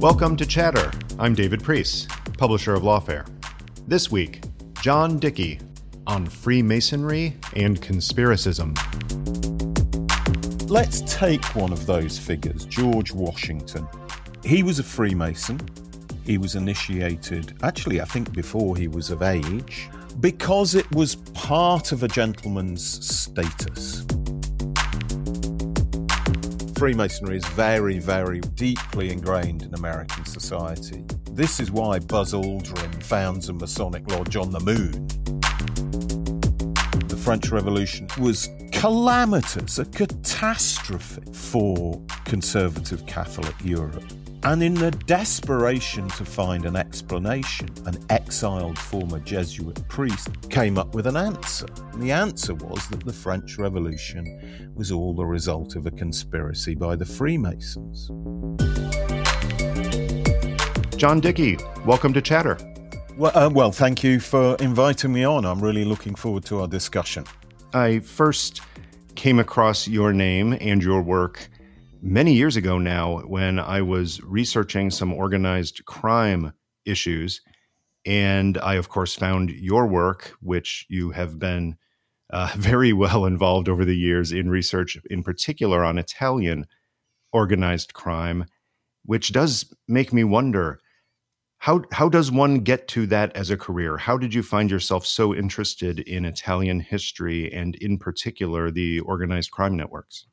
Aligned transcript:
Welcome 0.00 0.36
to 0.36 0.46
Chatter. 0.46 0.92
I'm 1.18 1.34
David 1.34 1.60
Priess, 1.60 2.06
publisher 2.38 2.72
of 2.72 2.84
Lawfare. 2.84 3.26
This 3.88 4.12
week, 4.12 4.44
John 4.80 5.18
Dickie 5.18 5.58
on 6.06 6.24
Freemasonry 6.24 7.36
and 7.56 7.82
Conspiracism. 7.82 8.78
Let's 10.70 11.00
take 11.12 11.44
one 11.56 11.72
of 11.72 11.84
those 11.86 12.16
figures, 12.16 12.64
George 12.64 13.12
Washington. 13.12 13.88
He 14.44 14.62
was 14.62 14.78
a 14.78 14.84
Freemason. 14.84 15.58
He 16.24 16.38
was 16.38 16.54
initiated, 16.54 17.58
actually, 17.64 18.00
I 18.00 18.04
think 18.04 18.32
before 18.32 18.76
he 18.76 18.86
was 18.86 19.10
of 19.10 19.22
age, 19.22 19.90
because 20.20 20.76
it 20.76 20.88
was 20.92 21.16
part 21.34 21.90
of 21.90 22.04
a 22.04 22.08
gentleman's 22.08 23.04
status. 23.04 24.06
Freemasonry 26.78 27.38
is 27.38 27.44
very, 27.48 27.98
very 27.98 28.38
deeply 28.38 29.10
ingrained 29.10 29.64
in 29.64 29.74
American 29.74 30.24
society. 30.24 31.04
This 31.32 31.58
is 31.58 31.72
why 31.72 31.98
Buzz 31.98 32.34
Aldrin 32.34 33.02
founds 33.02 33.48
a 33.48 33.52
Masonic 33.52 34.08
lodge 34.12 34.36
on 34.36 34.52
the 34.52 34.60
moon. 34.60 35.08
The 37.08 37.16
French 37.16 37.50
Revolution 37.50 38.06
was 38.20 38.48
calamitous, 38.70 39.80
a 39.80 39.86
catastrophe 39.86 41.22
for 41.32 42.00
conservative 42.24 43.04
Catholic 43.06 43.56
Europe. 43.64 44.04
And 44.44 44.62
in 44.62 44.74
the 44.74 44.92
desperation 44.92 46.08
to 46.10 46.24
find 46.24 46.64
an 46.64 46.76
explanation, 46.76 47.68
an 47.86 47.98
exiled 48.08 48.78
former 48.78 49.18
Jesuit 49.18 49.86
priest 49.88 50.28
came 50.48 50.78
up 50.78 50.94
with 50.94 51.08
an 51.08 51.16
answer. 51.16 51.66
And 51.92 52.00
the 52.00 52.12
answer 52.12 52.54
was 52.54 52.86
that 52.88 53.04
the 53.04 53.12
French 53.12 53.58
Revolution 53.58 54.72
was 54.76 54.92
all 54.92 55.12
the 55.12 55.26
result 55.26 55.74
of 55.74 55.86
a 55.86 55.90
conspiracy 55.90 56.76
by 56.76 56.94
the 56.94 57.04
Freemasons. 57.04 58.06
John 60.96 61.20
Dickie, 61.20 61.58
welcome 61.84 62.12
to 62.12 62.22
Chatter. 62.22 62.56
Well, 63.16 63.32
uh, 63.34 63.50
well, 63.52 63.72
thank 63.72 64.04
you 64.04 64.20
for 64.20 64.54
inviting 64.60 65.12
me 65.12 65.24
on. 65.24 65.44
I'm 65.44 65.60
really 65.60 65.84
looking 65.84 66.14
forward 66.14 66.44
to 66.44 66.60
our 66.60 66.68
discussion. 66.68 67.24
I 67.72 67.98
first 67.98 68.62
came 69.16 69.40
across 69.40 69.88
your 69.88 70.12
name 70.12 70.56
and 70.60 70.80
your 70.80 71.02
work 71.02 71.48
many 72.00 72.32
years 72.32 72.56
ago 72.56 72.78
now 72.78 73.20
when 73.20 73.58
I 73.58 73.82
was 73.82 74.22
researching 74.22 74.90
some 74.90 75.12
organized 75.12 75.84
crime 75.84 76.52
issues. 76.84 77.40
And 78.06 78.56
I, 78.58 78.74
of 78.74 78.88
course, 78.88 79.14
found 79.14 79.50
your 79.50 79.86
work, 79.86 80.32
which 80.40 80.86
you 80.88 81.10
have 81.10 81.38
been 81.38 81.76
uh, 82.30 82.52
very 82.56 82.92
well 82.92 83.24
involved 83.24 83.68
over 83.68 83.84
the 83.84 83.96
years 83.96 84.32
in 84.32 84.50
research, 84.50 84.98
in 85.10 85.22
particular 85.22 85.84
on 85.84 85.98
Italian 85.98 86.66
organized 87.32 87.92
crime, 87.94 88.46
which 89.04 89.32
does 89.32 89.72
make 89.86 90.12
me 90.12 90.24
wonder 90.24 90.80
how, 91.60 91.82
how 91.90 92.08
does 92.08 92.30
one 92.30 92.60
get 92.60 92.86
to 92.88 93.06
that 93.08 93.36
as 93.36 93.50
a 93.50 93.56
career? 93.56 93.96
How 93.96 94.16
did 94.16 94.32
you 94.32 94.44
find 94.44 94.70
yourself 94.70 95.04
so 95.04 95.34
interested 95.34 95.98
in 95.98 96.24
Italian 96.24 96.78
history 96.78 97.52
and, 97.52 97.74
in 97.74 97.98
particular, 97.98 98.70
the 98.70 99.00
organized 99.00 99.50
crime 99.50 99.76
networks? 99.76 100.26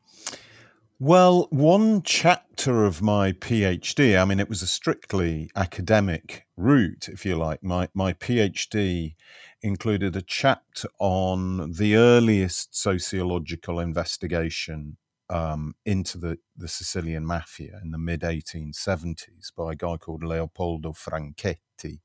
Well, 0.99 1.47
one 1.49 2.03
chapter 2.03 2.85
of 2.85 3.01
my 3.01 3.33
PhD, 3.33 4.17
I 4.17 4.23
mean, 4.23 4.39
it 4.39 4.47
was 4.47 4.61
a 4.61 4.67
strictly 4.67 5.51
academic 5.53 6.45
route, 6.55 7.09
if 7.09 7.25
you 7.25 7.35
like. 7.35 7.61
My, 7.61 7.89
my 7.93 8.13
PhD 8.13 9.15
included 9.61 10.15
a 10.15 10.21
chapter 10.21 10.87
on 10.97 11.73
the 11.73 11.97
earliest 11.97 12.77
sociological 12.81 13.81
investigation 13.81 14.95
um, 15.29 15.75
into 15.85 16.17
the, 16.17 16.37
the 16.55 16.69
Sicilian 16.69 17.25
mafia 17.25 17.77
in 17.83 17.91
the 17.91 17.97
mid 17.97 18.21
1870s 18.21 19.53
by 19.53 19.73
a 19.73 19.75
guy 19.75 19.97
called 19.97 20.23
Leopoldo 20.23 20.93
Franchetti. 20.93 21.99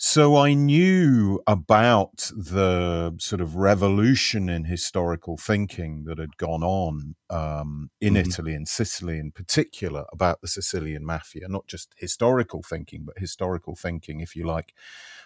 So 0.00 0.36
I 0.36 0.54
knew 0.54 1.42
about 1.48 2.30
the 2.36 3.16
sort 3.18 3.40
of 3.40 3.56
revolution 3.56 4.48
in 4.48 4.62
historical 4.62 5.36
thinking 5.36 6.04
that 6.04 6.18
had 6.18 6.36
gone 6.36 6.62
on 6.62 7.16
um, 7.30 7.90
in 8.00 8.14
mm-hmm. 8.14 8.28
Italy 8.28 8.54
and 8.54 8.68
Sicily 8.68 9.18
in 9.18 9.32
particular 9.32 10.04
about 10.12 10.40
the 10.40 10.46
Sicilian 10.46 11.04
mafia, 11.04 11.48
not 11.48 11.66
just 11.66 11.94
historical 11.96 12.62
thinking, 12.62 13.02
but 13.04 13.18
historical 13.18 13.74
thinking, 13.74 14.20
if 14.20 14.36
you 14.36 14.46
like, 14.46 14.72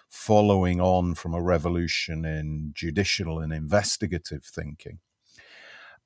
following 0.09 0.81
on 0.81 1.13
from 1.13 1.35
a 1.35 1.41
revolution 1.41 2.25
in 2.25 2.71
judicial 2.73 3.37
and 3.37 3.53
investigative 3.53 4.43
thinking. 4.43 4.97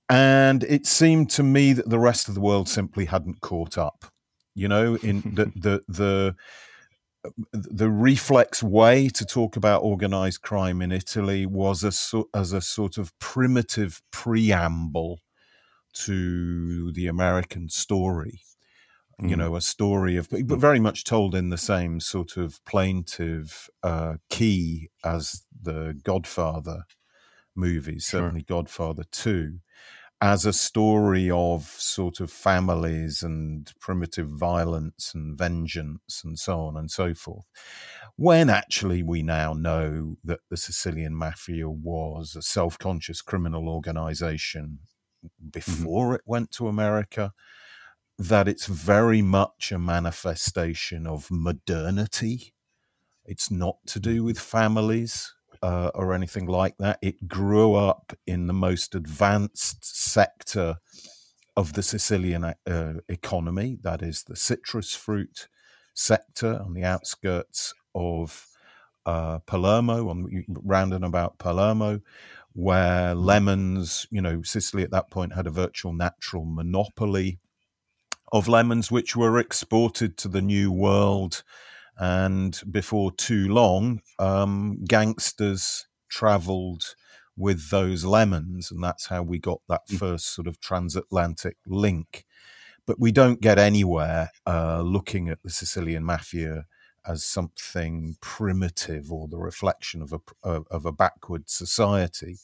And 0.09 0.65
it 0.65 0.85
seemed 0.85 1.29
to 1.31 1.43
me 1.43 1.71
that 1.71 1.89
the 1.89 1.99
rest 1.99 2.27
of 2.27 2.35
the 2.35 2.41
world 2.41 2.67
simply 2.67 3.05
hadn't 3.05 3.39
caught 3.39 3.77
up. 3.77 4.11
You 4.55 4.67
know, 4.67 4.95
in 4.95 5.21
the 5.21 5.45
the 5.55 5.81
the 5.87 6.35
the 7.51 7.89
reflex 7.89 8.61
way 8.61 9.09
to 9.09 9.25
talk 9.25 9.55
about 9.55 9.83
organized 9.83 10.41
crime 10.41 10.81
in 10.81 10.91
Italy 10.91 11.45
was 11.45 11.83
a, 11.83 12.23
as 12.33 12.53
a 12.53 12.61
sort 12.61 12.97
of 12.97 13.17
primitive 13.19 14.01
preamble 14.11 15.19
to 15.93 16.91
the 16.91 17.07
American 17.07 17.69
story. 17.69 18.41
Mm. 19.21 19.29
You 19.29 19.35
know, 19.35 19.55
a 19.55 19.61
story 19.61 20.15
of, 20.15 20.29
but 20.29 20.59
very 20.59 20.79
much 20.79 21.03
told 21.03 21.33
in 21.33 21.49
the 21.49 21.57
same 21.57 21.99
sort 21.99 22.37
of 22.37 22.63
plaintive 22.65 23.69
uh, 23.81 24.15
key 24.29 24.89
as 25.03 25.43
the 25.59 25.99
Godfather 26.03 26.83
movies, 27.55 28.05
certainly 28.05 28.45
sure. 28.47 28.61
Godfather 28.61 29.03
2 29.11 29.59
as 30.19 30.45
a 30.45 30.53
story 30.53 31.29
of 31.29 31.63
sort 31.63 32.19
of 32.19 32.31
families 32.31 33.21
and 33.21 33.71
primitive 33.79 34.27
violence 34.27 35.11
and 35.13 35.37
vengeance 35.37 36.23
and 36.25 36.39
so 36.39 36.61
on 36.61 36.75
and 36.75 36.89
so 36.89 37.13
forth. 37.13 37.45
When 38.15 38.49
actually 38.49 39.03
we 39.03 39.21
now 39.21 39.53
know 39.53 40.17
that 40.23 40.39
the 40.49 40.57
Sicilian 40.57 41.13
mafia 41.13 41.69
was 41.69 42.35
a 42.35 42.41
self 42.41 42.79
conscious 42.79 43.21
criminal 43.21 43.69
organization 43.69 44.79
mm-hmm. 45.23 45.49
before 45.49 46.07
mm-hmm. 46.07 46.15
it 46.15 46.21
went 46.25 46.51
to 46.51 46.67
America, 46.67 47.33
that 48.17 48.47
it's 48.47 48.65
very 48.65 49.21
much 49.21 49.71
a 49.71 49.77
manifestation 49.77 51.05
of 51.05 51.29
modernity. 51.29 52.53
It's 53.23 53.51
not 53.51 53.77
to 53.87 53.99
do 53.99 54.23
with 54.23 54.39
families 54.39 55.31
uh, 55.61 55.91
or 55.93 56.13
anything 56.13 56.45
like 56.45 56.77
that. 56.77 56.99
It 57.01 57.27
grew 57.27 57.75
up 57.75 58.13
in 58.25 58.47
the 58.47 58.53
most 58.53 58.95
advanced 58.95 59.85
sector 59.85 60.77
of 61.55 61.73
the 61.73 61.83
Sicilian 61.83 62.43
uh, 62.43 62.93
economy, 63.09 63.77
that 63.81 64.01
is 64.01 64.23
the 64.23 64.35
citrus 64.35 64.93
fruit 64.93 65.47
sector 65.93 66.61
on 66.63 66.73
the 66.73 66.83
outskirts 66.83 67.73
of 67.95 68.47
uh, 69.07 69.39
Palermo, 69.39 70.09
on 70.09 70.45
round 70.47 70.93
and 70.93 71.03
about 71.03 71.39
Palermo, 71.39 72.01
where 72.53 73.15
lemons, 73.15 74.05
you 74.11 74.21
know, 74.21 74.41
Sicily 74.43 74.83
at 74.83 74.91
that 74.91 75.09
point 75.09 75.33
had 75.33 75.47
a 75.47 75.51
virtual 75.51 75.93
natural 75.93 76.45
monopoly 76.45 77.39
of 78.31 78.47
lemons, 78.47 78.91
which 78.91 79.15
were 79.15 79.39
exported 79.39 80.17
to 80.17 80.27
the 80.27 80.41
New 80.41 80.71
World 80.71 81.43
and 81.97 82.59
before 82.69 83.11
too 83.11 83.47
long, 83.47 84.01
um, 84.19 84.83
gangsters 84.85 85.87
travelled 86.09 86.95
with 87.35 87.69
those 87.69 88.03
lemons, 88.03 88.71
and 88.71 88.83
that's 88.83 89.07
how 89.07 89.21
we 89.21 89.39
got 89.39 89.61
that 89.69 89.87
mm. 89.89 89.97
first 89.97 90.33
sort 90.33 90.47
of 90.47 90.59
transatlantic 90.59 91.57
link. 91.67 92.25
But 92.85 92.99
we 92.99 93.11
don't 93.11 93.41
get 93.41 93.59
anywhere 93.59 94.31
uh, 94.45 94.81
looking 94.81 95.29
at 95.29 95.43
the 95.43 95.49
Sicilian 95.49 96.03
mafia 96.03 96.65
as 97.05 97.23
something 97.23 98.17
primitive 98.21 99.11
or 99.11 99.27
the 99.27 99.37
reflection 99.37 100.01
of 100.01 100.13
a 100.13 100.19
of 100.43 100.85
a 100.85 100.91
backward 100.91 101.49
society. 101.49 102.37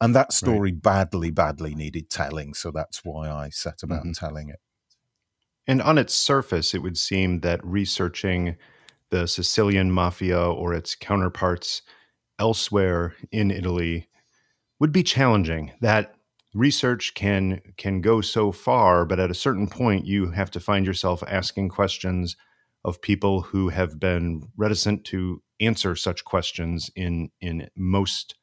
And 0.00 0.14
that 0.14 0.32
story 0.32 0.72
right. 0.72 0.82
badly, 0.82 1.30
badly 1.30 1.74
needed 1.74 2.10
telling. 2.10 2.54
So 2.54 2.70
that's 2.70 3.04
why 3.04 3.30
I 3.30 3.48
set 3.50 3.82
about 3.82 4.00
mm-hmm. 4.00 4.12
telling 4.12 4.48
it. 4.48 4.60
And 5.66 5.80
on 5.80 5.98
its 5.98 6.12
surface, 6.12 6.74
it 6.74 6.82
would 6.82 6.98
seem 6.98 7.40
that 7.40 7.64
researching 7.64 8.56
the 9.14 9.28
Sicilian 9.28 9.92
mafia 9.92 10.40
or 10.40 10.74
its 10.74 10.96
counterparts 10.96 11.82
elsewhere 12.40 13.14
in 13.30 13.52
Italy 13.52 14.08
would 14.80 14.90
be 14.90 15.04
challenging. 15.04 15.70
That 15.80 16.16
research 16.52 17.14
can 17.14 17.60
can 17.76 18.00
go 18.00 18.20
so 18.20 18.50
far, 18.50 19.04
but 19.04 19.20
at 19.20 19.30
a 19.30 19.40
certain 19.46 19.68
point 19.68 20.04
you 20.04 20.32
have 20.32 20.50
to 20.50 20.58
find 20.58 20.84
yourself 20.84 21.22
asking 21.28 21.68
questions 21.68 22.36
of 22.84 23.00
people 23.00 23.42
who 23.42 23.68
have 23.68 24.00
been 24.00 24.48
reticent 24.56 25.04
to 25.04 25.40
answer 25.60 25.94
such 25.94 26.24
questions 26.24 26.90
in 26.96 27.30
in 27.40 27.68
most 27.76 28.34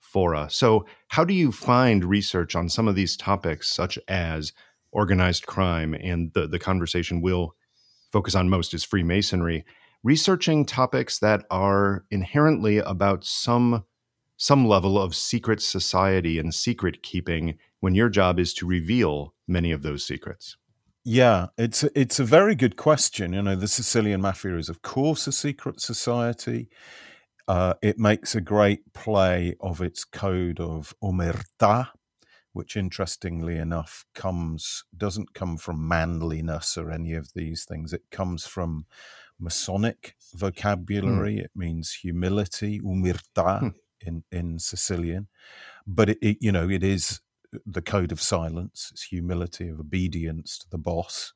fora. 0.00 0.48
So, 0.50 0.84
how 1.08 1.24
do 1.24 1.32
you 1.32 1.50
find 1.50 2.04
research 2.04 2.54
on 2.54 2.68
some 2.68 2.88
of 2.88 2.94
these 2.94 3.16
topics, 3.16 3.72
such 3.74 3.98
as 4.06 4.52
organized 4.92 5.46
crime, 5.46 5.94
and 5.94 6.30
the 6.34 6.46
the 6.46 6.58
conversation 6.58 7.22
will 7.22 7.54
focus 8.12 8.34
on 8.34 8.50
most 8.50 8.74
is 8.74 8.84
Freemasonry? 8.84 9.64
Researching 10.02 10.64
topics 10.64 11.18
that 11.18 11.44
are 11.50 12.04
inherently 12.10 12.78
about 12.78 13.24
some 13.24 13.84
some 14.36 14.66
level 14.66 14.98
of 14.98 15.14
secret 15.14 15.60
society 15.60 16.38
and 16.38 16.54
secret 16.54 17.02
keeping 17.02 17.58
when 17.80 17.94
your 17.94 18.08
job 18.08 18.38
is 18.38 18.54
to 18.54 18.64
reveal 18.64 19.34
many 19.46 19.70
of 19.70 19.82
those 19.82 20.02
secrets. 20.02 20.56
Yeah, 21.04 21.48
it's 21.58 21.84
a, 21.84 21.90
it's 21.98 22.18
a 22.18 22.24
very 22.24 22.54
good 22.54 22.76
question. 22.76 23.34
You 23.34 23.42
know, 23.42 23.54
the 23.54 23.68
Sicilian 23.68 24.22
mafia 24.22 24.56
is, 24.56 24.70
of 24.70 24.80
course, 24.80 25.26
a 25.26 25.32
secret 25.32 25.80
society. 25.80 26.70
Uh, 27.46 27.74
it 27.82 27.98
makes 27.98 28.34
a 28.34 28.40
great 28.40 28.94
play 28.94 29.56
of 29.60 29.82
its 29.82 30.04
code 30.04 30.58
of 30.58 30.94
omerta, 31.02 31.88
which, 32.52 32.76
interestingly 32.76 33.56
enough, 33.56 34.06
comes 34.14 34.84
doesn't 34.96 35.34
come 35.34 35.58
from 35.58 35.86
manliness 35.86 36.78
or 36.78 36.90
any 36.90 37.12
of 37.12 37.32
these 37.34 37.64
things. 37.64 37.92
It 37.92 38.04
comes 38.10 38.46
from 38.46 38.86
Masonic 39.40 40.14
vocabulary. 40.34 41.36
Mm. 41.36 41.44
It 41.44 41.50
means 41.54 41.92
humility, 41.92 42.80
umiltà 42.80 43.60
mm. 43.60 43.74
in 44.00 44.24
in 44.30 44.58
Sicilian, 44.58 45.28
but 45.86 46.10
it, 46.10 46.18
it, 46.22 46.36
you 46.40 46.52
know 46.52 46.68
it 46.68 46.82
is 46.82 47.20
the 47.66 47.82
code 47.82 48.12
of 48.12 48.20
silence. 48.20 48.90
It's 48.92 49.04
humility 49.04 49.68
of 49.68 49.80
obedience 49.80 50.58
to 50.58 50.66
the 50.70 50.78
boss. 50.78 51.32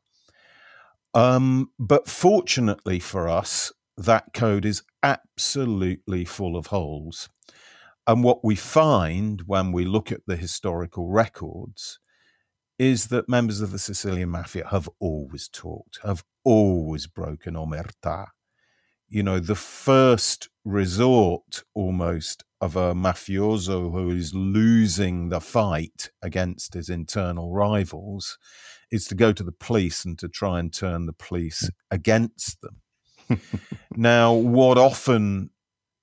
Um, 1.15 1.71
but 1.79 2.09
fortunately 2.09 2.99
for 2.99 3.29
us, 3.29 3.73
that 3.97 4.33
code 4.35 4.65
is 4.65 4.83
absolutely 5.03 6.25
full 6.25 6.57
of 6.57 6.69
holes. 6.69 7.29
And 8.07 8.23
what 8.23 8.45
we 8.45 8.57
find 8.57 9.43
when 9.47 9.73
we 9.73 9.85
look 9.85 10.13
at 10.13 10.21
the 10.27 10.37
historical 10.37 11.11
records 11.11 12.01
is 12.85 13.07
that 13.09 13.29
members 13.29 13.61
of 13.61 13.73
the 13.73 13.79
Sicilian 13.79 14.31
mafia 14.31 14.67
have 14.69 14.89
always 15.01 15.49
talked, 15.49 15.99
have 16.05 16.23
always 16.45 17.07
broken 17.07 17.55
omerta. 17.55 18.27
You 19.09 19.23
know, 19.23 19.41
the 19.41 19.55
first 19.55 20.49
resort 20.65 21.65
almost 21.75 22.45
of 22.61 22.77
a 22.77 22.95
mafioso 22.95 23.91
who 23.93 24.11
is 24.11 24.35
losing 24.35 25.29
the 25.29 25.41
fight 25.41 26.11
against 26.23 26.75
his 26.75 26.89
internal 26.89 27.53
rivals 27.53 28.39
is 28.91 29.07
to 29.07 29.15
go 29.15 29.33
to 29.33 29.43
the 29.43 29.53
police 29.53 30.05
and 30.05 30.19
to 30.19 30.29
try 30.29 30.61
and 30.61 30.73
turn 30.73 31.07
the 31.07 31.13
police 31.13 31.71
against 31.91 32.59
them. 32.61 33.41
now, 33.97 34.33
what 34.33 34.79
often 34.79 35.51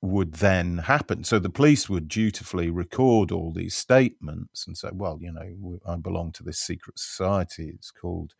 would 0.03 0.33
then 0.33 0.79
happen. 0.79 1.23
So 1.23 1.37
the 1.37 1.49
police 1.49 1.87
would 1.87 2.07
dutifully 2.07 2.71
record 2.71 3.31
all 3.31 3.51
these 3.51 3.75
statements 3.75 4.65
and 4.65 4.75
say, 4.75 4.89
well, 4.91 5.19
you 5.21 5.31
know, 5.31 5.79
I 5.87 5.95
belong 5.97 6.31
to 6.33 6.43
this 6.43 6.57
secret 6.57 6.97
society. 6.97 7.71
It's 7.75 7.91
called 7.91 8.33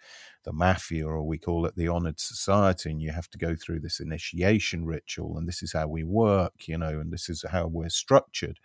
the 0.43 0.53
mafia, 0.53 1.05
or 1.05 1.21
we 1.21 1.37
call 1.37 1.67
it 1.67 1.75
the 1.75 1.87
honored 1.87 2.19
society. 2.19 2.89
And 2.89 2.99
you 2.99 3.11
have 3.11 3.29
to 3.29 3.37
go 3.37 3.55
through 3.55 3.81
this 3.81 3.99
initiation 3.99 4.85
ritual. 4.85 5.37
And 5.37 5.47
this 5.47 5.61
is 5.61 5.73
how 5.73 5.87
we 5.87 6.03
work, 6.03 6.67
you 6.67 6.79
know, 6.79 6.99
and 6.99 7.13
this 7.13 7.29
is 7.29 7.45
how 7.51 7.67
we're 7.67 7.89
structured. 7.89 8.59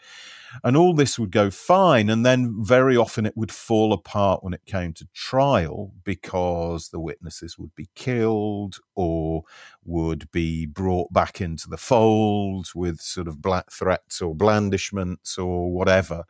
And 0.65 0.75
all 0.75 0.95
this 0.95 1.19
would 1.19 1.31
go 1.33 1.51
fine. 1.51 2.09
And 2.09 2.25
then 2.25 2.65
very 2.65 2.97
often 2.97 3.27
it 3.27 3.37
would 3.37 3.53
fall 3.53 3.93
apart 3.93 4.43
when 4.43 4.55
it 4.55 4.65
came 4.65 4.95
to 4.95 5.09
trial 5.13 5.93
because 6.03 6.89
the 6.89 7.01
witnesses 7.01 7.59
would 7.59 7.75
be 7.75 7.91
killed 7.95 8.79
or 8.95 9.43
would 9.87 10.31
be 10.33 10.67
brought 10.67 11.13
back 11.13 11.41
into 11.41 11.69
the 11.69 11.77
fold 11.77 12.69
with 12.75 13.01
sort 13.01 13.29
of 13.29 13.41
black 13.41 13.71
threats 13.71 14.21
or 14.21 14.35
blandishments 14.35 15.39
or 15.39 15.73
whatever. 15.73 16.25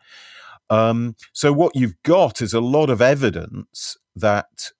Um, 0.68 1.16
so 1.32 1.52
what 1.52 1.76
you've 1.76 2.00
got 2.02 2.40
is 2.42 2.52
a 2.52 2.60
lot 2.60 2.90
of 2.90 3.00
evidence 3.00 3.96
that 4.14 4.70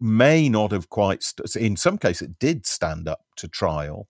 may 0.00 0.48
not 0.48 0.72
have 0.72 0.88
quite. 0.88 1.22
St- 1.22 1.56
in 1.56 1.76
some 1.76 1.98
cases, 1.98 2.28
it 2.28 2.38
did 2.38 2.66
stand 2.66 3.08
up 3.08 3.20
to 3.36 3.48
trial, 3.48 4.08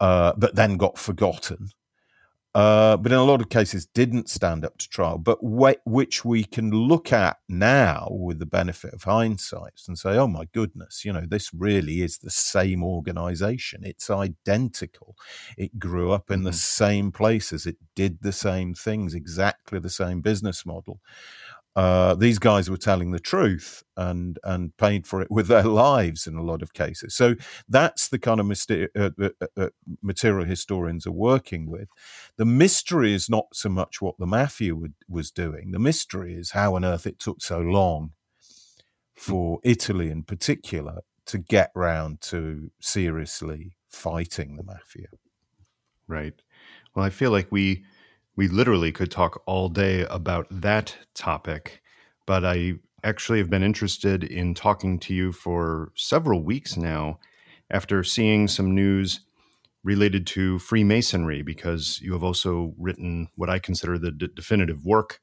uh, 0.00 0.32
but 0.36 0.54
then 0.54 0.76
got 0.76 0.98
forgotten 0.98 1.70
uh, 2.54 2.96
but 2.96 3.10
in 3.10 3.18
a 3.18 3.24
lot 3.24 3.40
of 3.40 3.48
cases 3.48 3.84
didn't 3.84 4.28
stand 4.28 4.64
up 4.64 4.78
to 4.78 4.88
trial, 4.88 5.18
but 5.18 5.38
wh- 5.38 5.84
which 5.86 6.24
we 6.24 6.44
can 6.44 6.70
look 6.70 7.12
at 7.12 7.38
now 7.48 8.06
with 8.10 8.38
the 8.38 8.46
benefit 8.46 8.94
of 8.94 9.02
hindsight 9.02 9.80
and 9.88 9.98
say, 9.98 10.10
oh 10.10 10.28
my 10.28 10.44
goodness, 10.52 11.04
you 11.04 11.12
know, 11.12 11.24
this 11.26 11.52
really 11.52 12.02
is 12.02 12.18
the 12.18 12.30
same 12.30 12.84
organization. 12.84 13.82
It's 13.84 14.08
identical. 14.08 15.16
It 15.58 15.78
grew 15.78 16.12
up 16.12 16.30
in 16.30 16.38
mm-hmm. 16.38 16.46
the 16.46 16.52
same 16.52 17.10
places, 17.10 17.66
it 17.66 17.76
did 17.96 18.18
the 18.22 18.32
same 18.32 18.74
things, 18.74 19.14
exactly 19.14 19.80
the 19.80 19.90
same 19.90 20.20
business 20.20 20.64
model 20.64 21.00
uh, 21.76 22.14
these 22.14 22.38
guys 22.38 22.70
were 22.70 22.76
telling 22.76 23.10
the 23.10 23.18
truth 23.18 23.82
and 23.96 24.38
and 24.44 24.76
paid 24.76 25.06
for 25.06 25.20
it 25.20 25.30
with 25.30 25.48
their 25.48 25.64
lives 25.88 26.26
in 26.26 26.36
a 26.36 26.42
lot 26.42 26.62
of 26.62 26.72
cases. 26.72 27.14
So 27.14 27.34
that's 27.68 28.08
the 28.08 28.18
kind 28.18 28.38
of 28.38 28.46
myster- 28.46 28.88
uh, 28.96 29.10
uh, 29.20 29.28
uh, 29.40 29.46
uh, 29.56 29.68
material 30.00 30.46
historians 30.46 31.06
are 31.06 31.12
working 31.12 31.68
with. 31.68 31.88
The 32.36 32.44
mystery 32.44 33.12
is 33.12 33.28
not 33.28 33.46
so 33.52 33.68
much 33.68 34.00
what 34.00 34.16
the 34.18 34.26
mafia 34.26 34.74
would, 34.76 34.94
was 35.08 35.30
doing. 35.32 35.72
The 35.72 35.80
mystery 35.80 36.34
is 36.34 36.52
how 36.52 36.76
on 36.76 36.84
earth 36.84 37.06
it 37.06 37.18
took 37.18 37.42
so 37.42 37.58
long 37.58 38.12
for 39.14 39.58
Italy, 39.64 40.10
in 40.10 40.22
particular, 40.22 41.00
to 41.26 41.38
get 41.38 41.70
round 41.74 42.20
to 42.20 42.70
seriously 42.80 43.76
fighting 43.88 44.56
the 44.56 44.62
mafia. 44.62 45.08
Right. 46.06 46.34
Well, 46.94 47.04
I 47.04 47.10
feel 47.10 47.30
like 47.30 47.50
we 47.50 47.84
we 48.36 48.48
literally 48.48 48.92
could 48.92 49.10
talk 49.10 49.42
all 49.46 49.68
day 49.68 50.06
about 50.10 50.46
that 50.50 50.96
topic, 51.14 51.82
but 52.26 52.44
I 52.44 52.74
actually 53.02 53.38
have 53.38 53.50
been 53.50 53.62
interested 53.62 54.24
in 54.24 54.54
talking 54.54 54.98
to 54.98 55.14
you 55.14 55.32
for 55.32 55.92
several 55.94 56.42
weeks 56.42 56.76
now 56.76 57.18
after 57.70 58.02
seeing 58.02 58.48
some 58.48 58.74
news 58.74 59.20
related 59.84 60.26
to 60.26 60.58
Freemasonry, 60.58 61.42
because 61.42 62.00
you 62.02 62.12
have 62.14 62.24
also 62.24 62.74
written 62.78 63.28
what 63.36 63.50
I 63.50 63.58
consider 63.58 63.98
the 63.98 64.10
d- 64.10 64.28
definitive 64.34 64.86
work 64.86 65.20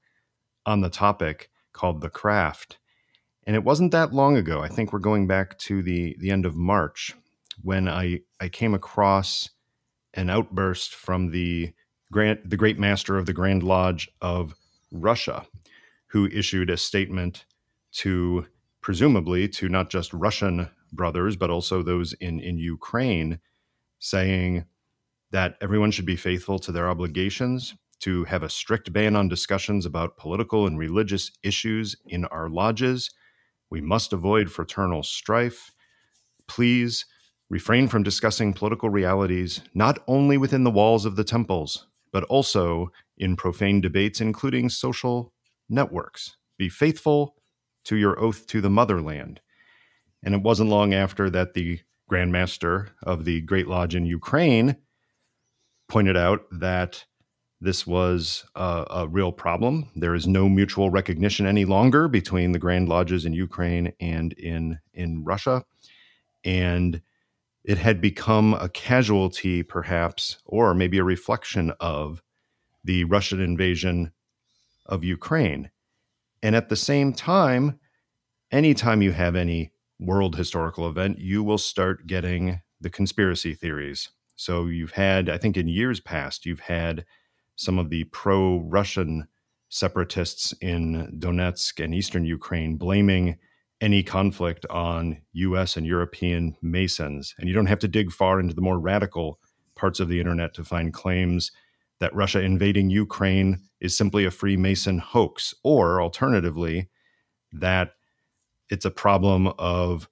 on 0.65 0.81
the 0.81 0.89
topic 0.89 1.49
called 1.73 2.01
The 2.01 2.09
Craft. 2.09 2.77
And 3.43 3.55
it 3.55 3.63
wasn't 3.63 3.91
that 3.91 4.13
long 4.13 4.37
ago. 4.37 4.61
I 4.61 4.67
think 4.67 4.93
we're 4.93 4.99
going 4.99 5.25
back 5.25 5.57
to 5.59 5.81
the, 5.81 6.15
the 6.19 6.29
end 6.29 6.45
of 6.45 6.55
March 6.55 7.15
when 7.63 7.89
I, 7.89 8.19
I 8.39 8.49
came 8.49 8.75
across 8.75 9.49
an 10.13 10.29
outburst 10.29 10.93
from 10.93 11.31
the 11.31 11.73
Grand, 12.11 12.39
the 12.45 12.57
great 12.57 12.77
master 12.77 13.17
of 13.17 13.25
the 13.25 13.33
Grand 13.33 13.63
Lodge 13.63 14.09
of 14.21 14.53
Russia, 14.91 15.45
who 16.07 16.27
issued 16.27 16.69
a 16.69 16.77
statement 16.77 17.45
to 17.93 18.45
presumably 18.81 19.47
to 19.47 19.69
not 19.69 19.89
just 19.89 20.13
Russian 20.13 20.69
brothers, 20.91 21.35
but 21.35 21.49
also 21.49 21.81
those 21.81 22.13
in, 22.13 22.39
in 22.39 22.57
Ukraine, 22.57 23.39
saying 23.99 24.65
that 25.31 25.55
everyone 25.61 25.91
should 25.91 26.05
be 26.05 26.15
faithful 26.17 26.59
to 26.59 26.71
their 26.71 26.89
obligations, 26.89 27.75
to 27.99 28.23
have 28.25 28.43
a 28.43 28.49
strict 28.49 28.91
ban 28.91 29.15
on 29.15 29.29
discussions 29.29 29.85
about 29.85 30.17
political 30.17 30.65
and 30.65 30.77
religious 30.77 31.31
issues 31.43 31.95
in 32.07 32.25
our 32.25 32.49
lodges. 32.49 33.11
We 33.69 33.79
must 33.79 34.11
avoid 34.11 34.51
fraternal 34.51 35.03
strife. 35.03 35.71
Please 36.47 37.05
refrain 37.49 37.87
from 37.87 38.03
discussing 38.03 38.53
political 38.53 38.89
realities 38.89 39.61
not 39.73 39.99
only 40.07 40.37
within 40.37 40.63
the 40.63 40.71
walls 40.71 41.05
of 41.05 41.15
the 41.15 41.23
temples, 41.23 41.87
but 42.11 42.23
also 42.25 42.91
in 43.17 43.35
profane 43.35 43.81
debates, 43.81 44.21
including 44.21 44.69
social 44.69 45.33
networks. 45.69 46.37
Be 46.57 46.69
faithful 46.69 47.35
to 47.85 47.95
your 47.95 48.19
oath 48.19 48.45
to 48.47 48.61
the 48.61 48.69
motherland. 48.69 49.41
And 50.23 50.35
it 50.35 50.43
wasn't 50.43 50.69
long 50.69 50.93
after 50.93 51.29
that 51.29 51.53
the 51.53 51.79
Grand 52.07 52.31
Master 52.31 52.89
of 53.03 53.25
the 53.25 53.41
Great 53.41 53.67
Lodge 53.67 53.95
in 53.95 54.05
Ukraine 54.05 54.75
pointed 55.87 56.17
out 56.17 56.41
that 56.51 57.05
this 57.61 57.85
was 57.85 58.43
a, 58.55 58.85
a, 58.89 59.07
real 59.07 59.31
problem. 59.31 59.89
There 59.95 60.15
is 60.15 60.27
no 60.27 60.49
mutual 60.49 60.89
recognition 60.89 61.45
any 61.45 61.63
longer 61.63 62.07
between 62.07 62.51
the 62.51 62.59
Grand 62.59 62.89
Lodges 62.89 63.23
in 63.23 63.33
Ukraine 63.33 63.93
and 63.99 64.33
in, 64.33 64.79
in 64.93 65.23
Russia. 65.23 65.63
And 66.43 67.01
it 67.63 67.77
had 67.77 68.01
become 68.01 68.53
a 68.55 68.69
casualty, 68.69 69.63
perhaps, 69.63 70.37
or 70.45 70.73
maybe 70.73 70.97
a 70.97 71.03
reflection 71.03 71.71
of 71.79 72.21
the 72.83 73.03
Russian 73.03 73.39
invasion 73.39 74.11
of 74.85 75.03
Ukraine. 75.03 75.69
And 76.41 76.55
at 76.55 76.69
the 76.69 76.75
same 76.75 77.13
time, 77.13 77.79
anytime 78.51 79.01
you 79.01 79.11
have 79.11 79.35
any 79.35 79.71
world 79.99 80.35
historical 80.35 80.87
event, 80.87 81.19
you 81.19 81.43
will 81.43 81.59
start 81.59 82.07
getting 82.07 82.61
the 82.79 82.89
conspiracy 82.89 83.53
theories. 83.53 84.09
So 84.35 84.65
you've 84.65 84.93
had, 84.93 85.29
I 85.29 85.37
think 85.37 85.55
in 85.55 85.67
years 85.67 85.99
past, 85.99 86.47
you've 86.47 86.61
had 86.61 87.05
some 87.55 87.77
of 87.77 87.91
the 87.91 88.05
pro 88.05 88.61
Russian 88.61 89.27
separatists 89.69 90.51
in 90.61 91.15
Donetsk 91.19 91.83
and 91.83 91.93
eastern 91.93 92.25
Ukraine 92.25 92.77
blaming 92.77 93.37
any 93.81 94.03
conflict 94.03 94.65
on 94.69 95.17
US 95.33 95.75
and 95.75 95.85
European 95.85 96.55
Masons. 96.61 97.33
And 97.37 97.49
you 97.49 97.55
don't 97.55 97.65
have 97.65 97.79
to 97.79 97.87
dig 97.87 98.11
far 98.11 98.39
into 98.39 98.53
the 98.53 98.61
more 98.61 98.79
radical 98.79 99.39
parts 99.75 99.99
of 99.99 100.07
the 100.07 100.19
internet 100.19 100.53
to 100.53 100.63
find 100.63 100.93
claims 100.93 101.51
that 101.99 102.13
Russia 102.15 102.41
invading 102.41 102.89
Ukraine 102.91 103.59
is 103.79 103.97
simply 103.97 104.23
a 104.25 104.31
Freemason 104.31 104.99
hoax, 104.99 105.53
or 105.63 106.01
alternatively, 106.01 106.89
that 107.51 107.93
it's 108.69 108.85
a 108.85 108.91
problem 108.91 109.47
of 109.59 110.07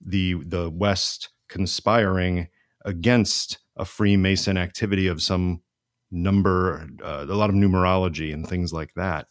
the, 0.00 0.34
the 0.44 0.70
West 0.70 1.30
conspiring 1.48 2.48
against 2.84 3.58
a 3.76 3.84
Freemason 3.84 4.56
activity 4.56 5.06
of 5.06 5.22
some 5.22 5.62
number, 6.10 6.88
uh, 7.02 7.26
a 7.28 7.34
lot 7.34 7.50
of 7.50 7.56
numerology 7.56 8.32
and 8.32 8.46
things 8.48 8.72
like 8.72 8.94
that. 8.94 9.26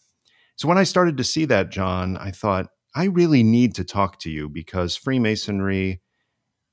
So 0.58 0.68
when 0.68 0.78
I 0.78 0.84
started 0.84 1.18
to 1.18 1.24
see 1.24 1.46
that, 1.46 1.70
John, 1.70 2.18
I 2.18 2.32
thought, 2.32 2.68
I 2.96 3.06
really 3.06 3.44
need 3.44 3.76
to 3.76 3.84
talk 3.84 4.20
to 4.20 4.32
you 4.32 4.48
because 4.48 4.96
Freemasonry 4.96 6.02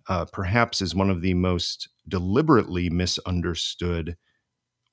uh, 0.08 0.24
perhaps 0.26 0.80
is 0.80 0.94
one 0.94 1.10
of 1.10 1.20
the 1.20 1.34
most 1.34 1.88
deliberately 2.08 2.90
misunderstood 2.90 4.16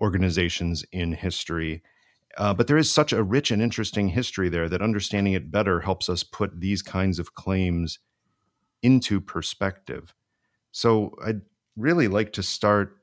organizations 0.02 0.84
in 0.92 1.14
history. 1.14 1.84
Uh, 2.38 2.54
but 2.54 2.68
there 2.68 2.78
is 2.78 2.92
such 2.92 3.14
a 3.14 3.24
rich 3.24 3.52
and 3.52 3.62
interesting 3.62 4.10
history 4.10 4.50
there 4.50 4.70
that 4.70 4.82
understanding 4.82 5.34
it 5.34 5.52
better 5.52 5.82
helps 5.82 6.10
us 6.10 6.24
put 6.24 6.62
these 6.62 6.82
kinds 6.82 7.20
of 7.20 7.36
claims 7.36 8.00
into 8.82 9.22
perspective. 9.22 10.16
So 10.72 11.16
I'd 11.26 11.42
really 11.76 12.08
like 12.08 12.34
to 12.34 12.44
start 12.44 12.98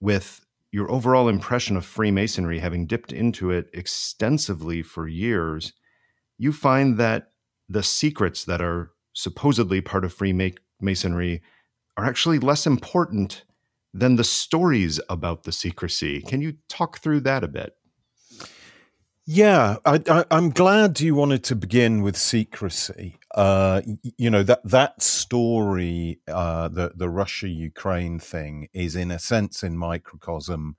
with 0.00 0.44
your 0.72 0.90
overall 0.90 1.28
impression 1.28 1.76
of 1.76 1.84
Freemasonry, 1.84 2.58
having 2.58 2.86
dipped 2.86 3.12
into 3.12 3.50
it 3.50 3.70
extensively 3.72 4.82
for 4.82 5.08
years. 5.08 5.72
You 6.38 6.52
find 6.52 6.98
that 6.98 7.32
the 7.68 7.82
secrets 7.82 8.44
that 8.44 8.60
are 8.60 8.90
supposedly 9.12 9.80
part 9.80 10.04
of 10.04 10.12
Freemasonry 10.12 11.42
are 11.96 12.04
actually 12.04 12.38
less 12.38 12.66
important 12.66 13.44
than 13.92 14.16
the 14.16 14.24
stories 14.24 15.00
about 15.08 15.44
the 15.44 15.52
secrecy. 15.52 16.20
Can 16.20 16.42
you 16.42 16.54
talk 16.68 16.98
through 16.98 17.20
that 17.20 17.42
a 17.42 17.48
bit? 17.48 17.74
Yeah, 19.28 19.78
I, 19.84 20.24
am 20.30 20.50
glad 20.50 21.00
you 21.00 21.16
wanted 21.16 21.42
to 21.44 21.56
begin 21.56 22.02
with 22.02 22.16
secrecy. 22.16 23.18
Uh, 23.34 23.82
you 24.16 24.30
know 24.30 24.44
that 24.44 24.60
that 24.64 25.02
story, 25.02 26.20
uh, 26.28 26.68
the 26.68 26.92
the 26.94 27.08
Russia 27.08 27.48
Ukraine 27.48 28.20
thing, 28.20 28.68
is 28.72 28.94
in 28.94 29.10
a 29.10 29.18
sense 29.18 29.64
in 29.64 29.76
microcosm 29.76 30.76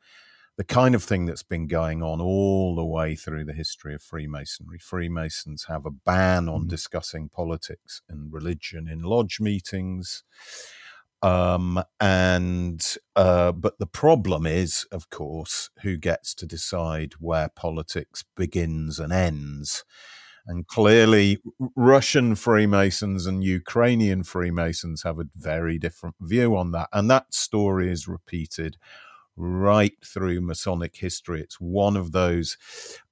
the 0.57 0.63
kind 0.63 0.95
of 0.95 1.03
thing 1.03 1.25
that's 1.25 1.43
been 1.43 1.67
going 1.67 2.01
on 2.01 2.19
all 2.19 2.75
the 2.75 2.85
way 2.85 3.15
through 3.15 3.45
the 3.45 3.53
history 3.53 3.93
of 3.93 4.01
Freemasonry. 4.01 4.79
Freemasons 4.79 5.65
have 5.67 5.85
a 5.85 5.91
ban 5.91 6.49
on 6.49 6.61
mm-hmm. 6.61 6.69
discussing 6.69 7.29
politics 7.29 8.01
and 8.09 8.33
religion 8.33 8.87
in 8.87 9.03
lodge 9.03 9.39
meetings. 9.39 10.23
Um, 11.21 11.83
and 11.99 12.83
uh, 13.15 13.51
but 13.51 13.77
the 13.77 13.87
problem 13.87 14.45
is, 14.47 14.85
of 14.91 15.09
course, 15.09 15.69
who 15.81 15.95
gets 15.97 16.33
to 16.35 16.45
decide 16.47 17.13
where 17.19 17.49
politics 17.49 18.23
begins 18.35 18.99
and 18.99 19.13
ends. 19.13 19.83
And 20.47 20.65
clearly, 20.65 21.39
Russian 21.75 22.35
Freemasons 22.35 23.25
and 23.25 23.43
Ukrainian 23.43 24.23
Freemasons 24.23 25.03
have 25.03 25.19
a 25.19 25.25
very 25.35 25.77
different 25.77 26.15
view 26.21 26.55
on 26.55 26.71
that. 26.71 26.87
And 26.93 27.11
that 27.11 27.33
story 27.33 27.91
is 27.91 28.07
repeated 28.07 28.77
right 29.37 29.93
through 30.03 30.41
Masonic 30.41 30.95
history. 30.95 31.41
It's 31.41 31.59
one 31.59 31.95
of 31.95 32.11
those 32.11 32.57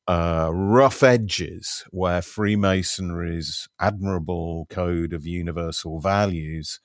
uh, 0.08 0.50
rough 0.51 1.03
edges 1.03 1.84
where 1.91 2.22
Freemasonry's 2.22 3.67
admirable 3.79 4.67
code 4.70 5.13
of 5.13 5.25
universal 5.25 6.00
values 6.00 6.79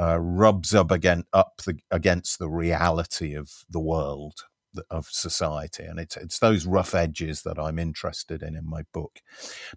uh, 0.00 0.18
rubs 0.20 0.74
up 0.74 0.90
again 0.90 1.24
up 1.32 1.60
the, 1.64 1.78
against 1.90 2.38
the 2.38 2.48
reality 2.48 3.34
of 3.34 3.50
the 3.70 3.80
world 3.80 4.44
of 4.90 5.06
society. 5.06 5.84
And 5.84 5.98
it's 5.98 6.16
it's 6.16 6.38
those 6.38 6.66
rough 6.66 6.94
edges 6.94 7.42
that 7.42 7.58
I'm 7.58 7.78
interested 7.78 8.42
in 8.42 8.56
in 8.56 8.68
my 8.68 8.82
book. 8.92 9.20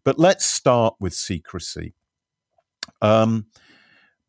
But 0.03 0.19
let's 0.19 0.45
start 0.45 0.95
with 0.99 1.13
secrecy. 1.13 1.95
Um, 3.01 3.47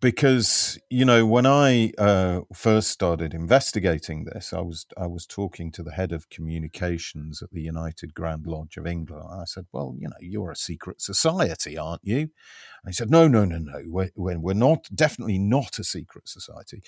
because 0.00 0.79
you 0.91 1.05
know 1.05 1.25
when 1.25 1.47
I 1.47 1.93
uh, 1.99 2.41
first 2.53 2.91
started 2.91 3.33
investigating 3.33 4.25
this, 4.25 4.53
I 4.53 4.61
was 4.61 4.87
I 4.97 5.07
was 5.07 5.26
talking 5.26 5.73
to 5.73 5.83
the 5.83 5.93
head 5.93 6.12
of 6.12 6.29
communications 6.29 7.43
at 7.43 7.50
the 7.50 7.62
United 7.62 8.15
Grand 8.15 8.47
Lodge 8.47 8.76
of 8.76 8.87
England. 8.87 9.25
I 9.31 9.45
said, 9.47 9.67
"Well, 9.73 9.95
you 9.99 10.09
know, 10.09 10.17
you're 10.21 10.50
a 10.50 10.57
secret 10.57 11.00
society, 11.00 11.79
aren't 11.79 12.05
you?" 12.05 12.19
And 12.19 12.88
he 12.88 12.93
said, 12.93 13.11
"No, 13.11 13.26
no, 13.26 13.45
no, 13.45 13.59
no. 13.59 13.83
We're, 13.87 14.11
we're 14.38 14.55
not 14.55 14.88
definitely 14.95 15.38
not 15.38 15.79
a 15.79 15.85
secret 15.85 16.29
society. 16.29 16.83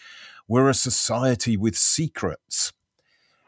We're 0.46 0.68
a 0.68 0.74
society 0.74 1.56
with 1.56 1.76
secrets." 1.76 2.72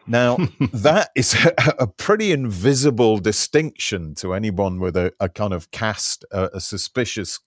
Now, 0.07 0.37
that 0.73 1.11
is 1.14 1.35
a, 1.45 1.75
a, 1.80 1.87
pretty 1.87 2.33
invisible 2.33 3.19
distinction 3.19 4.14
to 4.16 4.35
anyone 4.35 4.80
with 4.80 4.97
a, 4.97 5.12
a 5.21 5.28
kind 5.28 5.52
of 5.52 5.71
cast, 5.71 6.25
a, 6.33 6.50
a, 6.54 6.61
suspicious 6.61 7.40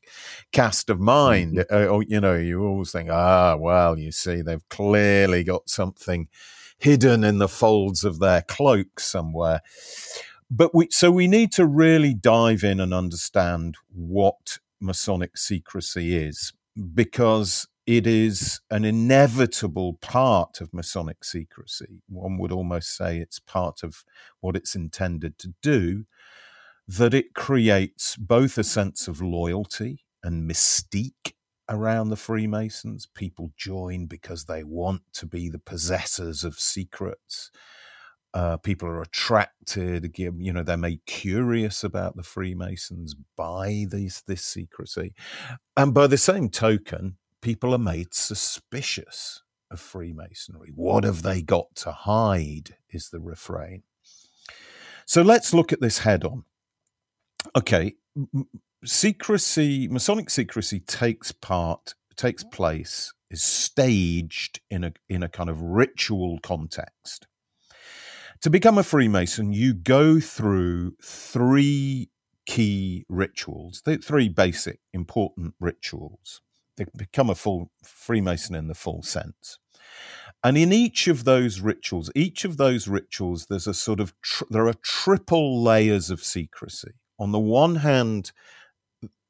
cast 0.51 0.89
of 0.89 0.99
mind. 0.99 1.57
Mm-hmm. 1.57 1.75
Uh, 1.75 1.87
or, 1.87 2.03
you 2.03 2.21
know, 2.21 2.35
you 2.35 2.63
always 2.63 2.91
think, 2.91 3.09
ah, 3.11 3.55
well, 3.57 3.97
you 3.97 4.11
see, 4.11 4.41
they've 4.41 4.67
clearly 4.69 5.43
got 5.43 5.69
something 5.69 6.27
hidden 6.77 7.23
in 7.23 7.37
the 7.37 7.47
folds 7.47 8.03
of 8.03 8.19
their 8.19 8.41
cloak 8.41 8.99
somewhere. 8.99 9.61
But 10.49 10.75
we, 10.75 10.87
so 10.91 11.11
we 11.11 11.27
need 11.27 11.51
to 11.53 11.65
really 11.65 12.13
dive 12.13 12.63
in 12.63 12.79
and 12.79 12.93
understand 12.93 13.75
what 13.91 14.59
Masonic 14.79 15.37
secrecy 15.37 16.15
is 16.15 16.53
because 16.93 17.67
it 17.85 18.07
is 18.07 18.61
an 18.69 18.85
inevitable 18.85 19.95
part 20.01 20.61
of 20.61 20.73
Masonic 20.73 21.23
secrecy. 21.23 22.01
One 22.07 22.37
would 22.37 22.51
almost 22.51 22.95
say 22.95 23.17
it's 23.17 23.39
part 23.39 23.83
of 23.83 24.03
what 24.39 24.55
it's 24.55 24.75
intended 24.75 25.37
to 25.39 25.53
do, 25.61 26.05
that 26.87 27.13
it 27.13 27.33
creates 27.33 28.15
both 28.15 28.57
a 28.57 28.63
sense 28.63 29.07
of 29.07 29.21
loyalty 29.21 30.05
and 30.23 30.49
mystique 30.49 31.33
around 31.69 32.09
the 32.09 32.15
Freemasons. 32.15 33.05
People 33.05 33.51
join 33.57 34.05
because 34.05 34.45
they 34.45 34.63
want 34.63 35.01
to 35.13 35.25
be 35.25 35.49
the 35.49 35.59
possessors 35.59 36.43
of 36.43 36.59
secrets. 36.59 37.51
Uh, 38.33 38.57
people 38.57 38.87
are 38.87 39.01
attracted, 39.01 40.17
you 40.17 40.51
know, 40.51 40.63
they're 40.63 40.75
made 40.77 41.05
curious 41.05 41.83
about 41.83 42.15
the 42.15 42.23
Freemasons 42.23 43.15
by 43.37 43.85
these, 43.91 44.23
this 44.25 44.43
secrecy. 44.43 45.13
And 45.77 45.93
by 45.93 46.07
the 46.07 46.17
same 46.17 46.49
token, 46.49 47.17
people 47.43 47.75
are 47.75 47.79
made 47.79 48.13
suspicious 48.13 49.43
of 49.69 49.79
Freemasonry. 49.79 50.71
What 50.73 51.03
have 51.03 51.21
they 51.21 51.41
got 51.41 51.75
to 51.77 51.91
hide? 51.91 52.77
Is 52.89 53.09
the 53.09 53.19
refrain. 53.19 53.83
So 55.05 55.21
let's 55.21 55.53
look 55.53 55.73
at 55.73 55.81
this 55.81 55.99
head 55.99 56.23
on. 56.23 56.45
Okay, 57.55 57.95
secrecy, 58.85 59.87
Masonic 59.89 60.29
secrecy 60.29 60.79
takes 60.79 61.31
part, 61.31 61.93
takes 62.15 62.43
place, 62.43 63.13
is 63.29 63.43
staged 63.43 64.61
in 64.71 64.85
a 64.85 64.93
in 65.09 65.21
a 65.23 65.29
kind 65.29 65.49
of 65.49 65.61
ritual 65.61 66.39
context. 66.41 67.27
To 68.41 68.49
become 68.49 68.77
a 68.77 68.83
Freemason, 68.83 69.51
you 69.53 69.73
go 69.73 70.19
through 70.19 70.95
three 71.03 72.09
key 72.45 73.05
rituals, 73.09 73.81
three 74.01 74.29
basic 74.29 74.79
important 74.93 75.55
rituals 75.59 76.41
they 76.77 76.85
become 76.95 77.29
a 77.29 77.35
full 77.35 77.71
Freemason 77.83 78.55
in 78.55 78.67
the 78.67 78.75
full 78.75 79.03
sense. 79.03 79.59
And 80.43 80.57
in 80.57 80.73
each 80.73 81.07
of 81.07 81.23
those 81.23 81.61
rituals, 81.61 82.11
each 82.15 82.43
of 82.43 82.57
those 82.57 82.87
rituals, 82.87 83.45
there's 83.45 83.67
a 83.67 83.73
sort 83.73 83.99
of, 83.99 84.13
tr- 84.21 84.43
there 84.49 84.67
are 84.67 84.75
triple 84.83 85.61
layers 85.61 86.09
of 86.09 86.23
secrecy. 86.23 86.91
On 87.17 87.31
the 87.31 87.39
one 87.39 87.77
hand, 87.77 88.31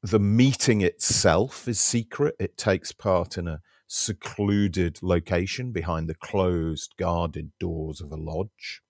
the 0.02 0.18
meeting 0.18 0.80
itself 0.80 1.68
is 1.68 1.78
secret. 1.78 2.34
It 2.40 2.56
takes 2.56 2.92
part 2.92 3.38
in 3.38 3.46
a 3.46 3.60
secluded 3.86 4.98
location 5.02 5.70
behind 5.70 6.08
the 6.08 6.14
closed, 6.14 6.94
guarded 6.98 7.52
doors 7.60 8.00
of 8.00 8.10
a 8.10 8.16
lodge. 8.16 8.82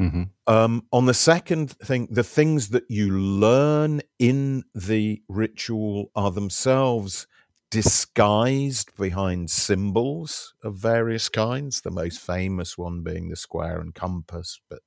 Mm-hmm. 0.00 0.22
Um, 0.46 0.86
on 0.92 1.04
the 1.04 1.14
second 1.14 1.72
thing, 1.72 2.08
the 2.10 2.24
things 2.24 2.70
that 2.70 2.84
you 2.88 3.10
learn 3.10 4.00
in 4.18 4.64
the 4.74 5.22
ritual 5.28 6.10
are 6.16 6.30
themselves 6.30 7.26
disguised 7.70 8.96
behind 8.96 9.50
symbols 9.50 10.54
of 10.64 10.74
various 10.74 11.28
kinds, 11.28 11.82
the 11.82 11.90
most 11.90 12.18
famous 12.18 12.76
one 12.76 13.02
being 13.02 13.28
the 13.28 13.36
square 13.36 13.78
and 13.78 13.94
compass, 13.94 14.60
but 14.68 14.80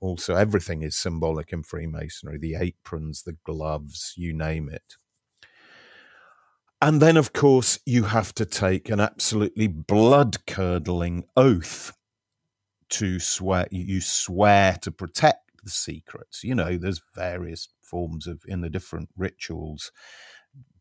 also 0.00 0.34
everything 0.34 0.82
is 0.82 0.96
symbolic 0.96 1.52
in 1.52 1.62
Freemasonry 1.62 2.36
the 2.36 2.56
aprons, 2.56 3.22
the 3.22 3.36
gloves, 3.44 4.12
you 4.16 4.34
name 4.34 4.68
it. 4.68 4.96
And 6.80 7.00
then, 7.00 7.16
of 7.16 7.32
course, 7.32 7.80
you 7.86 8.04
have 8.04 8.32
to 8.34 8.44
take 8.44 8.88
an 8.88 9.00
absolutely 9.00 9.66
blood 9.66 10.46
curdling 10.46 11.24
oath 11.36 11.97
to 12.88 13.18
swear 13.18 13.66
you 13.70 14.00
swear 14.00 14.76
to 14.80 14.90
protect 14.90 15.50
the 15.64 15.70
secrets 15.70 16.44
you 16.44 16.54
know 16.54 16.76
there's 16.76 17.02
various 17.14 17.68
forms 17.82 18.26
of 18.26 18.42
in 18.46 18.60
the 18.60 18.70
different 18.70 19.08
rituals 19.16 19.92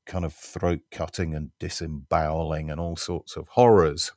kind 0.06 0.24
of 0.24 0.34
throat 0.34 0.80
cutting 0.92 1.36
and 1.36 1.52
disemboweling 1.60 2.72
and 2.72 2.80
all 2.80 2.96
sorts 2.96 3.36
of 3.36 3.48
horrors 3.50 4.12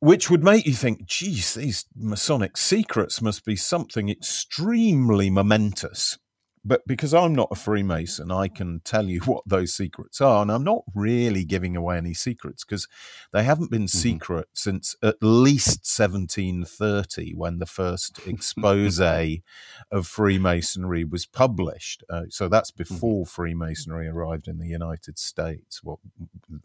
which 0.00 0.28
would 0.28 0.44
make 0.44 0.66
you 0.66 0.74
think 0.74 1.06
geez 1.06 1.54
these 1.54 1.86
masonic 1.96 2.56
secrets 2.56 3.22
must 3.22 3.44
be 3.44 3.56
something 3.56 4.08
extremely 4.10 5.30
momentous 5.30 6.18
but 6.64 6.86
because 6.86 7.12
I'm 7.12 7.34
not 7.34 7.48
a 7.50 7.56
Freemason, 7.56 8.30
I 8.30 8.48
can 8.48 8.80
tell 8.80 9.06
you 9.06 9.20
what 9.24 9.42
those 9.46 9.74
secrets 9.74 10.20
are. 10.20 10.42
And 10.42 10.50
I'm 10.50 10.64
not 10.64 10.82
really 10.94 11.44
giving 11.44 11.76
away 11.76 11.98
any 11.98 12.14
secrets 12.14 12.64
because 12.64 12.88
they 13.32 13.44
haven't 13.44 13.70
been 13.70 13.82
mm-hmm. 13.82 13.98
secret 13.98 14.48
since 14.54 14.96
at 15.02 15.16
least 15.20 15.86
1730 15.98 17.34
when 17.34 17.58
the 17.58 17.66
first 17.66 18.18
expose 18.26 19.00
of 19.90 20.06
Freemasonry 20.06 21.04
was 21.04 21.26
published. 21.26 22.02
Uh, 22.08 22.22
so 22.30 22.48
that's 22.48 22.70
mm-hmm. 22.70 22.94
before 22.94 23.24
mm-hmm. 23.24 23.30
Freemasonry 23.30 24.08
arrived 24.08 24.48
in 24.48 24.58
the 24.58 24.68
United 24.68 25.18
States, 25.18 25.82
what 25.82 25.98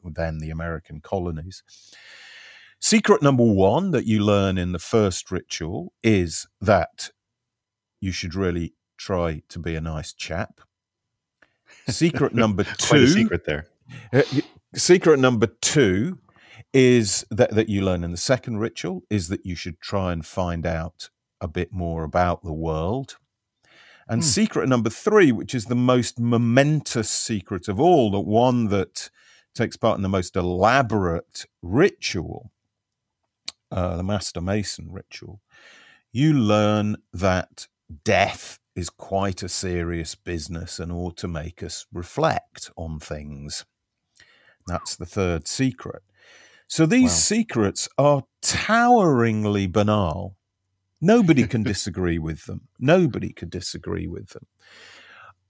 then 0.03 0.39
the 0.39 0.49
American 0.49 1.01
colonies. 1.01 1.63
Secret 2.81 3.21
number 3.21 3.43
one 3.43 3.91
that 3.91 4.05
you 4.05 4.23
learn 4.23 4.57
in 4.57 4.71
the 4.71 4.79
first 4.79 5.31
ritual 5.31 5.91
is 6.01 6.47
that 6.61 7.09
you 7.99 8.13
should 8.13 8.33
really 8.33 8.73
try 8.99 9.41
to 9.49 9.57
be 9.57 9.75
a 9.75 9.81
nice 9.81 10.13
chap. 10.13 10.61
Secret 11.87 12.35
number 12.35 12.63
two. 12.77 13.07
secret 13.07 13.45
there. 13.45 13.65
Uh, 14.13 14.21
secret 14.75 15.19
number 15.19 15.47
two 15.47 16.19
is 16.73 17.25
that, 17.31 17.51
that 17.55 17.69
you 17.69 17.81
learn 17.81 18.03
in 18.03 18.11
the 18.11 18.17
second 18.17 18.59
ritual 18.59 19.01
is 19.09 19.29
that 19.29 19.45
you 19.45 19.55
should 19.55 19.79
try 19.79 20.11
and 20.11 20.25
find 20.25 20.67
out 20.67 21.09
a 21.41 21.47
bit 21.47 21.71
more 21.71 22.03
about 22.03 22.43
the 22.43 22.53
world. 22.53 23.17
And 24.07 24.21
hmm. 24.21 24.27
secret 24.27 24.69
number 24.69 24.89
three, 24.89 25.31
which 25.31 25.55
is 25.55 25.65
the 25.65 25.75
most 25.75 26.19
momentous 26.19 27.09
secret 27.09 27.67
of 27.67 27.79
all, 27.79 28.11
the 28.11 28.19
one 28.19 28.67
that 28.67 29.09
takes 29.55 29.77
part 29.77 29.97
in 29.97 30.03
the 30.03 30.09
most 30.09 30.35
elaborate 30.35 31.45
ritual, 31.61 32.51
uh, 33.71 33.97
the 33.97 34.03
Master 34.03 34.41
Mason 34.41 34.91
ritual, 34.91 35.41
you 36.11 36.33
learn 36.33 36.97
that 37.13 37.67
death 38.03 38.59
is 38.79 38.89
quite 38.89 39.43
a 39.43 39.49
serious 39.49 40.15
business 40.15 40.79
and 40.79 40.91
ought 40.91 41.17
to 41.17 41.27
make 41.27 41.61
us 41.61 41.85
reflect 41.93 42.71
on 42.77 42.99
things. 42.99 43.65
That's 44.65 44.95
the 44.95 45.05
third 45.05 45.47
secret. 45.47 46.01
So 46.67 46.85
these 46.85 47.11
wow. 47.11 47.15
secrets 47.15 47.89
are 47.97 48.23
toweringly 48.41 49.67
banal. 49.67 50.37
Nobody 51.01 51.45
can 51.45 51.63
disagree 51.73 52.19
with 52.19 52.45
them. 52.45 52.69
Nobody 52.79 53.33
could 53.33 53.49
disagree 53.49 54.07
with 54.07 54.29
them. 54.29 54.47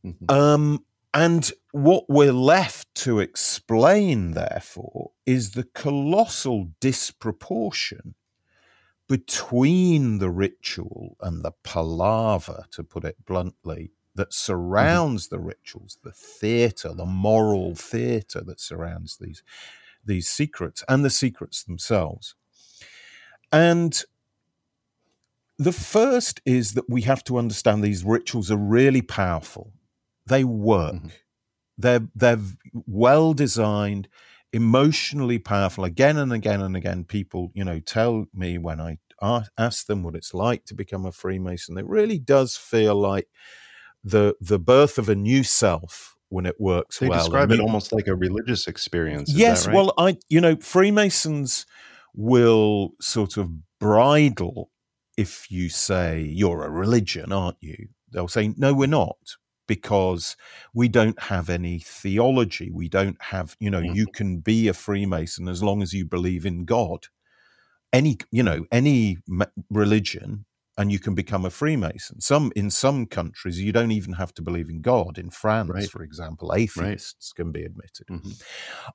Mm-hmm. 0.05 0.31
Um, 0.31 0.85
and 1.13 1.51
what 1.71 2.05
we're 2.07 2.33
left 2.33 2.93
to 2.95 3.19
explain, 3.19 4.31
therefore, 4.31 5.11
is 5.25 5.51
the 5.51 5.67
colossal 5.75 6.69
disproportion 6.79 8.15
between 9.09 10.19
the 10.19 10.29
ritual 10.29 11.17
and 11.19 11.43
the 11.43 11.51
palaver, 11.63 12.65
to 12.71 12.83
put 12.83 13.03
it 13.03 13.25
bluntly, 13.25 13.91
that 14.15 14.33
surrounds 14.33 15.27
mm-hmm. 15.27 15.35
the 15.35 15.41
rituals, 15.41 15.97
the 16.03 16.11
theatre, 16.11 16.93
the 16.93 17.05
moral 17.05 17.75
theatre 17.75 18.41
that 18.41 18.61
surrounds 18.61 19.17
these, 19.17 19.43
these 20.05 20.29
secrets 20.29 20.83
and 20.87 21.03
the 21.03 21.09
secrets 21.09 21.63
themselves. 21.63 22.35
And 23.51 24.01
the 25.57 25.71
first 25.73 26.39
is 26.45 26.73
that 26.73 26.89
we 26.89 27.01
have 27.01 27.23
to 27.25 27.37
understand 27.37 27.83
these 27.83 28.03
rituals 28.03 28.51
are 28.51 28.57
really 28.57 29.01
powerful. 29.01 29.73
They 30.27 30.43
work. 30.43 30.95
Mm-hmm. 30.95 31.07
They're 31.77 32.07
they're 32.13 32.39
well 32.85 33.33
designed 33.33 34.09
emotionally 34.53 35.39
powerful. 35.39 35.83
Again 35.83 36.17
and 36.17 36.33
again 36.33 36.61
and 36.61 36.75
again, 36.75 37.03
people, 37.03 37.51
you 37.53 37.63
know, 37.63 37.79
tell 37.79 38.25
me 38.33 38.57
when 38.57 38.79
I 38.79 38.97
ask 39.57 39.85
them 39.85 40.03
what 40.03 40.15
it's 40.15 40.33
like 40.33 40.65
to 40.65 40.73
become 40.73 41.05
a 41.05 41.11
Freemason, 41.11 41.77
it 41.77 41.87
really 41.87 42.19
does 42.19 42.55
feel 42.55 42.95
like 42.95 43.27
the 44.03 44.35
the 44.39 44.59
birth 44.59 44.97
of 44.97 45.09
a 45.09 45.15
new 45.15 45.43
self 45.43 46.15
when 46.29 46.45
it 46.45 46.59
works 46.59 46.99
they 46.99 47.09
well. 47.09 47.19
describe 47.19 47.51
it 47.51 47.59
almost 47.59 47.91
like 47.91 48.07
a 48.07 48.15
religious 48.15 48.67
experience. 48.67 49.31
yes, 49.33 49.67
right? 49.67 49.75
well, 49.75 49.93
I 49.97 50.17
you 50.29 50.39
know 50.39 50.55
Freemasons 50.55 51.65
will 52.13 52.91
sort 53.01 53.37
of 53.37 53.51
bridle 53.79 54.71
if 55.17 55.51
you 55.51 55.69
say 55.69 56.21
you're 56.21 56.63
a 56.63 56.69
religion, 56.69 57.31
aren't 57.31 57.57
you? 57.61 57.89
They'll 58.11 58.27
say 58.27 58.53
no, 58.57 58.73
we're 58.73 58.87
not 58.87 59.17
because 59.69 60.35
we 60.73 60.89
don't 60.89 61.19
have 61.21 61.47
any 61.47 61.77
theology. 61.77 62.71
We 62.71 62.89
don't 62.89 63.21
have, 63.21 63.55
you 63.59 63.69
know, 63.69 63.81
mm-hmm. 63.81 63.95
you 63.95 64.07
can 64.07 64.39
be 64.39 64.67
a 64.67 64.73
Freemason 64.73 65.47
as 65.47 65.61
long 65.61 65.83
as 65.83 65.93
you 65.93 66.05
believe 66.05 66.43
in 66.43 66.65
God. 66.65 67.05
Any, 67.93 68.17
you 68.31 68.41
know, 68.43 68.65
any 68.71 69.19
religion, 69.69 70.45
and 70.75 70.91
you 70.91 70.97
can 70.97 71.13
become 71.13 71.45
a 71.45 71.49
Freemason. 71.49 72.19
Some 72.19 72.51
in 72.55 72.71
some 72.71 73.05
countries, 73.05 73.61
you 73.61 73.71
don't 73.71 73.91
even 73.91 74.13
have 74.13 74.33
to 74.35 74.41
believe 74.41 74.69
in 74.69 74.81
God. 74.81 75.17
In 75.19 75.29
France, 75.29 75.69
right. 75.69 75.89
for 75.89 76.01
example, 76.01 76.55
atheists 76.55 77.31
right. 77.31 77.43
can 77.43 77.51
be 77.51 77.63
admitted. 77.63 78.07
Mm-hmm. 78.09 78.31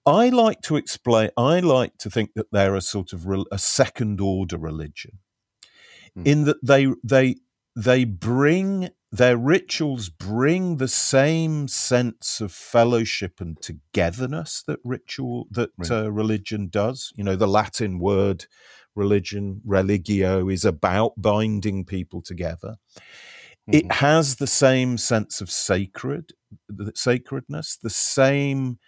I 0.07 0.31
like 0.31 0.61
to 0.63 0.77
explain. 0.77 1.31
I 1.37 1.61
like 1.61 1.99
to 1.99 2.11
think 2.11 2.31
that 2.35 2.51
they're 2.51 2.75
a 2.75 2.81
sort 2.81 3.13
of 3.13 3.27
re- 3.27 3.45
a 3.53 3.59
second 3.59 4.21
order 4.21 4.59
religion, 4.59 5.19
mm-hmm. 6.17 6.27
in 6.27 6.45
that 6.45 6.57
they 6.65 6.89
they 7.05 7.37
they 7.77 8.05
bring 8.05 8.91
their 9.11 9.37
rituals 9.37 10.09
bring 10.09 10.77
the 10.79 10.89
same 10.89 11.69
sense 11.69 12.41
of 12.41 12.51
fellowship 12.51 13.41
and 13.41 13.61
togetherness 13.61 14.65
that 14.67 14.81
ritual 14.85 15.47
that 15.51 15.71
right. 15.79 15.91
uh, 15.91 16.11
religion 16.11 16.69
does 16.69 17.13
you 17.17 17.23
know 17.23 17.37
the 17.37 17.47
latin 17.47 17.99
word 17.99 18.47
religion 18.97 19.61
religio 19.65 20.49
is 20.49 20.65
about 20.65 21.13
binding 21.17 21.85
people 21.85 22.23
together 22.23 22.77
mm-hmm. 23.69 23.75
it 23.75 23.93
has 23.93 24.37
the 24.37 24.47
same 24.47 24.99
sense 24.99 25.41
of 25.41 25.51
sacred 25.51 26.33
sacredness 26.95 27.77
the 27.83 27.91
same 27.91 28.79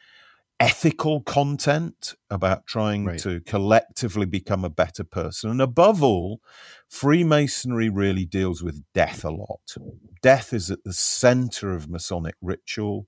ethical 0.59 1.21
content 1.21 2.15
about 2.31 2.67
trying 2.67 3.05
right. 3.05 3.19
to 3.21 3.41
collectively 3.41 4.27
become 4.27 4.65
a 4.65 4.71
better 4.71 5.05
person. 5.05 5.51
And 5.51 5.61
above 5.61 6.03
all, 6.03 6.41
Freemasonry 6.89 7.91
really 7.91 8.25
deals 8.25 8.63
with 8.63 8.83
death 8.95 9.25
a 9.25 9.31
lot. 9.31 9.75
Death 10.23 10.53
is 10.53 10.71
at 10.71 10.85
the 10.85 10.95
center 10.95 11.75
of 11.75 11.91
Masonic 11.91 12.37
ritual. 12.41 13.07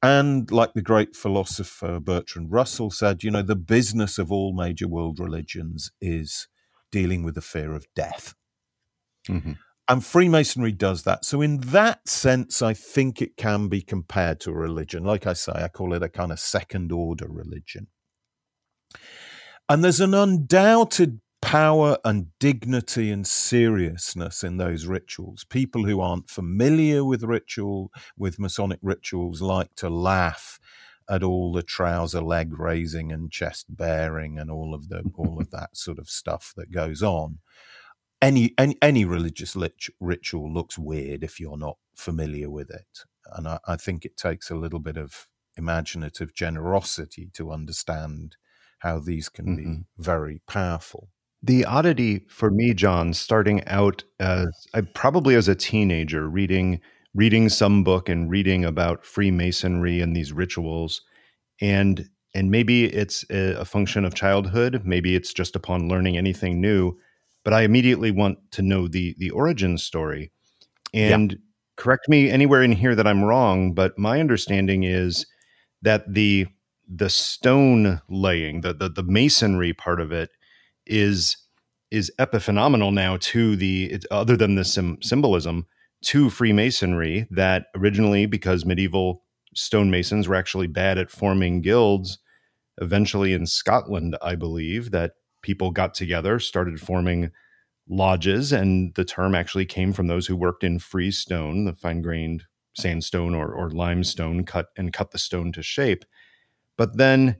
And 0.00 0.48
like 0.52 0.74
the 0.74 0.82
great 0.82 1.16
philosopher 1.16 1.98
Bertrand 1.98 2.52
Russell 2.52 2.90
said, 2.90 3.24
you 3.24 3.32
know, 3.32 3.42
the 3.42 3.56
business 3.56 4.16
of 4.18 4.30
all 4.30 4.52
major 4.52 4.86
world 4.86 5.18
religions 5.18 5.90
is 6.00 6.46
dealing 6.92 7.24
with 7.24 7.34
the 7.34 7.40
fear 7.40 7.74
of 7.74 7.86
death. 7.96 8.34
Mm-hmm. 9.28 9.52
And 9.88 10.04
Freemasonry 10.04 10.72
does 10.72 11.04
that. 11.04 11.24
So, 11.24 11.40
in 11.40 11.58
that 11.60 12.06
sense, 12.08 12.60
I 12.60 12.74
think 12.74 13.22
it 13.22 13.38
can 13.38 13.68
be 13.68 13.80
compared 13.80 14.38
to 14.40 14.50
a 14.50 14.54
religion. 14.54 15.02
Like 15.02 15.26
I 15.26 15.32
say, 15.32 15.52
I 15.54 15.68
call 15.68 15.94
it 15.94 16.02
a 16.02 16.10
kind 16.10 16.30
of 16.30 16.38
second 16.38 16.92
order 16.92 17.26
religion. 17.26 17.86
And 19.68 19.82
there's 19.82 20.00
an 20.00 20.12
undoubted 20.12 21.20
power 21.40 21.96
and 22.04 22.26
dignity 22.38 23.10
and 23.10 23.26
seriousness 23.26 24.42
in 24.42 24.58
those 24.58 24.86
rituals. 24.86 25.44
People 25.44 25.84
who 25.84 26.00
aren't 26.00 26.28
familiar 26.28 27.04
with 27.04 27.22
ritual, 27.22 27.90
with 28.16 28.38
Masonic 28.38 28.80
rituals, 28.82 29.40
like 29.40 29.74
to 29.76 29.88
laugh 29.88 30.58
at 31.08 31.22
all 31.22 31.52
the 31.52 31.62
trouser 31.62 32.20
leg 32.20 32.58
raising 32.58 33.10
and 33.10 33.30
chest 33.30 33.66
baring 33.70 34.38
and 34.38 34.50
all 34.50 34.74
of 34.74 34.90
the 34.90 35.02
all 35.14 35.40
of 35.40 35.50
that 35.50 35.74
sort 35.74 35.98
of 35.98 36.08
stuff 36.10 36.52
that 36.56 36.70
goes 36.70 37.02
on 37.02 37.38
any 38.20 38.54
any, 38.58 38.76
any 38.82 39.04
religious 39.04 39.54
lit- 39.56 39.94
ritual 40.00 40.52
looks 40.52 40.78
weird 40.78 41.22
if 41.22 41.38
you're 41.40 41.58
not 41.58 41.78
familiar 41.94 42.50
with 42.50 42.70
it, 42.70 43.04
and 43.32 43.48
I, 43.48 43.58
I 43.66 43.76
think 43.76 44.04
it 44.04 44.16
takes 44.16 44.50
a 44.50 44.56
little 44.56 44.80
bit 44.80 44.96
of 44.96 45.28
imaginative 45.56 46.34
generosity 46.34 47.30
to 47.34 47.52
understand 47.52 48.36
how 48.80 49.00
these 49.00 49.28
can 49.28 49.46
mm-hmm. 49.46 49.72
be 49.72 49.84
very 49.98 50.40
powerful. 50.48 51.10
The 51.42 51.64
oddity 51.64 52.26
for 52.28 52.50
me, 52.50 52.74
John, 52.74 53.14
starting 53.14 53.64
out 53.66 54.04
as 54.18 54.48
I 54.74 54.80
probably 54.80 55.34
as 55.34 55.48
a 55.48 55.54
teenager 55.54 56.28
reading 56.28 56.80
reading 57.14 57.48
some 57.48 57.82
book 57.82 58.08
and 58.08 58.30
reading 58.30 58.64
about 58.64 59.04
Freemasonry 59.04 60.00
and 60.00 60.14
these 60.14 60.32
rituals, 60.32 61.02
and 61.60 62.08
and 62.34 62.50
maybe 62.50 62.84
it's 62.84 63.24
a, 63.30 63.60
a 63.60 63.64
function 63.64 64.04
of 64.04 64.14
childhood, 64.14 64.82
maybe 64.84 65.14
it's 65.14 65.32
just 65.32 65.56
upon 65.56 65.88
learning 65.88 66.16
anything 66.16 66.60
new 66.60 66.96
but 67.44 67.54
I 67.54 67.62
immediately 67.62 68.10
want 68.10 68.38
to 68.52 68.62
know 68.62 68.88
the 68.88 69.14
the 69.18 69.30
origin 69.30 69.78
story. 69.78 70.32
And 70.94 71.32
yeah. 71.32 71.38
correct 71.76 72.08
me 72.08 72.30
anywhere 72.30 72.62
in 72.62 72.72
here 72.72 72.94
that 72.94 73.06
I'm 73.06 73.24
wrong, 73.24 73.74
but 73.74 73.98
my 73.98 74.20
understanding 74.20 74.84
is 74.84 75.26
that 75.82 76.12
the 76.12 76.46
the 76.88 77.10
stone 77.10 78.00
laying, 78.08 78.62
the 78.62 78.72
the, 78.72 78.88
the 78.88 79.02
masonry 79.02 79.72
part 79.72 80.00
of 80.00 80.12
it 80.12 80.30
is 80.86 81.36
is 81.90 82.12
epiphenomenal 82.18 82.92
now 82.92 83.16
to 83.18 83.56
the 83.56 84.00
other 84.10 84.36
than 84.36 84.54
the 84.54 84.64
sim, 84.64 84.98
symbolism 85.02 85.66
to 86.02 86.30
Freemasonry 86.30 87.26
that 87.30 87.66
originally 87.74 88.26
because 88.26 88.64
medieval 88.64 89.24
stonemasons 89.54 90.28
were 90.28 90.34
actually 90.34 90.66
bad 90.66 90.98
at 90.98 91.10
forming 91.10 91.60
guilds 91.60 92.18
eventually 92.80 93.32
in 93.32 93.46
Scotland 93.46 94.16
I 94.22 94.34
believe 94.34 94.90
that 94.90 95.12
people 95.42 95.70
got 95.70 95.94
together, 95.94 96.38
started 96.38 96.80
forming 96.80 97.30
lodges, 97.88 98.52
and 98.52 98.94
the 98.94 99.04
term 99.04 99.34
actually 99.34 99.66
came 99.66 99.92
from 99.92 100.06
those 100.06 100.26
who 100.26 100.36
worked 100.36 100.64
in 100.64 100.78
freestone, 100.78 101.64
the 101.64 101.74
fine 101.74 102.02
grained 102.02 102.44
sandstone 102.74 103.34
or, 103.34 103.52
or 103.52 103.70
limestone, 103.70 104.44
cut 104.44 104.66
and 104.76 104.92
cut 104.92 105.10
the 105.10 105.18
stone 105.18 105.52
to 105.52 105.62
shape. 105.62 106.04
But 106.76 106.96
then 106.96 107.36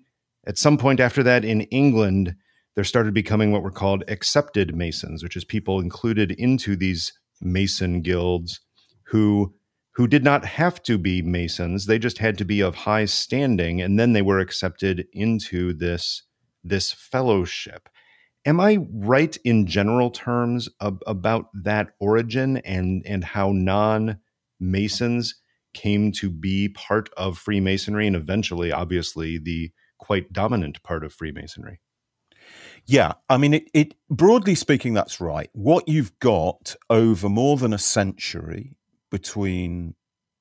at 0.47 0.59
some 0.59 0.79
point 0.79 1.01
after 1.01 1.23
that 1.23 1.45
in 1.45 1.63
England, 1.63 2.35
there 2.75 2.85
started 2.85 3.13
becoming 3.15 3.53
what 3.53 3.63
were 3.63 3.71
called 3.71 4.05
accepted 4.09 4.75
masons, 4.75 5.23
which 5.23 5.37
is 5.37 5.45
people 5.45 5.81
included 5.81 6.33
into 6.33 6.77
these 6.77 7.13
mason 7.41 8.03
guilds 8.03 8.61
who 9.05 9.55
who 9.93 10.07
did 10.07 10.23
not 10.23 10.45
have 10.45 10.81
to 10.83 10.97
be 10.97 11.23
masons 11.23 11.87
they 11.87 11.99
just 11.99 12.19
had 12.19 12.39
to 12.39 12.45
be 12.45 12.61
of 12.61 12.75
high 12.75 13.05
standing 13.05 13.81
and 13.81 13.99
then 13.99 14.13
they 14.13 14.23
were 14.23 14.39
accepted 14.39 15.07
into 15.13 15.73
this 15.73 16.23
this 16.69 16.93
fellowship 16.93 17.89
am 18.45 18.61
i 18.61 18.79
right 18.93 19.37
in 19.45 19.67
general 19.67 20.11
terms 20.11 20.69
of, 20.81 21.03
about 21.07 21.47
that 21.55 21.89
origin 22.01 22.59
and 22.59 23.03
and 23.07 23.25
how 23.25 23.53
non 23.53 24.19
masons 24.61 25.41
came 25.75 26.11
to 26.11 26.31
be 26.31 26.69
part 26.69 27.09
of 27.17 27.39
freemasonry 27.39 28.07
and 28.07 28.17
eventually 28.17 28.73
obviously 28.73 29.39
the 29.39 29.71
quite 29.99 30.33
dominant 30.33 30.83
part 30.83 31.05
of 31.05 31.13
freemasonry 31.13 31.81
yeah, 32.87 33.13
I 33.29 33.37
mean, 33.37 33.55
it, 33.55 33.71
it, 33.75 33.95
broadly 34.09 34.55
speaking, 34.55 34.95
that's 34.95 35.21
right. 35.21 35.51
What 35.53 35.89
you've 35.89 36.19
got 36.21 36.75
over 36.89 37.29
more 37.29 37.59
than 37.59 37.75
a 37.75 37.79
century 37.79 38.77
between 39.11 39.95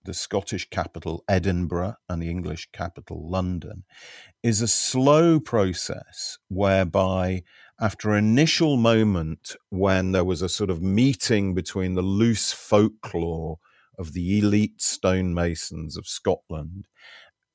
the 0.07 0.13
Scottish 0.13 0.69
capital, 0.69 1.23
Edinburgh, 1.27 1.97
and 2.09 2.21
the 2.21 2.29
English 2.29 2.69
capital, 2.71 3.29
London, 3.29 3.83
is 4.41 4.61
a 4.61 4.67
slow 4.67 5.39
process 5.39 6.37
whereby, 6.47 7.43
after 7.79 8.13
an 8.13 8.25
initial 8.25 8.77
moment 8.77 9.55
when 9.69 10.13
there 10.13 10.23
was 10.23 10.41
a 10.41 10.49
sort 10.49 10.69
of 10.69 10.81
meeting 10.81 11.53
between 11.53 11.93
the 11.93 12.01
loose 12.01 12.53
folklore 12.53 13.59
of 13.99 14.13
the 14.13 14.39
elite 14.39 14.81
stonemasons 14.81 15.97
of 15.97 16.07
Scotland 16.07 16.87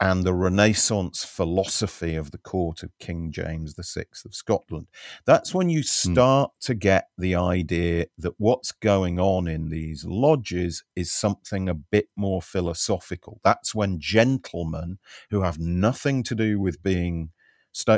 and 0.03 0.25
the 0.25 0.35
Renaissance 0.35 1.25
philosophy 1.25 2.17
of 2.17 2.33
the 2.33 2.39
court 2.39 2.83
of 2.83 2.91
King 2.99 3.31
James 3.31 3.77
VI 3.79 4.07
of 4.25 4.35
Scotland. 4.35 4.89
That's 5.27 5.55
when 5.55 5.69
you 5.69 5.79
hmm. 5.79 6.11
start 6.11 6.51
mm. 6.51 6.67
to 6.67 6.75
get 6.75 7.09
the 7.17 7.37
idea 7.37 8.07
that 8.19 8.35
what's 8.39 8.73
going 8.73 9.21
on 9.21 9.47
in 9.47 9.69
these 9.69 10.05
lodges 10.05 10.83
is 10.97 11.13
something 11.13 11.69
a 11.69 11.75
bit 11.75 12.09
more 12.17 12.43
philosophical. 12.43 13.41
That's 13.45 13.77
when 13.77 14.01
gentlemen 14.01 14.99
who 15.31 15.43
have 15.43 15.61
nothing 15.61 16.25
to 16.25 16.35
do 16.35 16.59
with 16.59 16.83
being 16.83 17.31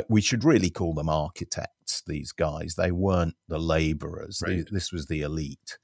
we 0.07 0.21
should 0.21 0.43
really 0.43 0.69
call 0.69 0.93
them 0.93 1.09
architects 1.09 2.01
these 2.07 2.31
guys 2.31 2.75
they 2.75 2.93
weren't 2.93 3.35
the 3.49 3.59
laborers 3.59 4.41
right. 4.47 4.65
this 4.71 4.89
was 4.89 5.07
the 5.07 5.21
elite 5.21 5.77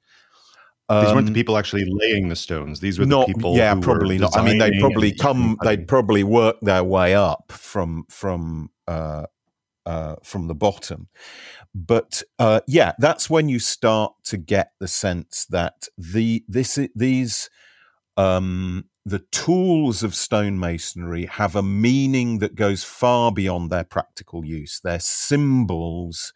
these 0.99 1.13
weren't 1.13 1.25
the 1.25 1.31
um, 1.31 1.33
people 1.33 1.57
actually 1.57 1.85
laying 1.87 2.29
the 2.29 2.35
stones. 2.35 2.79
These 2.79 2.99
were 2.99 3.05
not, 3.05 3.27
the 3.27 3.33
people. 3.33 3.55
Yeah, 3.55 3.75
probably 3.75 4.17
not. 4.17 4.37
I 4.37 4.43
mean, 4.43 4.57
they'd 4.57 4.79
probably 4.79 5.13
come. 5.13 5.57
They'd 5.63 5.87
probably 5.87 6.23
work 6.23 6.57
their 6.61 6.83
way 6.83 7.15
up 7.15 7.51
from 7.51 8.05
from 8.09 8.69
uh, 8.87 9.27
uh, 9.85 10.15
from 10.23 10.47
the 10.47 10.55
bottom. 10.55 11.07
But 11.73 12.23
uh, 12.37 12.61
yeah, 12.67 12.93
that's 12.99 13.29
when 13.29 13.47
you 13.47 13.59
start 13.59 14.13
to 14.25 14.37
get 14.37 14.73
the 14.79 14.87
sense 14.87 15.45
that 15.45 15.87
the 15.97 16.43
this 16.47 16.77
these 16.95 17.49
um, 18.17 18.85
the 19.05 19.19
tools 19.31 20.03
of 20.03 20.11
stonemasonry 20.11 21.27
have 21.27 21.55
a 21.55 21.63
meaning 21.63 22.39
that 22.39 22.55
goes 22.55 22.83
far 22.83 23.31
beyond 23.31 23.69
their 23.69 23.83
practical 23.83 24.45
use. 24.45 24.79
They're 24.83 24.99
symbols, 24.99 26.33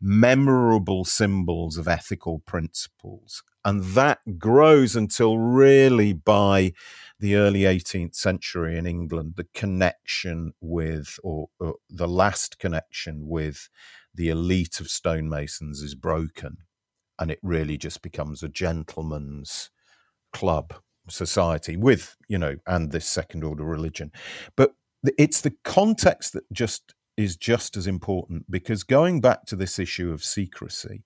memorable 0.00 1.04
symbols 1.04 1.76
of 1.76 1.86
ethical 1.86 2.40
principles. 2.40 3.42
And 3.64 3.82
that 3.84 4.38
grows 4.38 4.96
until 4.96 5.38
really 5.38 6.12
by 6.12 6.72
the 7.20 7.34
early 7.34 7.62
18th 7.62 8.14
century 8.14 8.78
in 8.78 8.86
England, 8.86 9.34
the 9.36 9.48
connection 9.54 10.52
with, 10.60 11.18
or, 11.22 11.48
or 11.58 11.74
the 11.90 12.08
last 12.08 12.58
connection 12.58 13.26
with 13.26 13.68
the 14.14 14.28
elite 14.28 14.80
of 14.80 14.88
stonemasons 14.88 15.82
is 15.82 15.94
broken. 15.94 16.58
And 17.18 17.30
it 17.30 17.40
really 17.42 17.76
just 17.76 18.00
becomes 18.00 18.42
a 18.42 18.48
gentleman's 18.48 19.70
club 20.32 20.74
society 21.08 21.76
with, 21.76 22.16
you 22.28 22.38
know, 22.38 22.56
and 22.66 22.92
this 22.92 23.06
second 23.06 23.42
order 23.42 23.64
religion. 23.64 24.12
But 24.56 24.74
it's 25.16 25.40
the 25.40 25.54
context 25.64 26.32
that 26.34 26.44
just 26.52 26.94
is 27.16 27.36
just 27.36 27.76
as 27.76 27.86
important 27.86 28.48
because 28.50 28.84
going 28.84 29.20
back 29.20 29.44
to 29.46 29.56
this 29.56 29.78
issue 29.78 30.12
of 30.12 30.22
secrecy, 30.22 31.02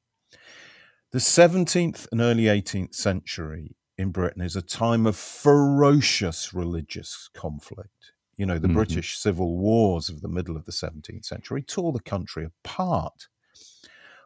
the 1.12 1.18
17th 1.18 2.08
and 2.10 2.22
early 2.22 2.44
18th 2.44 2.94
century 2.94 3.76
in 3.98 4.10
Britain 4.10 4.40
is 4.40 4.56
a 4.56 4.62
time 4.62 5.06
of 5.06 5.14
ferocious 5.14 6.54
religious 6.54 7.28
conflict. 7.34 8.12
You 8.38 8.46
know, 8.46 8.58
the 8.58 8.66
mm-hmm. 8.66 8.78
British 8.78 9.18
civil 9.18 9.58
wars 9.58 10.08
of 10.08 10.22
the 10.22 10.28
middle 10.28 10.56
of 10.56 10.64
the 10.64 10.72
17th 10.72 11.26
century 11.26 11.62
tore 11.62 11.92
the 11.92 12.00
country 12.00 12.46
apart. 12.46 13.28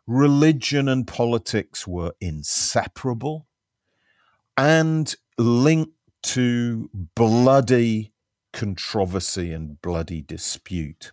Religion 0.07 0.89
and 0.89 1.09
politics 1.09 1.89
were 1.89 2.13
inseparable 2.21 3.49
and 4.57 5.17
linked 5.37 5.93
to 6.23 6.89
bloody 7.17 8.13
controversy 8.53 9.53
and 9.53 9.83
bloody 9.83 10.23
dispute. 10.23 11.11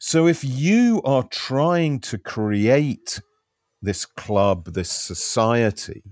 So, 0.00 0.26
if 0.26 0.42
you 0.42 1.00
are 1.04 1.22
trying 1.22 2.00
to 2.00 2.18
create 2.18 3.20
this 3.82 4.06
club, 4.06 4.72
this 4.72 4.90
society, 4.90 6.02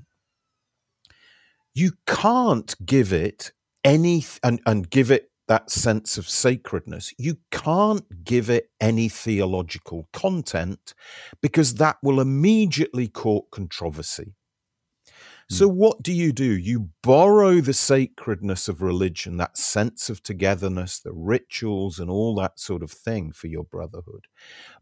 you 1.72 1.92
can't 2.06 2.74
give 2.84 3.12
it 3.12 3.52
any 3.84 4.24
and, 4.42 4.60
and 4.66 4.90
give 4.90 5.10
it 5.10 5.30
that 5.48 5.70
sense 5.70 6.16
of 6.18 6.28
sacredness. 6.28 7.12
You 7.18 7.38
can't 7.50 8.24
give 8.24 8.50
it 8.50 8.70
any 8.80 9.08
theological 9.08 10.08
content 10.12 10.94
because 11.40 11.74
that 11.74 11.96
will 12.02 12.20
immediately 12.20 13.08
court 13.08 13.46
controversy. 13.50 14.34
So, 15.48 15.68
hmm. 15.68 15.76
what 15.76 16.02
do 16.02 16.12
you 16.12 16.32
do? 16.32 16.56
You 16.56 16.90
borrow 17.02 17.60
the 17.60 17.74
sacredness 17.74 18.68
of 18.68 18.80
religion, 18.80 19.38
that 19.38 19.58
sense 19.58 20.08
of 20.08 20.22
togetherness, 20.22 21.00
the 21.00 21.12
rituals, 21.12 21.98
and 21.98 22.08
all 22.08 22.36
that 22.36 22.60
sort 22.60 22.84
of 22.84 22.92
thing 22.92 23.32
for 23.32 23.48
your 23.48 23.64
brotherhood, 23.64 24.26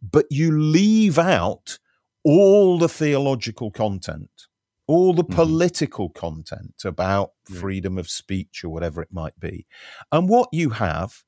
but 0.03 0.27
you 0.31 0.61
leave 0.61 1.18
out 1.18 1.79
all 2.29 2.77
the 2.77 2.91
theological 2.91 3.71
content, 3.71 4.29
all 4.87 5.14
the 5.14 5.25
mm-hmm. 5.25 5.33
political 5.33 6.11
content 6.11 6.75
about 6.85 7.31
yeah. 7.49 7.59
freedom 7.59 7.97
of 7.97 8.11
speech 8.11 8.62
or 8.62 8.69
whatever 8.69 9.01
it 9.01 9.09
might 9.11 9.41
be. 9.41 9.67
And 10.12 10.29
what 10.29 10.51
you 10.53 10.71
have 10.71 11.23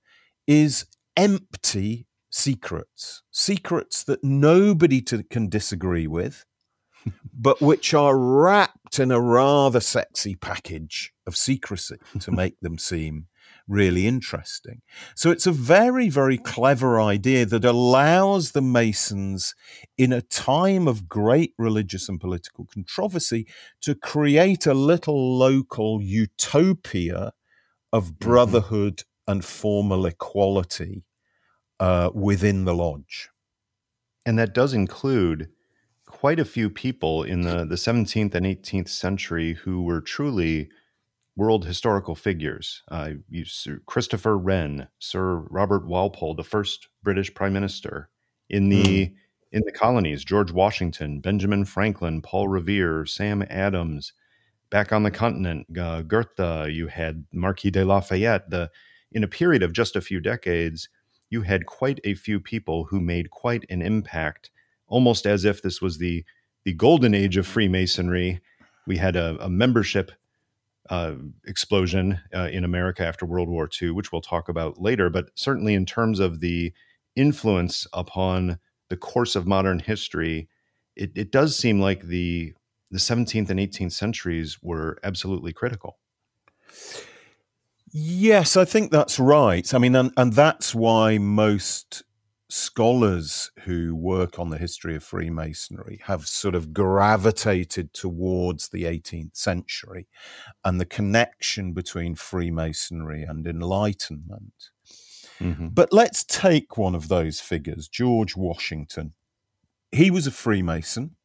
is 0.47 0.85
empty 1.17 2.07
secrets, 2.31 3.23
secrets 3.31 4.05
that 4.05 4.23
nobody 4.23 5.01
to, 5.01 5.23
can 5.23 5.49
disagree 5.49 6.07
with, 6.07 6.45
but 7.33 7.63
which 7.63 7.95
are 7.95 8.19
wrapped 8.19 8.99
in 8.99 9.11
a 9.11 9.23
rather 9.23 9.81
sexy 9.81 10.35
package 10.35 11.15
of 11.27 11.35
secrecy 11.35 11.97
to 12.21 12.31
make 12.31 12.61
them 12.61 12.77
seem 12.77 13.29
really 13.71 14.07
interesting. 14.07 14.83
So 15.15 15.31
it's 15.31 15.47
a 15.47 15.53
very, 15.53 16.09
very 16.09 16.37
clever 16.37 17.01
idea 17.01 17.47
that 17.47 17.65
allows 17.65 18.51
the 18.51 18.61
Masons, 18.61 19.55
in 19.97 20.13
a 20.13 20.21
time 20.21 20.89
of 20.89 21.09
great 21.09 21.55
religious 21.57 22.09
and 22.09 22.21
political 22.21 22.67
controversy, 22.67 23.47
to 23.83 23.95
create 23.95 24.67
a 24.67 24.75
little 24.75 25.39
local 25.39 26.03
utopia 26.03 27.33
of 27.93 28.05
mm-hmm. 28.07 28.29
brotherhood 28.29 28.97
mm-hmm. 28.99 29.33
and 29.33 29.45
formal 29.45 30.05
equality 30.05 31.05
uh, 31.79 32.11
within 32.13 32.65
the 32.65 32.75
lodge. 32.75 33.31
And 34.27 34.39
that 34.39 34.53
does 34.53 34.75
include 34.75 35.49
quite 36.07 36.41
a 36.41 36.45
few 36.45 36.69
people 36.69 37.23
in 37.23 37.43
the, 37.43 37.65
the 37.65 37.77
17th 37.77 38.35
and 38.35 38.45
18th 38.45 38.89
century 38.89 39.55
who 39.55 39.83
were 39.83 40.01
truly 40.01 40.69
world 41.41 41.65
historical 41.65 42.15
figures. 42.15 42.83
Uh, 42.91 43.13
you, 43.31 43.47
Sir 43.47 43.81
Christopher 43.87 44.37
Wren, 44.37 44.89
Sir 44.99 45.37
Robert 45.49 45.87
Walpole, 45.87 46.35
the 46.35 46.45
first 46.45 46.89
British 47.03 47.33
Prime 47.33 47.55
Minister 47.55 48.11
in 48.51 48.69
the 48.69 49.07
mm. 49.07 49.15
in 49.51 49.63
the 49.65 49.73
colonies, 49.73 50.23
George 50.23 50.53
Washington, 50.53 51.19
Benjamin 51.21 51.65
Franklin, 51.65 52.21
Paul 52.21 52.49
Revere, 52.49 53.07
Sam 53.07 53.43
Adams. 53.49 54.13
Back 54.69 54.93
on 54.93 55.03
the 55.03 55.11
continent, 55.11 55.67
uh, 55.79 56.03
Goethe, 56.03 56.69
you 56.69 56.89
had 56.89 57.25
Marquis 57.33 57.71
de 57.71 57.87
Lafayette. 57.87 58.51
The 58.51 58.71
in 59.11 59.25
a 59.25 59.29
period 59.29 59.63
of 59.63 59.73
just 59.73 59.97
a 59.97 60.03
few 60.03 60.21
decades, 60.21 60.91
you 61.31 61.41
had 61.41 61.65
quite 61.65 62.01
a 62.05 62.13
few 62.13 62.39
people 62.39 62.85
who 62.85 63.01
made 63.01 63.31
quite 63.31 63.65
an 63.71 63.81
impact, 63.81 64.51
almost 64.89 65.25
as 65.25 65.47
if 65.47 65.63
this 65.63 65.81
was 65.81 65.97
the 65.97 66.23
the 66.65 66.75
golden 66.75 67.15
age 67.15 67.39
of 67.39 67.47
Freemasonry. 67.47 68.43
We 68.87 68.99
had 68.99 69.17
a, 69.17 69.39
a 69.41 69.49
membership 69.49 70.13
uh, 70.91 71.15
explosion 71.47 72.21
uh, 72.35 72.49
in 72.53 72.65
America 72.65 73.07
after 73.07 73.25
World 73.25 73.49
War 73.49 73.69
II, 73.81 73.93
which 73.93 74.13
we'll 74.13 74.21
talk 74.21 74.49
about 74.49 74.81
later. 74.81 75.09
But 75.09 75.27
certainly, 75.35 75.75
in 75.75 75.87
terms 75.87 76.21
of 76.21 76.41
the 76.41 76.73
influence 77.17 77.87
upon 77.93 78.59
the 78.89 78.97
course 78.97 79.37
of 79.37 79.47
modern 79.47 79.79
history, 79.79 80.49
it, 80.97 81.13
it 81.15 81.31
does 81.31 81.57
seem 81.57 81.81
like 81.81 82.03
the 82.03 82.55
the 82.91 82.99
17th 82.99 83.49
and 83.51 83.61
18th 83.61 83.93
centuries 83.93 84.59
were 84.63 84.99
absolutely 85.05 85.53
critical. 85.53 85.99
Yes, 87.93 88.57
I 88.57 88.65
think 88.65 88.91
that's 88.91 89.21
right. 89.21 89.73
I 89.73 89.79
mean, 89.79 89.95
and, 89.95 90.13
and 90.17 90.33
that's 90.33 90.75
why 90.75 91.19
most 91.19 92.03
scholars 92.51 93.51
who 93.61 93.95
work 93.95 94.39
on 94.39 94.51
the 94.51 94.59
history 94.59 94.97
of 94.97 95.05
Freemasonry 95.05 96.01
have 96.05 96.27
sort 96.27 96.55
of 96.55 96.73
gravitated 96.73 97.93
towards 97.93 98.69
the 98.69 98.85
18th 98.85 99.37
century 99.37 100.09
and 100.65 100.81
the 100.81 100.87
connection 100.87 101.73
between 101.73 102.15
Freemasonry 102.15 103.23
and 103.23 103.47
Enlightenment. 103.47 104.71
Mm-hmm. 105.41 105.69
But 105.69 105.93
let's 105.93 106.25
take 106.25 106.77
one 106.77 106.95
of 106.95 107.09
those 107.09 107.41
figures, 107.41 107.89
George 107.89 108.37
Washington. 108.37 109.15
He 109.93 110.11
was 110.11 110.27
a 110.27 110.31
Freemason. 110.31 111.17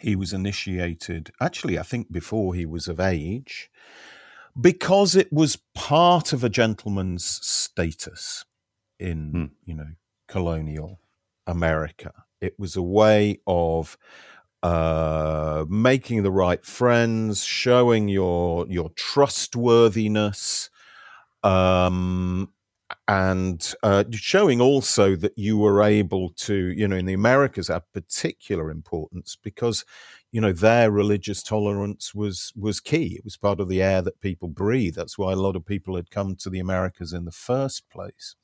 He 0.00 0.14
was 0.14 0.32
initiated, 0.32 1.30
actually, 1.40 1.78
I 1.78 1.82
think 1.82 2.12
before 2.12 2.54
he 2.54 2.66
was 2.66 2.86
of 2.86 3.00
age, 3.00 3.70
because 4.58 5.16
it 5.16 5.32
was 5.32 5.58
part 5.74 6.32
of 6.32 6.44
a 6.44 6.48
gentleman's 6.48 7.24
status 7.24 8.44
in, 8.98 9.30
hmm. 9.30 9.44
you 9.64 9.74
know, 9.74 9.92
colonial 10.28 11.00
America. 11.46 12.12
It 12.40 12.58
was 12.58 12.76
a 12.76 12.82
way 12.82 13.40
of 13.46 13.96
uh, 14.62 15.64
making 15.68 16.22
the 16.22 16.30
right 16.30 16.64
friends, 16.64 17.44
showing 17.44 18.08
your 18.08 18.66
your 18.68 18.90
trustworthiness, 18.90 20.70
um, 21.42 22.52
and 23.08 23.74
uh, 23.82 24.04
showing 24.12 24.60
also 24.60 25.16
that 25.16 25.36
you 25.36 25.58
were 25.58 25.82
able 25.82 26.30
to, 26.30 26.54
you 26.54 26.86
know, 26.88 26.96
in 26.96 27.06
the 27.06 27.12
Americas 27.14 27.68
had 27.68 27.82
particular 27.92 28.70
importance 28.70 29.36
because, 29.42 29.84
you 30.32 30.40
know, 30.40 30.52
their 30.52 30.90
religious 30.90 31.42
tolerance 31.42 32.14
was 32.14 32.52
was 32.56 32.80
key. 32.80 33.16
It 33.16 33.24
was 33.24 33.36
part 33.36 33.60
of 33.60 33.68
the 33.68 33.82
air 33.82 34.02
that 34.02 34.20
people 34.20 34.48
breathe. 34.48 34.94
That's 34.94 35.18
why 35.18 35.32
a 35.32 35.36
lot 35.36 35.56
of 35.56 35.66
people 35.66 35.96
had 35.96 36.10
come 36.10 36.36
to 36.36 36.50
the 36.50 36.60
Americas 36.60 37.12
in 37.12 37.24
the 37.24 37.32
first 37.32 37.88
place. 37.90 38.36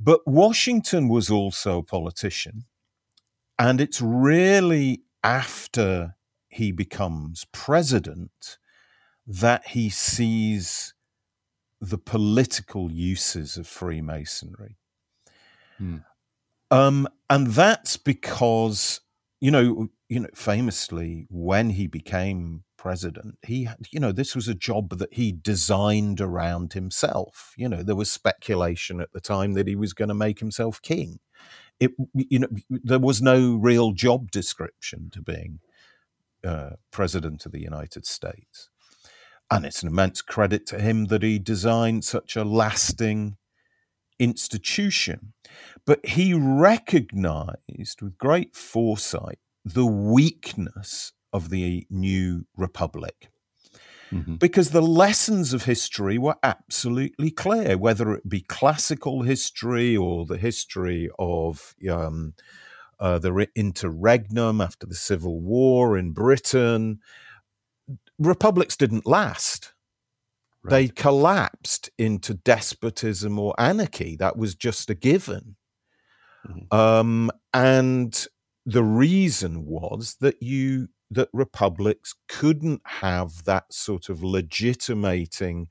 But 0.00 0.26
Washington 0.26 1.08
was 1.08 1.30
also 1.30 1.78
a 1.78 1.82
politician. 1.84 2.64
And 3.58 3.80
it's 3.80 4.00
really 4.00 5.02
after 5.22 6.16
he 6.48 6.72
becomes 6.72 7.46
president 7.52 8.58
that 9.26 9.68
he 9.68 9.90
sees 9.90 10.94
the 11.80 11.98
political 11.98 12.90
uses 12.90 13.58
of 13.58 13.66
Freemasonry. 13.66 14.78
Hmm. 15.76 15.98
Um, 16.70 17.06
and 17.28 17.48
that's 17.48 17.96
because, 17.98 19.00
you 19.40 19.50
know, 19.50 19.90
you 20.10 20.18
know, 20.18 20.28
famously, 20.34 21.28
when 21.30 21.70
he 21.70 21.86
became 21.86 22.64
president, 22.76 23.38
he, 23.46 23.68
you 23.92 24.00
know, 24.00 24.10
this 24.10 24.34
was 24.34 24.48
a 24.48 24.56
job 24.56 24.98
that 24.98 25.14
he 25.14 25.30
designed 25.30 26.20
around 26.20 26.72
himself. 26.72 27.54
You 27.56 27.68
know, 27.68 27.84
there 27.84 27.94
was 27.94 28.10
speculation 28.10 29.00
at 29.00 29.12
the 29.12 29.20
time 29.20 29.54
that 29.54 29.68
he 29.68 29.76
was 29.76 29.92
going 29.92 30.08
to 30.08 30.14
make 30.14 30.40
himself 30.40 30.82
king. 30.82 31.20
It, 31.78 31.92
you 32.12 32.40
know, 32.40 32.48
there 32.68 32.98
was 32.98 33.22
no 33.22 33.54
real 33.54 33.92
job 33.92 34.32
description 34.32 35.10
to 35.12 35.22
being 35.22 35.60
uh, 36.42 36.70
president 36.90 37.46
of 37.46 37.52
the 37.52 37.62
United 37.62 38.04
States. 38.04 38.68
And 39.48 39.64
it's 39.64 39.82
an 39.82 39.88
immense 39.88 40.22
credit 40.22 40.66
to 40.66 40.80
him 40.80 41.06
that 41.06 41.22
he 41.22 41.38
designed 41.38 42.04
such 42.04 42.34
a 42.34 42.44
lasting 42.44 43.36
institution. 44.18 45.34
But 45.86 46.04
he 46.04 46.34
recognized 46.34 48.02
with 48.02 48.18
great 48.18 48.56
foresight 48.56 49.38
the 49.64 49.86
weakness 49.86 51.12
of 51.32 51.50
the 51.50 51.86
new 51.90 52.46
republic. 52.56 53.30
Mm-hmm. 54.12 54.36
Because 54.36 54.70
the 54.70 54.82
lessons 54.82 55.52
of 55.52 55.64
history 55.64 56.18
were 56.18 56.34
absolutely 56.42 57.30
clear, 57.30 57.78
whether 57.78 58.12
it 58.12 58.28
be 58.28 58.40
classical 58.40 59.22
history 59.22 59.96
or 59.96 60.26
the 60.26 60.36
history 60.36 61.08
of 61.18 61.76
um, 61.88 62.34
uh, 62.98 63.18
the 63.18 63.46
interregnum 63.54 64.60
after 64.60 64.86
the 64.86 64.96
Civil 64.96 65.40
War 65.40 65.96
in 65.96 66.12
Britain. 66.12 66.98
Republics 68.18 68.76
didn't 68.76 69.06
last. 69.06 69.72
Right. 70.62 70.70
They 70.70 70.88
collapsed 70.88 71.88
into 71.96 72.34
despotism 72.34 73.38
or 73.38 73.54
anarchy. 73.58 74.16
That 74.16 74.36
was 74.36 74.54
just 74.54 74.90
a 74.90 74.94
given. 74.94 75.56
Mm-hmm. 76.46 76.76
Um, 76.76 77.30
and 77.54 78.26
the 78.72 78.84
reason 78.84 79.66
was 79.66 80.16
that 80.20 80.42
you 80.42 80.88
that 81.10 81.28
republics 81.32 82.14
couldn't 82.28 82.80
have 82.84 83.44
that 83.44 83.72
sort 83.72 84.08
of 84.08 84.22
legitimating 84.22 85.66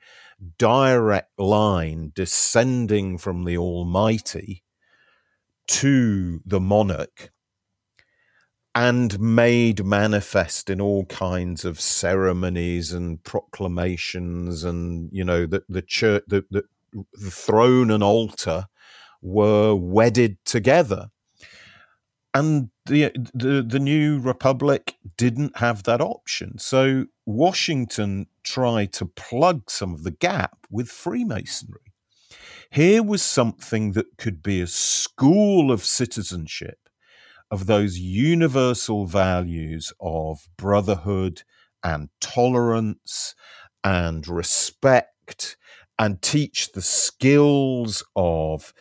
direct 0.57 1.39
line 1.39 2.11
descending 2.13 3.17
from 3.17 3.45
the 3.45 3.57
Almighty 3.57 4.63
to 5.67 6.41
the 6.45 6.59
monarch 6.59 7.31
and 8.75 9.19
made 9.19 9.85
manifest 9.85 10.69
in 10.69 10.79
all 10.81 11.05
kinds 11.05 11.65
of 11.65 11.79
ceremonies 11.79 12.91
and 12.91 13.23
proclamations 13.23 14.63
and 14.63 15.09
you 15.11 15.23
know 15.23 15.45
that 15.45 15.63
the 15.69 15.81
church 15.81 16.23
the, 16.27 16.45
the, 16.51 16.63
the 17.13 17.31
throne 17.31 17.91
and 17.91 18.03
altar 18.03 18.65
were 19.21 19.75
wedded 19.75 20.37
together. 20.45 21.09
And 22.33 22.69
the, 22.89 23.11
the 23.33 23.63
the 23.65 23.79
new 23.79 24.19
republic 24.19 24.95
didn't 25.17 25.57
have 25.57 25.83
that 25.83 26.01
option. 26.01 26.57
So 26.57 27.05
Washington 27.25 28.27
tried 28.43 28.91
to 28.93 29.05
plug 29.05 29.69
some 29.69 29.93
of 29.93 30.03
the 30.03 30.11
gap 30.11 30.57
with 30.69 30.89
Freemasonry. 30.89 31.93
Here 32.71 33.01
was 33.01 33.21
something 33.21 33.93
that 33.93 34.17
could 34.17 34.43
be 34.43 34.61
a 34.61 34.67
school 34.67 35.71
of 35.71 35.85
citizenship 35.85 36.89
of 37.51 37.65
those 37.65 37.97
universal 37.97 39.05
values 39.05 39.93
of 39.99 40.47
brotherhood 40.57 41.43
and 41.83 42.09
tolerance 42.21 43.33
and 43.83 44.27
respect 44.27 45.57
and 45.97 46.21
teach 46.21 46.71
the 46.71 46.81
skills 46.81 48.03
of 48.15 48.73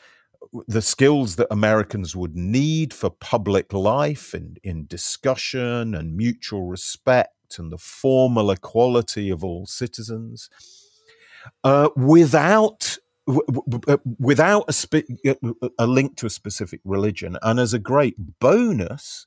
the 0.66 0.82
skills 0.82 1.37
that 1.37 1.48
Americans 1.50 2.14
would 2.14 2.37
need 2.37 2.92
for 2.94 3.11
public 3.11 3.72
life 3.72 4.34
in, 4.34 4.56
in 4.62 4.87
discussion 4.87 5.94
and 5.94 6.16
mutual 6.16 6.64
respect 6.64 7.58
and 7.58 7.72
the 7.72 7.78
formal 7.78 8.50
equality 8.50 9.30
of 9.30 9.42
all 9.42 9.66
citizens 9.66 10.50
uh, 11.64 11.88
without 11.96 12.98
uh, 13.87 13.98
without 14.18 14.64
a, 14.68 14.72
spe- 14.72 15.11
a 15.78 15.87
link 15.87 16.16
to 16.16 16.26
a 16.26 16.30
specific 16.30 16.80
religion 16.84 17.37
and 17.42 17.61
as 17.61 17.74
a 17.74 17.78
great 17.78 18.38
bonus 18.40 19.26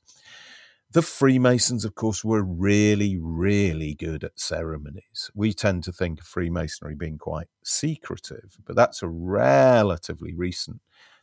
the 0.92 1.02
Freemasons, 1.02 1.86
of 1.86 1.94
course, 1.94 2.22
were 2.22 2.42
really, 2.42 3.16
really 3.18 3.94
good 3.94 4.24
at 4.24 4.38
ceremonies. 4.38 5.30
We 5.34 5.54
tend 5.54 5.84
to 5.84 5.92
think 5.92 6.20
of 6.20 6.26
Freemasonry 6.26 6.94
being 6.94 7.16
quite 7.16 7.48
secretive, 7.64 8.58
but 8.66 8.76
that's 8.76 9.02
a 9.02 9.08
relatively 9.08 10.34
recent 10.34 10.82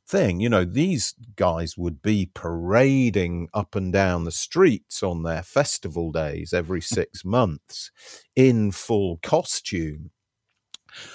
thing. 0.10 0.40
You 0.40 0.50
know, 0.50 0.66
these 0.66 1.14
guys 1.36 1.78
would 1.78 2.02
be 2.02 2.32
parading 2.34 3.50
up 3.54 3.76
and 3.76 3.94
down 3.94 4.26
the 4.26 4.32
streets 4.32 5.04
on 5.04 5.24
their 5.24 5.44
festival 5.44 6.12
days 6.12 6.52
every 6.54 6.82
six 6.82 7.24
months 7.24 7.92
in 8.36 8.72
full 8.72 9.20
costume. 9.22 10.12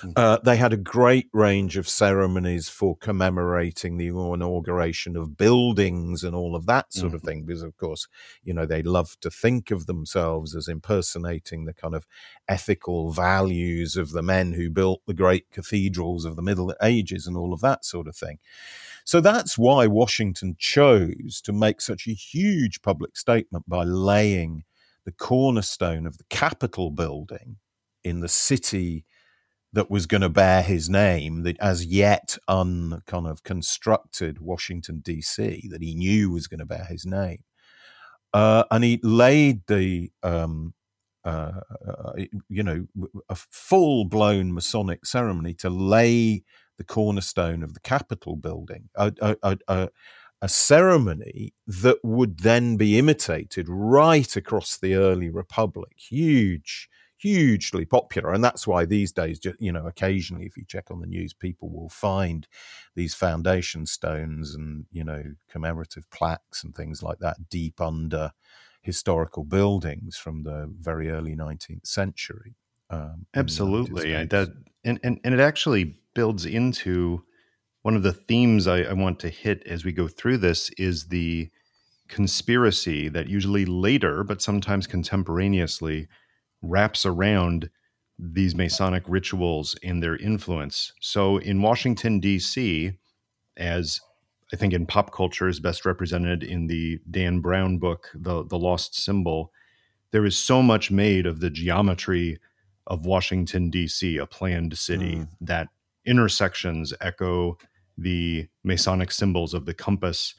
Hmm. 0.01 0.11
Uh, 0.17 0.39
they 0.43 0.57
had 0.57 0.73
a 0.73 0.79
great 0.79 1.29
range 1.33 1.77
of 1.77 1.89
ceremonies 1.89 2.69
for 2.69 2.97
commemorating 2.97 3.97
the 3.97 4.09
inauguration 4.09 5.17
of 5.17 5.37
buildings 5.37 6.25
and 6.25 6.35
all 6.35 6.55
of 6.55 6.67
that 6.67 6.93
sort 6.93 7.09
mm-hmm. 7.09 7.17
of 7.17 7.23
thing, 7.23 7.45
because 7.45 7.63
of 7.63 7.77
course, 7.77 8.07
you 8.43 8.55
know, 8.55 8.67
they 8.67 8.83
love 8.83 9.19
to 9.21 9.31
think 9.31 9.71
of 9.71 9.87
themselves 9.87 10.55
as 10.55 10.69
impersonating 10.69 11.65
the 11.65 11.75
kind 11.75 11.95
of 11.95 12.07
ethical 12.49 13.11
values 13.11 13.97
of 13.97 14.11
the 14.11 14.23
men 14.23 14.53
who 14.53 14.71
built 14.71 15.03
the 15.07 15.15
great 15.15 15.51
cathedrals 15.51 16.25
of 16.25 16.37
the 16.37 16.43
Middle 16.43 16.75
Ages 16.83 17.27
and 17.27 17.37
all 17.37 17.53
of 17.53 17.61
that 17.61 17.85
sort 17.85 18.07
of 18.07 18.17
thing. 18.17 18.39
So 19.05 19.21
that's 19.21 19.59
why 19.59 19.87
Washington 19.87 20.57
chose 20.59 21.43
to 21.45 21.53
make 21.53 21.81
such 21.81 22.07
a 22.07 22.13
huge 22.13 22.81
public 22.81 23.17
statement 23.17 23.69
by 23.69 23.85
laying 23.85 24.65
the 25.05 25.13
cornerstone 25.13 26.07
of 26.07 26.17
the 26.17 26.25
Capitol 26.31 26.91
building 26.91 27.57
in 28.03 28.21
the 28.21 28.29
city 28.29 29.05
that 29.75 29.91
was 29.91 30.07
going 30.07 30.21
to 30.21 30.29
bear 30.29 30.63
his 30.63 30.89
name, 30.89 31.43
that 31.43 31.59
as 31.61 31.85
yet 31.85 32.39
un 32.49 33.03
kind 33.07 33.27
of 33.27 33.43
constructed 33.43 34.41
Washington 34.41 35.01
D.C. 35.01 35.69
that 35.71 35.83
he 35.83 35.95
knew 35.95 36.31
was 36.31 36.47
going 36.47 36.61
to 36.61 36.67
bear 36.67 36.85
his 36.85 37.05
name, 37.05 37.45
uh, 38.33 38.65
and 38.71 38.85
he 38.85 39.01
laid 39.03 39.67
the 39.67 40.11
um, 40.23 40.75
uh, 41.25 41.61
uh 41.87 42.13
you 42.49 42.63
know 42.63 42.87
a 43.29 43.35
full 43.35 44.05
blown 44.05 44.55
Masonic 44.55 45.05
ceremony 45.05 45.55
to 45.55 45.69
lay 45.69 46.45
the 46.79 46.85
cornerstone 46.85 47.63
of 47.63 47.75
the 47.75 47.81
Capitol 47.81 48.37
building, 48.37 48.89
a, 48.97 49.13
a, 49.21 49.59
a, 49.69 49.89
a, 50.43 50.49
ceremony 50.49 51.55
that 51.67 51.99
would 52.03 52.41
then 52.41 52.77
be 52.77 52.99
imitated 52.99 53.69
right 53.69 54.37
across 54.37 54.77
the 54.77 54.95
early 54.95 55.31
Republic. 55.31 55.93
Huge, 55.97 56.89
hugely 57.25 57.87
popular. 57.87 58.35
And 58.35 58.45
that's 58.45 58.67
why 58.67 58.85
these 58.85 59.11
days, 59.11 59.41
you 59.59 59.73
know, 59.73 59.87
occasionally, 59.87 60.45
if 60.45 60.59
you 60.59 60.65
check 60.69 60.91
on 60.91 61.01
the 61.01 61.07
news, 61.07 61.33
people 61.33 61.71
will 61.71 61.89
find 61.89 62.47
these 62.95 63.15
foundation 63.15 63.87
stones 63.87 64.55
and, 64.55 64.85
you 64.93 65.03
know, 65.03 65.23
commemorative 65.49 66.09
plaques 66.11 66.63
and 66.63 66.75
things 66.75 67.03
like 67.03 67.19
that 67.21 67.49
deep 67.49 67.81
under 67.81 68.31
historical 68.83 69.43
buildings 69.43 70.19
from 70.19 70.43
the 70.43 70.71
very 70.79 71.11
early 71.11 71.35
19th 71.35 71.87
century. 71.87 72.57
Um, 72.91 73.25
Absolutely. 73.35 74.27
that, 74.27 74.53
and, 74.85 75.01
and, 75.03 75.19
and 75.25 75.33
it 75.33 75.41
actually 75.41 75.97
builds 76.13 76.45
into 76.45 77.25
one 77.81 77.97
of 77.97 78.03
the 78.03 78.13
themes 78.13 78.67
I, 78.67 78.81
I 78.83 78.93
want 78.93 79.19
to 79.21 79.31
hit 79.31 79.67
as 79.67 79.83
we 79.83 79.93
go 79.93 80.09
through 80.09 80.39
this 80.39 80.69
is 80.77 81.07
the 81.07 81.49
conspiracy 82.09 83.09
that 83.09 83.29
usually 83.29 83.65
later, 83.65 84.25
but 84.25 84.43
sometimes 84.43 84.87
contemporaneously, 84.87 86.07
wraps 86.65 87.07
around 87.07 87.71
these 88.19 88.55
Masonic 88.55 89.03
rituals 89.07 89.77
and 89.83 90.03
their 90.03 90.17
influence. 90.17 90.93
So 91.01 91.39
in 91.39 91.63
Washington, 91.63 92.21
D.C., 92.21 92.93
as 93.57 94.01
I 94.53 94.57
think 94.57 94.73
in 94.73 94.87
pop 94.87 95.13
culture 95.13 95.49
is 95.49 95.61
best 95.61 95.85
represented 95.85 96.43
in 96.43 96.67
the 96.67 97.01
Dan 97.11 97.41
Brown 97.41 97.79
book, 97.79 98.11
The, 98.15 98.45
the 98.45 98.59
Lost 98.59 98.95
Symbol, 98.95 99.53
there 100.13 100.25
is 100.25 100.39
so 100.39 100.63
much 100.63 100.91
made 100.91 101.27
of 101.27 101.41
the 101.41 101.51
geometry 101.51 102.39
of 102.87 103.07
Washington, 103.07 103.71
D.C., 103.71 104.17
a 104.17 104.27
planned 104.27 104.77
city, 104.79 105.17
mm. 105.17 105.29
that 105.41 105.69
intersections 106.05 106.93
echo 107.01 107.59
the 107.97 108.47
Masonic 108.63 109.11
symbols 109.11 109.55
of 109.55 109.67
the 109.67 109.75
compass 109.75 110.35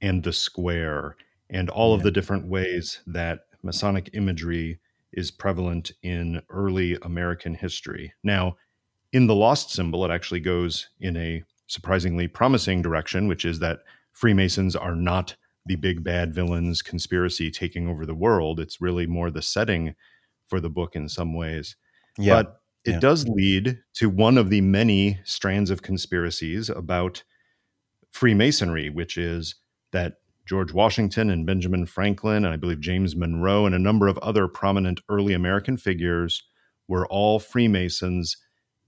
and 0.00 0.22
the 0.22 0.32
square 0.32 1.16
and 1.48 1.70
all 1.70 1.90
yeah. 1.90 1.96
of 1.96 2.02
the 2.02 2.10
different 2.10 2.48
ways 2.48 3.00
that 3.06 3.46
Masonic 3.62 4.10
imagery 4.14 4.78
is 5.12 5.30
prevalent 5.30 5.92
in 6.02 6.42
early 6.50 6.96
American 7.02 7.54
history. 7.54 8.12
Now, 8.22 8.56
in 9.12 9.26
the 9.26 9.34
lost 9.34 9.70
symbol, 9.70 10.04
it 10.04 10.10
actually 10.10 10.40
goes 10.40 10.88
in 11.00 11.16
a 11.16 11.42
surprisingly 11.66 12.28
promising 12.28 12.82
direction, 12.82 13.28
which 13.28 13.44
is 13.44 13.58
that 13.60 13.80
Freemasons 14.12 14.76
are 14.76 14.94
not 14.94 15.36
the 15.66 15.76
big 15.76 16.04
bad 16.04 16.34
villains 16.34 16.82
conspiracy 16.82 17.50
taking 17.50 17.88
over 17.88 18.06
the 18.06 18.14
world. 18.14 18.60
It's 18.60 18.80
really 18.80 19.06
more 19.06 19.30
the 19.30 19.42
setting 19.42 19.94
for 20.48 20.60
the 20.60 20.70
book 20.70 20.94
in 20.94 21.08
some 21.08 21.34
ways. 21.34 21.76
Yeah. 22.18 22.42
But 22.42 22.60
it 22.84 22.92
yeah. 22.92 23.00
does 23.00 23.26
lead 23.26 23.78
to 23.94 24.08
one 24.08 24.38
of 24.38 24.48
the 24.48 24.60
many 24.60 25.18
strands 25.24 25.70
of 25.70 25.82
conspiracies 25.82 26.70
about 26.70 27.24
Freemasonry, 28.12 28.90
which 28.90 29.18
is 29.18 29.56
that 29.92 30.14
George 30.46 30.72
Washington 30.72 31.28
and 31.28 31.44
Benjamin 31.44 31.86
Franklin, 31.86 32.44
and 32.44 32.54
I 32.54 32.56
believe 32.56 32.80
James 32.80 33.16
Monroe, 33.16 33.66
and 33.66 33.74
a 33.74 33.80
number 33.80 34.06
of 34.06 34.16
other 34.18 34.46
prominent 34.46 35.00
early 35.08 35.34
American 35.34 35.76
figures 35.76 36.44
were 36.88 37.06
all 37.08 37.38
Freemasons. 37.38 38.36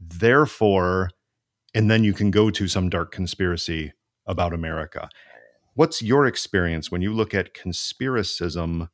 Therefore, 0.00 1.10
and 1.74 1.90
then 1.90 2.04
you 2.04 2.12
can 2.12 2.30
go 2.30 2.50
to 2.50 2.68
some 2.68 2.88
dark 2.88 3.10
conspiracy 3.10 3.92
about 4.26 4.54
America. 4.54 5.08
What's 5.74 6.02
your 6.02 6.26
experience 6.26 6.90
when 6.90 7.02
you 7.02 7.12
look 7.12 7.34
at 7.34 7.54
conspiracism 7.54 8.88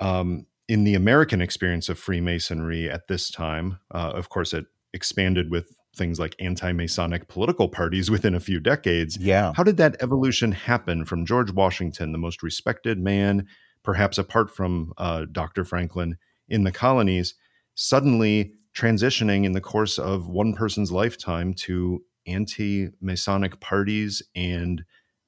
um, 0.00 0.46
in 0.68 0.84
the 0.84 0.94
American 0.94 1.40
experience 1.40 1.88
of 1.88 1.98
Freemasonry 1.98 2.90
at 2.90 3.08
this 3.08 3.30
time? 3.30 3.78
Uh, 3.94 4.12
of 4.14 4.28
course, 4.28 4.52
it 4.52 4.66
expanded 4.92 5.50
with 5.50 5.74
things 5.94 6.18
like 6.18 6.36
anti-Masonic 6.38 7.28
political 7.28 7.68
parties 7.68 8.10
within 8.14 8.34
a 8.34 8.40
few 8.40 8.60
decades. 8.60 9.16
Yeah. 9.18 9.52
How 9.56 9.62
did 9.62 9.76
that 9.78 9.96
evolution 10.02 10.52
happen 10.52 11.04
from 11.04 11.26
George 11.26 11.52
Washington, 11.52 12.12
the 12.12 12.18
most 12.18 12.42
respected 12.42 12.98
man, 12.98 13.46
perhaps 13.82 14.18
apart 14.18 14.54
from 14.54 14.92
uh, 14.98 15.26
Dr. 15.30 15.64
Franklin 15.64 16.16
in 16.48 16.64
the 16.64 16.72
colonies, 16.72 17.34
suddenly 17.74 18.52
transitioning 18.74 19.44
in 19.44 19.52
the 19.52 19.60
course 19.60 19.98
of 19.98 20.26
one 20.26 20.54
person's 20.54 20.90
lifetime 20.90 21.54
to 21.54 22.02
anti-Masonic 22.26 23.60
parties 23.60 24.22
and 24.34 24.84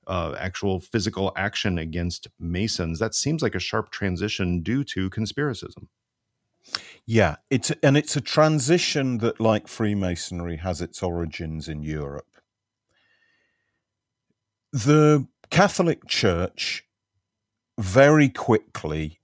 uh, 0.06 0.34
actual 0.38 0.80
physical 0.80 1.32
action 1.36 1.78
against 1.78 2.28
Masons? 2.38 2.98
That 2.98 3.14
seems 3.14 3.42
like 3.42 3.54
a 3.54 3.60
sharp 3.60 3.90
transition 3.90 4.62
due 4.62 4.84
to 4.84 5.10
conspiracism. 5.10 5.88
Yeah, 7.06 7.36
it's 7.50 7.70
and 7.82 7.96
it's 7.96 8.16
a 8.16 8.20
transition 8.20 9.18
that, 9.18 9.40
like 9.40 9.68
Freemasonry, 9.68 10.56
has 10.56 10.82
its 10.82 11.02
origins 11.02 11.68
in 11.68 11.82
Europe. 11.82 12.26
The 14.72 15.28
Catholic 15.50 16.06
Church 16.06 16.84
very 17.78 18.28
quickly 18.28 19.20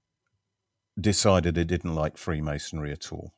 decided 1.01 1.59
it 1.59 1.65
didn't 1.65 1.95
like 1.95 2.17
Freemasonry 2.17 2.93
at 2.93 3.13
all. 3.13 3.33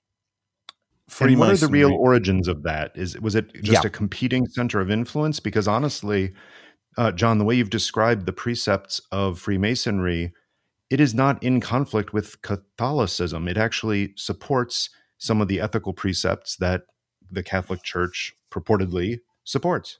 And 1.21 1.39
what 1.39 1.51
are 1.51 1.57
the 1.57 1.69
real 1.69 1.93
origins 1.93 2.49
of 2.49 2.63
that? 2.65 2.93
Is 2.95 3.19
was 3.21 3.35
it 3.35 3.53
just 3.55 3.85
yeah. 3.85 3.87
a 3.87 3.91
competing 3.91 4.47
center 4.47 4.81
of 4.81 4.91
influence? 4.91 5.41
Because 5.41 5.69
honestly, 5.69 6.33
uh, 6.97 7.13
John, 7.13 7.39
the 7.39 7.45
way 7.45 7.55
you've 7.55 7.71
described 7.71 8.27
the 8.27 8.33
precepts 8.33 9.01
of 9.13 9.39
Freemasonry 9.39 10.33
it 10.95 11.01
is 11.01 11.13
not 11.13 11.43
in 11.43 11.61
conflict 11.61 12.13
with 12.13 12.41
Catholicism. 12.43 13.49
It 13.49 13.57
actually 13.57 14.13
supports 14.15 14.91
some 15.19 15.41
of 15.41 15.49
the 15.49 15.61
ethical 15.61 15.93
precepts 15.93 16.55
that 16.59 16.83
the 17.29 17.43
Catholic 17.43 17.83
Church 17.83 18.33
purportedly 18.49 19.19
supports. 19.43 19.99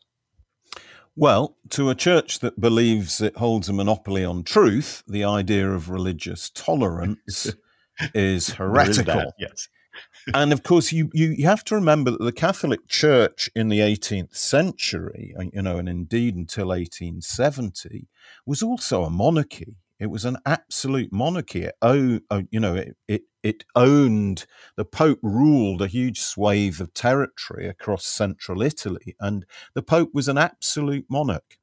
Well, 1.17 1.57
to 1.71 1.91
a 1.91 1.97
church 1.97 2.39
that 2.39 2.61
believes 2.61 3.21
it 3.21 3.37
holds 3.37 3.69
a 3.69 3.73
monopoly 3.73 4.25
on 4.25 4.45
truth, 4.45 5.03
the 5.09 5.25
idea 5.25 5.69
of 5.69 5.91
religious 5.91 6.49
tolerance 6.49 7.53
is 8.15 8.51
heretical. 8.51 9.19
Is 9.19 9.33
yes. 9.37 9.69
and 10.35 10.53
of 10.53 10.63
course, 10.63 10.93
you, 10.93 11.11
you, 11.13 11.31
you 11.31 11.47
have 11.47 11.65
to 11.65 11.75
remember 11.75 12.13
that 12.13 12.23
the 12.23 12.31
Catholic 12.31 12.87
Church 12.87 13.51
in 13.57 13.69
the 13.69 13.81
18th 13.81 14.37
century, 14.37 15.35
uh, 15.37 15.47
you 15.53 15.63
know, 15.63 15.77
and 15.77 15.89
indeed 15.89 16.37
until 16.37 16.69
1870, 16.69 18.07
was 18.47 18.63
also 18.63 19.03
a 19.03 19.11
monarchy. 19.11 19.75
It 20.01 20.07
was 20.07 20.25
an 20.25 20.39
absolute 20.45 21.13
monarchy. 21.13 21.65
It 21.65 21.75
uh, 21.83 22.43
you 22.51 22.61
know, 22.61 22.75
it, 22.75 22.97
it, 23.07 23.23
it 23.43 23.65
owned, 23.75 24.47
the 24.77 24.85
Pope 24.85 25.21
ruled 25.23 25.83
a 25.83 25.87
huge 25.87 26.21
swathe 26.21 26.81
of 26.81 26.93
territory 26.95 27.69
across 27.69 28.05
central 28.07 28.63
Italy, 28.63 29.15
and 29.21 29.47
the 29.75 29.83
Pope 29.83 30.11
was 30.13 30.29
an 30.29 30.39
absolute 30.39 31.07
monarch. 31.09 31.59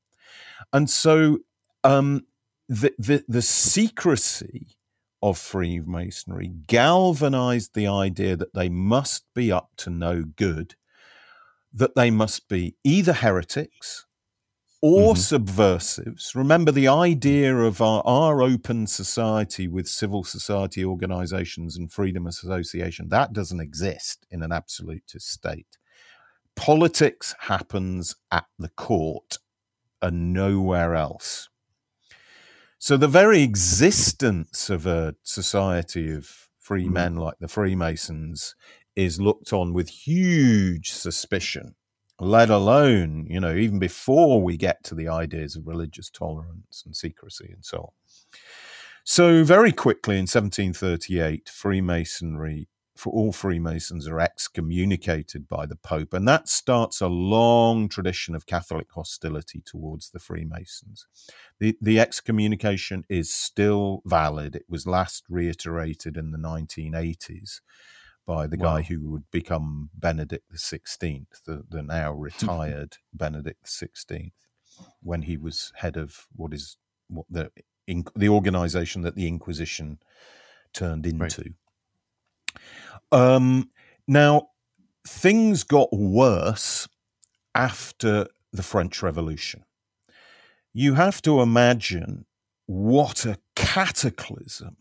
And 0.72 0.90
so 0.90 1.40
um, 1.84 2.26
the, 2.70 2.94
the, 2.98 3.24
the 3.28 3.42
secrecy 3.42 4.78
of 5.22 5.38
Freemasonry 5.38 6.52
galvanized 6.68 7.72
the 7.74 7.88
idea 7.88 8.36
that 8.36 8.54
they 8.54 8.70
must 8.70 9.26
be 9.36 9.52
up 9.52 9.70
to 9.78 9.90
no 9.90 10.24
good, 10.24 10.76
that 11.74 11.96
they 11.96 12.10
must 12.10 12.48
be 12.48 12.76
either 12.84 13.14
heretics 13.14 14.06
or 14.82 15.14
mm-hmm. 15.14 15.20
subversives. 15.20 16.36
Remember 16.36 16.72
the 16.72 16.88
idea 16.88 17.56
of 17.56 17.82
our, 17.82 18.02
our 18.06 18.42
open 18.42 18.88
society 18.88 19.68
with 19.68 19.88
civil 19.88 20.24
society 20.24 20.84
organizations 20.84 21.78
and 21.78 21.92
freedom 21.92 22.26
association, 22.26 23.10
that 23.10 23.34
doesn't 23.34 23.60
exist 23.60 24.26
in 24.32 24.42
an 24.42 24.52
absolutist 24.52 25.30
state. 25.30 25.78
Politics 26.56 27.36
happens 27.42 28.16
at 28.32 28.46
the 28.58 28.70
court 28.70 29.38
and 30.02 30.34
nowhere 30.34 30.96
else. 30.96 31.50
So 32.80 32.98
the 32.98 33.08
very 33.08 33.44
existence 33.44 34.70
of 34.72 34.88
a 34.88 35.16
society 35.22 36.12
of 36.12 36.50
free 36.58 36.88
mm. 36.88 36.94
men 36.94 37.16
like 37.16 37.38
the 37.40 37.48
Freemasons 37.48 38.56
is 38.96 39.22
looked 39.22 39.54
on 39.54 39.74
with 39.74 39.90
huge 39.90 40.92
suspicion 40.92 41.76
let 42.22 42.52
alone, 42.52 43.26
you 43.28 43.40
know, 43.40 43.56
even 43.56 43.80
before 43.80 44.44
we 44.44 44.56
get 44.56 44.84
to 44.84 44.94
the 44.94 45.08
ideas 45.08 45.56
of 45.56 45.66
religious 45.66 46.08
tolerance 46.08 46.84
and 46.86 46.96
secrecy 46.96 47.50
and 47.52 47.66
so 47.66 47.78
on. 47.78 47.90
So, 49.04 49.44
very 49.44 49.72
quickly 49.72 50.16
in 50.16 50.28
1738, 50.28 51.50
Freemasonry, 51.50 52.68
for 52.96 53.12
all 53.12 53.32
Freemasons, 53.32 54.08
are 54.08 54.20
excommunicated 54.20 55.48
by 55.48 55.66
the 55.66 55.76
Pope, 55.76 56.14
and 56.14 56.28
that 56.28 56.48
starts 56.48 57.02
a 57.02 57.08
long 57.08 57.90
tradition 57.90 58.36
of 58.36 58.46
Catholic 58.46 58.92
hostility 58.94 59.64
towards 59.66 60.12
the 60.12 60.20
Freemasons. 60.20 61.08
The, 61.60 61.76
the 61.82 62.00
excommunication 62.00 63.04
is 63.10 63.34
still 63.34 64.04
valid. 64.06 64.56
It 64.56 64.66
was 64.70 64.86
last 64.86 65.24
reiterated 65.28 66.18
in 66.18 66.30
the 66.30 66.38
1980s 66.38 67.62
by 68.32 68.48
the 68.48 68.56
wow. 68.56 68.78
guy 68.78 68.82
who 68.84 69.10
would 69.10 69.30
become 69.30 69.90
Benedict 69.94 70.50
the 70.50 70.58
Sixteenth, 70.58 71.42
the, 71.46 71.64
the 71.70 71.84
now 71.84 72.14
retired 72.28 72.96
Benedict 73.14 73.64
the 73.64 73.70
Sixteenth, 73.70 74.48
when 75.04 75.24
he 75.24 75.36
was 75.36 75.74
head 75.76 75.98
of 75.98 76.28
what 76.34 76.54
is 76.54 76.78
what 77.10 77.26
the 77.30 77.52
the 78.16 78.30
organization 78.30 79.02
that 79.02 79.16
the 79.16 79.28
Inquisition 79.28 80.00
turned 80.74 81.06
into. 81.06 81.54
Right. 82.54 82.62
Um, 83.12 83.70
now, 84.08 84.48
things 85.06 85.66
got 85.66 85.92
worse 85.92 86.88
after 87.54 88.28
the 88.54 88.64
French 88.64 89.04
Revolution. 89.04 89.66
You 90.72 90.94
have 90.94 91.22
to 91.24 91.42
imagine 91.42 92.26
what 92.66 93.26
a 93.26 93.38
cataclysm 93.58 94.78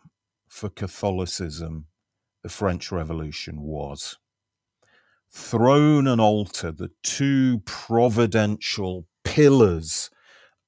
for 0.46 0.68
Catholicism 0.68 1.86
the 2.42 2.48
French 2.48 2.90
Revolution 2.90 3.60
was. 3.62 4.18
Throne 5.32 6.06
and 6.06 6.20
altar, 6.20 6.72
the 6.72 6.90
two 7.02 7.60
providential 7.64 9.06
pillars 9.24 10.10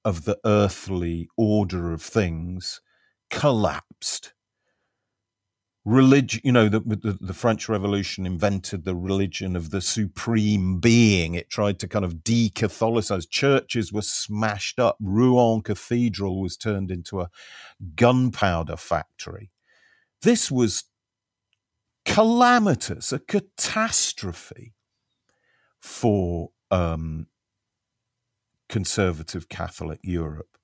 of 0.04 0.24
the 0.24 0.38
earthly 0.44 1.28
order 1.36 1.92
of 1.92 2.02
things, 2.02 2.80
collapsed. 3.30 4.34
Religion, 5.84 6.40
you 6.44 6.52
know, 6.52 6.68
the, 6.68 6.78
the, 6.78 7.18
the, 7.20 7.34
French 7.34 7.68
Revolution 7.68 8.24
invented 8.24 8.84
the 8.84 8.94
religion 8.94 9.56
of 9.56 9.70
the 9.70 9.80
supreme 9.80 10.78
being. 10.78 11.34
It 11.34 11.50
tried 11.50 11.80
to 11.80 11.88
kind 11.88 12.04
of 12.04 12.22
de 12.22 12.50
Catholicize. 12.50 13.28
Churches 13.28 13.92
were 13.92 14.02
smashed 14.02 14.78
up. 14.78 14.96
Rouen 15.00 15.60
Cathedral 15.60 16.40
was 16.40 16.56
turned 16.56 16.92
into 16.92 17.20
a 17.20 17.30
gunpowder 17.96 18.76
factory. 18.76 19.50
This 20.22 20.52
was 20.52 20.84
calamitous, 22.04 23.12
a 23.12 23.18
catastrophe 23.18 24.74
for 25.80 26.50
um, 26.70 27.26
conservative 28.68 29.48
Catholic 29.48 30.00
Europe. 30.02 30.58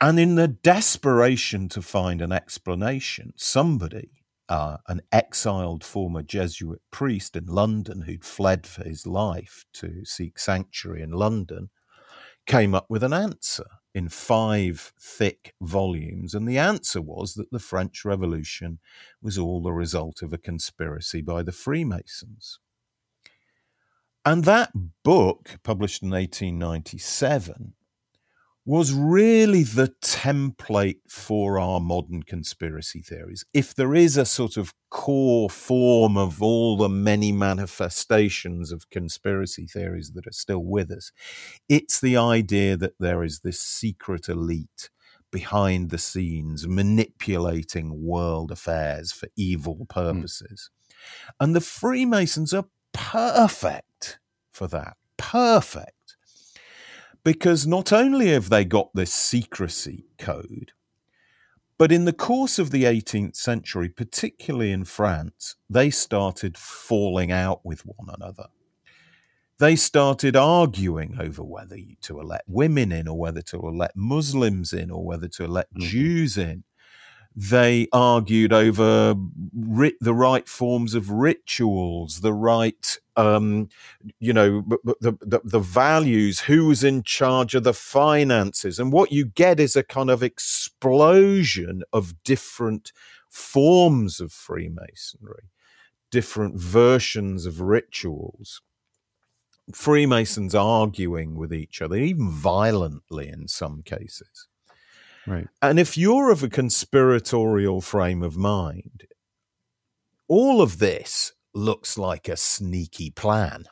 And 0.00 0.18
in 0.20 0.36
the 0.36 0.48
desperation 0.48 1.68
to 1.70 1.82
find 1.82 2.22
an 2.22 2.32
explanation, 2.32 3.32
somebody, 3.36 4.10
uh, 4.48 4.78
an 4.86 5.02
exiled 5.10 5.82
former 5.82 6.22
Jesuit 6.22 6.80
priest 6.90 7.34
in 7.34 7.46
London 7.46 8.02
who'd 8.02 8.24
fled 8.24 8.66
for 8.66 8.84
his 8.84 9.06
life 9.06 9.64
to 9.74 10.04
seek 10.04 10.38
sanctuary 10.38 11.02
in 11.02 11.10
London, 11.10 11.70
came 12.46 12.74
up 12.74 12.86
with 12.88 13.02
an 13.02 13.12
answer 13.12 13.66
in 13.98 14.08
five 14.08 14.92
thick 14.98 15.54
volumes. 15.60 16.32
And 16.32 16.48
the 16.48 16.56
answer 16.56 17.02
was 17.02 17.34
that 17.34 17.50
the 17.50 17.58
French 17.58 18.04
Revolution 18.04 18.78
was 19.20 19.36
all 19.36 19.60
the 19.60 19.72
result 19.72 20.22
of 20.22 20.32
a 20.32 20.38
conspiracy 20.38 21.20
by 21.20 21.42
the 21.42 21.52
Freemasons. 21.52 22.60
And 24.24 24.44
that 24.44 24.70
book, 25.02 25.58
published 25.64 26.02
in 26.02 26.10
1897, 26.10 27.74
was 28.68 28.92
really 28.92 29.62
the 29.62 29.88
template 30.02 31.00
for 31.08 31.58
our 31.58 31.80
modern 31.80 32.22
conspiracy 32.22 33.00
theories. 33.00 33.42
If 33.54 33.74
there 33.74 33.94
is 33.94 34.18
a 34.18 34.26
sort 34.26 34.58
of 34.58 34.74
core 34.90 35.48
form 35.48 36.18
of 36.18 36.42
all 36.42 36.76
the 36.76 36.90
many 36.90 37.32
manifestations 37.32 38.70
of 38.70 38.90
conspiracy 38.90 39.66
theories 39.66 40.10
that 40.10 40.26
are 40.26 40.32
still 40.32 40.62
with 40.62 40.90
us, 40.90 41.12
it's 41.66 41.98
the 41.98 42.18
idea 42.18 42.76
that 42.76 42.92
there 43.00 43.24
is 43.24 43.40
this 43.40 43.58
secret 43.58 44.28
elite 44.28 44.90
behind 45.32 45.88
the 45.88 45.96
scenes 45.96 46.68
manipulating 46.68 48.04
world 48.04 48.52
affairs 48.52 49.12
for 49.12 49.30
evil 49.34 49.76
hmm. 49.76 49.84
purposes. 49.84 50.68
Mm. 50.68 51.32
And 51.40 51.56
the 51.56 51.62
Freemasons 51.62 52.52
are 52.52 52.66
perfect 52.92 54.18
for 54.52 54.66
that. 54.66 54.98
Perfect 55.16 55.97
because 57.28 57.66
not 57.66 57.92
only 57.92 58.28
have 58.28 58.48
they 58.48 58.64
got 58.64 58.88
this 58.94 59.12
secrecy 59.12 60.06
code, 60.16 60.72
but 61.76 61.92
in 61.92 62.06
the 62.06 62.12
course 62.14 62.58
of 62.58 62.70
the 62.70 62.84
18th 62.84 63.36
century, 63.36 63.90
particularly 63.90 64.72
in 64.72 64.86
France, 64.86 65.56
they 65.68 65.90
started 65.90 66.56
falling 66.56 67.30
out 67.30 67.66
with 67.66 67.82
one 67.82 68.08
another. 68.18 68.46
They 69.58 69.76
started 69.76 70.36
arguing 70.36 71.18
over 71.20 71.42
whether 71.44 71.76
to 72.00 72.16
let 72.16 72.44
women 72.46 72.92
in 72.92 73.06
or 73.06 73.18
whether 73.18 73.42
to 73.42 73.58
let 73.58 73.94
Muslims 73.94 74.72
in 74.72 74.90
or 74.90 75.04
whether 75.04 75.28
to 75.28 75.46
let 75.46 75.66
mm-hmm. 75.66 75.86
Jews 75.86 76.38
in 76.38 76.64
they 77.40 77.86
argued 77.92 78.52
over 78.52 79.14
ri- 79.54 79.96
the 80.00 80.14
right 80.14 80.48
forms 80.48 80.94
of 80.94 81.08
rituals, 81.10 82.20
the 82.20 82.32
right, 82.32 82.98
um, 83.18 83.68
you 84.20 84.32
know, 84.32 84.64
the, 84.84 85.18
the, 85.20 85.40
the 85.42 85.58
values, 85.58 86.38
who's 86.40 86.84
in 86.84 87.02
charge 87.02 87.56
of 87.56 87.64
the 87.64 87.74
finances. 87.74 88.78
And 88.78 88.92
what 88.92 89.10
you 89.10 89.24
get 89.24 89.58
is 89.58 89.74
a 89.74 89.82
kind 89.82 90.08
of 90.08 90.22
explosion 90.22 91.82
of 91.92 92.22
different 92.22 92.92
forms 93.28 94.20
of 94.20 94.32
Freemasonry, 94.32 95.50
different 96.12 96.54
versions 96.60 97.44
of 97.44 97.60
rituals. 97.60 98.62
Freemasons 99.74 100.54
arguing 100.54 101.34
with 101.34 101.52
each 101.52 101.82
other, 101.82 101.96
even 101.96 102.30
violently 102.30 103.28
in 103.28 103.48
some 103.48 103.82
cases. 103.82 104.46
Right. 105.26 105.48
And 105.60 105.78
if 105.80 105.98
you're 105.98 106.30
of 106.30 106.44
a 106.44 106.48
conspiratorial 106.48 107.80
frame 107.80 108.22
of 108.22 108.36
mind, 108.36 109.08
all 110.28 110.62
of 110.62 110.78
this 110.78 111.32
looks 111.58 111.98
like 111.98 112.28
a 112.28 112.36
sneaky 112.36 113.10
plan. 113.10 113.64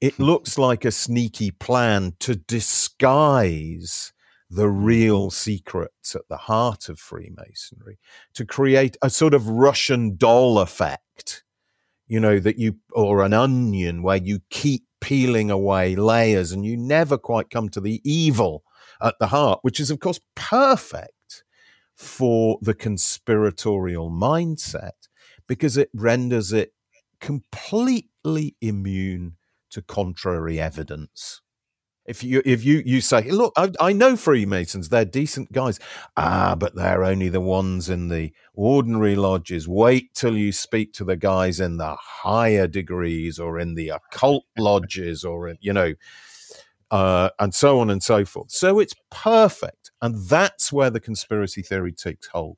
It 0.00 0.18
looks 0.18 0.58
like 0.58 0.84
a 0.84 0.90
sneaky 0.90 1.50
plan 1.50 2.14
to 2.20 2.34
disguise 2.34 4.12
the 4.50 4.68
real 4.68 5.28
mm. 5.28 5.32
secrets 5.32 6.14
at 6.14 6.28
the 6.28 6.36
heart 6.36 6.88
of 6.88 6.98
Freemasonry, 6.98 7.98
to 8.34 8.44
create 8.44 8.96
a 9.00 9.08
sort 9.08 9.32
of 9.32 9.48
Russian 9.48 10.16
doll 10.16 10.58
effect, 10.58 11.44
you 12.08 12.18
know, 12.18 12.40
that 12.40 12.58
you, 12.58 12.76
or 12.92 13.22
an 13.22 13.32
onion 13.32 14.02
where 14.02 14.16
you 14.16 14.40
keep 14.50 14.84
peeling 15.00 15.50
away 15.50 15.94
layers 15.94 16.50
and 16.52 16.66
you 16.66 16.76
never 16.76 17.16
quite 17.16 17.48
come 17.48 17.68
to 17.68 17.80
the 17.80 18.00
evil 18.04 18.64
at 19.00 19.14
the 19.20 19.28
heart, 19.28 19.60
which 19.62 19.78
is, 19.78 19.90
of 19.90 20.00
course, 20.00 20.20
perfect 20.34 21.44
for 21.94 22.58
the 22.60 22.74
conspiratorial 22.74 24.10
mindset 24.10 25.08
because 25.46 25.76
it 25.76 25.90
renders 25.94 26.52
it 26.52 26.72
completely 27.20 28.56
immune 28.60 29.36
to 29.70 29.82
contrary 29.82 30.60
evidence. 30.60 31.40
If 32.06 32.24
you 32.24 32.42
if 32.44 32.64
you 32.64 32.82
you 32.84 33.00
say, 33.00 33.30
look, 33.30 33.52
I, 33.56 33.70
I, 33.78 33.92
know 33.92 34.16
Freemasons, 34.16 34.88
they're 34.88 35.04
decent 35.04 35.52
guys. 35.52 35.78
Ah, 36.16 36.56
but 36.58 36.74
they're 36.74 37.04
only 37.04 37.28
the 37.28 37.42
ones 37.42 37.88
in 37.88 38.08
the 38.08 38.32
ordinary 38.54 39.14
lodges. 39.14 39.68
Wait 39.68 40.12
till 40.14 40.36
you 40.36 40.50
speak 40.50 40.92
to 40.94 41.04
the 41.04 41.16
guys 41.16 41.60
in 41.60 41.76
the 41.76 41.94
higher 42.00 42.66
degrees 42.66 43.38
or 43.38 43.60
in 43.60 43.74
the 43.74 43.90
occult 43.90 44.44
lodges 44.58 45.24
or 45.24 45.46
in, 45.46 45.58
you 45.60 45.72
know, 45.72 45.92
uh, 46.90 47.30
and 47.38 47.54
so 47.54 47.78
on 47.78 47.90
and 47.90 48.02
so 48.02 48.24
forth. 48.24 48.50
So 48.50 48.80
it's 48.80 48.94
perfect. 49.10 49.92
And 50.02 50.26
that's 50.28 50.72
where 50.72 50.90
the 50.90 51.00
conspiracy 51.00 51.62
theory 51.62 51.92
takes 51.92 52.28
hold. 52.28 52.56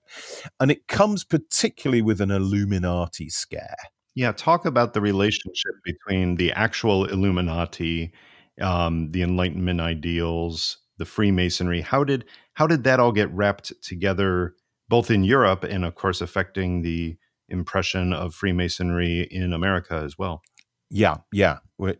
And 0.61 0.71
it 0.71 0.87
comes 0.87 1.25
particularly 1.25 2.01
with 2.01 2.21
an 2.21 2.31
Illuminati 2.31 3.29
scare. 3.29 3.77
Yeah, 4.15 4.33
talk 4.33 4.67
about 4.67 4.93
the 4.93 5.01
relationship 5.01 5.73
between 5.85 6.37
the 6.37 6.53
actual 6.53 7.07
Illuminati, 7.07 8.13
um, 8.61 9.11
the 9.11 9.23
Enlightenment 9.23 9.81
ideals, 9.81 10.79
the 10.99 11.07
Freemasonry. 11.07 11.81
How 11.81 12.05
did 12.05 12.27
how 12.55 12.67
did 12.67 12.85
that 12.85 13.01
all 13.01 13.13
get 13.13 13.33
wrapped 13.33 13.73
together, 13.83 14.55
both 14.89 15.11
in 15.11 15.25
Europe 15.25 15.65
and, 15.65 15.85
of 15.85 15.95
course, 15.95 16.21
affecting 16.21 16.83
the 16.83 17.17
impression 17.49 18.13
of 18.13 18.35
Freemasonry 18.35 19.23
in 19.31 19.55
America 19.55 19.95
as 20.05 20.19
well? 20.19 20.43
Yeah, 20.91 21.19
yeah. 21.33 21.59
Uh, 21.83 21.95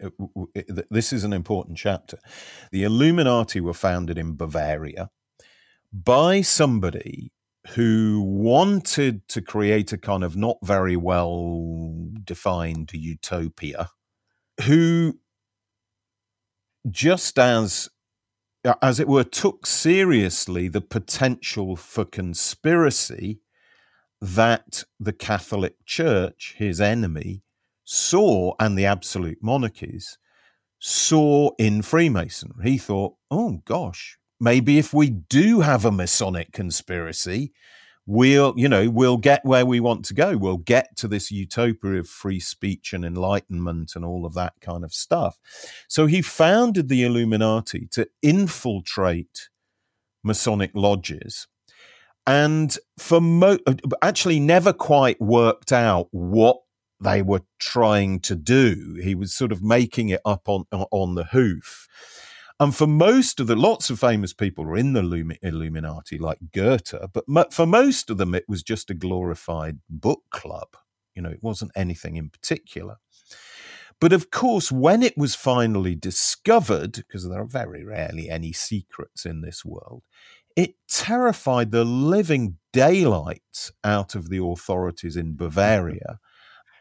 this 0.91 1.15
is 1.15 1.25
an 1.25 1.33
important 1.33 1.79
chapter. 1.79 2.19
The 2.71 2.85
Illuminati 2.85 3.61
were 3.63 3.73
founded 3.73 4.19
in 4.19 4.37
Bavaria 4.37 5.09
by 5.91 6.43
somebody 6.43 7.33
who 7.69 8.23
wanted 8.25 9.27
to 9.29 9.41
create 9.41 9.93
a 9.93 9.99
kind 9.99 10.25
of 10.25 10.37
not 10.37 10.59
very 10.63 10.97
well 10.97 12.09
defined 12.25 12.93
utopia, 12.93 13.91
who 14.65 15.19
just 16.91 17.39
as 17.39 17.89
as 18.81 19.01
it 19.01 19.09
were 19.09 19.25
took 19.25 19.67
seriously 19.67 20.69
the 20.69 20.81
potential 20.81 21.75
for 21.75 22.05
conspiracy 22.05 23.41
that 24.21 24.85
the 25.01 25.13
Catholic 25.13 25.85
Church, 25.85 26.55
his 26.57 26.81
enemy, 26.81 27.43
saw, 27.85 28.55
and 28.61 28.79
the 28.79 28.87
absolute 28.87 29.39
monarchies, 29.43 30.17
saw 30.79 31.51
in 31.59 31.83
Freemasonry. 31.83 32.71
He 32.71 32.79
thought, 32.79 33.17
oh 33.33 33.63
gosh, 33.65 34.19
maybe 34.43 34.79
if 34.79 34.93
we 34.93 35.09
do 35.09 35.61
have 35.61 35.85
a 35.85 35.93
Masonic 35.93 36.53
conspiracy, 36.53 37.53
we'll, 38.07 38.53
you 38.57 38.69
know, 38.69 38.91
we'll 38.91 39.17
get 39.17 39.45
where 39.45 39.65
we 39.65 39.79
want 39.79 40.05
to 40.07 40.15
go. 40.15 40.37
We'll 40.37 40.57
get 40.57 40.97
to 40.97 41.09
this 41.09 41.31
utopia 41.31 42.01
of 42.01 42.09
free 42.09 42.41
speech 42.41 42.93
and 42.93 43.05
enlightenment 43.05 43.93
and 43.95 44.05
all 44.05 44.27
of 44.27 44.35
that 44.35 44.55
kind 44.61 44.85
of 44.85 44.93
stuff. 44.93 45.39
So 45.87 46.07
he 46.07 46.21
founded 46.21 46.89
the 46.89 47.05
Illuminati 47.05 47.87
to 47.93 48.09
infiltrate 48.21 49.49
Masonic 50.25 50.73
lodges 50.75 51.47
and 52.27 52.77
for 52.99 53.21
mo- 53.21 53.59
actually 54.03 54.41
never 54.41 54.73
quite 54.73 55.21
worked 55.21 55.73
out 55.73 56.09
what 56.11 56.59
they 57.01 57.23
were 57.23 57.43
trying 57.59 58.21
to 58.21 58.35
do. 58.35 58.99
He 59.03 59.15
was 59.15 59.33
sort 59.33 59.53
of 59.53 59.63
making 59.63 60.09
it 60.11 60.21
up 60.25 60.49
on 60.49 60.65
on 60.71 61.15
the 61.15 61.25
hoof. 61.25 61.89
And 62.63 62.73
for 62.73 62.87
most 62.87 63.41
of 63.41 63.49
the, 63.49 63.57
lots 63.57 63.91
of 63.91 63.99
famous 63.99 64.33
people 64.33 64.65
were 64.65 64.77
in 64.77 64.93
the 64.93 65.37
Illuminati, 65.43 66.17
like 66.17 66.39
Goethe, 66.53 66.95
but 67.13 67.53
for 67.53 67.67
most 67.67 68.09
of 68.09 68.19
them, 68.19 68.37
it 68.37 68.45
was 68.47 68.63
just 68.63 68.89
a 68.89 68.95
glorified 68.95 69.81
book 69.91 70.23
club. 70.31 70.69
You 71.17 71.23
know, 71.23 71.31
it 71.31 71.43
wasn't 71.43 71.73
anything 71.75 72.15
in 72.15 72.31
particular. 72.31 72.99
But 74.01 74.13
of 74.13 74.31
course, 74.31 74.71
when 74.71 75.03
it 75.03 75.19
was 75.19 75.35
finally 75.35 75.97
discovered, 75.97 76.93
because 76.93 77.29
there 77.29 77.41
are 77.41 77.47
very 77.47 77.85
rarely 77.85 78.31
any 78.31 78.53
secrets 78.53 79.27
in 79.27 79.41
this 79.41 79.65
world, 79.65 80.05
it 80.55 80.77
terrified 80.87 81.73
the 81.73 81.85
living 81.85 82.59
daylights 82.73 83.73
out 83.83 84.15
of 84.15 84.29
the 84.29 84.41
authorities 84.41 85.17
in 85.17 85.35
Bavaria 85.35 86.21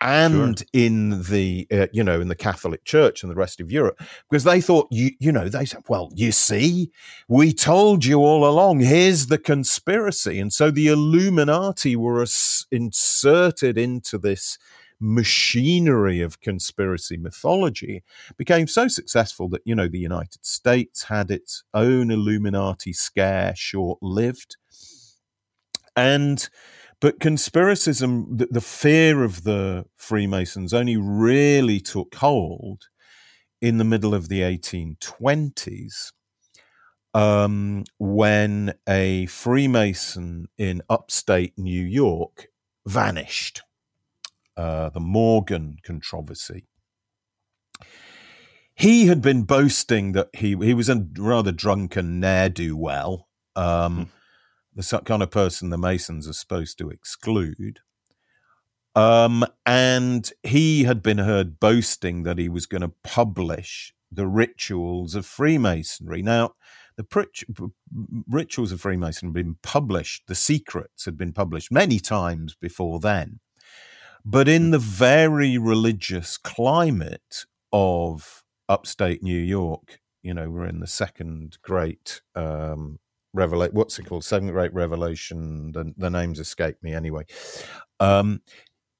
and 0.01 0.59
sure. 0.59 0.67
in 0.73 1.21
the 1.23 1.67
uh, 1.71 1.87
you 1.93 2.03
know 2.03 2.19
in 2.19 2.27
the 2.27 2.35
Catholic 2.35 2.83
Church 2.83 3.21
and 3.21 3.31
the 3.31 3.35
rest 3.35 3.61
of 3.61 3.71
Europe 3.71 4.01
because 4.29 4.43
they 4.43 4.59
thought 4.59 4.87
you 4.89 5.11
you 5.19 5.31
know 5.31 5.47
they 5.47 5.63
said 5.63 5.83
well 5.87 6.09
you 6.15 6.31
see 6.31 6.91
we 7.27 7.53
told 7.53 8.03
you 8.03 8.19
all 8.19 8.45
along 8.47 8.79
here's 8.79 9.27
the 9.27 9.37
conspiracy 9.37 10.39
and 10.39 10.51
so 10.51 10.71
the 10.71 10.87
Illuminati 10.87 11.95
were 11.95 12.25
inserted 12.71 13.77
into 13.77 14.17
this 14.17 14.57
machinery 14.99 16.21
of 16.21 16.41
conspiracy 16.41 17.17
mythology 17.17 18.03
became 18.37 18.67
so 18.67 18.87
successful 18.87 19.49
that 19.49 19.61
you 19.65 19.75
know 19.75 19.87
the 19.87 19.99
United 19.99 20.43
States 20.45 21.03
had 21.03 21.29
its 21.29 21.63
own 21.73 22.09
Illuminati 22.09 22.93
scare 22.93 23.53
short 23.55 23.99
lived 24.01 24.57
and 25.95 26.49
but 27.01 27.19
conspiracism, 27.19 28.37
the, 28.37 28.47
the 28.51 28.61
fear 28.61 29.23
of 29.23 29.43
the 29.43 29.85
Freemasons 29.97 30.71
only 30.71 30.97
really 30.97 31.79
took 31.79 32.13
hold 32.15 32.83
in 33.59 33.79
the 33.79 33.83
middle 33.83 34.13
of 34.13 34.29
the 34.29 34.41
1820s 34.41 36.11
um, 37.15 37.83
when 37.97 38.73
a 38.87 39.25
Freemason 39.25 40.47
in 40.59 40.83
upstate 40.89 41.57
New 41.57 41.83
York 41.83 42.47
vanished. 42.85 43.63
Uh, 44.55 44.89
the 44.89 44.99
Morgan 44.99 45.77
controversy. 45.83 46.67
He 48.75 49.07
had 49.07 49.21
been 49.21 49.43
boasting 49.43 50.11
that 50.11 50.29
he 50.33 50.55
he 50.55 50.73
was 50.73 50.89
a 50.89 51.07
rather 51.17 51.51
drunken 51.51 52.19
ne'er 52.19 52.49
do 52.49 52.77
well. 52.77 53.27
Um, 53.55 53.95
hmm 53.95 54.03
the 54.75 55.01
kind 55.05 55.23
of 55.23 55.31
person 55.31 55.69
the 55.69 55.77
Masons 55.77 56.27
are 56.27 56.33
supposed 56.33 56.77
to 56.77 56.89
exclude. 56.89 57.79
Um, 58.95 59.45
and 59.65 60.31
he 60.43 60.83
had 60.83 61.01
been 61.01 61.19
heard 61.19 61.59
boasting 61.59 62.23
that 62.23 62.37
he 62.37 62.49
was 62.49 62.65
going 62.65 62.81
to 62.81 62.93
publish 63.03 63.93
the 64.11 64.27
rituals 64.27 65.15
of 65.15 65.25
Freemasonry. 65.25 66.21
Now, 66.21 66.55
the 66.97 67.71
rituals 68.29 68.71
of 68.71 68.81
Freemasonry 68.81 69.29
had 69.29 69.45
been 69.45 69.57
published, 69.63 70.23
the 70.27 70.35
secrets 70.35 71.05
had 71.05 71.17
been 71.17 71.31
published 71.31 71.71
many 71.71 71.99
times 71.99 72.55
before 72.59 72.99
then. 72.99 73.39
But 74.25 74.47
in 74.47 74.71
the 74.71 74.79
very 74.79 75.57
religious 75.57 76.37
climate 76.37 77.45
of 77.71 78.43
upstate 78.67 79.23
New 79.23 79.39
York, 79.39 79.99
you 80.21 80.33
know, 80.33 80.49
we're 80.49 80.67
in 80.67 80.79
the 80.79 80.87
second 80.87 81.57
great 81.63 82.21
um, 82.35 82.99
revelation. 83.33 83.75
What's 83.75 83.99
it 83.99 84.05
called? 84.05 84.23
Seventh 84.23 84.51
Great 84.51 84.73
Revelation. 84.73 85.71
The, 85.71 85.93
the 85.97 86.09
names 86.09 86.39
escape 86.39 86.77
me 86.81 86.93
anyway. 86.93 87.25
Um, 87.99 88.41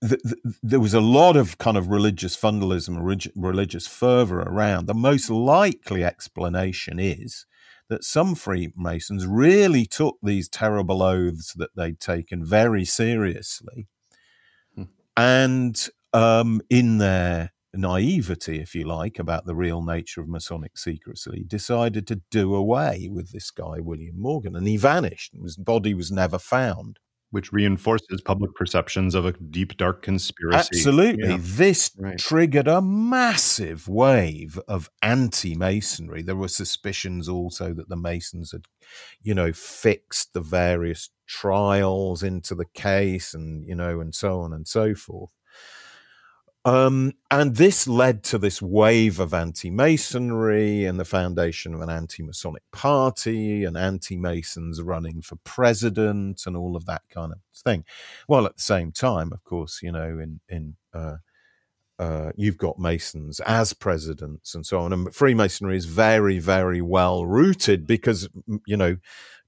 the, 0.02 0.18
the, 0.24 0.56
there 0.64 0.80
was 0.80 0.94
a 0.94 1.02
lot 1.02 1.36
of 1.36 1.58
kind 1.58 1.78
of 1.78 1.88
religious 1.88 2.36
fundamentalism, 2.36 3.32
religious 3.36 3.88
fervor 3.88 4.42
around. 4.42 4.88
The 4.88 4.94
most 4.94 5.30
likely 5.30 6.04
explanation 6.04 7.00
is 7.00 7.46
that 7.90 8.04
some 8.04 8.36
Freemasons 8.36 9.28
really 9.28 9.86
took 9.86 10.18
these 10.24 10.48
terrible 10.48 11.04
oaths 11.04 11.54
that 11.54 11.76
they'd 11.76 12.00
taken 12.00 12.44
very 12.44 12.86
seriously, 12.86 13.88
hmm. 14.76 14.84
and 15.16 15.90
um, 16.14 16.62
in 16.70 16.98
their 16.98 17.52
naivety, 17.74 18.60
if 18.60 18.76
you 18.76 18.86
like, 18.86 19.20
about 19.20 19.46
the 19.46 19.56
real 19.56 19.82
nature 19.82 20.22
of 20.22 20.28
Masonic 20.28 20.78
secrecy, 20.78 21.44
decided 21.48 22.08
to 22.08 22.22
do 22.30 22.54
away 22.56 23.10
with 23.12 23.32
this 23.32 23.52
guy, 23.52 23.80
William 23.80 24.20
Morgan, 24.20 24.56
and 24.56 24.68
he 24.68 24.78
vanished. 24.78 25.34
His 25.42 25.58
body 25.58 25.94
was 25.94 26.12
never 26.12 26.38
found. 26.38 27.00
Which 27.30 27.54
reinforces 27.54 28.20
public 28.20 28.54
perceptions 28.56 29.16
of 29.16 29.26
a 29.26 29.32
deep, 29.32 29.78
dark 29.78 30.02
conspiracy. 30.02 30.68
Absolutely. 30.74 31.30
Yeah. 31.30 31.38
This 31.40 31.92
right. 31.98 32.18
triggered 32.18 32.68
a 32.68 32.82
massive 32.82 33.88
wave 33.88 34.60
of 34.68 34.90
anti 35.02 35.56
Masonry. 35.56 36.24
There 36.24 36.36
were 36.36 36.50
suspicions 36.50 37.30
also 37.30 37.74
that 37.74 37.88
the 37.88 37.96
Masons 37.96 38.52
had, 38.52 38.66
you 39.22 39.34
know, 39.34 39.54
fixed 39.54 40.34
the 40.34 40.42
various 40.42 41.10
trials 41.26 42.22
into 42.22 42.54
the 42.54 42.66
case 42.66 43.34
and, 43.34 43.66
you 43.66 43.76
know, 43.76 44.02
and 44.02 44.14
so 44.14 44.42
on 44.42 44.52
and 44.52 44.68
so 44.68 44.94
forth. 44.94 45.32
Um, 46.64 47.14
and 47.32 47.56
this 47.56 47.88
led 47.88 48.24
to 48.26 48.38
this 48.38 48.62
wave 48.62 49.20
of 49.20 49.34
anti 49.34 49.72
Masonry 49.72 50.86
and 50.86 51.00
the 51.00 51.06
foundation 51.06 51.74
of 51.74 51.82
an 51.82 51.90
anti 51.90 52.22
Masonic 52.22 52.62
party 52.72 53.64
and 53.64 53.76
anti 53.76 54.16
Masons 54.16 54.80
running 54.82 55.22
for 55.22 55.38
president 55.44 56.44
and 56.46 56.56
all 56.56 56.76
of 56.76 56.86
that 56.86 57.02
kind 57.10 57.32
of 57.32 57.40
thing. 57.56 57.84
While 58.28 58.46
at 58.46 58.58
the 58.58 58.62
same 58.62 58.92
time, 58.92 59.32
of 59.34 59.44
course, 59.44 59.82
you 59.82 59.92
know, 59.92 60.20
in, 60.20 60.40
in, 60.50 60.76
uh, 60.94 61.18
uh, 61.98 62.32
you've 62.36 62.58
got 62.58 62.80
Masons 62.80 63.40
as 63.42 63.74
presidents 63.74 64.54
and 64.54 64.66
so 64.66 64.82
on. 64.82 64.94
And 64.94 65.14
Freemasonry 65.14 65.78
is 65.78 65.86
very, 65.86 66.38
very 66.38 66.82
well 66.82 67.26
rooted 67.26 67.88
because, 67.88 68.30
you 68.68 68.78
know, 68.78 68.98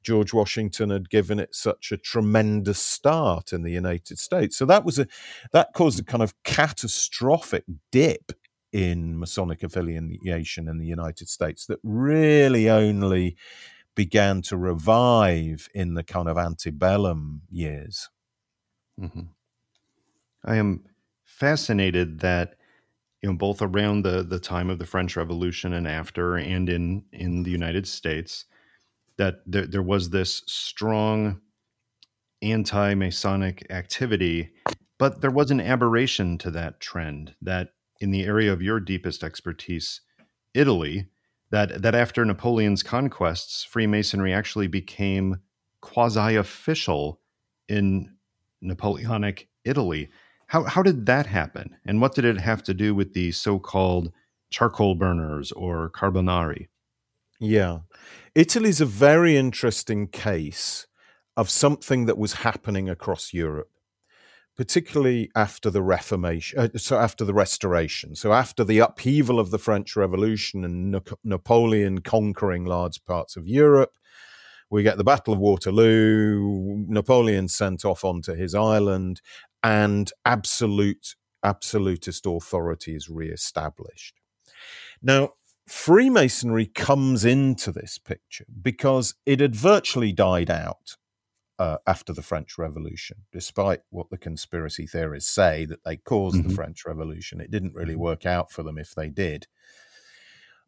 George 0.04 0.34
Washington 0.34 0.90
had 0.90 1.10
given 1.10 1.40
it 1.40 1.56
such 1.56 1.92
a 1.92 1.98
tremendous 1.98 2.80
start 2.80 3.54
in 3.54 3.64
the 3.64 3.72
United 3.72 4.20
States. 4.20 4.58
So 4.58 4.66
that 4.66 4.86
was 4.86 5.00
a 5.00 5.08
that 5.52 5.74
caused 5.74 6.00
a 6.00 6.04
kind 6.04 6.24
of 6.24 6.34
catastrophic 6.44 7.64
dip 7.92 8.32
in 8.72 9.18
Masonic 9.20 9.64
affiliation 9.64 10.68
in 10.68 10.78
the 10.80 10.88
United 10.88 11.30
States 11.30 11.68
that 11.68 11.80
really 11.84 12.70
only 12.70 13.38
began 13.96 14.42
to 14.42 14.58
revive 14.58 15.70
in 15.74 15.94
the 15.94 16.04
kind 16.04 16.28
of 16.28 16.38
antebellum 16.38 17.44
years. 17.52 18.10
Mm-hmm. 19.00 19.22
I 20.44 20.56
am 20.56 20.84
fascinated 21.24 22.20
that 22.20 22.56
you 23.22 23.30
know 23.30 23.36
both 23.36 23.62
around 23.62 24.04
the 24.04 24.24
the 24.24 24.40
time 24.40 24.70
of 24.70 24.80
the 24.80 24.86
French 24.86 25.16
Revolution 25.16 25.74
and 25.74 25.88
after, 25.88 26.36
and 26.36 26.68
in 26.68 27.04
in 27.12 27.44
the 27.44 27.52
United 27.52 27.88
States, 27.88 28.46
that 29.18 29.42
there, 29.46 29.68
there 29.68 29.84
was 29.84 30.10
this 30.10 30.44
strong 30.48 31.42
anti 32.42 32.94
Masonic 32.94 33.66
activity, 33.70 34.52
but 34.98 35.22
there 35.22 35.32
was 35.32 35.52
an 35.52 35.62
aberration 35.62 36.38
to 36.40 36.52
that 36.52 36.80
trend 36.80 37.36
that 37.42 37.70
in 38.00 38.12
the 38.12 38.24
area 38.24 38.52
of 38.52 38.62
your 38.62 38.80
deepest 38.80 39.24
expertise, 39.24 40.02
Italy, 40.54 41.08
that, 41.52 41.82
that 41.82 41.96
after 41.96 42.26
Napoleon's 42.26 42.84
conquests, 42.84 43.64
Freemasonry 43.64 44.34
actually 44.34 44.68
became 44.68 45.38
quasi 45.82 46.36
official 46.36 47.20
in 47.70 48.14
Napoleonic 48.62 49.48
Italy. 49.64 50.10
How, 50.48 50.64
how 50.64 50.84
did 50.84 51.06
that 51.06 51.28
happen? 51.28 51.76
And 51.86 52.02
what 52.02 52.16
did 52.16 52.26
it 52.26 52.40
have 52.40 52.64
to 52.64 52.74
do 52.74 52.94
with 52.94 53.14
the 53.14 53.32
so 53.32 53.60
called 53.60 54.12
charcoal 54.50 54.96
burners 54.96 55.52
or 55.52 55.90
carbonari? 55.92 56.68
Yeah. 57.40 57.80
Italy's 58.36 58.82
a 58.82 58.86
very 58.86 59.38
interesting 59.38 60.08
case 60.08 60.88
of 61.38 61.50
something 61.50 62.06
that 62.06 62.18
was 62.18 62.34
happening 62.34 62.90
across 62.90 63.32
Europe, 63.32 63.70
particularly 64.58 65.30
after 65.36 65.70
the 65.70 65.84
Reformation, 65.84 66.60
uh, 66.60 66.68
so 66.78 66.98
after 66.98 67.26
the 67.26 67.34
Restoration, 67.34 68.16
so 68.16 68.34
after 68.34 68.64
the 68.64 68.80
upheaval 68.80 69.40
of 69.40 69.52
the 69.52 69.60
French 69.60 69.96
Revolution 69.96 70.64
and 70.64 71.00
Napoleon 71.24 72.02
conquering 72.02 72.66
large 72.66 73.04
parts 73.06 73.36
of 73.36 73.48
Europe. 73.48 73.94
We 74.72 74.82
get 74.82 74.98
the 74.98 75.04
Battle 75.04 75.36
of 75.36 75.40
Waterloo. 75.40 76.86
Napoleon 76.88 77.48
sent 77.48 77.86
off 77.86 78.04
onto 78.04 78.34
his 78.34 78.56
island, 78.56 79.22
and 79.62 80.12
absolute 80.26 81.16
absolutist 81.44 82.26
authority 82.26 82.96
is 82.96 83.10
re-established. 83.10 84.16
Now, 85.02 85.34
Freemasonry 85.68 86.66
comes 86.66 87.24
into 87.24 87.72
this 87.72 87.98
picture 87.98 88.46
because 88.62 89.16
it 89.26 89.40
had 89.40 89.56
virtually 89.56 90.12
died 90.12 90.52
out 90.52 90.98
uh, 91.60 91.78
after 91.88 92.12
the 92.12 92.22
French 92.22 92.58
Revolution, 92.58 93.18
despite 93.32 93.82
what 93.90 94.10
the 94.10 94.18
conspiracy 94.18 94.86
theorists 94.86 95.34
say 95.34 95.66
that 95.66 95.84
they 95.84 95.98
caused 95.98 96.38
mm-hmm. 96.38 96.50
the 96.50 96.56
French 96.56 96.86
Revolution. 96.86 97.40
It 97.40 97.52
didn't 97.52 97.76
really 97.76 97.96
work 97.96 98.26
out 98.26 98.52
for 98.52 98.64
them 98.64 98.78
if 98.78 98.94
they 98.94 99.10
did. 99.10 99.48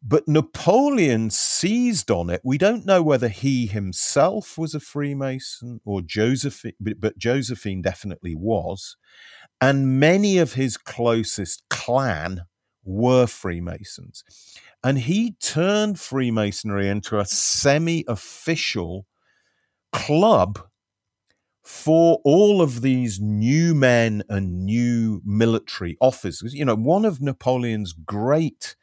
But 0.02 0.28
Napoleon 0.28 1.30
seized 1.30 2.10
on 2.10 2.30
it. 2.30 2.40
We 2.44 2.58
don't 2.58 2.86
know 2.86 3.02
whether 3.02 3.28
he 3.28 3.66
himself 3.66 4.56
was 4.56 4.74
a 4.74 4.80
Freemason 4.80 5.80
or 5.84 6.00
Josephine, 6.00 6.74
but 6.78 7.18
Josephine 7.18 7.82
definitely 7.82 8.34
was. 8.34 8.96
And 9.60 9.98
many 9.98 10.38
of 10.38 10.52
his 10.52 10.76
closest 10.76 11.64
clan 11.68 12.42
were 12.86 13.26
Freemasons. 13.26 14.24
And 14.82 14.98
he 14.98 15.32
turned 15.42 15.98
Freemasonry 16.00 16.88
into 16.88 17.18
a 17.18 17.26
semi 17.26 18.04
official 18.08 19.06
club 19.92 20.60
for 21.62 22.20
all 22.24 22.62
of 22.62 22.80
these 22.80 23.18
new 23.20 23.74
men 23.74 24.22
and 24.28 24.64
new 24.64 25.20
military 25.24 25.96
officers. 26.00 26.54
You 26.54 26.64
know, 26.64 26.76
one 26.76 27.04
of 27.04 27.20
Napoleon's 27.20 27.92
great 27.92 28.76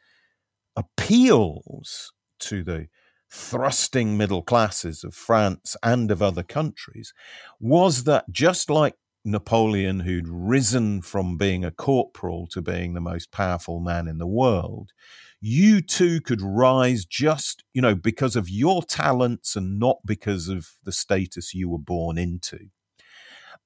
appeals 0.76 2.12
to 2.40 2.62
the 2.62 2.88
thrusting 3.30 4.16
middle 4.16 4.42
classes 4.42 5.02
of 5.02 5.14
France 5.14 5.76
and 5.82 6.10
of 6.10 6.20
other 6.20 6.42
countries 6.42 7.14
was 7.58 8.04
that 8.04 8.30
just 8.30 8.68
like 8.68 8.94
Napoleon, 9.24 10.00
who'd 10.00 10.28
risen 10.28 11.02
from 11.02 11.36
being 11.36 11.64
a 11.64 11.70
corporal 11.70 12.46
to 12.48 12.60
being 12.60 12.94
the 12.94 13.00
most 13.00 13.32
powerful 13.32 13.80
man 13.80 14.06
in 14.08 14.18
the 14.18 14.26
world, 14.26 14.92
you 15.40 15.80
too 15.80 16.20
could 16.20 16.42
rise 16.42 17.04
just, 17.04 17.64
you 17.72 17.82
know, 17.82 17.94
because 17.94 18.36
of 18.36 18.48
your 18.48 18.82
talents 18.82 19.56
and 19.56 19.78
not 19.78 19.98
because 20.04 20.48
of 20.48 20.70
the 20.84 20.92
status 20.92 21.54
you 21.54 21.68
were 21.68 21.78
born 21.78 22.18
into. 22.18 22.68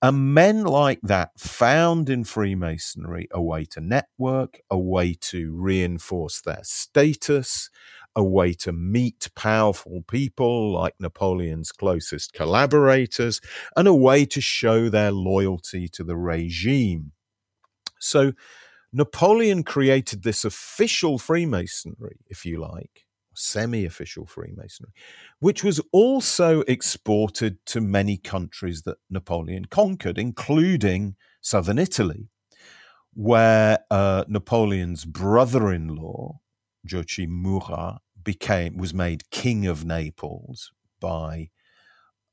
And 0.01 0.33
men 0.33 0.63
like 0.63 1.01
that 1.03 1.31
found 1.39 2.09
in 2.09 2.23
Freemasonry 2.23 3.27
a 3.33 3.43
way 3.43 3.65
to 3.67 3.81
network, 3.81 4.61
a 4.71 4.79
way 4.79 5.15
to 5.23 5.53
reinforce 5.57 6.41
their 6.41 6.61
status, 6.63 7.69
a 8.19 8.25
way 8.25 8.53
to 8.53 8.73
meet 8.73 9.31
powerful 9.37 10.03
people 10.09 10.73
like 10.73 10.95
Napoleon's 10.99 11.71
closest 11.71 12.33
collaborators, 12.33 13.41
and 13.77 13.87
a 13.87 13.95
way 13.95 14.27
to 14.27 14.41
show 14.41 14.89
their 14.89 15.13
loyalty 15.13 15.87
to 15.87 16.03
the 16.03 16.17
regime. 16.17 17.13
So 18.01 18.33
Napoleon 18.93 19.63
created 19.63 20.25
this 20.25 20.45
official 20.45 21.17
Freemasonry, 21.17 22.19
if 22.27 22.45
you 22.45 22.61
like, 22.61 23.07
semi 23.35 23.85
official 23.85 24.27
Freemasonry, 24.27 24.91
which 25.39 25.63
was 25.63 25.81
also 25.93 26.63
exported 26.63 27.65
to 27.67 27.81
many 27.81 28.17
countries 28.17 28.83
that 28.83 28.99
Napoleon 29.09 29.67
conquered, 29.67 30.19
including 30.19 31.15
southern 31.41 31.79
Italy, 31.79 32.31
where 33.15 33.79
uh, 33.93 34.25
Napoleon's 34.27 35.05
brother 35.05 35.73
in 35.73 35.95
law, 35.95 36.41
Joachim 36.85 37.43
Murat, 37.43 38.01
became 38.29 38.77
was 38.77 38.93
made 38.93 39.31
king 39.31 39.67
of 39.67 39.87
Naples 39.87 40.71
by 41.01 41.49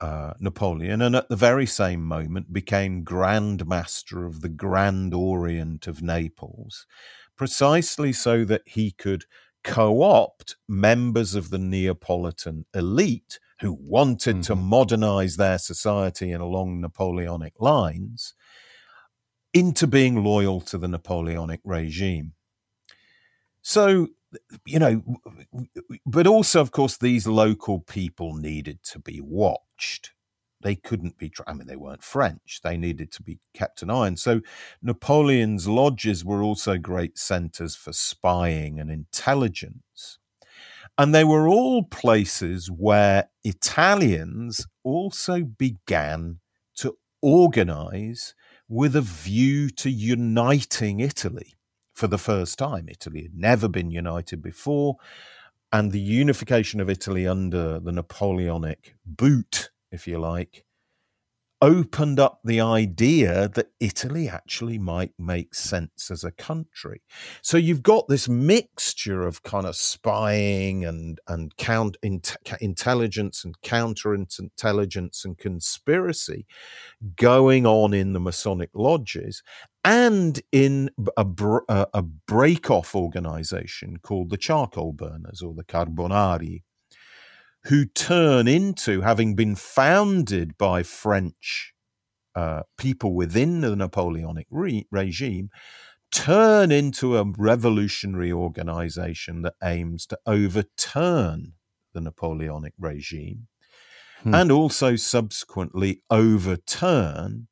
uh, 0.01 0.33
Napoleon, 0.41 1.01
and 1.01 1.15
at 1.15 1.29
the 1.29 1.37
very 1.37 1.65
same 1.65 2.03
moment 2.03 2.51
became 2.51 3.05
Grand 3.05 3.65
Master 3.65 4.25
of 4.25 4.41
the 4.41 4.49
Grand 4.49 5.13
Orient 5.13 5.87
of 5.87 6.01
Naples, 6.01 6.85
precisely 7.37 8.11
so 8.11 8.43
that 8.43 8.63
he 8.65 8.91
could 8.91 9.23
co 9.63 10.01
opt 10.01 10.57
members 10.67 11.33
of 11.33 11.49
the 11.49 11.57
Neapolitan 11.57 12.65
elite 12.73 13.39
who 13.61 13.71
wanted 13.71 14.35
mm-hmm. 14.35 14.53
to 14.53 14.55
modernize 14.57 15.37
their 15.37 15.57
society 15.57 16.33
and 16.33 16.43
along 16.43 16.81
Napoleonic 16.81 17.53
lines 17.61 18.33
into 19.53 19.87
being 19.87 20.25
loyal 20.25 20.59
to 20.59 20.77
the 20.77 20.89
Napoleonic 20.89 21.61
regime. 21.63 22.33
So 23.61 24.09
you 24.65 24.79
know, 24.79 25.03
but 26.05 26.27
also, 26.27 26.61
of 26.61 26.71
course, 26.71 26.97
these 26.97 27.27
local 27.27 27.79
people 27.79 28.35
needed 28.35 28.83
to 28.83 28.99
be 28.99 29.21
watched. 29.21 30.11
They 30.61 30.75
couldn't 30.75 31.17
be, 31.17 31.31
I 31.45 31.53
mean, 31.53 31.67
they 31.67 31.75
weren't 31.75 32.03
French. 32.03 32.61
They 32.63 32.77
needed 32.77 33.11
to 33.13 33.23
be 33.23 33.39
kept 33.53 33.81
an 33.81 33.89
eye 33.89 34.07
on. 34.07 34.17
So 34.17 34.41
Napoleon's 34.81 35.67
lodges 35.67 36.25
were 36.25 36.41
also 36.41 36.77
great 36.77 37.17
centers 37.19 37.75
for 37.75 37.93
spying 37.93 38.79
and 38.79 38.89
intelligence. 38.89 40.17
And 40.97 41.13
they 41.13 41.23
were 41.23 41.47
all 41.47 41.83
places 41.83 42.71
where 42.71 43.29
Italians 43.43 44.65
also 44.83 45.41
began 45.43 46.39
to 46.77 46.97
organize 47.21 48.33
with 48.67 48.95
a 48.95 49.01
view 49.01 49.69
to 49.69 49.89
uniting 49.89 50.99
Italy 50.99 51.53
for 51.95 52.07
the 52.07 52.17
first 52.17 52.59
time. 52.59 52.87
Italy 52.89 53.23
had 53.23 53.35
never 53.35 53.67
been 53.67 53.89
united 53.89 54.41
before. 54.41 54.97
And 55.71 55.91
the 55.91 55.99
unification 55.99 56.79
of 56.79 56.89
Italy 56.89 57.25
under 57.27 57.79
the 57.79 57.91
Napoleonic 57.91 58.95
boot, 59.05 59.71
if 59.91 60.07
you 60.07 60.19
like, 60.19 60.65
opened 61.65 62.19
up 62.19 62.39
the 62.43 62.61
idea 62.61 63.49
that 63.49 63.71
Italy 63.79 64.29
actually 64.29 64.77
might 64.77 65.13
make 65.17 65.55
sense 65.55 66.11
as 66.11 66.23
a 66.23 66.29
country. 66.29 67.01
So 67.41 67.57
you've 67.57 67.81
got 67.81 68.07
this 68.07 68.29
mixture 68.29 69.25
of 69.25 69.41
kind 69.41 69.65
of 69.65 69.75
spying 69.75 70.85
and 70.85 71.19
and 71.27 71.57
count 71.57 71.97
intelligence 72.61 73.43
and 73.43 73.59
counterintelligence 73.61 75.25
and 75.25 75.37
conspiracy 75.39 76.45
going 77.15 77.65
on 77.65 77.95
in 77.95 78.13
the 78.13 78.19
Masonic 78.19 78.69
lodges 78.75 79.41
and 79.83 80.39
in 80.51 80.91
a, 81.17 81.25
a 81.93 82.01
break-off 82.03 82.95
organization 82.95 83.97
called 83.97 84.29
the 84.29 84.37
charcoal 84.37 84.93
burners 84.93 85.41
or 85.41 85.55
the 85.55 85.63
carbonari 85.63 86.61
who 87.67 87.85
turn 87.85 88.47
into 88.47 89.01
having 89.01 89.35
been 89.35 89.55
founded 89.55 90.57
by 90.57 90.83
French 90.83 91.73
uh, 92.35 92.63
people 92.77 93.13
within 93.13 93.61
the 93.61 93.75
Napoleonic 93.75 94.47
re- 94.51 94.85
regime, 94.91 95.49
turn 96.11 96.71
into 96.71 97.17
a 97.17 97.25
revolutionary 97.37 98.31
organization 98.31 99.41
that 99.41 99.53
aims 99.63 100.05
to 100.05 100.17
overturn 100.25 101.53
the 101.93 102.01
Napoleonic 102.01 102.73
regime 102.77 103.47
hmm. 104.21 104.35
and 104.35 104.51
also 104.51 104.95
subsequently 104.95 106.01
overturn 106.09 107.47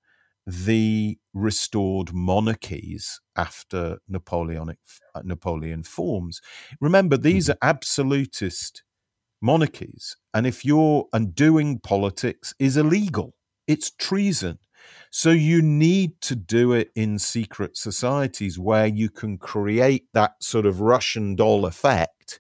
the 0.46 1.18
restored 1.34 2.14
monarchies 2.14 3.22
after 3.36 3.98
Napoleonic 4.08 4.78
uh, 5.16 5.22
Napoleon 5.24 5.84
forms. 5.84 6.42
Remember, 6.82 7.18
these 7.18 7.48
hmm. 7.48 7.54
are 7.54 7.58
absolutist 7.62 8.84
monarchies. 9.44 10.16
And 10.34 10.48
if 10.48 10.66
you're 10.66 11.06
undoing 11.14 11.80
politics 11.80 12.56
is 12.58 12.78
illegal, 12.78 13.36
it's 13.68 13.92
treason. 13.92 14.60
So 15.12 15.30
you 15.30 15.62
need 15.62 16.20
to 16.22 16.36
do 16.36 16.74
it 16.74 16.90
in 16.96 17.20
secret 17.20 17.78
societies 17.78 18.58
where 18.58 18.88
you 18.88 19.10
can 19.10 19.38
create 19.38 20.08
that 20.14 20.42
sort 20.42 20.66
of 20.66 20.82
Russian 20.82 21.36
doll 21.36 21.66
effect 21.66 22.40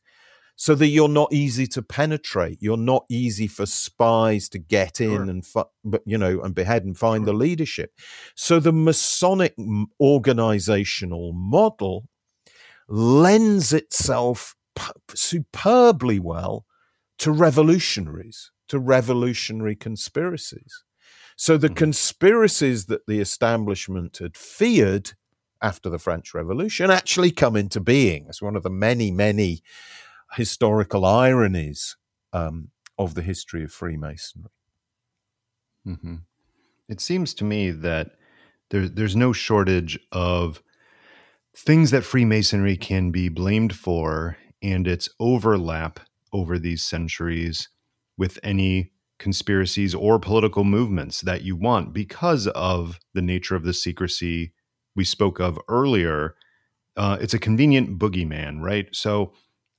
so 0.55 0.75
that 0.75 0.87
you're 0.87 1.09
not 1.09 1.31
easy 1.33 1.67
to 1.67 1.81
penetrate. 1.81 2.57
You're 2.61 2.77
not 2.77 3.05
easy 3.09 3.47
for 3.47 3.65
spies 3.65 4.49
to 4.49 4.59
get 4.59 4.99
in 4.99 5.09
sure. 5.09 5.21
and, 5.21 5.43
but 5.83 6.01
you 6.05 6.17
know, 6.17 6.41
and 6.41 6.55
behead 6.55 6.83
and 6.83 6.97
find 6.97 7.21
sure. 7.21 7.33
the 7.33 7.37
leadership. 7.37 7.91
So 8.35 8.59
the 8.59 8.73
Masonic 8.73 9.55
organizational 9.99 11.33
model 11.33 12.07
lends 12.87 13.73
itself 13.73 14.55
superbly 15.15 16.19
well 16.19 16.65
to 17.23 17.31
revolutionaries, 17.31 18.51
to 18.67 18.77
revolutionary 18.77 19.77
conspiracies. 19.77 20.83
So 21.37 21.55
the 21.55 21.67
mm-hmm. 21.67 21.75
conspiracies 21.75 22.87
that 22.87 23.07
the 23.07 23.21
establishment 23.21 24.17
had 24.17 24.35
feared 24.35 25.13
after 25.61 25.89
the 25.89 25.99
French 25.99 26.33
Revolution 26.33 26.91
actually 26.91 27.31
come 27.31 27.55
into 27.55 27.79
being. 27.79 28.25
It's 28.27 28.41
one 28.41 28.57
of 28.57 28.63
the 28.63 28.69
many, 28.69 29.09
many 29.09 29.63
historical 30.33 31.05
ironies 31.05 31.95
um, 32.33 32.71
of 32.97 33.15
the 33.15 33.21
history 33.21 33.63
of 33.63 33.71
Freemasonry. 33.71 34.51
Mm-hmm. 35.87 36.15
It 36.89 36.99
seems 36.99 37.33
to 37.35 37.45
me 37.45 37.71
that 37.71 38.11
there, 38.69 38.89
there's 38.89 39.15
no 39.15 39.31
shortage 39.31 39.97
of 40.11 40.61
things 41.55 41.91
that 41.91 42.03
Freemasonry 42.03 42.75
can 42.75 43.11
be 43.11 43.29
blamed 43.29 43.73
for 43.73 44.35
and 44.61 44.85
its 44.85 45.07
overlap 45.21 46.01
over 46.33 46.59
these 46.59 46.83
centuries 46.83 47.69
with 48.17 48.39
any 48.43 48.91
conspiracies 49.19 49.95
or 49.95 50.19
political 50.19 50.63
movements 50.63 51.21
that 51.21 51.43
you 51.43 51.55
want 51.55 51.93
because 51.93 52.47
of 52.47 52.99
the 53.13 53.21
nature 53.21 53.55
of 53.55 53.63
the 53.63 53.73
secrecy 53.73 54.53
we 54.95 55.03
spoke 55.05 55.39
of 55.39 55.57
earlier. 55.69 56.35
Uh, 56.97 57.17
it's 57.21 57.33
a 57.33 57.39
convenient 57.39 57.97
boogeyman, 57.97 58.59
right? 58.61 58.87
So 58.91 59.33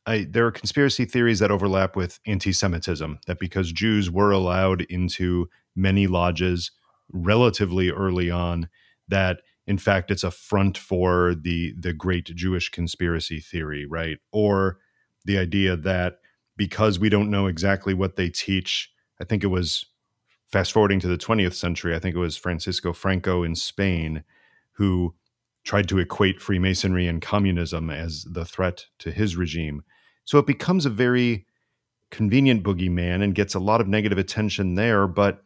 I, 0.07 0.27
there 0.29 0.47
are 0.47 0.51
conspiracy 0.51 1.05
theories 1.05 1.39
that 1.39 1.51
overlap 1.51 1.97
with 1.97 2.21
anti 2.27 2.53
Semitism, 2.53 3.19
that 3.27 3.39
because 3.39 3.73
Jews 3.73 4.11
were 4.11 4.31
allowed 4.31 4.83
into 4.83 5.49
many 5.75 6.07
lodges 6.07 6.71
relatively 7.13 7.91
early 7.91 8.31
on, 8.31 8.69
that 9.09 9.41
in 9.67 9.79
fact 9.79 10.11
it's 10.11 10.25
a 10.25 10.31
front 10.31 10.77
for 10.77 11.35
the 11.35 11.75
the 11.79 11.93
great 11.93 12.27
Jewish 12.27 12.69
conspiracy 12.69 13.41
theory, 13.41 13.87
right? 13.87 14.19
Or 14.33 14.79
the 15.25 15.39
idea 15.39 15.77
that 15.77 16.19
because 16.57 16.99
we 16.99 17.09
don't 17.09 17.31
know 17.31 17.47
exactly 17.47 17.95
what 17.95 18.17
they 18.17 18.29
teach. 18.29 18.91
I 19.21 19.25
think 19.25 19.43
it 19.43 19.49
was 19.49 19.87
fast 20.51 20.73
forwarding 20.73 21.01
to 21.01 21.09
the 21.09 21.19
20th 21.19 21.55
century, 21.55 21.97
I 21.97 21.99
think 21.99 22.15
it 22.15 22.21
was 22.21 22.37
Francisco 22.37 22.93
Franco 22.93 23.43
in 23.43 23.55
Spain 23.55 24.23
who 24.73 25.15
tried 25.65 25.89
to 25.89 25.99
equate 25.99 26.41
Freemasonry 26.41 27.07
and 27.07 27.23
communism 27.23 27.91
as 27.91 28.25
the 28.25 28.45
threat 28.45 28.87
to 28.99 29.11
his 29.11 29.37
regime. 29.37 29.83
So 30.25 30.39
it 30.39 30.47
becomes 30.47 30.87
a 30.87 30.91
very 30.91 31.47
convenient 32.11 32.63
boogeyman 32.63 33.23
and 33.23 33.35
gets 33.35 33.55
a 33.55 33.61
lot 33.61 33.81
of 33.81 33.89
negative 33.89 34.19
attention 34.19 34.75
there. 34.75 35.07
But 35.07 35.43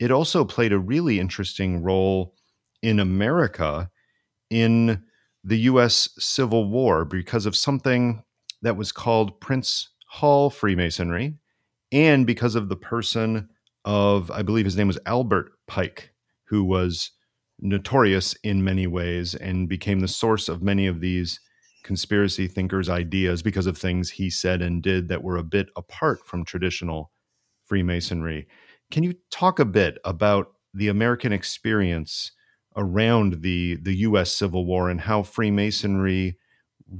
it 0.00 0.10
also 0.10 0.44
played 0.44 0.72
a 0.72 0.78
really 0.78 1.20
interesting 1.20 1.82
role 1.82 2.34
in 2.82 2.98
America 2.98 3.90
in 4.50 5.02
the 5.44 5.58
US 5.60 6.08
Civil 6.18 6.68
War 6.68 7.04
because 7.04 7.46
of 7.46 7.56
something 7.56 8.22
that 8.62 8.76
was 8.76 8.90
called 8.90 9.40
Prince 9.40 9.88
Hall 10.08 10.50
Freemasonry 10.50 11.34
and 11.92 12.26
because 12.26 12.54
of 12.54 12.68
the 12.68 12.76
person 12.76 13.48
of, 13.84 14.30
I 14.30 14.42
believe 14.42 14.64
his 14.64 14.76
name 14.76 14.88
was 14.88 14.98
Albert 15.06 15.52
Pike, 15.66 16.12
who 16.44 16.64
was 16.64 17.12
notorious 17.60 18.34
in 18.42 18.64
many 18.64 18.86
ways 18.86 19.34
and 19.34 19.68
became 19.68 20.00
the 20.00 20.08
source 20.08 20.48
of 20.48 20.62
many 20.62 20.86
of 20.86 21.00
these 21.00 21.40
conspiracy 21.82 22.46
thinkers' 22.46 22.88
ideas 22.88 23.42
because 23.42 23.66
of 23.66 23.78
things 23.78 24.10
he 24.10 24.30
said 24.30 24.60
and 24.62 24.82
did 24.82 25.08
that 25.08 25.22
were 25.22 25.36
a 25.36 25.44
bit 25.44 25.68
apart 25.76 26.26
from 26.26 26.44
traditional 26.44 27.12
Freemasonry. 27.64 28.46
Can 28.90 29.02
you 29.02 29.14
talk 29.30 29.58
a 29.58 29.64
bit 29.64 29.98
about 30.04 30.52
the 30.74 30.88
American 30.88 31.32
experience 31.32 32.32
around 32.76 33.42
the 33.42 33.76
the 33.76 33.96
U.S. 33.96 34.32
Civil 34.32 34.64
War 34.64 34.88
and 34.88 35.00
how 35.00 35.22
Freemasonry 35.22 36.38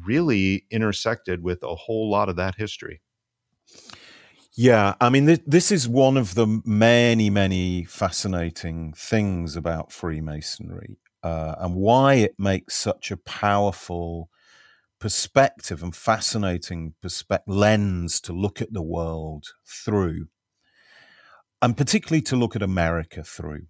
really 0.04 0.66
intersected 0.70 1.42
with 1.42 1.62
a 1.62 1.74
whole 1.74 2.10
lot 2.10 2.28
of 2.28 2.36
that 2.36 2.56
history? 2.56 3.00
Yeah, 4.56 4.94
I 5.00 5.08
mean, 5.08 5.26
th- 5.26 5.42
this 5.46 5.70
is 5.70 5.88
one 5.88 6.16
of 6.16 6.34
the 6.34 6.60
many, 6.64 7.30
many 7.30 7.84
fascinating 7.84 8.92
things 8.92 9.54
about 9.54 9.92
Freemasonry 9.92 10.98
uh, 11.22 11.54
and 11.60 11.76
why 11.76 12.14
it 12.14 12.34
makes 12.38 12.74
such 12.74 13.12
a 13.12 13.16
powerful 13.16 14.30
perspective 14.98 15.80
and 15.82 15.94
fascinating 15.94 16.94
perspective 17.00 17.54
lens 17.54 18.20
to 18.22 18.32
look 18.32 18.60
at 18.60 18.72
the 18.72 18.82
world 18.82 19.46
through, 19.64 20.26
and 21.62 21.76
particularly 21.76 22.22
to 22.22 22.34
look 22.34 22.56
at 22.56 22.62
America 22.62 23.22
through. 23.22 23.66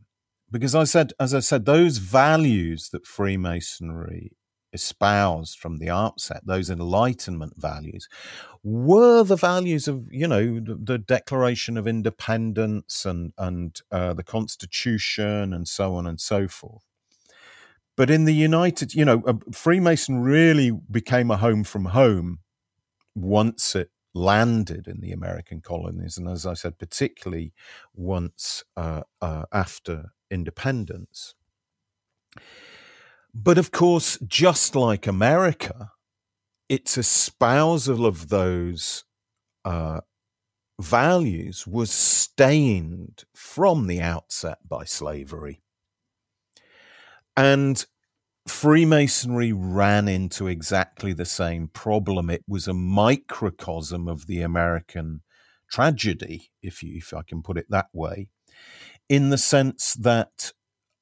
Because 0.51 0.75
I 0.75 0.85
said, 0.85 1.12
as 1.21 1.35
I 1.35 1.41
said, 1.41 1.66
those 1.66 1.99
values 1.99 2.89
that 2.93 3.07
Freemasonry 3.07 4.38
espoused 4.73 5.59
from 5.59 5.79
the 5.79 5.91
outset, 5.91 6.43
those 6.45 6.71
Enlightenment 6.71 7.55
values, 7.57 8.09
were 8.62 9.23
the 9.23 9.37
values 9.37 9.89
of 9.89 10.07
you 10.11 10.29
know 10.29 10.61
the, 10.61 10.75
the 10.75 10.99
Declaration 10.99 11.77
of 11.77 11.87
Independence 11.87 13.05
and 13.05 13.33
and 13.39 13.81
uh, 13.91 14.14
the 14.14 14.25
Constitution 14.25 15.53
and 15.53 15.66
so 15.69 15.95
on 15.95 16.07
and 16.07 16.21
so 16.21 16.49
forth. 16.49 16.85
But 17.97 18.11
in 18.11 18.27
the 18.27 18.35
United, 18.35 18.95
you 18.95 19.05
know, 19.05 19.23
uh, 19.27 19.35
Freemason 19.53 20.21
really 20.21 20.71
became 20.71 21.31
a 21.31 21.37
home 21.37 21.64
from 21.64 21.87
home 21.87 22.39
once 23.16 23.75
it 23.75 23.91
landed 24.14 24.87
in 24.87 25.01
the 25.01 25.12
American 25.12 25.61
colonies, 25.61 26.16
and 26.16 26.29
as 26.29 26.47
I 26.47 26.55
said, 26.55 26.79
particularly 26.79 27.53
once 27.95 28.64
uh, 28.77 29.03
uh, 29.21 29.45
after 29.53 30.12
independence. 30.31 31.35
But 33.35 33.59
of 33.59 33.70
course, 33.70 34.18
just 34.26 34.74
like 34.74 35.07
America, 35.07 35.93
its 36.68 36.99
espousal 36.99 38.07
of 38.07 38.29
those 38.29 39.05
uh, 39.64 40.01
values 40.81 41.66
was 41.66 41.91
stained 41.91 43.24
from 43.35 43.87
the 43.87 44.01
outset 44.01 44.59
by 44.68 44.85
slavery. 44.85 45.61
And 47.37 47.85
Freemasonry 48.49 49.53
ran 49.53 50.09
into 50.09 50.47
exactly 50.47 51.12
the 51.12 51.24
same 51.24 51.68
problem. 51.68 52.31
It 52.31 52.45
was 52.49 52.66
a 52.66 52.74
microcosm 52.74 54.09
of 54.09 54.26
the 54.26 54.41
American 54.43 55.22
tragedy, 55.70 56.51
if, 56.62 56.83
you, 56.83 56.97
if 56.97 57.12
I 57.12 57.22
can 57.22 57.43
put 57.43 57.59
it 57.59 57.66
that 57.68 57.89
way, 57.93 58.29
in 59.09 59.31
the 59.31 59.39
sense 59.39 59.95
that 59.95 60.53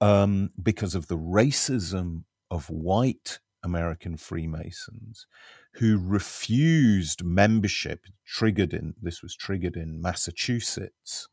um, 0.01 0.51
because 0.63 0.95
of 0.95 1.09
the 1.09 1.19
racism 1.19 2.25
of 2.51 2.69
white 2.71 3.41
American 3.63 4.17
Freemasons 4.17 5.27
who 5.75 5.99
refused 5.99 7.25
membership, 7.25 8.07
triggered 8.25 8.73
in 8.73 8.95
this 9.01 9.23
was 9.23 9.35
triggered 9.35 9.77
in 9.77 10.01
Massachusetts, 10.01 11.29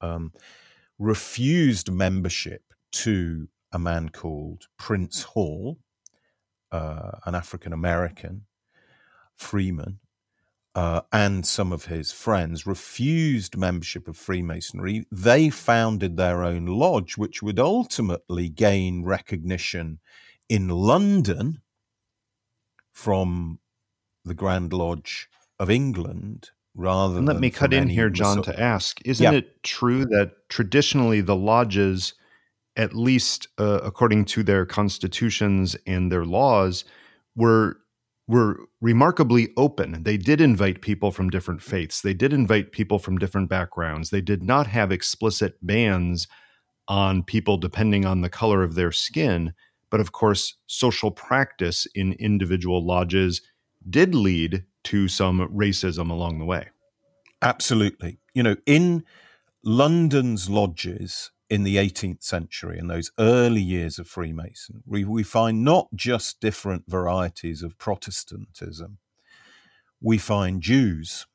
um, 0.00 0.32
refused 0.98 1.90
membership 1.90 2.62
to 2.92 3.48
a 3.72 3.78
man 3.78 4.08
called 4.08 4.64
Prince 4.78 5.22
Hall, 5.22 5.78
uh, 6.72 7.12
an 7.24 7.34
African 7.34 7.72
American 7.72 8.46
freeman, 9.34 10.00
uh, 10.74 11.02
and 11.12 11.46
some 11.46 11.72
of 11.72 11.86
his 11.86 12.12
friends 12.12 12.66
refused 12.66 13.56
membership 13.56 14.06
of 14.06 14.16
Freemasonry. 14.16 15.06
They 15.10 15.50
founded 15.50 16.16
their 16.16 16.42
own 16.44 16.66
lodge, 16.66 17.16
which 17.16 17.42
would 17.42 17.58
ultimately 17.58 18.48
gain 18.48 19.04
recognition 19.04 19.98
in 20.48 20.68
London 20.68 21.62
from 22.92 23.58
the 24.24 24.34
Grand 24.34 24.72
Lodge 24.72 25.28
of 25.58 25.70
England 25.70 26.50
rather 26.74 27.18
and 27.18 27.26
let 27.26 27.40
me 27.40 27.50
cut 27.50 27.72
in 27.72 27.88
here 27.88 28.08
john 28.08 28.42
to 28.42 28.58
ask 28.60 29.00
isn't 29.04 29.24
yeah. 29.24 29.38
it 29.38 29.62
true 29.62 30.04
that 30.04 30.48
traditionally 30.48 31.20
the 31.20 31.34
lodges 31.34 32.14
at 32.76 32.94
least 32.94 33.48
uh, 33.58 33.80
according 33.82 34.24
to 34.24 34.42
their 34.42 34.64
constitutions 34.64 35.76
and 35.86 36.12
their 36.12 36.24
laws 36.24 36.84
were 37.34 37.78
were 38.30 38.60
remarkably 38.80 39.48
open. 39.56 40.04
They 40.04 40.16
did 40.16 40.40
invite 40.40 40.80
people 40.82 41.10
from 41.10 41.30
different 41.30 41.60
faiths. 41.60 42.00
They 42.00 42.14
did 42.14 42.32
invite 42.32 42.70
people 42.70 43.00
from 43.00 43.18
different 43.18 43.48
backgrounds. 43.48 44.10
They 44.10 44.20
did 44.20 44.42
not 44.42 44.68
have 44.68 44.92
explicit 44.92 45.54
bans 45.60 46.28
on 46.86 47.24
people 47.24 47.56
depending 47.56 48.06
on 48.06 48.20
the 48.20 48.30
color 48.30 48.62
of 48.62 48.76
their 48.76 48.92
skin. 48.92 49.52
But 49.90 50.00
of 50.00 50.12
course, 50.12 50.56
social 50.66 51.10
practice 51.10 51.86
in 51.94 52.12
individual 52.14 52.86
lodges 52.86 53.42
did 53.88 54.14
lead 54.14 54.64
to 54.84 55.08
some 55.08 55.40
racism 55.48 56.08
along 56.08 56.38
the 56.38 56.44
way. 56.44 56.68
Absolutely. 57.42 58.20
You 58.32 58.44
know, 58.44 58.56
in 58.64 59.04
London's 59.64 60.48
lodges, 60.48 61.32
in 61.50 61.64
the 61.64 61.76
18th 61.76 62.22
century 62.22 62.78
and 62.78 62.88
those 62.88 63.10
early 63.18 63.60
years 63.60 63.98
of 63.98 64.06
Freemasonry, 64.06 64.82
we, 64.86 65.04
we 65.04 65.24
find 65.24 65.64
not 65.64 65.88
just 65.94 66.40
different 66.40 66.84
varieties 66.86 67.62
of 67.62 67.76
Protestantism, 67.76 68.98
we 70.00 70.16
find 70.16 70.62
Jews. 70.62 71.26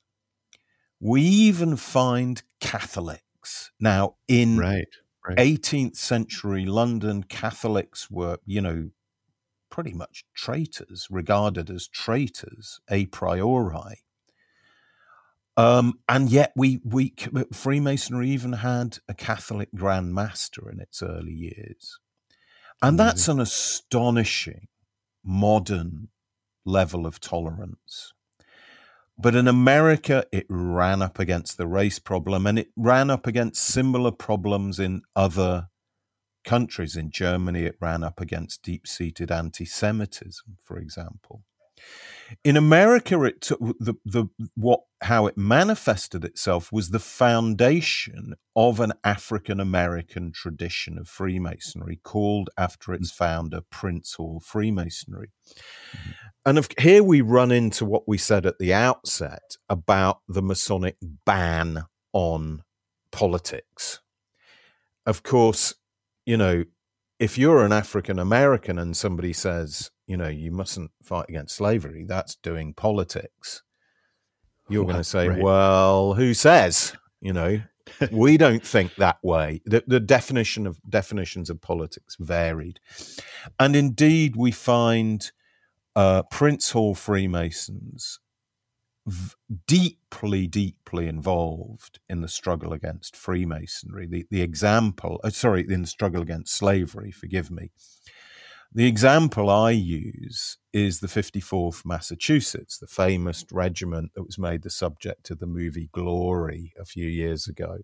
We 1.01 1.21
even 1.21 1.75
find 1.75 2.41
Catholics. 2.61 3.71
Now, 3.79 4.15
in 4.27 4.57
right, 4.57 4.87
right. 5.27 5.37
18th 5.37 5.97
century 5.97 6.65
London, 6.65 7.23
Catholics 7.23 8.09
were, 8.09 8.39
you 8.45 8.61
know, 8.61 8.89
pretty 9.69 9.93
much 9.93 10.23
traitors, 10.33 11.07
regarded 11.11 11.69
as 11.69 11.87
traitors 11.87 12.79
a 12.89 13.05
priori. 13.07 13.99
Um, 15.57 15.99
and 16.09 16.29
yet, 16.29 16.51
we, 16.55 16.81
we 16.83 17.13
Freemasonry 17.53 18.29
even 18.29 18.53
had 18.53 18.97
a 19.07 19.13
Catholic 19.13 19.69
Grand 19.73 20.13
Master 20.13 20.69
in 20.69 20.81
its 20.81 21.01
early 21.01 21.33
years, 21.33 21.97
and 22.81 22.99
that's 22.99 23.29
an 23.29 23.39
astonishing 23.39 24.67
modern 25.23 26.09
level 26.65 27.05
of 27.05 27.21
tolerance. 27.21 28.11
But 29.17 29.33
in 29.33 29.47
America, 29.47 30.25
it 30.33 30.45
ran 30.49 31.01
up 31.01 31.19
against 31.19 31.57
the 31.57 31.67
race 31.67 31.99
problem, 31.99 32.45
and 32.45 32.59
it 32.59 32.67
ran 32.75 33.09
up 33.09 33.25
against 33.25 33.63
similar 33.63 34.11
problems 34.11 34.77
in 34.77 35.03
other 35.15 35.69
countries. 36.43 36.97
In 36.97 37.11
Germany, 37.11 37.63
it 37.63 37.77
ran 37.79 38.03
up 38.03 38.19
against 38.19 38.61
deep-seated 38.61 39.31
anti-Semitism, 39.31 40.57
for 40.61 40.77
example. 40.77 41.43
In 42.43 42.57
America, 42.57 43.21
it 43.23 43.41
took 43.41 43.59
the, 43.79 43.95
the 44.03 44.25
what 44.55 44.81
how 45.01 45.27
it 45.27 45.37
manifested 45.37 46.25
itself 46.25 46.71
was 46.71 46.89
the 46.89 46.99
foundation 46.99 48.33
of 48.55 48.79
an 48.79 48.93
African 49.03 49.59
American 49.59 50.31
tradition 50.31 50.97
of 50.97 51.07
Freemasonry 51.07 51.99
called 52.03 52.49
after 52.57 52.93
its 52.93 53.11
founder 53.11 53.61
Prince 53.69 54.15
Hall 54.15 54.39
Freemasonry. 54.39 55.31
Mm-hmm. 55.95 56.11
And 56.47 56.57
of, 56.57 56.69
here 56.79 57.03
we 57.03 57.21
run 57.21 57.51
into 57.51 57.85
what 57.85 58.07
we 58.07 58.17
said 58.17 58.45
at 58.45 58.59
the 58.59 58.73
outset 58.73 59.57
about 59.69 60.19
the 60.27 60.41
Masonic 60.41 60.97
ban 61.25 61.85
on 62.13 62.63
politics. 63.11 64.01
Of 65.05 65.23
course, 65.23 65.75
you 66.25 66.37
know, 66.37 66.65
if 67.19 67.37
you're 67.37 67.63
an 67.63 67.71
African 67.71 68.19
American 68.19 68.79
and 68.79 68.97
somebody 68.97 69.33
says, 69.33 69.91
you 70.07 70.17
know, 70.17 70.27
you 70.27 70.51
mustn't 70.51 70.91
fight 71.03 71.25
against 71.29 71.55
slavery, 71.55 72.05
that's 72.07 72.35
doing 72.35 72.73
politics. 72.73 73.63
You're 74.69 74.83
well, 74.83 74.93
going 74.93 75.03
to 75.03 75.09
say, 75.09 75.27
right. 75.29 75.41
well, 75.41 76.13
who 76.13 76.33
says? 76.33 76.95
You 77.21 77.33
know, 77.33 77.61
we 78.11 78.37
don't 78.37 78.65
think 78.65 78.95
that 78.95 79.17
way. 79.23 79.61
The, 79.65 79.83
the 79.87 79.99
definition 79.99 80.67
of 80.67 80.79
definitions 80.87 81.49
of 81.49 81.61
politics 81.61 82.15
varied, 82.19 82.79
and 83.59 83.75
indeed 83.75 84.35
we 84.35 84.51
find 84.51 85.31
uh, 85.95 86.23
Prince 86.23 86.71
Hall 86.71 86.95
Freemasons 86.95 88.19
v- 89.05 89.33
deeply, 89.67 90.47
deeply 90.47 91.07
involved 91.07 91.99
in 92.09 92.21
the 92.21 92.27
struggle 92.27 92.73
against 92.73 93.15
Freemasonry. 93.15 94.07
The 94.07 94.25
the 94.29 94.41
example, 94.41 95.19
uh, 95.23 95.29
sorry, 95.29 95.65
in 95.67 95.81
the 95.81 95.87
struggle 95.87 96.21
against 96.21 96.55
slavery. 96.55 97.11
Forgive 97.11 97.49
me. 97.49 97.71
The 98.75 98.87
example 98.87 99.49
I 99.49 99.71
use 99.71 100.57
is 100.73 100.99
the 100.99 101.07
54th 101.07 101.85
Massachusetts, 101.85 102.77
the 102.77 102.87
famous 102.87 103.45
regiment 103.49 104.11
that 104.15 104.25
was 104.25 104.37
made 104.37 104.63
the 104.63 104.69
subject 104.69 105.31
of 105.31 105.39
the 105.39 105.47
movie 105.47 105.87
Glory 105.93 106.73
a 106.77 106.83
few 106.83 107.07
years 107.07 107.47
ago, 107.47 107.77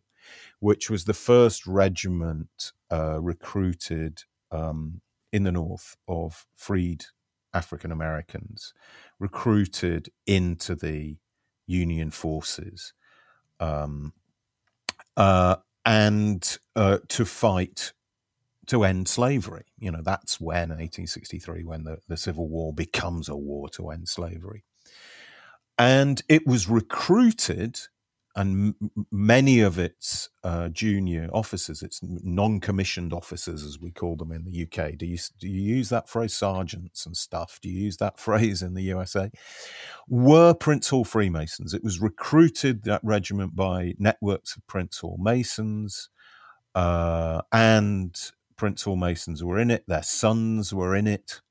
which 0.60 0.90
was 0.90 1.06
the 1.06 1.14
first 1.14 1.66
regiment 1.66 2.74
uh, 2.92 3.22
recruited 3.22 4.24
um, 4.52 5.00
in 5.32 5.44
the 5.44 5.54
North 5.54 5.96
of 6.10 6.46
freed 6.58 7.06
African 7.54 7.94
Americans, 7.94 8.74
recruited 9.18 10.10
into 10.28 10.76
the 10.76 11.16
Union 11.68 12.12
forces. 12.12 12.92
Um, 13.62 14.12
uh, 15.16 15.56
and 15.86 16.58
uh, 16.76 16.98
to 17.08 17.24
fight 17.24 17.94
to 18.68 18.84
end 18.84 19.08
slavery. 19.08 19.66
You 19.80 19.92
know, 19.92 20.02
that's 20.04 20.40
when 20.40 20.70
1863, 20.70 21.64
when 21.64 21.84
the, 21.84 21.98
the 22.08 22.18
Civil 22.18 22.48
War 22.48 22.74
becomes 22.74 23.30
a 23.30 23.36
war 23.36 23.70
to 23.70 23.90
end 23.90 24.08
slavery. 24.08 24.64
And 25.78 26.22
it 26.30 26.46
was 26.46 26.70
recruited, 26.70 27.80
and 28.36 28.76
m- 28.82 29.06
many 29.12 29.62
of 29.62 29.80
its 29.80 30.30
uh, 30.44 30.70
junior 30.70 31.28
officers, 31.34 31.82
its 31.82 32.02
non-commissioned 32.04 33.14
officers, 33.14 33.64
as 33.64 33.80
we 33.80 33.90
call 33.90 34.16
them 34.16 34.32
in 34.32 34.44
the 34.46 34.64
UK. 34.64 34.96
Do 34.96 35.08
you 35.08 35.18
do 35.40 35.48
you 35.48 35.62
use 35.62 35.90
that 35.90 36.08
phrase, 36.08 36.34
sergeants 36.34 37.06
and 37.06 37.18
stuff? 37.18 37.60
Do 37.62 37.70
you 37.70 37.82
use 37.82 37.98
that 37.98 38.20
phrase 38.20 38.62
in 38.62 38.76
the 38.76 38.84
USA? 38.84 39.32
Were 40.08 40.54
Prince 40.54 40.90
Hall 40.90 41.04
Freemasons? 41.04 41.74
It 41.74 41.84
was 41.84 42.00
recruited 42.00 42.84
that 42.84 43.02
regiment 43.04 43.56
by 43.56 43.96
networks 43.98 44.56
of 44.56 44.68
Prince 44.68 45.00
Hall 45.00 45.18
Masons. 45.20 46.10
Uh, 46.76 47.42
and 47.52 48.32
Prince 48.62 48.84
Hall 48.84 48.96
Masons 48.96 49.44
were 49.44 49.58
in 49.58 49.72
it, 49.72 49.86
their 49.88 50.04
sons 50.04 50.72
were 50.72 50.96
in 50.96 51.08
it. 51.08 51.42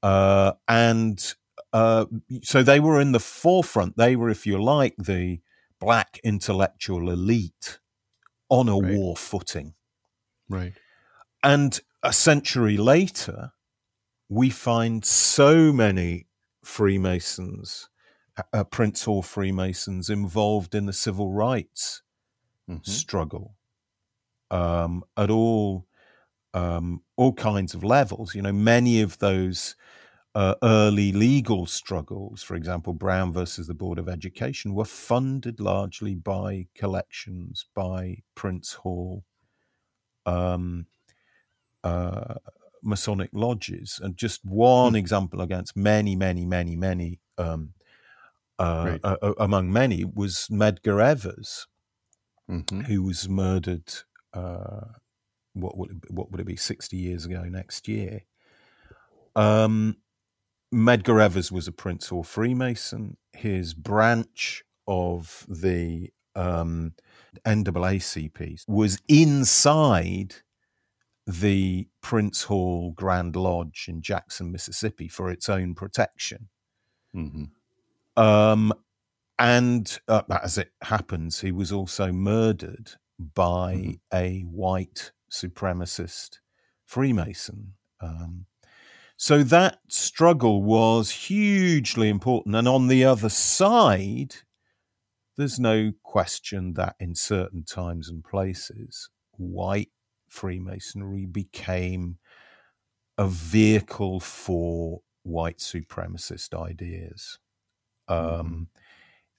Uh, 0.00 0.52
and 0.68 1.34
uh, 1.72 2.04
so 2.44 2.62
they 2.62 2.78
were 2.78 3.00
in 3.00 3.10
the 3.10 3.18
forefront. 3.18 3.96
They 3.96 4.14
were, 4.14 4.30
if 4.30 4.46
you 4.46 4.62
like, 4.62 4.94
the 4.96 5.40
black 5.80 6.20
intellectual 6.22 7.10
elite 7.10 7.80
on 8.48 8.68
a 8.68 8.76
right. 8.76 8.94
war 8.94 9.16
footing. 9.16 9.74
Right. 10.48 10.74
And 11.42 11.80
a 12.00 12.12
century 12.12 12.76
later, 12.76 13.50
we 14.28 14.50
find 14.50 15.04
so 15.04 15.72
many 15.72 16.28
Freemasons, 16.62 17.88
uh, 18.36 18.42
uh 18.52 18.62
Prince 18.62 19.02
Hall 19.02 19.22
Freemasons, 19.22 20.08
involved 20.08 20.76
in 20.76 20.86
the 20.86 20.92
civil 20.92 21.32
rights 21.32 22.02
mm-hmm. 22.70 22.88
struggle 22.88 23.56
um, 24.52 25.02
at 25.16 25.28
all 25.28 25.88
um, 26.54 27.02
all 27.16 27.32
kinds 27.32 27.74
of 27.74 27.84
levels. 27.84 28.34
You 28.34 28.42
know, 28.42 28.52
many 28.52 29.00
of 29.00 29.18
those 29.18 29.76
uh, 30.34 30.54
early 30.62 31.12
legal 31.12 31.66
struggles, 31.66 32.42
for 32.42 32.54
example, 32.54 32.92
Brown 32.94 33.32
versus 33.32 33.66
the 33.66 33.74
Board 33.74 33.98
of 33.98 34.08
Education, 34.08 34.74
were 34.74 34.84
funded 34.84 35.60
largely 35.60 36.14
by 36.14 36.66
collections 36.74 37.66
by 37.74 38.22
Prince 38.34 38.74
Hall, 38.74 39.24
um, 40.26 40.86
uh, 41.82 42.34
Masonic 42.82 43.30
lodges. 43.32 44.00
And 44.02 44.16
just 44.16 44.44
one 44.44 44.92
mm. 44.92 44.98
example 44.98 45.40
against 45.40 45.76
many, 45.76 46.14
many, 46.14 46.46
many, 46.46 46.76
many, 46.76 47.20
um, 47.36 47.74
uh, 48.58 48.98
right. 49.02 49.18
uh, 49.22 49.32
among 49.38 49.72
many, 49.72 50.04
was 50.04 50.46
Medgar 50.50 51.02
Evers, 51.02 51.66
mm-hmm. 52.48 52.82
who 52.82 53.02
was 53.02 53.28
murdered 53.28 53.92
uh, 54.32 54.82
what 55.54 55.76
would 55.76 55.90
it, 55.90 56.10
what 56.10 56.30
would 56.30 56.40
it 56.40 56.46
be 56.46 56.56
sixty 56.56 56.96
years 56.96 57.24
ago 57.24 57.42
next 57.44 57.88
year. 57.88 58.22
Um, 59.36 59.96
Medgar 60.72 61.20
Evers 61.20 61.50
was 61.50 61.66
a 61.66 61.72
Prince 61.72 62.08
Hall 62.08 62.22
Freemason. 62.22 63.16
His 63.32 63.74
branch 63.74 64.62
of 64.86 65.46
the 65.48 66.10
um, 66.34 66.94
NAACP 67.44 68.64
was 68.68 69.00
inside 69.08 70.36
the 71.26 71.88
Prince 72.02 72.44
Hall 72.44 72.92
Grand 72.92 73.36
Lodge 73.36 73.86
in 73.88 74.02
Jackson, 74.02 74.50
Mississippi, 74.50 75.08
for 75.08 75.30
its 75.30 75.48
own 75.48 75.74
protection. 75.74 76.48
Mm-hmm. 77.14 78.22
Um, 78.22 78.72
and 79.38 79.98
uh, 80.08 80.22
as 80.42 80.58
it 80.58 80.72
happens, 80.82 81.40
he 81.40 81.52
was 81.52 81.72
also 81.72 82.12
murdered 82.12 82.92
by 83.18 83.74
mm-hmm. 83.74 84.16
a 84.16 84.40
white 84.42 85.12
supremacist 85.30 86.38
Freemason. 86.84 87.74
Um, 88.00 88.46
so 89.16 89.42
that 89.44 89.80
struggle 89.88 90.62
was 90.62 91.10
hugely 91.10 92.08
important. 92.08 92.56
And 92.56 92.66
on 92.66 92.88
the 92.88 93.04
other 93.04 93.28
side, 93.28 94.36
there's 95.36 95.58
no 95.58 95.92
question 96.02 96.74
that 96.74 96.96
in 96.98 97.14
certain 97.14 97.64
times 97.64 98.08
and 98.08 98.24
places, 98.24 99.10
white 99.32 99.90
Freemasonry 100.28 101.26
became 101.26 102.18
a 103.18 103.28
vehicle 103.28 104.20
for 104.20 105.02
white 105.22 105.58
supremacist 105.58 106.58
ideas. 106.58 107.38
Mm-hmm. 108.08 108.40
Um, 108.40 108.68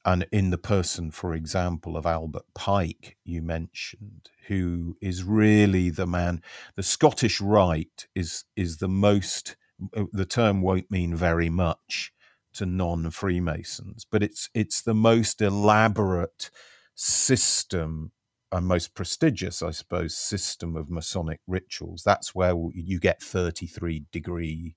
and 0.03 0.25
in 0.31 0.49
the 0.49 0.57
person, 0.57 1.11
for 1.11 1.33
example, 1.33 1.95
of 1.95 2.05
Albert 2.05 2.45
Pike, 2.55 3.17
you 3.23 3.41
mentioned, 3.41 4.29
who 4.47 4.97
is 5.01 5.23
really 5.23 5.89
the 5.89 6.07
man. 6.07 6.41
The 6.75 6.83
Scottish 6.83 7.39
Rite 7.39 8.07
is 8.15 8.45
is 8.55 8.77
the 8.77 8.87
most. 8.87 9.55
Uh, 9.95 10.05
the 10.11 10.25
term 10.25 10.61
won't 10.61 10.91
mean 10.91 11.15
very 11.15 11.49
much 11.49 12.11
to 12.53 12.65
non 12.65 13.11
Freemasons, 13.11 14.05
but 14.09 14.23
it's 14.23 14.49
it's 14.55 14.81
the 14.81 14.95
most 14.95 15.41
elaborate 15.41 16.49
system 16.95 18.11
and 18.51 18.67
most 18.67 18.93
prestigious, 18.95 19.61
I 19.61 19.71
suppose, 19.71 20.15
system 20.15 20.75
of 20.75 20.89
Masonic 20.89 21.39
rituals. 21.47 22.03
That's 22.03 22.35
where 22.35 22.55
you 22.73 22.99
get 22.99 23.21
thirty 23.21 23.67
three 23.67 24.05
degree 24.11 24.75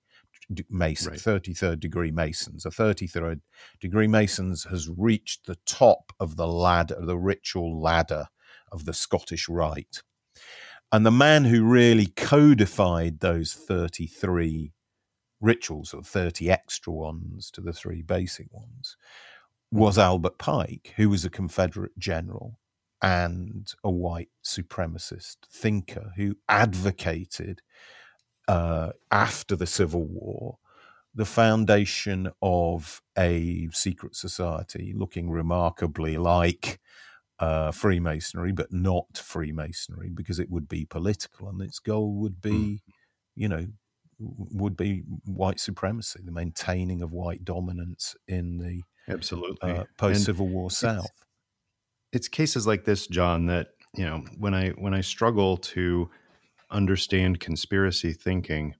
Mason, 0.70 1.12
right. 1.12 1.20
33rd 1.20 1.80
degree 1.80 2.10
Masons. 2.10 2.66
A 2.66 2.70
33rd 2.70 3.40
degree 3.80 4.06
Masons 4.06 4.64
has 4.64 4.88
reached 4.88 5.46
the 5.46 5.58
top 5.66 6.12
of 6.20 6.36
the 6.36 6.46
ladder, 6.46 6.96
the 7.00 7.18
ritual 7.18 7.80
ladder 7.80 8.26
of 8.72 8.84
the 8.84 8.92
Scottish 8.92 9.48
Rite. 9.48 10.02
And 10.92 11.04
the 11.04 11.10
man 11.10 11.44
who 11.44 11.64
really 11.64 12.06
codified 12.06 13.20
those 13.20 13.52
33 13.52 14.72
rituals, 15.40 15.92
or 15.92 16.02
30 16.02 16.50
extra 16.50 16.92
ones 16.92 17.50
to 17.52 17.60
the 17.60 17.72
three 17.72 18.02
basic 18.02 18.52
ones, 18.52 18.96
was 19.70 19.98
Albert 19.98 20.38
Pike, 20.38 20.94
who 20.96 21.08
was 21.08 21.24
a 21.24 21.30
Confederate 21.30 21.98
general 21.98 22.60
and 23.02 23.74
a 23.82 23.90
white 23.90 24.30
supremacist 24.44 25.36
thinker 25.52 26.12
who 26.16 26.36
advocated 26.48 27.60
uh, 28.48 28.92
after 29.10 29.56
the 29.56 29.66
Civil 29.66 30.04
War, 30.04 30.58
the 31.14 31.24
foundation 31.24 32.30
of 32.42 33.00
a 33.16 33.68
secret 33.72 34.16
society 34.16 34.92
looking 34.96 35.30
remarkably 35.30 36.18
like 36.18 36.80
uh, 37.38 37.70
Freemasonry, 37.70 38.52
but 38.52 38.72
not 38.72 39.16
Freemasonry 39.16 40.10
because 40.10 40.38
it 40.38 40.50
would 40.50 40.68
be 40.68 40.84
political 40.84 41.48
and 41.48 41.60
its 41.60 41.78
goal 41.78 42.14
would 42.14 42.40
be, 42.40 42.50
mm. 42.50 42.80
you 43.36 43.48
know, 43.48 43.66
would 44.18 44.76
be 44.76 45.02
white 45.24 45.60
supremacy, 45.60 46.20
the 46.24 46.32
maintaining 46.32 47.02
of 47.02 47.12
white 47.12 47.44
dominance 47.44 48.16
in 48.28 48.58
the 48.58 48.82
absolutely 49.12 49.72
uh, 49.72 49.84
post 49.96 50.24
Civil 50.24 50.48
War 50.48 50.70
South. 50.70 51.04
It's, 52.12 52.26
it's 52.26 52.28
cases 52.28 52.66
like 52.66 52.84
this, 52.84 53.06
John, 53.06 53.46
that 53.46 53.68
you 53.94 54.04
know 54.04 54.24
when 54.38 54.54
I 54.54 54.70
when 54.70 54.94
I 54.94 55.00
struggle 55.00 55.56
to 55.56 56.08
understand 56.74 57.40
conspiracy 57.40 58.12
thinking, 58.12 58.74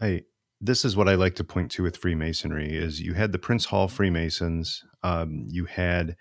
I 0.00 0.22
this 0.60 0.84
is 0.84 0.96
what 0.96 1.08
I 1.08 1.14
like 1.14 1.36
to 1.36 1.44
point 1.44 1.70
to 1.72 1.82
with 1.82 1.96
Freemasonry 1.96 2.76
is 2.76 3.00
you 3.00 3.14
had 3.14 3.32
the 3.32 3.38
Prince 3.38 3.66
Hall 3.66 3.88
Freemasons, 3.88 4.84
um, 5.02 5.46
you 5.48 5.64
had 5.64 6.16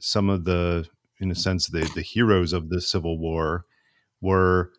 some 0.00 0.28
of 0.28 0.44
the, 0.44 0.86
in 1.20 1.30
a 1.30 1.34
sense, 1.34 1.68
the 1.68 1.90
the 1.94 2.02
heroes 2.02 2.52
of 2.52 2.70
the 2.70 2.80
Civil 2.80 3.18
War 3.18 3.64
were 4.20 4.72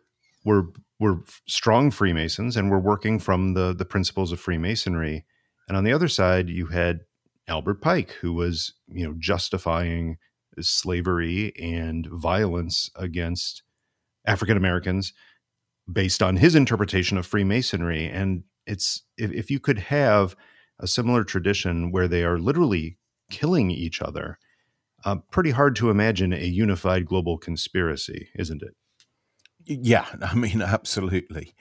were 0.44 0.72
were 0.98 1.20
strong 1.46 1.90
Freemasons 1.90 2.56
and 2.56 2.70
were 2.70 2.80
working 2.80 3.18
from 3.18 3.54
the 3.54 3.74
the 3.74 3.84
principles 3.84 4.32
of 4.32 4.40
Freemasonry, 4.40 5.24
and 5.68 5.76
on 5.76 5.84
the 5.84 5.92
other 5.92 6.08
side 6.08 6.48
you 6.48 6.66
had 6.66 7.00
Albert 7.48 7.80
Pike, 7.80 8.12
who 8.20 8.32
was 8.32 8.74
you 8.88 9.06
know 9.06 9.14
justifying 9.18 10.16
slavery 10.60 11.52
and 11.58 12.06
violence 12.10 12.90
against 12.96 13.62
African 14.26 14.56
Americans 14.56 15.12
based 15.92 16.22
on 16.22 16.36
his 16.36 16.54
interpretation 16.54 17.18
of 17.18 17.26
Freemasonry. 17.26 18.06
And 18.06 18.44
it's 18.66 19.02
if, 19.16 19.32
if 19.32 19.50
you 19.50 19.60
could 19.60 19.78
have 19.78 20.36
a 20.78 20.86
similar 20.86 21.24
tradition 21.24 21.90
where 21.90 22.08
they 22.08 22.24
are 22.24 22.38
literally 22.38 22.98
killing 23.30 23.70
each 23.70 24.00
other, 24.02 24.38
uh, 25.04 25.16
pretty 25.30 25.50
hard 25.50 25.76
to 25.76 25.90
imagine 25.90 26.32
a 26.32 26.44
unified 26.44 27.06
global 27.06 27.38
conspiracy, 27.38 28.28
isn't 28.34 28.62
it? 28.62 28.74
Yeah, 29.64 30.06
I 30.22 30.34
mean, 30.34 30.62
absolutely. 30.62 31.54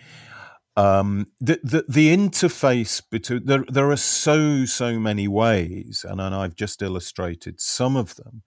Um, 0.75 1.27
the, 1.41 1.59
the, 1.63 1.85
the 1.89 2.15
interface 2.15 3.01
between 3.09 3.45
there 3.45 3.65
there 3.67 3.91
are 3.91 3.97
so 3.97 4.63
so 4.63 4.97
many 4.97 5.27
ways, 5.27 6.05
and, 6.07 6.21
and 6.21 6.33
I've 6.33 6.55
just 6.55 6.81
illustrated 6.81 7.59
some 7.59 7.97
of 7.97 8.15
them 8.15 8.43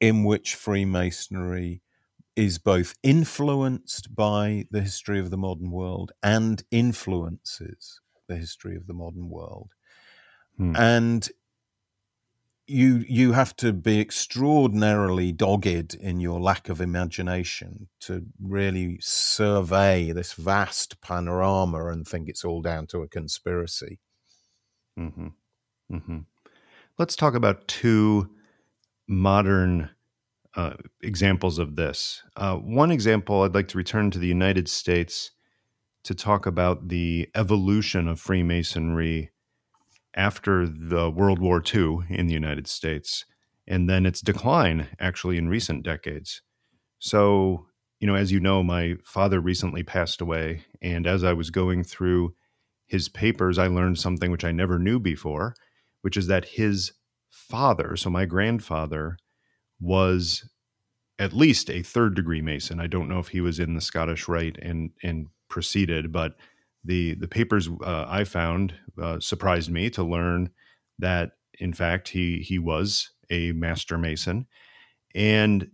in 0.00 0.24
which 0.24 0.54
Freemasonry 0.54 1.80
is 2.36 2.58
both 2.58 2.94
influenced 3.02 4.14
by 4.14 4.66
the 4.70 4.80
history 4.80 5.20
of 5.20 5.30
the 5.30 5.36
modern 5.36 5.70
world 5.70 6.12
and 6.22 6.62
influences 6.70 8.00
the 8.28 8.36
history 8.36 8.76
of 8.76 8.86
the 8.86 8.94
modern 8.94 9.28
world. 9.28 9.70
Hmm. 10.56 10.74
And 10.76 11.28
you 12.66 13.04
you 13.06 13.32
have 13.32 13.54
to 13.56 13.72
be 13.72 14.00
extraordinarily 14.00 15.32
dogged 15.32 15.94
in 15.94 16.20
your 16.20 16.40
lack 16.40 16.68
of 16.68 16.80
imagination 16.80 17.88
to 18.00 18.24
really 18.42 18.98
survey 19.00 20.12
this 20.12 20.32
vast 20.32 21.00
panorama 21.02 21.86
and 21.86 22.08
think 22.08 22.28
it's 22.28 22.44
all 22.44 22.62
down 22.62 22.86
to 22.86 23.02
a 23.02 23.08
conspiracy. 23.08 23.98
Mm-hmm. 24.98 25.28
Mm-hmm. 25.92 26.18
Let's 26.98 27.16
talk 27.16 27.34
about 27.34 27.68
two 27.68 28.30
modern 29.06 29.90
uh, 30.56 30.74
examples 31.02 31.58
of 31.58 31.76
this. 31.76 32.22
Uh, 32.36 32.56
one 32.56 32.90
example, 32.90 33.42
I'd 33.42 33.54
like 33.54 33.68
to 33.68 33.78
return 33.78 34.10
to 34.10 34.18
the 34.18 34.26
United 34.26 34.68
States 34.68 35.32
to 36.04 36.14
talk 36.14 36.46
about 36.46 36.88
the 36.88 37.28
evolution 37.34 38.08
of 38.08 38.20
Freemasonry 38.20 39.30
after 40.14 40.68
the 40.68 41.10
World 41.10 41.40
War 41.40 41.62
II 41.74 42.00
in 42.08 42.26
the 42.26 42.34
United 42.34 42.68
States, 42.68 43.24
and 43.66 43.88
then 43.88 44.06
its 44.06 44.20
decline 44.20 44.88
actually 45.00 45.38
in 45.38 45.48
recent 45.48 45.82
decades. 45.82 46.42
So, 46.98 47.66
you 47.98 48.06
know, 48.06 48.14
as 48.14 48.30
you 48.30 48.38
know, 48.38 48.62
my 48.62 48.94
father 49.04 49.40
recently 49.40 49.82
passed 49.82 50.20
away, 50.20 50.64
and 50.80 51.06
as 51.06 51.24
I 51.24 51.32
was 51.32 51.50
going 51.50 51.82
through 51.82 52.34
his 52.86 53.08
papers, 53.08 53.58
I 53.58 53.66
learned 53.66 53.98
something 53.98 54.30
which 54.30 54.44
I 54.44 54.52
never 54.52 54.78
knew 54.78 55.00
before, 55.00 55.54
which 56.02 56.16
is 56.16 56.26
that 56.28 56.44
his 56.44 56.92
father, 57.28 57.96
so 57.96 58.10
my 58.10 58.24
grandfather, 58.24 59.16
was 59.84 60.48
at 61.18 61.32
least 61.32 61.70
a 61.70 61.82
third 61.82 62.14
degree 62.16 62.40
Mason. 62.40 62.80
I 62.80 62.86
don't 62.86 63.08
know 63.08 63.18
if 63.18 63.28
he 63.28 63.40
was 63.40 63.60
in 63.60 63.74
the 63.74 63.80
Scottish 63.80 64.26
Rite 64.28 64.58
and 64.60 64.90
and 65.02 65.28
proceeded, 65.48 66.10
but 66.10 66.34
the 66.84 67.14
the 67.14 67.28
papers 67.28 67.68
uh, 67.84 68.06
I 68.08 68.24
found 68.24 68.74
uh, 69.00 69.20
surprised 69.20 69.70
me 69.70 69.90
to 69.90 70.02
learn 70.02 70.50
that 70.98 71.32
in 71.58 71.72
fact 71.72 72.08
he 72.08 72.38
he 72.38 72.58
was 72.58 73.10
a 73.30 73.52
master 73.52 73.98
mason, 73.98 74.46
and 75.14 75.68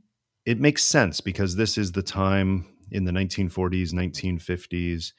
it 0.44 0.61
makes 0.61 0.84
sense 0.84 1.20
because 1.20 1.56
this 1.56 1.78
is 1.78 1.92
the 1.92 2.02
time 2.02 2.66
in 2.90 3.04
the 3.04 3.12
1940s, 3.12 3.92
1950s 3.92 5.12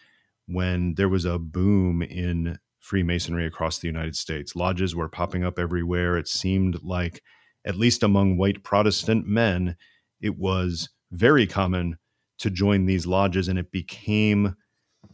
when 0.47 0.95
there 0.95 1.07
was 1.07 1.23
a 1.23 1.39
boom 1.39 2.01
in 2.01 2.57
Freemasonry 2.79 3.45
across 3.45 3.79
the 3.79 3.87
United 3.87 4.15
States. 4.15 4.55
Lodges 4.55 4.95
were 4.95 5.07
popping 5.07 5.45
up 5.45 5.57
everywhere. 5.57 6.17
It 6.17 6.27
seemed 6.27 6.83
like, 6.83 7.21
at 7.65 7.75
least 7.75 8.03
among 8.03 8.37
white 8.37 8.63
Protestant 8.63 9.27
men, 9.27 9.75
it 10.19 10.37
was 10.37 10.89
very 11.11 11.45
common 11.47 11.97
to 12.39 12.49
join 12.49 12.85
these 12.85 13.05
lodges, 13.05 13.47
and 13.47 13.59
it 13.59 13.71
became 13.71 14.55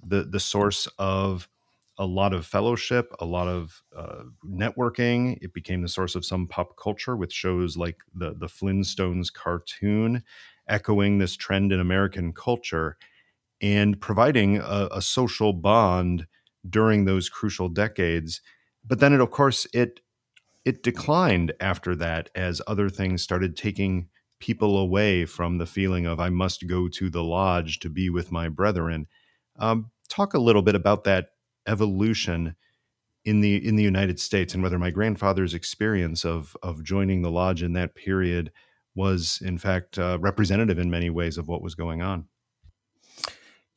the 0.05 0.23
the 0.23 0.39
source 0.39 0.87
of 0.97 1.47
a 1.99 2.05
lot 2.05 2.31
of 2.33 2.45
fellowship, 2.45 3.11
a 3.19 3.25
lot 3.25 3.47
of 3.47 3.81
uh, 3.95 4.23
networking. 4.45 5.37
It 5.41 5.53
became 5.53 5.81
the 5.81 5.87
source 5.87 6.13
of 6.15 6.25
some 6.25 6.47
pop 6.47 6.77
culture 6.77 7.17
with 7.17 7.33
shows 7.33 7.75
like 7.75 7.97
the 8.13 8.33
the 8.33 8.47
Flintstones 8.47 9.33
cartoon, 9.33 10.23
echoing 10.69 11.17
this 11.17 11.35
trend 11.35 11.71
in 11.71 11.79
American 11.79 12.33
culture 12.33 12.97
and 13.61 13.99
providing 13.99 14.57
a, 14.57 14.89
a 14.91 15.01
social 15.01 15.53
bond 15.53 16.27
during 16.69 17.05
those 17.05 17.29
crucial 17.29 17.69
decades. 17.69 18.41
But 18.85 18.99
then, 18.99 19.13
it 19.13 19.21
of 19.21 19.31
course 19.31 19.67
it 19.73 19.99
it 20.67 20.83
declined 20.83 21.53
after 21.61 21.95
that 21.95 22.29
as 22.35 22.61
other 22.67 22.89
things 22.89 23.21
started 23.21 23.55
taking 23.55 24.09
people 24.41 24.77
away 24.77 25.23
from 25.23 25.57
the 25.57 25.65
feeling 25.65 26.05
of 26.05 26.19
I 26.19 26.27
must 26.27 26.67
go 26.67 26.89
to 26.89 27.09
the 27.09 27.23
lodge 27.23 27.79
to 27.79 27.89
be 27.89 28.09
with 28.09 28.33
my 28.33 28.49
brethren. 28.49 29.07
Um, 29.57 29.91
talk 30.09 30.33
a 30.33 30.39
little 30.39 30.61
bit 30.61 30.75
about 30.75 31.05
that 31.05 31.29
evolution 31.69 32.57
in 33.23 33.39
the 33.39 33.65
in 33.65 33.77
the 33.77 33.83
United 33.83 34.19
States 34.19 34.53
and 34.53 34.61
whether 34.61 34.77
my 34.77 34.91
grandfather's 34.91 35.53
experience 35.53 36.25
of 36.25 36.57
of 36.61 36.83
joining 36.83 37.21
the 37.21 37.31
lodge 37.31 37.63
in 37.63 37.71
that 37.73 37.95
period 37.95 38.51
was 38.93 39.39
in 39.41 39.57
fact 39.57 39.97
uh, 39.97 40.17
representative 40.19 40.77
in 40.77 40.91
many 40.91 41.09
ways 41.09 41.37
of 41.37 41.47
what 41.47 41.61
was 41.61 41.75
going 41.75 42.01
on. 42.01 42.25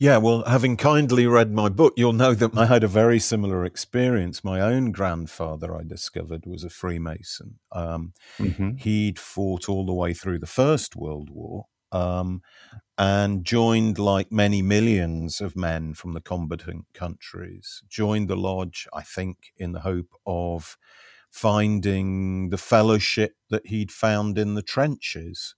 Yeah, 0.01 0.17
well, 0.17 0.45
having 0.45 0.79
kindly 0.79 1.27
read 1.27 1.53
my 1.53 1.69
book, 1.69 1.93
you'll 1.95 2.15
know 2.15 2.33
that 2.33 2.57
I 2.57 2.65
had 2.65 2.83
a 2.83 2.89
very 2.89 3.19
similar 3.19 3.67
experience. 3.67 4.43
My 4.43 4.59
own 4.59 4.93
grandfather, 4.93 5.77
I 5.77 5.83
discovered, 5.83 6.47
was 6.47 6.65
a 6.65 6.71
Freemason. 6.71 7.59
Um, 7.71 8.15
mm-hmm. 8.39 8.77
He'd 8.77 9.19
fought 9.19 9.69
all 9.69 9.85
the 9.85 9.93
way 9.93 10.15
through 10.15 10.39
the 10.39 10.47
First 10.47 10.97
World 10.97 11.29
War 11.29 11.67
um, 11.93 12.41
and 12.97 13.45
joined, 13.45 13.99
like 13.99 14.33
many 14.33 14.63
millions 14.63 15.39
of 15.43 15.55
men 15.55 15.93
from 15.93 16.15
the 16.15 16.23
combatant 16.23 16.87
countries, 16.95 17.83
joined 17.87 18.29
the 18.29 18.37
lodge, 18.37 18.89
I 18.95 19.03
think, 19.03 19.53
in 19.59 19.73
the 19.73 19.81
hope 19.81 20.15
of 20.25 20.79
finding 21.31 22.49
the 22.49 22.57
fellowship 22.57 23.35
that 23.51 23.67
he'd 23.67 23.93
found 23.93 24.39
in 24.39 24.55
the 24.55 24.63
trenches 24.63 25.55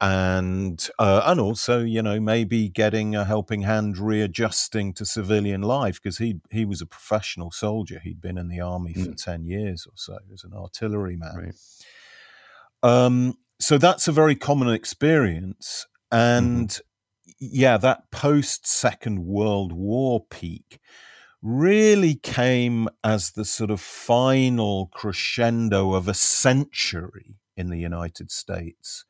and 0.00 0.88
uh, 0.98 1.22
and 1.24 1.40
also 1.40 1.82
you 1.82 2.02
know 2.02 2.20
maybe 2.20 2.68
getting 2.68 3.14
a 3.14 3.24
helping 3.24 3.62
hand 3.62 3.96
readjusting 3.96 4.92
to 4.92 5.06
civilian 5.06 5.62
life 5.62 6.00
because 6.02 6.18
he 6.18 6.40
he 6.50 6.64
was 6.66 6.82
a 6.82 6.86
professional 6.86 7.50
soldier 7.50 7.98
he'd 8.00 8.20
been 8.20 8.36
in 8.36 8.48
the 8.48 8.60
army 8.60 8.92
mm. 8.92 9.06
for 9.06 9.14
10 9.14 9.46
years 9.46 9.86
or 9.86 9.94
so 9.94 10.18
as 10.32 10.44
an 10.44 10.52
artilleryman 10.52 11.36
right. 11.36 11.54
um 12.82 13.38
so 13.58 13.78
that's 13.78 14.06
a 14.06 14.12
very 14.12 14.36
common 14.36 14.68
experience 14.68 15.86
and 16.12 16.68
mm-hmm. 16.68 17.34
yeah 17.40 17.78
that 17.78 18.10
post 18.10 18.66
second 18.66 19.24
world 19.24 19.72
war 19.72 20.26
peak 20.28 20.78
really 21.40 22.16
came 22.16 22.88
as 23.04 23.30
the 23.30 23.44
sort 23.44 23.70
of 23.70 23.80
final 23.80 24.90
crescendo 24.92 25.94
of 25.94 26.08
a 26.08 26.14
century 26.14 27.36
in 27.56 27.70
the 27.70 27.78
United 27.78 28.30
States 28.30 29.04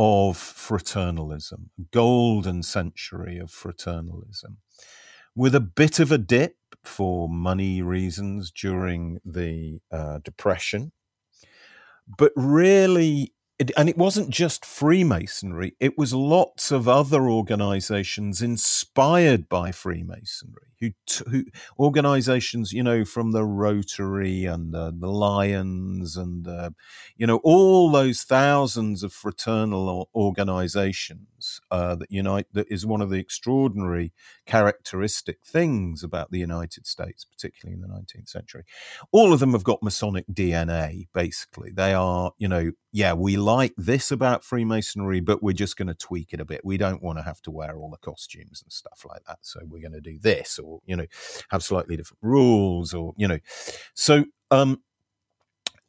of 0.00 0.36
fraternalism, 0.36 1.70
golden 1.90 2.62
century 2.62 3.36
of 3.36 3.50
fraternalism, 3.50 4.58
with 5.34 5.56
a 5.56 5.60
bit 5.60 5.98
of 5.98 6.12
a 6.12 6.18
dip 6.18 6.54
for 6.84 7.28
money 7.28 7.82
reasons 7.82 8.52
during 8.52 9.18
the 9.24 9.80
uh, 9.90 10.20
Depression, 10.22 10.92
but 12.16 12.30
really 12.36 13.32
it, 13.58 13.72
and 13.76 13.88
it 13.88 13.98
wasn't 13.98 14.30
just 14.30 14.64
Freemasonry, 14.64 15.74
it 15.80 15.98
was 15.98 16.14
lots 16.14 16.70
of 16.70 16.88
other 16.88 17.28
organizations 17.28 18.40
inspired 18.40 19.48
by 19.48 19.72
Freemasonry, 19.72 20.68
who, 20.80 20.90
who 21.28 21.44
organizations, 21.78 22.72
you 22.72 22.82
know, 22.84 23.04
from 23.04 23.32
the 23.32 23.44
Rotary 23.44 24.44
and 24.44 24.72
the, 24.72 24.94
the 24.96 25.08
Lions 25.08 26.16
and, 26.16 26.46
you 27.16 27.26
know, 27.26 27.40
all 27.42 27.90
those 27.90 28.22
thousands 28.22 29.02
of 29.02 29.12
fraternal 29.12 30.08
organizations 30.14 31.26
uh, 31.70 31.94
that 31.96 32.10
unite, 32.10 32.46
that 32.52 32.66
is 32.70 32.86
one 32.86 33.00
of 33.00 33.10
the 33.10 33.18
extraordinary 33.18 34.12
characteristic 34.46 35.38
things 35.44 36.02
about 36.02 36.30
the 36.30 36.38
United 36.38 36.86
States, 36.86 37.24
particularly 37.24 37.74
in 37.74 37.80
the 37.80 37.88
19th 37.88 38.28
century. 38.28 38.64
All 39.12 39.32
of 39.32 39.40
them 39.40 39.52
have 39.52 39.64
got 39.64 39.82
Masonic 39.82 40.26
DNA, 40.32 41.08
basically. 41.12 41.70
They 41.70 41.94
are, 41.94 42.32
you 42.38 42.48
know, 42.48 42.72
yeah, 42.92 43.12
we 43.12 43.36
like 43.36 43.74
this 43.76 44.10
about 44.10 44.44
Freemasonry, 44.44 45.20
but 45.20 45.42
we're 45.42 45.52
just 45.52 45.76
going 45.76 45.88
to 45.88 45.94
tweak 45.94 46.32
it 46.32 46.40
a 46.40 46.44
bit. 46.44 46.64
We 46.64 46.76
don't 46.76 47.02
want 47.02 47.18
to 47.18 47.24
have 47.24 47.42
to 47.42 47.50
wear 47.50 47.76
all 47.76 47.90
the 47.90 47.98
costumes 47.98 48.62
and 48.62 48.72
stuff 48.72 49.04
like 49.08 49.22
that. 49.26 49.38
So 49.42 49.60
we're 49.68 49.82
going 49.82 49.92
to 49.92 50.00
do 50.00 50.18
this 50.18 50.58
or, 50.58 50.80
you 50.86 50.96
know, 50.96 51.06
have 51.50 51.62
slightly 51.62 51.96
different 51.96 52.22
rules 52.22 52.94
or, 52.94 53.14
you 53.16 53.28
know. 53.28 53.38
So, 53.94 54.24
um, 54.50 54.82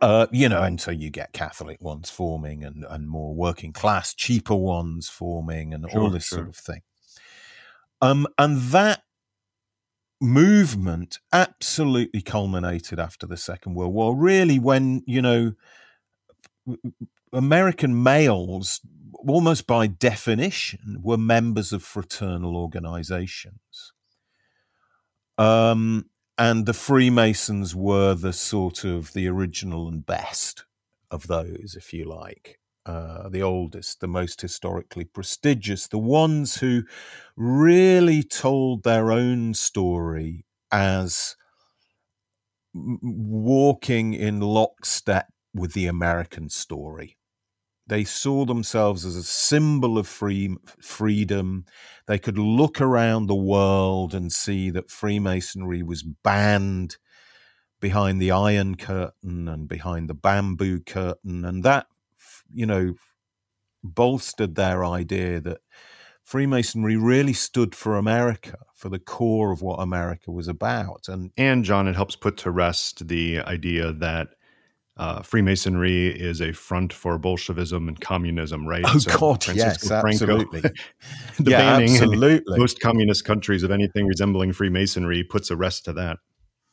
uh, 0.02 0.28
you 0.32 0.48
know, 0.48 0.64
and 0.64 0.80
so 0.80 0.92
you 0.92 1.10
get 1.10 1.34
Catholic 1.34 1.82
ones 1.82 2.10
forming 2.10 2.64
and, 2.64 2.86
and 2.90 3.10
more 3.10 3.34
working 3.34 3.74
class, 3.74 4.14
cheaper 4.14 4.56
ones 4.56 5.10
forming 5.10 5.74
and 5.74 5.90
sure, 5.90 6.02
all 6.02 6.10
this 6.10 6.26
sure. 6.26 6.38
sort 6.40 6.50
of 6.50 6.56
thing. 6.56 6.82
Um, 8.02 8.28
and 8.38 8.58
that 8.72 9.04
movement 10.22 11.20
absolutely 11.34 12.22
culminated 12.22 13.00
after 13.00 13.28
the 13.28 13.38
Second 13.38 13.74
World 13.76 13.94
War, 13.94 14.16
really, 14.16 14.60
when, 14.60 15.04
you 15.06 15.22
know, 15.22 15.54
American 17.34 18.02
males, 18.02 18.82
almost 19.28 19.68
by 19.68 19.88
definition, 19.88 21.00
were 21.02 21.18
members 21.18 21.74
of 21.74 21.84
fraternal 21.84 22.56
organizations. 22.56 23.94
Um, 25.38 26.10
and 26.40 26.66
the 26.66 26.74
Freemasons 26.74 27.76
were 27.76 28.16
the 28.16 28.34
sort 28.34 28.86
of 28.86 29.14
the 29.14 29.28
original 29.28 29.88
and 29.90 30.06
best 30.06 30.66
of 31.12 31.28
those, 31.28 31.76
if 31.78 31.94
you 31.94 32.06
like. 32.06 32.60
Uh, 32.88 33.30
the 33.30 33.44
oldest, 33.44 34.02
the 34.02 34.08
most 34.08 34.42
historically 34.42 35.06
prestigious, 35.06 35.88
the 35.88 36.00
ones 36.00 36.58
who 36.58 36.84
really 37.38 38.24
told 38.24 38.84
their 38.84 39.12
own 39.12 39.54
story 39.54 40.46
as 40.72 41.38
walking 42.74 44.14
in 44.16 44.40
lockstep 44.40 45.28
with 45.54 45.74
the 45.74 45.86
American 45.88 46.50
story. 46.50 47.18
They 47.90 48.04
saw 48.04 48.46
themselves 48.46 49.04
as 49.04 49.16
a 49.16 49.24
symbol 49.24 49.98
of 49.98 50.08
free, 50.08 50.56
freedom. 50.80 51.66
They 52.08 52.20
could 52.20 52.38
look 52.38 52.80
around 52.80 53.26
the 53.26 53.36
world 53.36 54.14
and 54.14 54.32
see 54.32 54.70
that 54.70 54.92
Freemasonry 54.92 55.82
was 55.82 56.04
banned 56.04 56.98
behind 57.80 58.22
the 58.22 58.30
Iron 58.30 58.76
Curtain 58.76 59.48
and 59.48 59.68
behind 59.68 60.08
the 60.08 60.14
Bamboo 60.14 60.82
Curtain. 60.82 61.44
And 61.44 61.64
that, 61.64 61.88
you 62.54 62.68
know, 62.68 62.94
bolstered 63.84 64.54
their 64.54 64.86
idea 64.86 65.42
that 65.42 65.62
Freemasonry 66.24 66.96
really 66.96 67.34
stood 67.34 67.74
for 67.74 67.98
America, 67.98 68.60
for 68.76 68.90
the 68.90 69.00
core 69.00 69.52
of 69.52 69.64
what 69.64 69.78
America 69.78 70.32
was 70.32 70.48
about. 70.48 71.08
And, 71.08 71.32
and 71.38 71.66
John, 71.66 71.88
it 71.88 71.96
helps 71.96 72.16
put 72.16 72.38
to 72.38 72.52
rest 72.52 73.08
the 73.08 73.40
idea 73.40 73.92
that 73.94 74.30
uh, 75.00 75.22
Freemasonry 75.22 76.08
is 76.08 76.42
a 76.42 76.52
front 76.52 76.92
for 76.92 77.18
Bolshevism 77.18 77.88
and 77.88 78.00
communism, 78.02 78.68
right? 78.68 78.84
Oh 78.86 78.98
so 78.98 79.18
God, 79.18 79.44
Francisco 79.44 79.96
yes, 79.96 80.02
Franco, 80.02 80.08
absolutely. 80.10 80.62
the 80.62 80.72
yeah, 81.52 81.58
banning 81.58 81.92
absolutely. 81.92 82.54
in 82.54 82.60
most 82.60 82.82
communist 82.82 83.24
countries 83.24 83.64
of 83.64 83.72
anything 83.72 84.06
resembling 84.08 84.52
Freemasonry 84.52 85.24
puts 85.24 85.50
a 85.50 85.56
rest 85.56 85.86
to 85.86 85.94
that. 85.94 86.18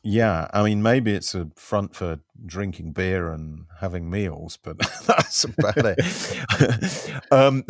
Yeah, 0.03 0.49
I 0.53 0.65
mean, 0.65 0.83
maybe 0.83 1.13
it's 1.13 1.35
a 1.37 1.51
front 1.57 1.95
for 1.95 2.19
drinking 2.45 2.93
beer 2.93 3.31
and 3.31 3.67
having 3.79 4.11
meals, 4.11 4.59
but 4.63 4.79
that's 5.07 5.45
about 5.45 5.77
it. 5.79 7.23
um, 7.31 7.63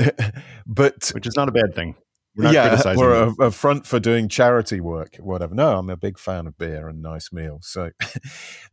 but 0.66 1.10
which 1.14 1.26
is 1.26 1.36
not 1.36 1.48
a 1.48 1.52
bad 1.52 1.74
thing. 1.74 1.96
We're 2.36 2.52
yeah, 2.52 2.82
or 2.98 3.12
a, 3.14 3.34
a, 3.46 3.50
front 3.50 3.86
for 3.86 3.98
doing 3.98 4.28
charity 4.28 4.78
work, 4.78 5.16
whatever. 5.16 5.54
No, 5.54 5.78
I'm 5.78 5.88
a 5.88 5.96
big 5.96 6.18
fan 6.18 6.46
of 6.46 6.58
beer 6.58 6.86
and 6.86 7.00
nice 7.00 7.32
meals. 7.32 7.66
So, 7.66 7.92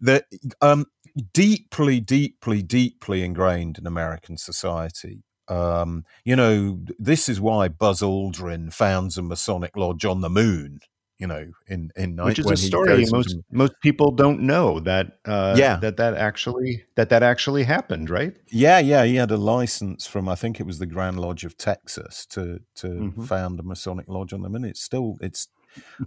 the 0.01 0.25
um, 0.61 0.85
deeply, 1.33 1.99
deeply, 1.99 2.61
deeply 2.61 3.23
ingrained 3.23 3.77
in 3.77 3.87
American 3.87 4.37
society. 4.37 5.23
Um, 5.47 6.05
you 6.23 6.35
know, 6.35 6.79
this 6.97 7.27
is 7.27 7.41
why 7.41 7.67
Buzz 7.67 8.01
Aldrin 8.01 8.73
founds 8.73 9.17
a 9.17 9.21
Masonic 9.21 9.75
lodge 9.75 10.05
on 10.05 10.21
the 10.21 10.29
moon. 10.29 10.79
You 11.19 11.27
know, 11.27 11.51
in 11.67 11.91
in 11.95 12.17
which 12.17 12.39
is 12.39 12.49
a 12.49 12.57
story 12.57 13.05
most 13.09 13.37
most 13.49 13.73
people 13.81 14.11
don't 14.11 14.41
know 14.41 14.79
that 14.81 15.19
uh, 15.25 15.55
yeah 15.57 15.77
that 15.77 15.95
that 15.95 16.15
actually 16.15 16.83
that 16.95 17.09
that 17.09 17.23
actually 17.23 17.63
happened, 17.63 18.09
right? 18.09 18.35
Yeah, 18.49 18.79
yeah. 18.79 19.05
He 19.05 19.15
had 19.15 19.31
a 19.31 19.37
license 19.37 20.05
from 20.05 20.27
I 20.27 20.35
think 20.35 20.59
it 20.59 20.65
was 20.65 20.79
the 20.79 20.85
Grand 20.85 21.19
Lodge 21.19 21.45
of 21.45 21.55
Texas 21.55 22.25
to 22.31 22.59
to 22.75 22.87
mm-hmm. 22.87 23.23
found 23.23 23.59
a 23.59 23.63
Masonic 23.63 24.09
lodge 24.09 24.33
on 24.33 24.41
the 24.41 24.49
moon. 24.49 24.65
It's 24.65 24.81
still 24.81 25.15
it's 25.21 25.47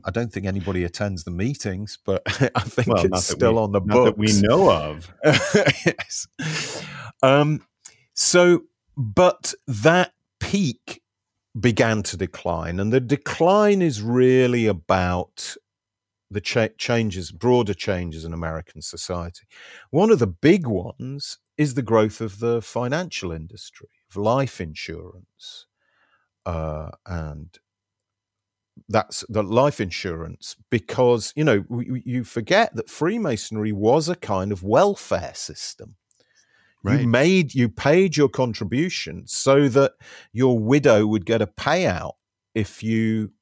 I 0.05 0.11
don't 0.11 0.33
think 0.33 0.47
anybody 0.47 0.85
attends 0.85 1.25
the 1.25 1.31
meetings, 1.31 1.99
but 2.05 2.23
I 2.55 2.61
think 2.61 2.89
well, 2.89 3.05
it's 3.05 3.27
still 3.27 3.55
we, 3.55 3.59
on 3.61 3.73
the 3.73 3.81
books 3.81 4.05
that 4.05 4.19
we 4.19 4.41
know 4.41 4.71
of. 4.71 5.12
yes. 5.25 6.27
Um, 7.23 7.62
so, 8.14 8.64
but 8.97 9.55
that 9.67 10.12
peak 10.41 11.03
began 11.59 12.03
to 12.05 12.17
decline, 12.17 12.81
and 12.81 12.93
the 12.93 13.01
decline 13.01 13.83
is 13.83 14.03
really 14.03 14.67
about 14.67 15.57
the 16.31 16.41
cha- 16.41 16.69
changes, 16.79 17.31
broader 17.31 17.75
changes 17.75 18.25
in 18.25 18.33
American 18.33 18.83
society. 18.83 19.47
One 19.91 20.11
of 20.11 20.19
the 20.19 20.27
big 20.27 20.67
ones 20.67 21.39
is 21.57 21.75
the 21.75 21.83
growth 21.83 22.21
of 22.21 22.41
the 22.41 22.61
financial 22.61 23.33
industry, 23.33 23.89
of 24.11 24.17
life 24.17 24.61
insurance, 24.61 25.67
uh, 26.45 26.91
and 27.07 27.57
that's 28.89 29.24
the 29.29 29.43
life 29.43 29.81
insurance 29.81 30.57
because 30.70 31.33
you 31.37 31.45
know 31.45 31.64
you 32.05 32.24
forget 32.24 32.74
that 32.77 32.91
freemasonry 32.91 33.72
was 33.72 34.09
a 34.09 34.16
kind 34.16 34.53
of 34.53 34.62
welfare 34.62 35.33
system 35.35 35.97
right. 36.83 37.01
you 37.01 37.09
made 37.09 37.55
you 37.55 37.68
paid 37.68 38.16
your 38.16 38.29
contribution 38.29 39.27
so 39.27 39.68
that 39.68 39.93
your 40.33 40.59
widow 40.59 41.07
would 41.07 41.27
get 41.27 41.43
a 41.43 41.47
payout 41.47 42.14
if 42.55 42.83
you 42.83 43.33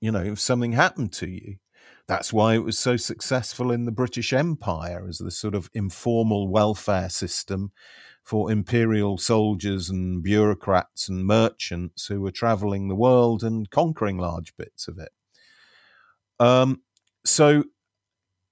you 0.00 0.10
know 0.10 0.22
if 0.22 0.40
something 0.40 0.72
happened 0.72 1.12
to 1.12 1.28
you 1.28 1.56
that's 2.06 2.32
why 2.32 2.54
it 2.54 2.64
was 2.64 2.78
so 2.78 2.96
successful 2.96 3.70
in 3.70 3.84
the 3.84 3.92
british 3.92 4.32
empire 4.32 5.06
as 5.08 5.18
the 5.18 5.30
sort 5.30 5.54
of 5.54 5.70
informal 5.74 6.48
welfare 6.48 7.08
system 7.08 7.72
for 8.24 8.50
imperial 8.50 9.18
soldiers 9.18 9.90
and 9.90 10.22
bureaucrats 10.22 11.08
and 11.08 11.26
merchants 11.26 12.06
who 12.06 12.22
were 12.22 12.30
traveling 12.30 12.88
the 12.88 12.94
world 12.94 13.44
and 13.44 13.70
conquering 13.70 14.16
large 14.16 14.56
bits 14.56 14.88
of 14.88 14.98
it. 14.98 15.10
Um, 16.40 16.80
so, 17.24 17.64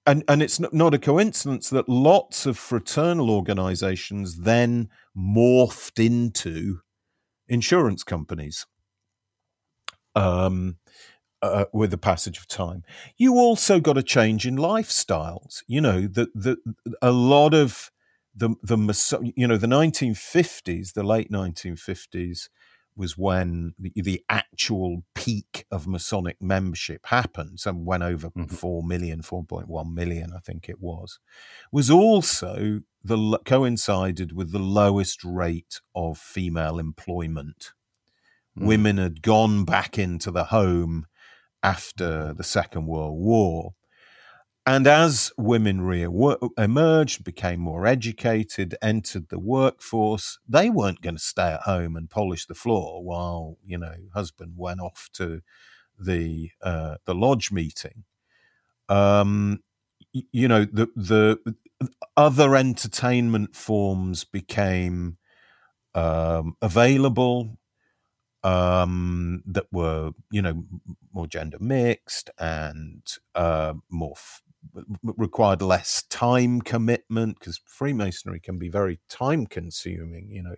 and, 0.05 0.23
and 0.27 0.43
it's 0.43 0.59
not 0.59 0.93
a 0.93 0.99
coincidence 0.99 1.71
that 1.71 1.89
lots 1.89 2.45
of 2.45 2.57
fraternal 2.57 3.31
organizations 3.31 4.41
then 4.41 4.89
morphed 5.17 6.03
into 6.03 6.81
insurance 7.47 8.03
companies. 8.03 8.67
Um, 10.15 10.77
uh, 11.43 11.65
with 11.73 11.91
the 11.91 11.97
passage 11.97 12.37
of 12.37 12.47
time, 12.47 12.83
you 13.17 13.35
also 13.35 13.79
got 13.79 13.97
a 13.97 14.03
change 14.03 14.47
in 14.47 14.55
lifestyles. 14.55 15.63
You 15.67 15.81
know 15.81 16.07
that 16.07 16.29
that 16.33 16.57
a 17.01 17.11
lot 17.11 17.53
of 17.53 17.91
the 18.35 18.49
the 18.63 19.33
you 19.35 19.47
know 19.47 19.57
the 19.57 19.67
1950s, 19.67 20.93
the 20.93 21.03
late 21.03 21.31
1950s 21.31 22.49
was 22.95 23.17
when 23.17 23.73
the, 23.79 23.91
the 23.95 24.23
actual 24.29 25.03
peak 25.15 25.65
of 25.71 25.87
Masonic 25.87 26.41
membership 26.41 27.07
happened. 27.07 27.59
Some 27.59 27.85
went 27.85 28.03
over 28.03 28.29
mm-hmm. 28.29 28.53
4 28.53 28.83
million, 28.83 29.21
4.1 29.21 29.93
million, 29.93 30.31
I 30.35 30.39
think 30.39 30.69
it 30.69 30.79
was. 30.79 31.19
Was 31.71 31.89
also 31.89 32.81
the 33.03 33.39
coincided 33.45 34.33
with 34.33 34.51
the 34.51 34.59
lowest 34.59 35.23
rate 35.23 35.81
of 35.95 36.17
female 36.17 36.79
employment. 36.79 37.73
Mm. 38.57 38.67
Women 38.67 38.97
had 38.97 39.21
gone 39.21 39.65
back 39.65 39.97
into 39.97 40.29
the 40.29 40.45
home 40.45 41.07
after 41.63 42.33
the 42.33 42.43
Second 42.43 42.87
World 42.87 43.19
War 43.19 43.73
and 44.65 44.87
as 44.87 45.31
women 45.37 45.81
re 45.81 46.07
emerged, 46.57 47.23
became 47.25 47.59
more 47.59 47.85
educated, 47.85 48.75
entered 48.81 49.27
the 49.27 49.39
workforce, 49.39 50.39
they 50.47 50.69
weren't 50.69 51.01
going 51.01 51.17
to 51.17 51.21
stay 51.21 51.51
at 51.51 51.61
home 51.61 51.97
and 51.97 52.09
polish 52.09 52.45
the 52.45 52.55
floor 52.55 53.03
while 53.03 53.57
you 53.65 53.77
know 53.77 53.93
husband 54.13 54.53
went 54.55 54.79
off 54.79 55.09
to 55.13 55.41
the 55.99 56.51
uh, 56.61 56.95
the 57.05 57.15
lodge 57.15 57.51
meeting. 57.51 58.05
Um, 58.89 59.61
you 60.13 60.47
know 60.47 60.65
the 60.65 60.87
the 60.95 61.55
other 62.17 62.55
entertainment 62.55 63.55
forms 63.55 64.23
became 64.23 65.17
um, 65.95 66.55
available 66.61 67.57
um, 68.43 69.43
that 69.45 69.67
were 69.71 70.11
you 70.31 70.41
know 70.41 70.63
more 71.13 71.27
gender 71.27 71.57
mixed 71.59 72.29
and 72.39 73.01
uh, 73.35 73.73
more 73.89 74.13
f- 74.15 74.41
required 75.03 75.61
less 75.61 76.03
time 76.03 76.61
commitment 76.61 77.39
because 77.39 77.59
Freemasonry 77.65 78.39
can 78.39 78.57
be 78.57 78.69
very 78.69 78.99
time 79.09 79.45
consuming, 79.45 80.29
you 80.29 80.43
know. 80.43 80.55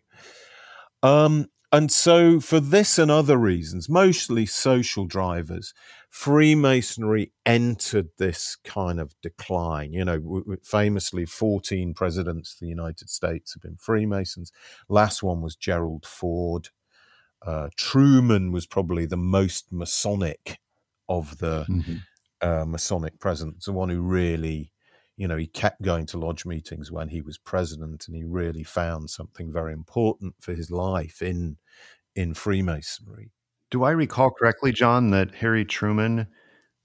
Um, 1.03 1.47
and 1.71 1.91
so, 1.91 2.39
for 2.39 2.61
this 2.61 2.97
and 2.97 3.11
other 3.11 3.37
reasons, 3.37 3.89
mostly 3.89 4.45
social 4.45 5.05
drivers, 5.05 5.73
Freemasonry 6.09 7.33
entered 7.45 8.09
this 8.17 8.55
kind 8.63 8.99
of 8.99 9.13
decline. 9.21 9.91
You 9.91 10.05
know, 10.05 10.43
famously, 10.63 11.25
14 11.25 11.93
presidents 11.93 12.53
of 12.53 12.59
the 12.61 12.67
United 12.67 13.09
States 13.09 13.53
have 13.53 13.61
been 13.61 13.75
Freemasons. 13.75 14.53
Last 14.87 15.21
one 15.21 15.41
was 15.41 15.57
Gerald 15.57 16.05
Ford. 16.05 16.69
Uh, 17.45 17.69
Truman 17.77 18.51
was 18.51 18.65
probably 18.65 19.05
the 19.05 19.17
most 19.17 19.71
Masonic 19.71 20.59
of 21.07 21.37
the 21.37 21.65
mm-hmm 21.69 21.95
uh, 22.41 22.65
Masonic 22.65 23.19
presence, 23.19 23.65
the 23.65 23.73
one 23.73 23.89
who 23.89 24.01
really, 24.01 24.71
you 25.17 25.27
know, 25.27 25.37
he 25.37 25.47
kept 25.47 25.81
going 25.81 26.05
to 26.07 26.17
lodge 26.17 26.45
meetings 26.45 26.91
when 26.91 27.09
he 27.09 27.21
was 27.21 27.37
president, 27.37 28.07
and 28.07 28.15
he 28.15 28.23
really 28.23 28.63
found 28.63 29.09
something 29.09 29.51
very 29.51 29.73
important 29.73 30.35
for 30.39 30.53
his 30.53 30.69
life 30.69 31.21
in 31.21 31.57
in 32.15 32.33
Freemasonry. 32.33 33.31
Do 33.71 33.83
I 33.83 33.91
recall 33.91 34.31
correctly, 34.31 34.71
John, 34.71 35.09
that 35.11 35.35
Harry 35.35 35.65
Truman 35.65 36.27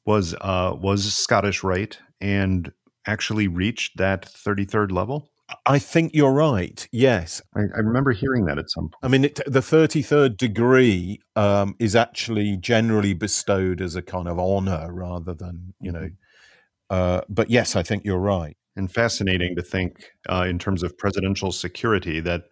was 0.05 0.35
uh, 0.41 0.74
was 0.81 1.12
Scottish 1.12 1.62
Rite 1.62 1.99
and 2.20 2.73
actually 3.07 3.49
reached 3.49 3.99
that 3.99 4.24
thirty 4.24 4.65
third 4.65 4.93
level? 4.93 5.31
I 5.66 5.78
think 5.78 6.14
you're 6.14 6.32
right. 6.32 6.86
Yes, 6.93 7.43
I, 7.55 7.60
I 7.74 7.78
remember 7.78 8.12
hearing 8.12 8.44
that 8.47 8.59
at 8.59 8.70
some 8.70 8.85
point. 8.85 9.01
I 9.02 9.09
mean, 9.09 9.24
it, 9.24 9.40
the 9.47 9.62
thirty-third 9.62 10.36
degree 10.36 11.20
um, 11.36 11.74
is 11.78 11.97
actually 11.97 12.56
generally 12.56 13.14
bestowed 13.14 13.81
as 13.81 13.97
a 13.97 14.02
kind 14.02 14.28
of 14.28 14.39
honor 14.39 14.93
rather 14.93 15.35
than 15.35 15.74
you 15.81 15.93
know. 15.93 16.01
Mm-hmm. 16.01 16.14
Uh, 16.90 17.20
but 17.28 17.51
yes, 17.51 17.77
I 17.77 17.82
think 17.82 18.05
you're 18.05 18.18
right. 18.18 18.56
And 18.77 18.90
fascinating 18.90 19.56
to 19.56 19.62
think 19.62 20.10
uh, 20.28 20.47
in 20.48 20.59
terms 20.59 20.82
of 20.82 20.97
presidential 20.97 21.52
security 21.52 22.20
that 22.20 22.44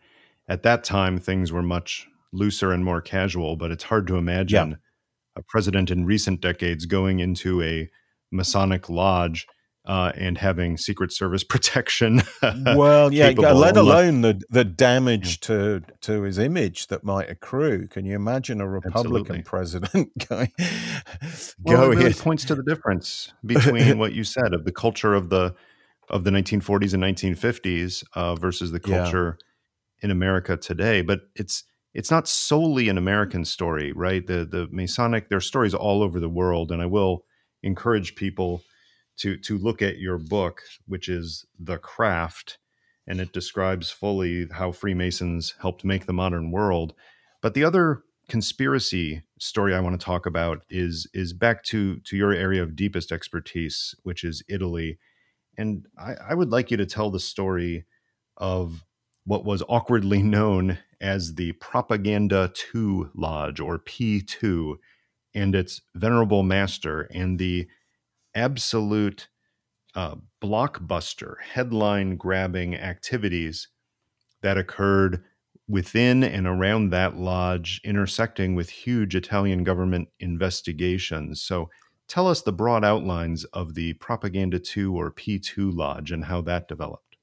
at 0.49 0.63
that 0.63 0.85
time 0.85 1.19
things 1.19 1.53
were 1.53 1.63
much 1.63 2.07
looser 2.33 2.73
and 2.73 2.85
more 2.85 3.01
casual. 3.01 3.57
But 3.57 3.71
it's 3.71 3.85
hard 3.85 4.07
to 4.09 4.17
imagine 4.17 4.71
yeah. 4.71 4.77
a 5.37 5.43
president 5.43 5.91
in 5.91 6.07
recent 6.07 6.41
decades 6.41 6.87
going 6.87 7.21
into 7.21 7.63
a 7.63 7.89
Masonic 8.31 8.89
lodge 8.89 9.47
uh, 9.89 10.13
and 10.17 10.37
having 10.37 10.77
Secret 10.77 11.11
Service 11.11 11.43
protection. 11.49 12.23
well, 12.43 13.13
yeah, 13.13 13.31
let 13.31 13.77
alone 13.77 14.21
the 14.21 14.41
the 14.51 14.65
damage 14.65 15.41
to 15.41 15.83
to 16.03 16.23
his 16.23 16.39
image 16.39 16.89
that 16.89 17.03
might 17.03 17.31
accrue. 17.31 17.89
Can 17.89 18.05
you 18.05 18.15
imagine 18.15 18.61
a 18.61 18.69
Republican 18.69 19.17
Absolutely. 19.17 19.43
president 19.43 20.29
going? 20.29 20.53
well, 21.63 21.91
it 21.91 21.97
really 21.97 22.15
points 22.15 22.45
to 22.45 22.55
the 22.55 22.63
difference 22.63 23.33
between 23.45 23.99
what 23.99 24.13
you 24.13 24.23
said 24.23 24.53
of 24.53 24.65
the 24.65 24.73
culture 24.73 25.15
of 25.15 25.31
the 25.31 25.55
of 26.11 26.25
the 26.25 26.31
1940s 26.31 26.95
and 26.95 27.03
1950s 27.03 28.03
uh, 28.15 28.35
versus 28.35 28.73
the 28.73 28.81
culture 28.81 29.37
yeah. 29.39 30.07
in 30.07 30.11
America 30.11 30.57
today. 30.57 31.03
But 31.03 31.21
it's 31.35 31.65
it's 31.95 32.11
not 32.11 32.29
solely 32.29 32.89
an 32.91 32.99
American 32.99 33.47
story, 33.47 33.93
right? 33.93 34.27
The 34.27 34.45
the 34.45 34.69
Masonic 34.71 35.31
there 35.31 35.39
are 35.39 35.41
stories 35.41 35.73
all 35.73 36.03
over 36.03 36.21
the 36.21 36.29
world, 36.29 36.71
and 36.71 36.83
I 36.83 36.87
will 36.87 37.25
encourage 37.63 38.15
people 38.15 38.63
to 39.19 39.37
to 39.39 39.59
look 39.59 39.83
at 39.83 39.99
your 39.99 40.19
book, 40.19 40.63
which 40.87 41.09
is 41.09 41.45
The 41.59 41.79
Craft, 41.79 42.59
and 43.07 43.21
it 43.21 43.33
describes 43.33 43.91
fully 43.91 44.47
how 44.53 44.73
Freemasons 44.73 45.55
helped 45.61 45.85
make 45.85 46.07
the 46.07 46.13
modern 46.13 46.51
world. 46.51 46.95
But 47.43 47.55
the 47.55 47.65
other 47.65 48.03
conspiracy 48.29 49.23
story 49.39 49.75
I 49.75 49.81
want 49.81 49.99
to 49.99 50.05
talk 50.05 50.27
about 50.27 50.63
is 50.69 51.07
is 51.15 51.33
back 51.33 51.63
to 51.65 51.99
to 52.01 52.17
your 52.17 52.33
area 52.33 52.63
of 52.63 52.77
deepest 52.77 53.13
expertise, 53.13 53.95
which 54.03 54.25
is 54.25 54.43
Italy. 54.49 54.99
And 55.57 55.87
I, 55.99 56.15
I 56.31 56.35
would 56.35 56.51
like 56.51 56.71
you 56.71 56.77
to 56.77 56.87
tell 56.87 57.11
the 57.11 57.21
story 57.21 57.85
of 58.37 58.85
what 59.25 59.45
was 59.45 59.63
awkwardly 59.69 60.23
known 60.23 60.79
as 61.01 61.35
the 61.35 61.53
Propaganda 61.53 62.53
2 62.55 63.11
Lodge 63.15 63.61
or 63.61 63.79
P2 63.79 64.77
and 65.35 65.55
its 65.55 65.81
venerable 65.95 66.43
master 66.43 67.03
and 67.13 67.39
the 67.39 67.69
absolute 68.39 69.29
uh, 69.95 70.17
blockbuster, 70.41 71.35
headline 71.43 72.17
grabbing 72.17 72.77
activities 72.77 73.69
that 74.43 74.57
occurred 74.57 75.25
within 75.69 76.25
and 76.25 76.47
around 76.47 76.91
that 76.91 77.17
lodge, 77.17 77.81
intersecting 77.85 78.55
with 78.55 78.71
huge 78.71 79.15
Italian 79.15 79.65
government 79.65 80.09
investigations. 80.21 81.43
So, 81.43 81.69
tell 82.07 82.27
us 82.27 82.43
the 82.43 82.53
broad 82.53 82.85
outlines 82.85 83.45
of 83.47 83.75
the 83.75 83.93
Propaganda 83.95 84.59
2 84.59 84.97
or 84.97 85.11
P2 85.11 85.77
Lodge 85.77 86.11
and 86.11 86.25
how 86.25 86.41
that 86.43 86.69
developed. 86.69 87.17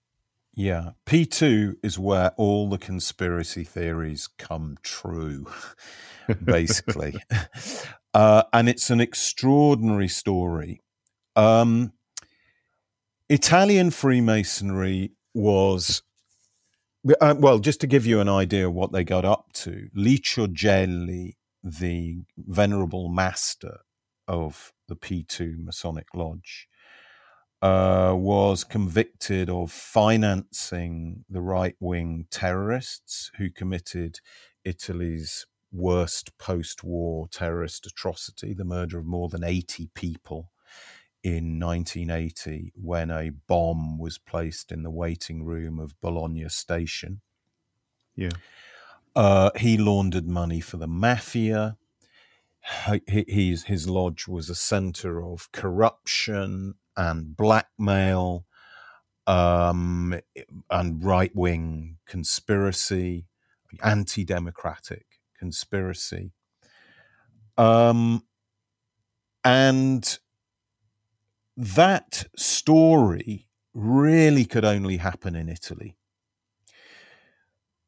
Yeah, 0.54 0.92
P2 1.06 1.78
is 1.84 2.00
where 2.00 2.32
all 2.38 2.70
the 2.70 2.78
conspiracy 2.78 3.64
theories 3.64 4.28
come 4.38 4.78
true, 4.84 5.48
basically. 6.44 7.16
uh, 8.14 8.44
and 8.54 8.70
it's 8.70 8.90
an 8.90 9.02
extraordinary 9.02 10.08
story 10.08 10.82
um, 11.36 11.94
Italian 13.30 13.92
Freemasonry 13.92 15.12
was, 15.34 16.04
uh, 17.22 17.36
well, 17.38 17.60
just 17.60 17.82
to 17.82 17.88
give 17.88 18.06
you 18.06 18.20
an 18.20 18.30
idea 18.30 18.68
of 18.68 18.74
what 18.74 18.92
they 18.92 19.04
got 19.04 19.26
up 19.26 19.52
to, 19.54 19.90
Licio 19.96 20.52
Gelli, 20.52 21.38
the 21.64 22.20
venerable 22.38 23.10
master 23.10 23.80
of 24.28 24.72
the 24.88 24.96
P2 24.96 25.64
Masonic 25.64 26.08
Lodge, 26.14 26.68
uh, 27.62 28.14
was 28.16 28.64
convicted 28.64 29.50
of 29.50 29.72
financing 29.72 31.26
the 31.30 31.42
right 31.42 31.76
wing 31.80 32.28
terrorists 32.30 33.32
who 33.38 33.50
committed 33.50 34.20
Italy's 34.64 35.48
worst 35.72 36.38
post 36.38 36.84
war 36.84 37.28
terrorist 37.32 37.88
atrocity, 37.88 38.54
the 38.54 38.64
murder 38.64 39.00
of 39.00 39.06
more 39.06 39.30
than 39.30 39.44
80 39.44 39.90
people 39.96 40.52
in 41.26 41.60
1980 41.60 42.72
when 42.76 43.10
a 43.10 43.32
bomb 43.32 43.98
was 43.98 44.20
placed 44.20 44.72
in 44.72 44.84
the 44.84 44.92
waiting 44.92 45.44
room 45.44 45.80
of 45.80 46.00
Bologna 46.00 46.48
station. 46.50 47.20
Yeah. 48.16 48.30
Uh, 49.16 49.50
he 49.56 49.76
laundered 49.76 50.28
money 50.28 50.60
for 50.60 50.78
the 50.78 50.88
mafia. 50.88 51.78
He, 53.08 53.58
his 53.66 53.90
lodge 53.90 54.28
was 54.28 54.52
a 54.52 54.56
center 54.56 55.24
of 55.24 55.52
corruption 55.52 56.76
and 56.96 57.36
blackmail 57.36 58.46
um, 59.26 60.20
and 60.70 61.04
right 61.04 61.36
wing 61.36 61.98
conspiracy, 62.06 63.26
anti 63.84 64.24
democratic 64.24 65.08
conspiracy. 65.40 66.34
Um, 67.58 68.26
and 69.44 70.20
that 71.58 72.26
story 72.36 73.48
really 73.74 74.46
could 74.46 74.66
only 74.66 74.98
happen 74.98 75.36
in 75.36 75.50
Italy. 75.50 75.98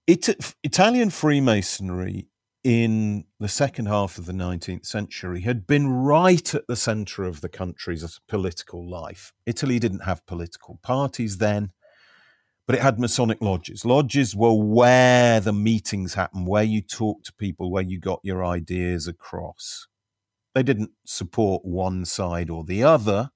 It, 0.05 0.55
Italian 0.63 1.09
Freemasonry 1.09 2.27
in 2.63 3.25
the 3.39 3.47
second 3.47 3.85
half 3.85 4.17
of 4.17 4.25
the 4.25 4.33
19th 4.33 4.85
century 4.85 5.41
had 5.41 5.67
been 5.67 5.87
right 5.87 6.53
at 6.53 6.67
the 6.67 6.75
center 6.75 7.23
of 7.23 7.41
the 7.41 7.49
country's 7.49 8.19
political 8.27 8.89
life. 8.89 9.33
Italy 9.45 9.79
didn't 9.79 10.03
have 10.03 10.25
political 10.25 10.79
parties 10.81 11.37
then, 11.37 11.71
but 12.65 12.75
it 12.75 12.81
had 12.81 12.99
Masonic 12.99 13.41
lodges. 13.41 13.85
Lodges 13.85 14.35
were 14.35 14.53
where 14.53 15.39
the 15.39 15.53
meetings 15.53 16.15
happened, 16.15 16.47
where 16.47 16.63
you 16.63 16.81
talked 16.81 17.25
to 17.27 17.33
people, 17.33 17.71
where 17.71 17.83
you 17.83 17.99
got 17.99 18.19
your 18.23 18.45
ideas 18.45 19.07
across. 19.07 19.87
They 20.53 20.63
didn't 20.63 20.91
support 21.05 21.63
one 21.63 22.03
side 22.03 22.49
or 22.49 22.65
the 22.65 22.83
other, 22.83 23.31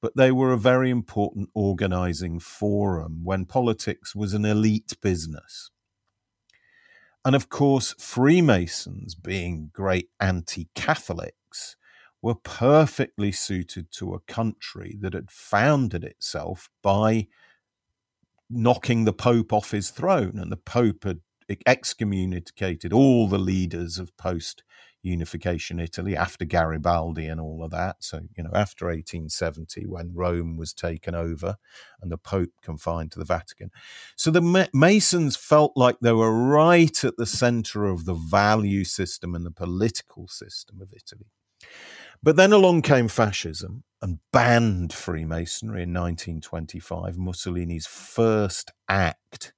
but 0.00 0.16
they 0.16 0.30
were 0.30 0.52
a 0.52 0.58
very 0.58 0.90
important 0.90 1.50
organizing 1.54 2.38
forum 2.38 3.20
when 3.24 3.44
politics 3.44 4.14
was 4.14 4.34
an 4.34 4.44
elite 4.44 4.96
business. 5.02 5.70
And 7.24 7.34
of 7.34 7.48
course, 7.48 7.94
Freemasons, 7.98 9.14
being 9.14 9.70
great 9.72 10.08
anti 10.20 10.68
Catholics, 10.74 11.76
were 12.22 12.34
perfectly 12.34 13.32
suited 13.32 13.90
to 13.92 14.14
a 14.14 14.20
country 14.20 14.96
that 15.00 15.14
had 15.14 15.30
founded 15.30 16.04
itself 16.04 16.70
by 16.82 17.26
knocking 18.48 19.04
the 19.04 19.12
Pope 19.12 19.52
off 19.52 19.72
his 19.72 19.90
throne. 19.90 20.38
And 20.38 20.50
the 20.50 20.56
Pope 20.56 21.04
had 21.04 21.20
excommunicated 21.66 22.92
all 22.92 23.28
the 23.28 23.38
leaders 23.38 23.98
of 23.98 24.16
post 24.16 24.62
unification 25.02 25.78
Italy 25.80 26.16
after 26.16 26.44
Garibaldi 26.44 27.26
and 27.26 27.40
all 27.40 27.62
of 27.62 27.70
that. 27.70 27.96
So, 28.00 28.20
you 28.36 28.42
know, 28.42 28.50
after 28.54 28.86
1870, 28.86 29.86
when 29.86 30.12
Rome 30.14 30.56
was 30.56 30.72
taken 30.72 31.14
over 31.14 31.56
and 32.00 32.10
the 32.10 32.18
Pope 32.18 32.50
confined 32.62 33.12
to 33.12 33.18
the 33.18 33.24
Vatican. 33.24 33.70
So 34.16 34.30
the 34.30 34.68
Masons 34.72 35.36
felt 35.36 35.72
like 35.76 35.96
they 36.00 36.12
were 36.12 36.32
right 36.32 37.04
at 37.04 37.16
the 37.16 37.26
center 37.26 37.86
of 37.86 38.04
the 38.04 38.14
value 38.14 38.84
system 38.84 39.34
and 39.34 39.46
the 39.46 39.50
political 39.50 40.28
system 40.28 40.80
of 40.80 40.92
Italy. 40.92 41.26
But 42.22 42.36
then 42.36 42.52
along 42.52 42.82
came 42.82 43.08
fascism 43.08 43.84
and 44.02 44.18
banned 44.32 44.92
Freemasonry 44.92 45.82
in 45.82 45.92
1925, 45.92 47.16
Mussolini's 47.16 47.86
first 47.86 48.72
act 48.88 49.52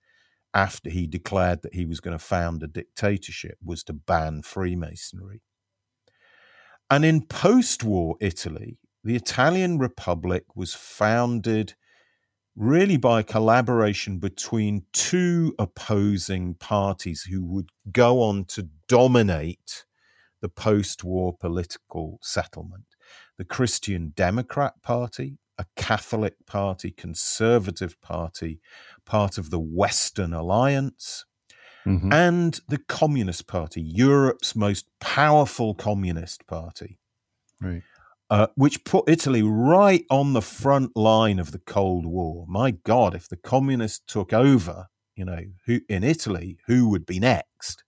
after 0.54 0.90
he 0.90 1.06
declared 1.06 1.62
that 1.62 1.74
he 1.74 1.84
was 1.84 2.00
going 2.00 2.16
to 2.16 2.24
found 2.24 2.62
a 2.62 2.66
dictatorship 2.66 3.58
was 3.64 3.84
to 3.84 3.92
ban 3.92 4.42
Freemasonry. 4.42 5.42
And 6.90 7.04
in 7.04 7.26
post 7.26 7.84
war 7.84 8.16
Italy, 8.20 8.78
the 9.04 9.16
Italian 9.16 9.78
Republic 9.78 10.44
was 10.54 10.74
founded 10.74 11.74
really 12.56 12.96
by 12.96 13.22
collaboration 13.22 14.18
between 14.18 14.84
two 14.92 15.54
opposing 15.58 16.54
parties 16.54 17.22
who 17.22 17.44
would 17.44 17.70
go 17.92 18.20
on 18.22 18.44
to 18.44 18.68
dominate 18.88 19.84
the 20.40 20.48
post 20.48 21.04
war 21.04 21.36
political 21.36 22.18
settlement 22.22 22.84
the 23.40 23.44
Christian 23.44 24.12
Democrat 24.14 24.74
Party, 24.82 25.38
a 25.60 25.66
Catholic 25.76 26.34
party, 26.46 26.90
conservative 26.90 28.00
party, 28.00 28.60
part 29.04 29.36
of 29.36 29.50
the 29.50 29.60
Western 29.60 30.32
Alliance, 30.32 31.26
mm-hmm. 31.86 32.10
and 32.10 32.60
the 32.68 32.78
Communist 32.78 33.46
Party, 33.46 33.82
Europe's 33.82 34.56
most 34.56 34.86
powerful 35.00 35.74
communist 35.74 36.46
party. 36.46 36.98
Right. 37.60 37.82
uh, 38.30 38.46
which 38.54 38.84
put 38.84 39.06
Italy 39.06 39.42
right 39.42 40.06
on 40.08 40.32
the 40.32 40.40
front 40.40 40.96
line 40.96 41.38
of 41.38 41.52
the 41.52 41.58
Cold 41.58 42.06
War. 42.06 42.46
My 42.48 42.70
God, 42.70 43.14
if 43.14 43.28
the 43.28 43.36
communists 43.36 44.00
took 44.06 44.32
over, 44.32 44.86
you 45.14 45.26
know, 45.26 45.42
who, 45.66 45.80
in 45.88 46.02
Italy, 46.02 46.56
who 46.66 46.88
would 46.88 47.04
be 47.04 47.20
next? 47.20 47.84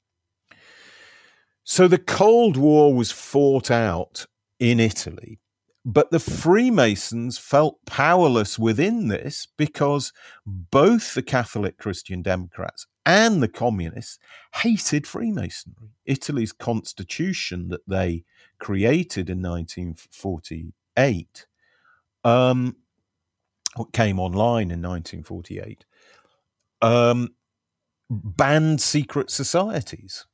So 1.65 1.89
the 1.89 1.97
Cold 1.97 2.59
War 2.59 2.93
was 2.93 3.13
fought 3.13 3.71
out 3.71 4.27
in 4.59 4.79
Italy, 4.79 5.39
but 5.85 6.11
the 6.11 6.21
Freemasons 6.21 7.39
felt 7.39 7.79
powerless 7.87 8.59
within 8.59 9.09
this 9.09 9.49
because 9.57 10.13
both 10.47 11.15
the 11.15 11.23
Catholic 11.23 11.79
Christian 11.79 12.23
Democrats 12.23 12.87
and 13.05 13.43
the 13.43 13.49
communists 13.49 14.19
hated 14.55 15.07
Freemasonry. 15.07 15.91
Italy's 16.07 16.53
constitution 16.53 17.69
that 17.69 17.87
they 17.89 18.25
created 18.61 19.29
in 19.29 19.43
1948 19.43 21.47
um, 22.25 22.77
came 23.93 24.21
online 24.21 24.71
in 24.71 24.83
1948 24.83 25.85
um, 26.83 27.31
banned 28.09 28.81
secret 28.81 29.31
societies 29.31 30.27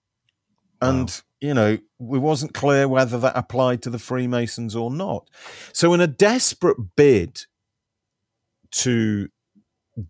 and 0.81 1.09
wow. 1.09 1.49
you 1.49 1.55
know 1.55 1.73
it 1.73 1.83
wasn't 1.99 2.55
clear 2.55 2.87
whether 2.89 3.19
that 3.19 3.37
applied 3.37 3.83
to 3.83 3.91
the 3.91 3.99
freemasons 3.99 4.77
or 4.77 4.91
not 4.91 5.29
so 5.73 5.93
in 5.93 6.01
a 6.01 6.07
desperate 6.07 6.77
bid 6.97 7.47
to 8.71 9.29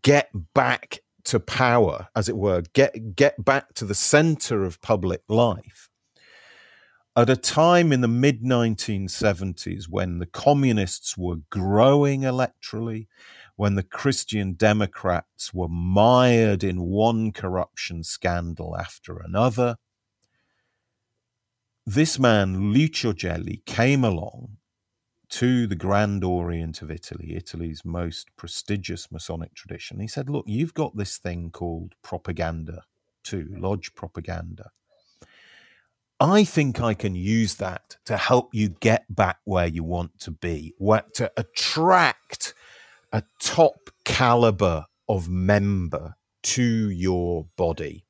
get 0.03 0.31
back 0.55 1.01
to 1.25 1.41
power, 1.41 2.09
as 2.17 2.29
it 2.29 2.37
were, 2.37 2.63
get 2.73 3.15
get 3.15 3.45
back 3.45 3.75
to 3.75 3.85
the 3.85 3.95
center 3.95 4.65
of 4.65 4.81
public 4.81 5.23
life. 5.29 5.91
At 7.15 7.29
a 7.29 7.37
time 7.37 7.93
in 7.93 8.01
the 8.01 8.09
mid 8.09 8.43
1970s 8.43 9.89
when 9.89 10.21
the 10.21 10.27
communists 10.27 11.19
were 11.19 11.37
growing 11.51 12.23
electorally, 12.23 13.09
when 13.57 13.75
the 13.75 13.83
Christian 13.83 14.55
Democrats 14.55 15.53
were 15.53 15.69
mired 15.69 16.63
in 16.63 16.81
one 16.81 17.33
corruption 17.33 18.05
scandal 18.05 18.77
after 18.79 19.19
another, 19.19 19.77
this 21.89 22.19
man, 22.19 22.75
Licio 22.75 23.17
Gelli, 23.17 23.63
came 23.65 24.05
along 24.05 24.59
to 25.31 25.67
the 25.67 25.75
Grand 25.75 26.23
Orient 26.23 26.83
of 26.83 26.91
Italy, 26.91 27.35
Italy's 27.35 27.83
most 27.83 28.29
prestigious 28.37 29.11
Masonic 29.11 29.55
tradition. 29.55 29.99
He 29.99 30.07
said, 30.07 30.29
Look, 30.29 30.45
you've 30.47 30.75
got 30.75 30.97
this 30.97 31.17
thing 31.17 31.51
called 31.51 31.95
propaganda, 32.03 32.83
too, 33.25 33.49
lodge 33.57 33.95
propaganda. 33.95 34.71
I 36.21 36.45
think 36.45 36.79
I 36.79 36.93
can 36.93 37.15
use 37.15 37.55
that 37.55 37.97
to 38.05 38.19
help 38.19 38.55
you 38.55 38.69
get 38.69 39.07
back 39.09 39.39
where 39.45 39.67
you 39.67 39.83
want 39.83 40.21
to 40.21 40.31
be, 40.31 40.75
where, 40.77 41.05
to 41.15 41.33
attract 41.39 42.53
a 43.15 43.23
top 43.41 43.89
caliber 44.05 44.85
of 45.09 45.31
member 45.31 46.17
to 46.43 46.91
your 46.91 47.47
body. 47.57 48.05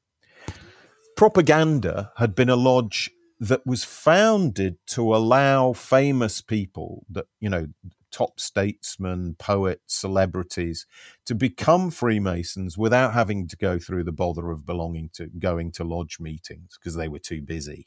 Propaganda 1.17 2.11
had 2.17 2.35
been 2.35 2.49
a 2.49 2.57
lodge 2.57 3.11
that 3.41 3.65
was 3.67 3.85
founded 3.85 4.77
to 4.87 5.15
allow 5.15 5.73
famous 5.73 6.41
people 6.41 7.05
that 7.11 7.27
you 7.41 7.49
know 7.49 7.67
top 8.11 8.41
statesmen 8.41 9.35
poets 9.39 9.95
celebrities 9.95 10.87
to 11.27 11.35
become 11.35 11.91
freemasons 11.91 12.79
without 12.79 13.13
having 13.13 13.47
to 13.47 13.57
go 13.57 13.79
through 13.79 14.05
the 14.05 14.13
bother 14.13 14.51
of 14.51 14.65
belonging 14.65 15.11
to 15.13 15.29
going 15.39 15.71
to 15.71 15.85
lodge 15.85 16.19
meetings 16.19 16.79
because 16.79 16.95
they 16.95 17.09
were 17.09 17.19
too 17.19 17.43
busy. 17.43 17.87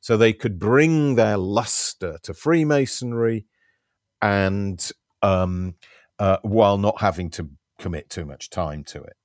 So 0.00 0.16
they 0.16 0.32
could 0.32 0.58
bring 0.58 1.14
their 1.14 1.36
luster 1.36 2.18
to 2.22 2.34
freemasonry 2.34 3.46
and 4.20 4.90
um, 5.22 5.74
uh, 6.18 6.38
while 6.42 6.78
not 6.78 7.00
having 7.00 7.30
to 7.30 7.50
commit 7.78 8.08
too 8.08 8.24
much 8.24 8.50
time 8.50 8.84
to 8.84 9.02
it 9.02 9.16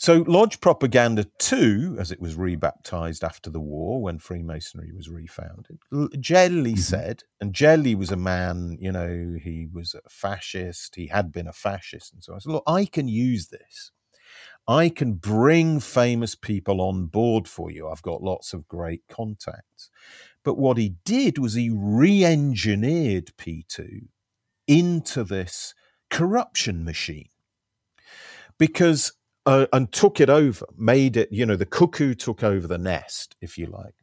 so, 0.00 0.24
Lodge 0.28 0.60
Propaganda 0.60 1.24
2, 1.38 1.96
as 1.98 2.12
it 2.12 2.20
was 2.20 2.36
rebaptized 2.36 3.24
after 3.24 3.50
the 3.50 3.58
war 3.58 4.00
when 4.00 4.20
Freemasonry 4.20 4.92
was 4.92 5.08
refounded, 5.08 5.80
Gelli 6.20 6.74
mm-hmm. 6.74 6.76
said, 6.76 7.24
and 7.40 7.52
Gelli 7.52 7.96
was 7.96 8.12
a 8.12 8.16
man, 8.16 8.78
you 8.80 8.92
know, 8.92 9.36
he 9.42 9.66
was 9.66 9.94
a 9.94 10.08
fascist, 10.08 10.94
he 10.94 11.08
had 11.08 11.32
been 11.32 11.48
a 11.48 11.52
fascist, 11.52 12.12
and 12.12 12.22
so 12.22 12.36
I 12.36 12.38
said, 12.38 12.52
Look, 12.52 12.62
I 12.64 12.84
can 12.84 13.08
use 13.08 13.48
this. 13.48 13.90
I 14.68 14.88
can 14.88 15.14
bring 15.14 15.80
famous 15.80 16.36
people 16.36 16.80
on 16.80 17.06
board 17.06 17.48
for 17.48 17.68
you. 17.68 17.88
I've 17.88 18.02
got 18.02 18.22
lots 18.22 18.52
of 18.52 18.68
great 18.68 19.02
contacts. 19.08 19.90
But 20.44 20.58
what 20.58 20.76
he 20.76 20.94
did 21.04 21.38
was 21.38 21.54
he 21.54 21.70
re 21.70 22.24
engineered 22.24 23.32
P2 23.36 24.08
into 24.68 25.24
this 25.24 25.74
corruption 26.08 26.84
machine. 26.84 27.30
Because 28.58 29.12
uh, 29.48 29.66
and 29.72 29.90
took 29.90 30.20
it 30.20 30.28
over, 30.28 30.66
made 30.76 31.16
it, 31.16 31.32
you 31.32 31.46
know, 31.46 31.56
the 31.56 31.64
cuckoo 31.64 32.14
took 32.14 32.44
over 32.44 32.66
the 32.66 32.76
nest, 32.76 33.34
if 33.40 33.56
you 33.56 33.64
like. 33.64 33.94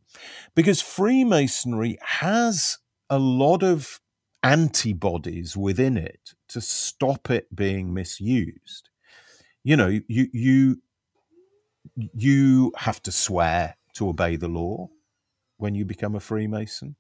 Because 0.55 0.81
Freemasonry 0.81 1.99
has 2.01 2.79
a 3.11 3.19
lot 3.19 3.61
of 3.61 4.01
antibodies 4.41 5.55
within 5.55 5.97
it 5.97 6.33
to 6.47 6.59
stop 6.59 7.29
it 7.29 7.55
being 7.55 7.93
misused. 7.93 8.89
You 9.63 9.77
know, 9.77 9.99
you 10.07 10.27
you 10.33 10.81
you 11.95 12.73
have 12.77 13.03
to 13.03 13.11
swear 13.11 13.77
to 13.93 14.09
obey 14.09 14.37
the 14.37 14.47
law 14.47 14.89
when 15.57 15.75
you 15.75 15.85
become 15.85 16.15
a 16.15 16.19
Freemason 16.19 16.95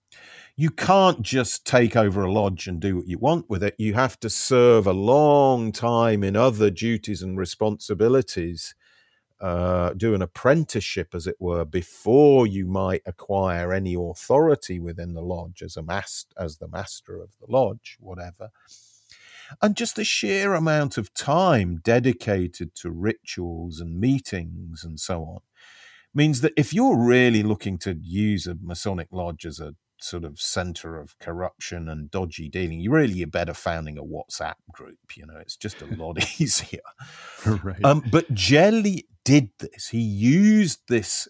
you 0.55 0.69
can't 0.69 1.21
just 1.21 1.65
take 1.65 1.95
over 1.95 2.23
a 2.23 2.31
lodge 2.31 2.67
and 2.67 2.79
do 2.79 2.97
what 2.97 3.07
you 3.07 3.17
want 3.17 3.49
with 3.49 3.63
it. 3.63 3.75
You 3.77 3.93
have 3.95 4.19
to 4.21 4.29
serve 4.29 4.87
a 4.87 4.93
long 4.93 5.71
time 5.71 6.23
in 6.23 6.35
other 6.35 6.69
duties 6.69 7.21
and 7.21 7.37
responsibilities, 7.37 8.73
uh, 9.41 9.93
do 9.93 10.15
an 10.15 10.21
apprenticeship, 10.21 11.13
as 11.13 11.27
it 11.27 11.35
were, 11.39 11.65
before 11.65 12.47
you 12.47 12.65
might 12.65 13.01
acquire 13.05 13.73
any 13.73 13.95
authority 13.95 14.79
within 14.79 15.13
the 15.13 15.21
lodge 15.21 15.61
as 15.61 15.75
a 15.75 15.83
master, 15.83 16.33
as 16.39 16.57
the 16.57 16.69
master 16.69 17.21
of 17.21 17.31
the 17.41 17.51
lodge, 17.51 17.97
whatever. 17.99 18.49
And 19.61 19.75
just 19.75 19.97
the 19.97 20.05
sheer 20.05 20.53
amount 20.53 20.97
of 20.97 21.13
time 21.13 21.81
dedicated 21.83 22.73
to 22.75 22.89
rituals 22.89 23.79
and 23.79 23.99
meetings 23.99 24.83
and 24.83 24.99
so 24.99 25.21
on 25.23 25.39
means 26.15 26.41
that 26.41 26.53
if 26.57 26.73
you're 26.73 26.97
really 26.97 27.43
looking 27.43 27.77
to 27.79 27.97
use 28.01 28.47
a 28.47 28.57
Masonic 28.61 29.07
lodge 29.11 29.45
as 29.45 29.59
a 29.59 29.75
sort 29.99 30.23
of 30.23 30.39
center 30.39 30.99
of 30.99 31.17
corruption 31.19 31.89
and 31.89 32.11
dodgy 32.11 32.49
dealing, 32.49 32.79
you 32.79 32.91
really 32.91 33.23
are 33.23 33.27
better 33.27 33.53
founding 33.53 33.97
a 33.97 34.03
WhatsApp 34.03 34.55
group. 34.71 34.97
You 35.15 35.25
know, 35.25 35.37
it's 35.37 35.57
just 35.57 35.81
a 35.81 35.85
lot 35.97 36.17
easier. 36.39 36.81
right. 37.45 37.83
Um, 37.83 38.03
but 38.11 38.33
Gelli 38.33 39.07
did 39.23 39.49
this. 39.59 39.89
He 39.89 39.99
used 39.99 40.81
this, 40.87 41.27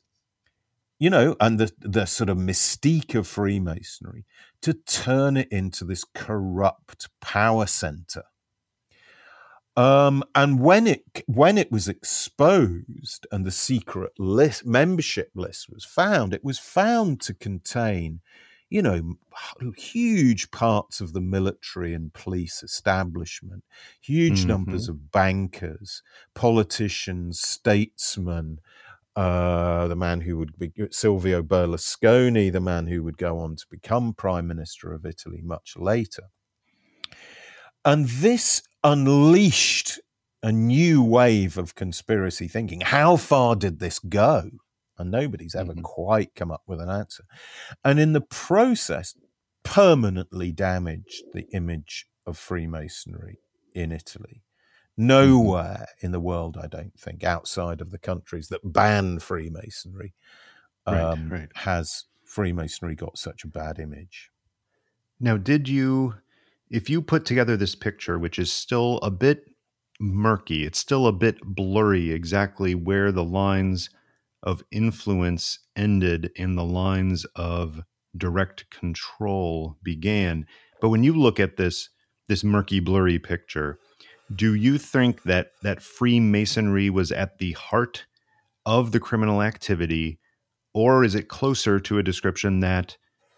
you 0.99 1.10
know, 1.10 1.36
and 1.40 1.60
the 1.60 1.72
the 1.80 2.06
sort 2.06 2.30
of 2.30 2.38
mystique 2.38 3.16
of 3.16 3.28
Freemasonry 3.28 4.26
to 4.62 4.74
turn 4.74 5.38
it 5.38 5.48
into 5.52 5.86
this 5.86 6.03
corrupt 6.14 7.10
power 7.22 7.66
center. 7.66 8.24
Um, 9.77 10.23
and 10.34 10.61
when 10.61 10.88
it 10.88 11.03
when 11.27 11.57
it 11.57 11.72
was 11.72 11.89
exposed 11.89 13.27
and 13.31 13.45
the 13.45 13.52
secret 13.52 14.14
list 14.18 14.65
membership 14.65 15.31
list 15.35 15.69
was 15.69 15.84
found, 15.84 16.34
it 16.34 16.45
was 16.45 16.60
found 16.60 17.19
to 17.22 17.34
contain 17.34 18.22
you 18.69 18.81
know, 18.81 19.15
huge 19.77 20.49
parts 20.52 20.99
of 20.99 21.14
the 21.14 21.22
military 21.22 21.93
and 21.93 22.14
police 22.14 22.64
establishment, 22.64 23.64
huge 24.02 24.39
mm-hmm. 24.39 24.49
numbers 24.49 24.89
of 24.89 25.11
bankers, 25.11 26.02
politicians, 26.34 27.39
statesmen. 27.39 28.60
Uh, 29.15 29.88
the 29.88 29.95
man 29.95 30.19
who 30.19 30.38
would 30.38 30.57
be 30.60 30.73
Silvio 30.91 31.41
Berlusconi, 31.41 32.52
the 32.52 32.60
man 32.60 32.88
who 32.88 33.02
would 33.02 33.18
go 33.18 33.39
on 33.39 33.56
to 33.56 33.65
become 33.69 34.14
prime 34.14 34.45
minister 34.45 34.93
of 34.93 35.06
Italy 35.06 35.41
much 35.41 35.77
later. 35.77 36.23
And 37.85 38.07
this 38.10 38.64
unleashed 38.86 39.99
a 40.41 40.52
new 40.52 41.03
wave 41.03 41.57
of 41.57 41.76
conspiracy 41.76 42.48
thinking. 42.48 42.82
How 42.82 43.18
far 43.18 43.56
did 43.56 43.80
this 43.80 43.99
go? 43.99 44.52
and 44.98 45.12
nobody's 45.12 45.56
ever 45.56 45.74
mm-hmm. 45.74 45.82
quite 45.82 46.36
come 46.36 46.52
up 46.52 46.64
with 46.68 46.80
an 46.80 46.90
answer. 46.90 47.24
And 47.84 47.99
in 47.99 48.14
the 48.14 48.22
process, 48.22 49.16
permanently 49.64 50.52
damaged 50.52 51.24
the 51.34 51.48
image 51.53 52.07
of 52.26 52.38
Freemasonry 52.38 53.40
in 53.74 53.91
Italy. 53.91 54.41
Mm-hmm. 54.98 55.07
Nowhere 55.07 55.88
in 55.99 56.12
the 56.12 56.20
world, 56.20 56.57
I 56.62 56.68
don't 56.68 56.98
think, 56.98 57.24
outside 57.24 57.82
of 57.82 57.91
the 57.91 57.98
countries 57.98 58.48
that 58.49 58.62
ban 58.64 59.20
Freemasonry, 59.20 60.14
um, 60.86 61.30
right, 61.30 61.40
right. 61.40 61.49
has 61.56 62.06
Freemasonry 62.24 62.95
got 62.95 63.18
such 63.18 63.44
a 63.44 63.49
bad 63.49 63.80
image. 63.80 64.32
Now, 65.20 65.38
did 65.38 65.68
you, 65.68 66.16
if 66.76 66.89
you 66.89 67.02
put 67.02 67.23
together 67.23 67.56
this 67.56 67.73
picture, 67.73 68.19
which 68.19 68.38
is 68.38 68.52
still 68.52 68.97
a 68.97 69.10
bit 69.10 69.45
murky, 69.97 70.65
it's 70.65 70.77
still 70.77 71.07
a 71.07 71.14
bit 71.14 71.38
blurry 71.41 72.11
exactly 72.11 72.76
where 72.76 73.14
the 73.14 73.23
lines 73.23 73.89
of 74.43 74.61
influence 74.72 75.60
ended 75.77 76.31
in 76.35 76.57
the 76.57 76.65
lines 76.65 77.26
of 77.34 77.80
direct 78.18 78.69
control 78.72 79.77
began. 79.84 80.45
But 80.81 80.89
when 80.89 81.06
you 81.06 81.14
look 81.14 81.39
at 81.39 81.56
this 81.56 81.89
this 82.27 82.43
murky, 82.43 82.81
blurry 82.81 83.19
picture, 83.19 83.80
do 84.35 84.53
you 84.53 84.77
think 84.77 85.23
that 85.23 85.52
that 85.64 85.81
Freemasonry 85.81 86.89
was 86.89 87.10
at 87.10 87.38
the 87.38 87.53
heart 87.53 88.06
of 88.65 88.91
the 88.91 88.99
criminal 88.99 89.41
activity, 89.41 90.19
or 90.73 91.06
is 91.06 91.15
it 91.15 91.30
closer 91.30 91.80
to 91.80 91.99
a 91.99 92.03
description 92.03 92.60
that 92.60 92.97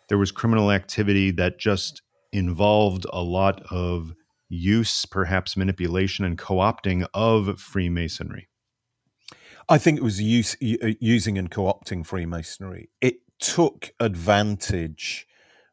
there 0.09 0.17
was 0.17 0.31
criminal 0.31 0.71
activity 0.71 1.29
that 1.31 1.59
just 1.59 2.01
involved 2.31 3.05
a 3.11 3.21
lot 3.21 3.61
of 3.71 4.13
use, 4.49 5.05
perhaps 5.05 5.57
manipulation 5.57 6.25
and 6.25 6.37
co 6.37 6.55
opting 6.55 7.07
of 7.13 7.59
Freemasonry? 7.59 8.47
I 9.69 9.77
think 9.77 9.97
it 9.97 10.03
was 10.03 10.21
use, 10.21 10.55
uh, 10.55 10.93
using 10.99 11.37
and 11.37 11.51
co 11.51 11.63
opting 11.63 12.05
Freemasonry. 12.05 12.89
It 13.01 13.17
took 13.39 13.91
advantage 13.99 15.27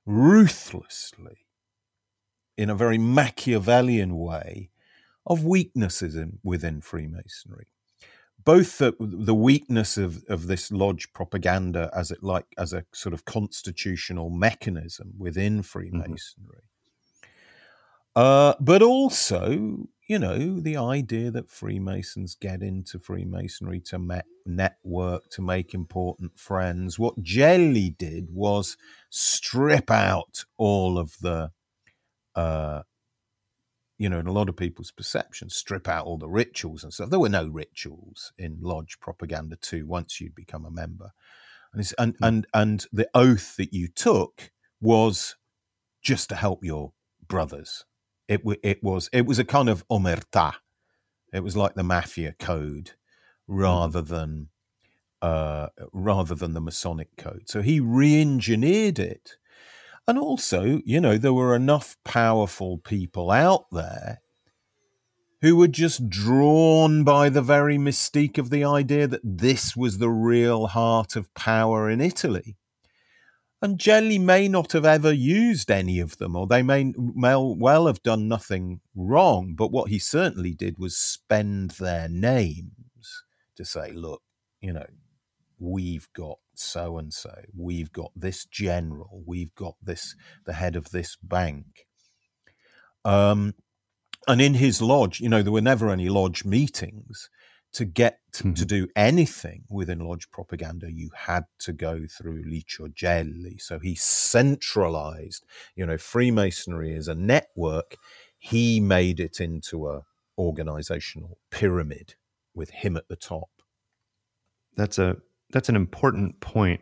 ruthlessly 0.05 1.47
in 2.57 2.71
a 2.71 2.75
very 2.75 2.99
Machiavellian 2.99 4.17
way 4.17 4.71
of 5.27 5.45
weaknesses 5.45 6.15
in, 6.15 6.39
within 6.43 6.81
Freemasonry. 6.81 7.67
Both 8.45 8.79
the, 8.79 8.95
the 9.01 9.35
weakness 9.35 9.97
of, 9.97 10.23
of 10.29 10.47
this 10.47 10.71
lodge 10.71 11.13
propaganda 11.13 11.91
as 11.95 12.11
it 12.11 12.23
like 12.23 12.47
as 12.59 12.73
a 12.73 12.85
sort 12.93 13.15
of 13.15 13.25
constitutional 13.25 14.31
mechanism 14.31 15.15
within 15.19 15.55
mm-hmm. 15.55 15.63
Freemasonry, 15.63 16.65
mm-hmm. 17.23 18.21
uh, 18.21 18.55
but 18.61 18.83
also 18.83 19.87
you 20.07 20.19
know, 20.19 20.61
the 20.61 20.77
idea 20.77 21.31
that 21.31 21.51
Freemasons 21.51 22.35
get 22.35 22.63
into 22.63 22.99
Freemasonry 22.99 23.81
to 23.81 23.99
met, 23.99 24.27
network, 24.45 25.31
to 25.31 25.41
make 25.41 25.73
important 25.73 26.39
friends. 26.39 26.99
What 26.99 27.23
Gelli 27.23 27.91
did 27.91 28.29
was 28.31 28.77
strip 29.09 29.91
out 29.91 30.45
all 30.59 30.99
of 30.99 31.17
the, 31.21 31.53
uh, 32.35 32.83
you 33.99 34.09
know, 34.09 34.19
in 34.19 34.27
a 34.27 34.33
lot 34.33 34.49
of 34.49 34.57
people's 34.57 34.91
perceptions, 34.91 35.55
strip 35.55 35.89
out 35.89 36.07
all 36.07 36.19
the 36.19 36.29
rituals 36.29 36.83
and 36.83 36.93
stuff. 36.93 37.11
There 37.11 37.21
were 37.21 37.29
no 37.29 37.49
rituals 37.49 38.33
in 38.39 38.59
lodge 38.61 38.99
propaganda 39.01 39.57
too. 39.57 39.87
Once 39.87 40.21
you'd 40.21 40.35
become 40.35 40.65
a 40.65 40.71
member, 40.71 41.13
and 41.73 41.93
and, 41.99 42.19
mm. 42.19 42.29
and 42.29 42.47
and 42.53 42.87
the 42.93 43.09
oath 43.15 43.57
that 43.57 43.73
you 43.73 43.89
took 43.89 44.51
was 44.81 45.37
just 46.03 46.29
to 46.29 46.37
help 46.37 46.65
your 46.65 46.93
brothers 47.27 47.85
it 48.29 48.43
it 48.63 48.83
was 48.83 49.09
it 49.13 49.27
was 49.27 49.39
a 49.39 49.45
kind 49.45 49.69
of 49.69 49.87
omerta. 49.89 50.55
It 51.33 51.43
was 51.43 51.57
like 51.57 51.75
the 51.75 51.83
mafia 51.83 52.35
code 52.39 52.93
mm. 52.93 52.93
rather 53.49 54.01
than 54.01 54.49
uh, 55.21 55.69
rather 55.93 56.35
than 56.35 56.53
the 56.53 56.61
Masonic 56.61 57.17
code. 57.17 57.45
So 57.47 57.63
he 57.63 57.81
re-engineered 57.81 58.99
it, 58.99 59.37
and 60.07 60.19
also, 60.19 60.81
you 60.85 61.01
know, 61.01 61.19
there 61.19 61.33
were 61.33 61.55
enough 61.55 61.97
powerful 62.05 62.79
people 62.79 63.31
out 63.31 63.67
there 63.73 64.21
who 65.41 65.57
were 65.57 65.69
just 65.69 66.09
drawn 66.09 67.05
by 67.05 67.29
the 67.29 67.43
very 67.43 67.77
mystique 67.77 68.39
of 68.39 68.51
the 68.51 68.65
idea 68.65 69.07
that 69.07 69.21
this 69.23 69.77
was 69.77 69.99
the 69.99 70.11
real 70.11 70.69
heart 70.69 71.17
of 71.17 71.33
power 71.35 71.91
in 71.91 72.01
Italy 72.01 72.57
and 73.65 73.79
Gelli 73.79 74.19
may 74.19 74.47
not 74.47 74.73
have 74.73 74.85
ever 74.85 75.11
used 75.11 75.71
any 75.71 75.99
of 75.99 76.19
them, 76.19 76.37
or 76.37 76.47
they 76.47 76.63
may, 76.63 76.93
may 76.99 77.35
well 77.35 77.87
have 77.87 78.03
done 78.03 78.29
nothing 78.29 78.83
wrong. 78.95 79.55
But 79.57 79.73
what 79.73 79.89
he 79.89 79.99
certainly 79.99 80.53
did 80.53 80.77
was 80.79 80.99
spend 80.99 81.71
their 81.71 82.07
names 82.07 83.25
to 83.57 83.65
say, 83.65 83.91
look, 83.93 84.21
you 84.61 84.75
know, 84.75 84.85
we've 85.65 86.09
got 86.15 86.39
so 86.55 86.99
and 86.99 87.13
so, 87.13 87.35
we've 87.57 87.93
got 87.93 88.13
this 88.15 88.45
general, 88.45 89.23
we've 89.27 89.55
got 89.55 89.75
this, 89.83 90.15
the 90.45 90.53
head 90.53 90.77
of 90.77 90.91
this 90.91 91.17
bank. 91.23 91.87
Um, 93.05 93.55
and 94.27 94.41
in 94.41 94.55
his 94.55 94.81
lodge, 94.81 95.21
you 95.21 95.29
know, 95.29 95.43
there 95.43 95.53
were 95.53 95.61
never 95.61 95.91
any 95.91 96.09
lodge 96.09 96.45
meetings 96.45 97.29
to 97.75 97.85
get 97.85 98.21
mm-hmm. 98.33 98.55
to 98.55 98.65
do 98.65 98.89
anything 98.97 99.65
within 99.69 99.99
lodge 99.99 100.31
propaganda, 100.31 100.91
you 100.91 101.11
had 101.15 101.45
to 101.59 101.73
go 101.73 102.03
through 102.07 102.45
Licio 102.45 102.93
Gelli. 102.95 103.59
So 103.59 103.79
he 103.79 103.95
centralized, 103.95 105.45
you 105.77 105.85
know, 105.85 105.99
Freemasonry 105.99 106.97
as 106.97 107.09
a 107.09 107.15
network. 107.15 107.97
He 108.39 108.81
made 108.81 109.21
it 109.21 109.41
into 109.41 109.89
a 109.89 110.03
organizational 110.39 111.39
pyramid 111.51 112.15
with 112.55 112.71
him 112.71 112.97
at 112.97 113.09
the 113.09 113.17
top. 113.17 113.49
That's 114.77 114.99
a 114.99 115.17
that's 115.51 115.69
an 115.69 115.77
important 115.77 116.41
point 116.41 116.81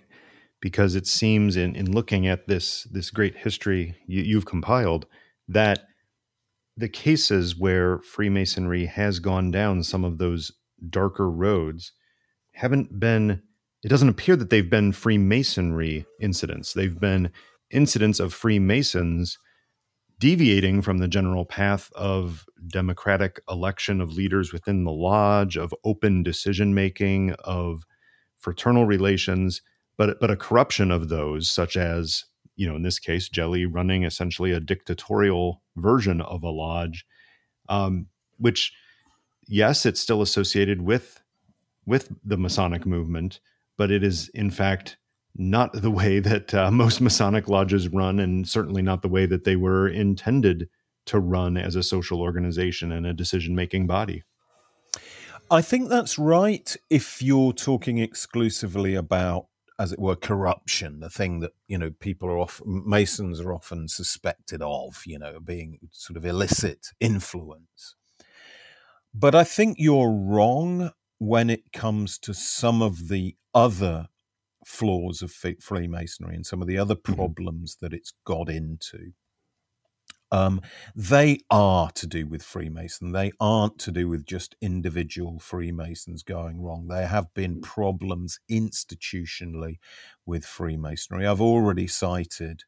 because 0.61 0.95
it 0.95 1.07
seems 1.07 1.57
in, 1.57 1.75
in 1.75 1.91
looking 1.91 2.27
at 2.27 2.47
this 2.47 2.85
this 2.85 3.11
great 3.11 3.37
history 3.37 3.97
you, 4.07 4.23
you've 4.23 4.47
compiled 4.47 5.07
that 5.49 5.87
the 6.77 6.89
cases 6.89 7.57
where 7.57 7.99
Freemasonry 7.99 8.87
has 8.87 9.19
gone 9.19 9.51
down 9.51 9.83
some 9.83 10.05
of 10.05 10.19
those 10.19 10.53
darker 10.89 11.31
roads 11.31 11.93
haven't 12.53 12.99
been 12.99 13.43
it 13.83 13.89
doesn't 13.89 14.09
appear 14.09 14.37
that 14.37 14.51
they've 14.51 14.71
been 14.71 14.93
freemasonry 14.93 16.07
incidents. 16.21 16.73
They've 16.73 16.99
been 16.99 17.33
incidents 17.71 18.21
of 18.21 18.33
freemasons 18.33 19.39
deviating 20.21 20.83
from 20.83 20.99
the 20.99 21.09
general 21.09 21.45
path 21.45 21.91
of 21.97 22.47
democratic 22.69 23.41
election 23.49 24.01
of 24.01 24.13
leaders 24.13 24.53
within 24.53 24.85
the 24.85 24.93
lodge 24.93 25.57
of 25.57 25.75
open 25.85 26.23
decision 26.23 26.75
making 26.75 27.33
of 27.45 27.83
fraternal 28.43 28.85
relations 28.85 29.63
but 29.97 30.21
but 30.21 30.31
a 30.31 30.37
corruption 30.37 30.91
of 30.91 31.09
those 31.09 31.51
such 31.51 31.77
as 31.77 32.27
you 32.57 32.69
know 32.69 32.77
in 32.77 32.83
this 32.83 32.99
case 32.99 33.29
Gelli 33.29 33.65
running 33.65 34.05
essentially 34.05 34.53
a 34.53 34.61
dictatorial 34.61 35.63
version 35.77 36.21
of 36.21 36.43
a 36.43 36.51
lodge 36.51 37.07
um, 37.69 38.07
which 38.39 38.73
yes, 39.47 39.87
it's 39.87 40.01
still 40.01 40.23
associated 40.23 40.83
with 40.83 41.23
with 41.85 42.13
the 42.25 42.37
Masonic 42.37 42.87
movement, 42.87 43.41
but 43.77 43.91
it 43.91 44.05
is 44.05 44.29
in 44.31 44.51
fact 44.51 44.97
not 45.37 45.73
the 45.73 45.91
way 45.91 46.21
that 46.21 46.55
uh, 46.55 46.71
most 46.71 47.01
Masonic 47.01 47.49
lodges 47.49 47.89
run, 47.89 48.21
and 48.21 48.49
certainly 48.49 48.83
not 48.83 49.03
the 49.03 49.09
way 49.09 49.27
that 49.27 49.45
they 49.45 49.57
were 49.57 49.89
intended 49.89 50.69
to 51.07 51.19
run 51.19 51.57
as 51.57 51.75
a 51.75 51.83
social 51.83 52.21
organization 52.21 52.93
and 52.93 53.07
a 53.07 53.13
decision 53.13 53.55
making 53.57 53.87
body. 53.87 54.23
I 55.53 55.61
think 55.61 55.91
that's 55.91 56.19
right 56.19 56.75
if 56.89 57.21
you're 57.21 57.53
talking 57.53 57.99
exclusively 57.99 58.95
about, 58.95 59.49
as 59.79 59.93
it 59.93 59.99
were, 59.99 60.17
corruption, 60.17 61.01
the 61.01 61.11
thing 61.11 61.41
that, 61.41 61.51
you 61.69 61.77
know, 61.77 61.91
people 61.91 62.31
are 62.31 62.39
often, 62.39 62.83
Masons 62.87 63.39
are 63.39 63.53
often 63.53 63.87
suspected 63.87 64.63
of, 64.63 65.03
you 65.05 65.19
know, 65.19 65.39
being 65.41 65.79
sort 65.91 66.17
of 66.17 66.25
illicit 66.25 66.87
influence. 67.01 67.97
But 69.13 69.35
I 69.35 69.45
think 69.45 69.77
you're 69.79 70.11
wrong 70.11 70.93
when 71.19 71.51
it 71.51 71.71
comes 71.71 72.19
to 72.21 72.33
some 72.33 72.81
of 72.81 73.09
the 73.09 73.37
other 73.55 74.09
flaws 74.65 75.21
of 75.21 75.33
Freemasonry 75.61 76.35
and 76.35 76.47
some 76.47 76.63
of 76.63 76.67
the 76.67 76.79
other 76.79 76.95
mm-hmm. 76.95 77.13
problems 77.13 77.77
mm-hmm. 77.77 77.85
that 77.85 77.95
it's 77.95 78.15
got 78.25 78.49
into. 78.49 79.13
Um, 80.33 80.63
they 80.97 81.41
are 81.51 81.91
to 81.93 82.07
do 82.07 82.27
with 82.27 82.43
Freemason. 82.43 83.13
They 83.13 83.33
aren't 83.39 83.79
to 83.81 83.93
do 83.93 84.09
with 84.09 84.25
just 84.25 84.57
individual 84.63 85.39
Freemasons 85.39 86.23
going 86.23 86.63
wrong. 86.63 86.89
There 86.89 87.07
have 87.07 87.33
been 87.35 87.61
problems 87.61 88.41
institutionally 88.51 89.79
with 90.25 90.47
Freemasonry. 90.47 91.27
I've 91.27 91.43
already 91.43 91.87
cited 91.87 92.65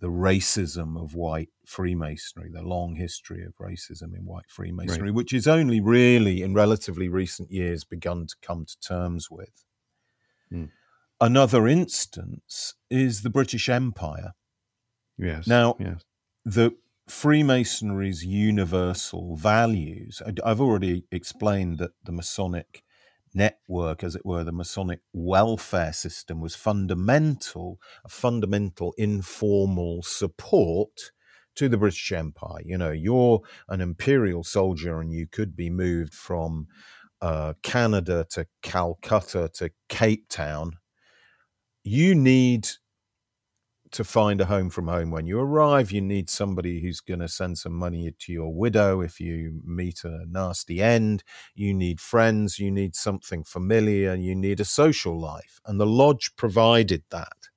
the 0.00 0.08
racism 0.08 1.00
of 1.00 1.14
white 1.14 1.50
Freemasonry, 1.66 2.50
the 2.50 2.62
long 2.62 2.96
history 2.96 3.44
of 3.44 3.54
racism 3.58 4.16
in 4.16 4.24
white 4.24 4.48
Freemasonry, 4.48 5.10
right. 5.10 5.14
which 5.14 5.34
is 5.34 5.46
only 5.46 5.80
really 5.80 6.40
in 6.40 6.54
relatively 6.54 7.10
recent 7.10 7.50
years 7.50 7.84
begun 7.84 8.26
to 8.26 8.34
come 8.40 8.64
to 8.64 8.80
terms 8.80 9.30
with. 9.30 9.64
Mm. 10.50 10.70
Another 11.20 11.68
instance 11.68 12.74
is 12.90 13.22
the 13.22 13.30
British 13.30 13.68
Empire. 13.68 14.32
Yes. 15.18 15.46
Now, 15.46 15.76
yes. 15.78 16.02
the 16.44 16.72
Freemasonry's 17.08 18.24
universal 18.24 19.36
values, 19.36 20.22
I've 20.44 20.60
already 20.60 21.04
explained 21.10 21.78
that 21.78 21.92
the 22.02 22.12
Masonic 22.12 22.82
network, 23.34 24.02
as 24.02 24.14
it 24.14 24.24
were, 24.24 24.44
the 24.44 24.52
Masonic 24.52 25.00
welfare 25.12 25.92
system 25.92 26.40
was 26.40 26.54
fundamental, 26.54 27.78
a 28.04 28.08
fundamental 28.08 28.94
informal 28.96 30.02
support 30.02 31.12
to 31.56 31.68
the 31.68 31.76
British 31.76 32.10
Empire. 32.12 32.62
You 32.64 32.78
know, 32.78 32.90
you're 32.90 33.40
an 33.68 33.80
imperial 33.80 34.44
soldier 34.44 35.00
and 35.00 35.12
you 35.12 35.26
could 35.26 35.54
be 35.54 35.70
moved 35.70 36.14
from 36.14 36.68
uh, 37.20 37.54
Canada 37.62 38.26
to 38.30 38.46
Calcutta 38.62 39.50
to 39.54 39.70
Cape 39.88 40.28
Town. 40.28 40.78
You 41.82 42.14
need 42.14 42.68
to 43.94 44.04
find 44.04 44.40
a 44.40 44.46
home 44.46 44.70
from 44.70 44.88
home 44.88 45.10
when 45.12 45.26
you 45.26 45.38
arrive. 45.38 45.92
You 45.92 46.00
need 46.00 46.28
somebody 46.28 46.80
who's 46.80 47.00
going 47.00 47.20
to 47.20 47.28
send 47.28 47.58
some 47.58 47.72
money 47.72 48.12
to 48.18 48.32
your 48.32 48.52
widow 48.52 49.00
if 49.00 49.20
you 49.20 49.60
meet 49.64 50.02
a 50.02 50.26
nasty 50.28 50.82
end. 50.82 51.22
You 51.54 51.72
need 51.72 52.00
friends. 52.00 52.58
You 52.58 52.72
need 52.72 52.96
something 52.96 53.44
familiar. 53.44 54.14
You 54.14 54.34
need 54.34 54.58
a 54.58 54.64
social 54.64 55.18
life. 55.18 55.60
And 55.64 55.78
the 55.78 55.86
lodge 55.86 56.34
provided 56.34 57.04
that. 57.10 57.48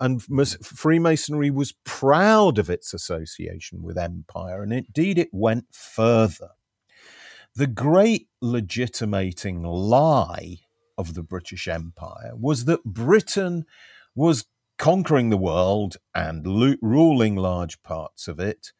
And 0.00 0.22
mm. 0.22 0.64
Freemasonry 0.64 1.50
was 1.50 1.74
proud 1.84 2.58
of 2.58 2.70
its 2.70 2.94
association 2.94 3.82
with 3.82 3.98
empire, 3.98 4.62
and 4.62 4.72
indeed 4.72 5.18
it 5.18 5.28
went 5.30 5.66
further. 5.72 6.52
The 7.54 7.66
great 7.66 8.28
legitimating 8.40 9.62
lie 9.62 10.60
of 10.96 11.12
the 11.12 11.22
British 11.22 11.68
Empire 11.68 12.32
was 12.34 12.64
that 12.64 12.82
Britain 12.84 13.66
was 14.14 14.46
conquering 14.80 15.28
the 15.28 15.36
world 15.36 15.98
and 16.14 16.46
lo- 16.46 16.74
ruling 16.80 17.36
large 17.36 17.82
parts 17.82 18.26
of 18.26 18.40
it, 18.40 18.72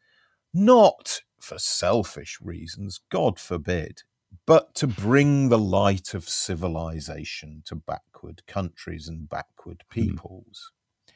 not 0.51 1.21
for 1.39 1.59
selfish 1.59 2.39
reasons, 2.41 3.01
God 3.11 3.39
forbid, 3.39 4.01
but 4.47 4.73
to 4.75 4.87
bring 4.87 5.49
the 5.49 5.59
light 5.59 6.15
of 6.15 6.27
civilization 6.27 7.61
to 7.65 7.75
backward 7.75 8.41
countries 8.47 9.07
and 9.07 9.29
backward 9.29 9.83
hmm. 9.91 10.01
peoples. 10.01 10.71
Mm. 10.71 11.13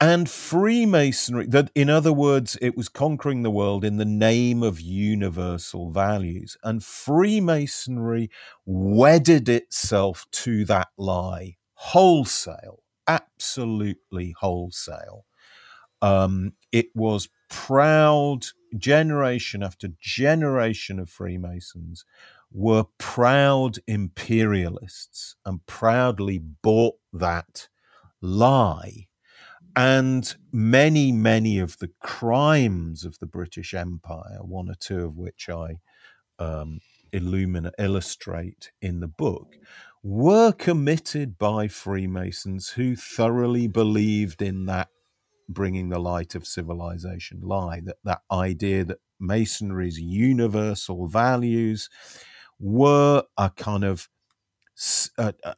And 0.00 0.30
Freemasonry, 0.30 1.46
that 1.46 1.70
in 1.74 1.88
other 1.88 2.12
words, 2.12 2.58
it 2.60 2.76
was 2.76 2.90
conquering 2.90 3.42
the 3.42 3.50
world 3.50 3.86
in 3.86 3.96
the 3.96 4.04
name 4.04 4.62
of 4.62 4.80
universal 4.80 5.90
values. 5.90 6.58
And 6.62 6.84
Freemasonry 6.84 8.30
wedded 8.66 9.48
itself 9.48 10.26
to 10.32 10.66
that 10.66 10.88
lie 10.98 11.56
wholesale, 11.72 12.82
absolutely 13.08 14.34
wholesale. 14.38 15.24
Um, 16.02 16.52
it 16.72 16.86
was 16.94 17.28
proud, 17.50 18.46
generation 18.76 19.62
after 19.62 19.88
generation 20.00 21.00
of 21.00 21.10
Freemasons 21.10 22.04
were 22.52 22.84
proud 22.98 23.78
imperialists 23.86 25.36
and 25.44 25.64
proudly 25.66 26.38
bought 26.38 26.96
that 27.12 27.68
lie 28.20 29.08
and 29.76 30.34
many, 30.50 31.12
many 31.12 31.60
of 31.60 31.78
the 31.78 31.90
crimes 32.02 33.04
of 33.04 33.18
the 33.20 33.26
British 33.26 33.74
Empire, 33.74 34.38
one 34.40 34.68
or 34.68 34.74
two 34.74 35.04
of 35.04 35.16
which 35.16 35.48
I 35.48 35.78
um, 36.40 36.80
illuminate, 37.12 37.74
illustrate 37.78 38.72
in 38.82 39.00
the 39.00 39.08
book, 39.08 39.56
were 40.02 40.52
committed 40.52 41.38
by 41.38 41.68
Freemasons 41.68 42.70
who 42.70 42.96
thoroughly 42.96 43.66
believed 43.66 44.42
in 44.42 44.66
that 44.66 44.88
bringing 45.48 45.88
the 45.88 45.98
light 45.98 46.34
of 46.34 46.46
civilization 46.46 47.40
lie, 47.42 47.80
that, 47.84 47.96
that 48.04 48.20
idea 48.30 48.84
that 48.84 48.98
Masonry's 49.18 49.98
universal 49.98 51.08
values 51.08 51.88
were 52.58 53.24
a 53.36 53.50
kind 53.50 53.84
of 53.84 54.08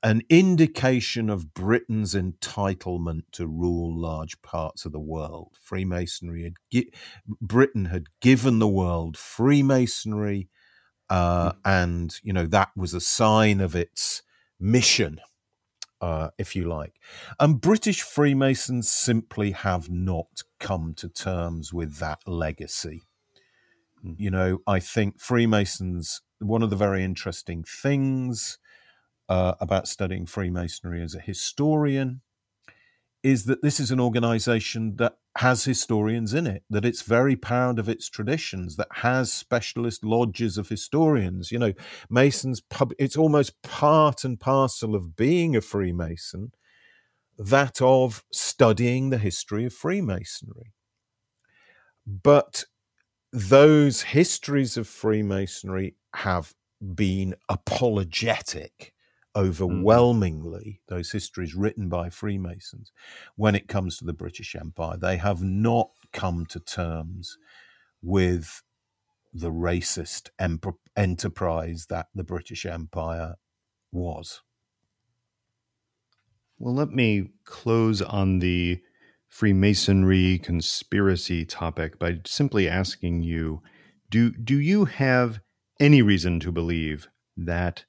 an 0.02 0.22
indication 0.30 1.28
of 1.28 1.52
Britain's 1.52 2.14
entitlement 2.14 3.24
to 3.32 3.46
rule 3.46 3.94
large 4.00 4.40
parts 4.40 4.86
of 4.86 4.92
the 4.92 5.00
world. 5.00 5.56
Freemasonry 5.62 6.44
had 6.44 6.54
gi- 6.72 6.92
Britain 7.40 7.86
had 7.86 8.06
given 8.22 8.60
the 8.60 8.68
world 8.68 9.18
Freemasonry, 9.18 10.48
uh, 11.10 11.52
hmm. 11.52 11.58
and 11.66 12.14
you 12.22 12.32
know 12.32 12.46
that 12.46 12.70
was 12.74 12.94
a 12.94 13.00
sign 13.00 13.60
of 13.60 13.76
its 13.76 14.22
mission, 14.60 15.20
uh, 16.00 16.30
if 16.38 16.54
you 16.54 16.68
like. 16.68 16.94
And 17.38 17.60
British 17.60 18.02
Freemasons 18.02 18.90
simply 18.90 19.52
have 19.52 19.90
not 19.90 20.42
come 20.58 20.94
to 20.94 21.08
terms 21.08 21.72
with 21.72 21.96
that 21.96 22.20
legacy. 22.26 23.02
Hmm. 24.02 24.12
You 24.16 24.30
know, 24.30 24.58
I 24.66 24.80
think 24.80 25.20
Freemasons. 25.20 26.22
One 26.38 26.62
of 26.62 26.70
the 26.70 26.76
very 26.76 27.04
interesting 27.04 27.64
things 27.64 28.58
uh, 29.28 29.54
about 29.60 29.86
studying 29.86 30.24
Freemasonry 30.24 31.02
as 31.02 31.14
a 31.14 31.20
historian 31.20 32.22
is 33.22 33.44
that 33.44 33.62
this 33.62 33.78
is 33.78 33.90
an 33.90 34.00
organization 34.00 34.96
that 34.96 35.16
has 35.36 35.64
historians 35.64 36.34
in 36.34 36.46
it, 36.46 36.62
that 36.70 36.84
it's 36.84 37.02
very 37.02 37.36
proud 37.36 37.78
of 37.78 37.88
its 37.88 38.08
traditions, 38.08 38.76
that 38.76 38.88
has 38.90 39.32
specialist 39.32 40.04
lodges 40.04 40.58
of 40.58 40.68
historians. 40.68 41.52
You 41.52 41.58
know, 41.58 41.72
Masons, 42.08 42.60
pub- 42.60 42.94
it's 42.98 43.16
almost 43.16 43.60
part 43.62 44.24
and 44.24 44.40
parcel 44.40 44.94
of 44.94 45.16
being 45.16 45.54
a 45.54 45.60
Freemason, 45.60 46.52
that 47.38 47.80
of 47.80 48.24
studying 48.32 49.10
the 49.10 49.18
history 49.18 49.64
of 49.64 49.72
Freemasonry. 49.72 50.72
But 52.06 52.64
those 53.32 54.02
histories 54.02 54.76
of 54.76 54.88
Freemasonry 54.88 55.94
have 56.14 56.54
been 56.94 57.34
apologetic. 57.48 58.92
Overwhelmingly 59.36 60.80
mm. 60.80 60.88
those 60.88 61.12
histories 61.12 61.54
written 61.54 61.88
by 61.88 62.10
Freemasons 62.10 62.92
when 63.36 63.54
it 63.54 63.68
comes 63.68 63.96
to 63.98 64.04
the 64.04 64.12
British 64.12 64.54
Empire. 64.54 64.96
They 64.96 65.16
have 65.16 65.42
not 65.42 65.90
come 66.12 66.46
to 66.46 66.60
terms 66.60 67.36
with 68.02 68.62
the 69.32 69.50
racist 69.50 70.30
em- 70.38 70.60
enterprise 70.96 71.86
that 71.88 72.08
the 72.14 72.24
British 72.24 72.66
Empire 72.66 73.36
was. 73.92 74.42
Well, 76.58 76.74
let 76.74 76.90
me 76.90 77.30
close 77.44 78.02
on 78.02 78.40
the 78.40 78.80
Freemasonry 79.28 80.38
conspiracy 80.38 81.44
topic 81.44 81.98
by 81.98 82.18
simply 82.26 82.68
asking 82.68 83.22
you 83.22 83.62
do, 84.10 84.32
do 84.32 84.58
you 84.58 84.86
have 84.86 85.40
any 85.78 86.02
reason 86.02 86.40
to 86.40 86.50
believe 86.50 87.08
that 87.36 87.84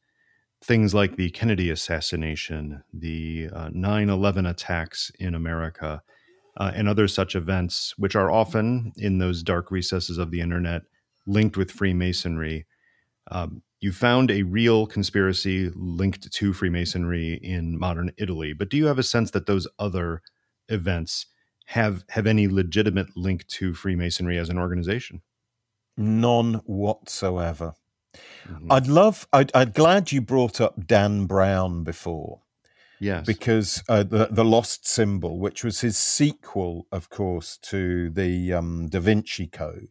things 0.64 0.94
like 0.94 1.16
the 1.16 1.30
Kennedy 1.32 1.70
assassination, 1.70 2.84
the 2.94 3.50
uh, 3.54 3.70
9 3.74 4.10
uh, 4.10 4.14
11 4.14 4.46
attacks 4.46 5.12
in 5.20 5.34
America, 5.34 6.02
uh, 6.58 6.72
and 6.76 6.88
other 6.88 7.08
such 7.08 7.36
events, 7.36 7.94
which 7.98 8.16
are 8.16 8.30
often 8.30 8.94
in 8.98 9.18
those 9.18 9.42
dark 9.42 9.72
recesses 9.72 10.18
of 10.18 10.32
the 10.32 10.42
internet 10.42 10.84
linked 11.26 11.58
with 11.58 11.72
Freemasonry. 11.72 12.66
Um, 13.32 13.64
you 13.80 13.92
found 13.92 14.30
a 14.30 14.44
real 14.44 14.86
conspiracy 14.86 15.72
linked 15.74 16.32
to 16.32 16.54
Freemasonry 16.54 17.40
in 17.42 17.80
modern 17.80 18.12
Italy, 18.18 18.54
but 18.54 18.70
do 18.70 18.78
you 18.78 18.86
have 18.86 19.00
a 19.00 19.04
sense 19.04 19.32
that 19.32 19.48
those 19.48 19.68
other 19.80 20.22
events 20.70 21.26
have 21.66 22.04
have 22.10 22.28
any 22.28 22.48
legitimate 22.48 23.16
link 23.16 23.48
to 23.48 23.74
Freemasonry 23.74 24.38
as 24.38 24.50
an 24.50 24.60
organization? 24.60 25.22
None 25.98 26.56
whatsoever. 26.66 27.74
Mm-hmm. 28.48 28.72
I'd 28.72 28.88
love. 28.88 29.28
I'd, 29.32 29.52
I'd 29.56 29.74
glad 29.74 30.12
you 30.12 30.22
brought 30.22 30.60
up 30.60 30.88
Dan 30.88 31.26
Brown 31.26 31.84
before. 31.84 32.42
Yes, 33.00 33.26
because 33.26 33.84
uh, 33.90 34.04
the 34.04 34.28
the 34.30 34.46
Lost 34.46 34.88
Symbol, 34.88 35.40
which 35.40 35.64
was 35.64 35.82
his 35.82 35.98
sequel, 35.98 36.86
of 36.92 37.10
course, 37.10 37.58
to 37.64 38.12
the 38.12 38.54
um, 38.54 38.90
Da 38.90 39.00
Vinci 39.00 39.48
Code, 39.48 39.90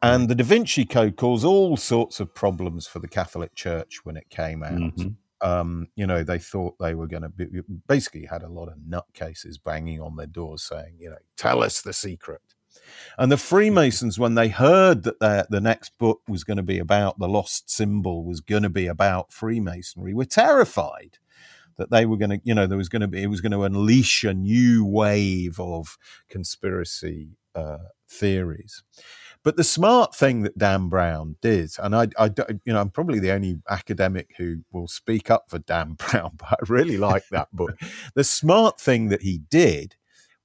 and 0.00 0.28
the 0.28 0.34
Da 0.34 0.44
Vinci 0.44 0.84
Code 0.84 1.16
caused 1.16 1.44
all 1.44 1.76
sorts 1.76 2.20
of 2.20 2.34
problems 2.34 2.86
for 2.86 2.98
the 2.98 3.08
Catholic 3.08 3.54
Church 3.54 4.04
when 4.04 4.16
it 4.16 4.28
came 4.30 4.62
out. 4.62 4.74
Mm-hmm. 4.74 5.08
Um, 5.40 5.88
you 5.96 6.06
know, 6.06 6.22
they 6.22 6.38
thought 6.38 6.76
they 6.78 6.94
were 6.94 7.06
going 7.06 7.22
to 7.22 7.28
be 7.28 7.46
basically 7.86 8.26
had 8.26 8.42
a 8.42 8.48
lot 8.48 8.68
of 8.68 8.78
nutcases 8.78 9.58
banging 9.62 10.00
on 10.00 10.16
their 10.16 10.26
doors 10.26 10.62
saying, 10.62 10.94
you 10.98 11.10
know, 11.10 11.18
tell 11.36 11.62
us 11.62 11.82
the 11.82 11.92
secret. 11.92 12.53
And 13.18 13.30
the 13.30 13.36
Freemasons, 13.36 14.18
when 14.18 14.34
they 14.34 14.48
heard 14.48 15.04
that 15.04 15.46
the 15.50 15.60
next 15.60 15.96
book 15.98 16.20
was 16.28 16.44
going 16.44 16.56
to 16.56 16.62
be 16.62 16.78
about 16.78 17.18
the 17.18 17.28
lost 17.28 17.70
symbol, 17.70 18.24
was 18.24 18.40
going 18.40 18.62
to 18.62 18.70
be 18.70 18.86
about 18.86 19.32
Freemasonry, 19.32 20.14
were 20.14 20.24
terrified 20.24 21.18
that 21.76 21.90
they 21.90 22.06
were 22.06 22.16
going 22.16 22.30
to, 22.30 22.40
you 22.44 22.54
know, 22.54 22.66
there 22.66 22.78
was 22.78 22.88
going 22.88 23.02
to 23.02 23.08
be, 23.08 23.22
it 23.22 23.28
was 23.28 23.40
going 23.40 23.52
to 23.52 23.64
unleash 23.64 24.24
a 24.24 24.34
new 24.34 24.84
wave 24.84 25.58
of 25.58 25.98
conspiracy 26.28 27.36
uh, 27.54 27.78
theories. 28.08 28.82
But 29.42 29.56
the 29.56 29.64
smart 29.64 30.14
thing 30.14 30.42
that 30.42 30.56
Dan 30.56 30.88
Brown 30.88 31.36
did, 31.42 31.70
and 31.78 31.94
I, 31.94 32.08
I, 32.18 32.30
you 32.64 32.72
know, 32.72 32.80
I'm 32.80 32.90
probably 32.90 33.18
the 33.18 33.32
only 33.32 33.60
academic 33.68 34.30
who 34.38 34.62
will 34.72 34.88
speak 34.88 35.30
up 35.30 35.50
for 35.50 35.58
Dan 35.58 35.92
Brown, 35.98 36.32
but 36.36 36.52
I 36.52 36.56
really 36.68 36.96
like 36.96 37.28
that 37.28 37.48
book. 37.52 37.78
the 38.14 38.24
smart 38.24 38.80
thing 38.80 39.08
that 39.08 39.22
he 39.22 39.38
did 39.50 39.96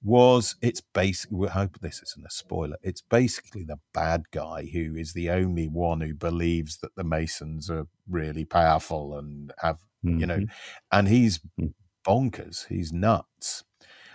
was 0.01 0.55
it's 0.61 0.81
basically 0.81 1.38
we 1.38 1.47
hope 1.47 1.77
this 1.80 2.01
isn't 2.01 2.26
a 2.26 2.31
spoiler 2.31 2.77
it's 2.81 3.01
basically 3.01 3.63
the 3.63 3.80
bad 3.93 4.23
guy 4.31 4.65
who 4.71 4.95
is 4.95 5.13
the 5.13 5.30
only 5.30 5.67
one 5.67 5.99
who 5.99 6.13
believes 6.13 6.77
that 6.77 6.95
the 6.95 7.03
masons 7.03 7.69
are 7.69 7.85
really 8.09 8.45
powerful 8.45 9.17
and 9.17 9.51
have 9.59 9.80
mm-hmm. 10.05 10.19
you 10.19 10.26
know 10.26 10.38
mm-hmm. 10.38 10.53
and 10.91 11.07
he's 11.09 11.39
mm. 11.59 11.73
bonkers 12.07 12.65
he's 12.67 12.93
nuts 12.93 13.65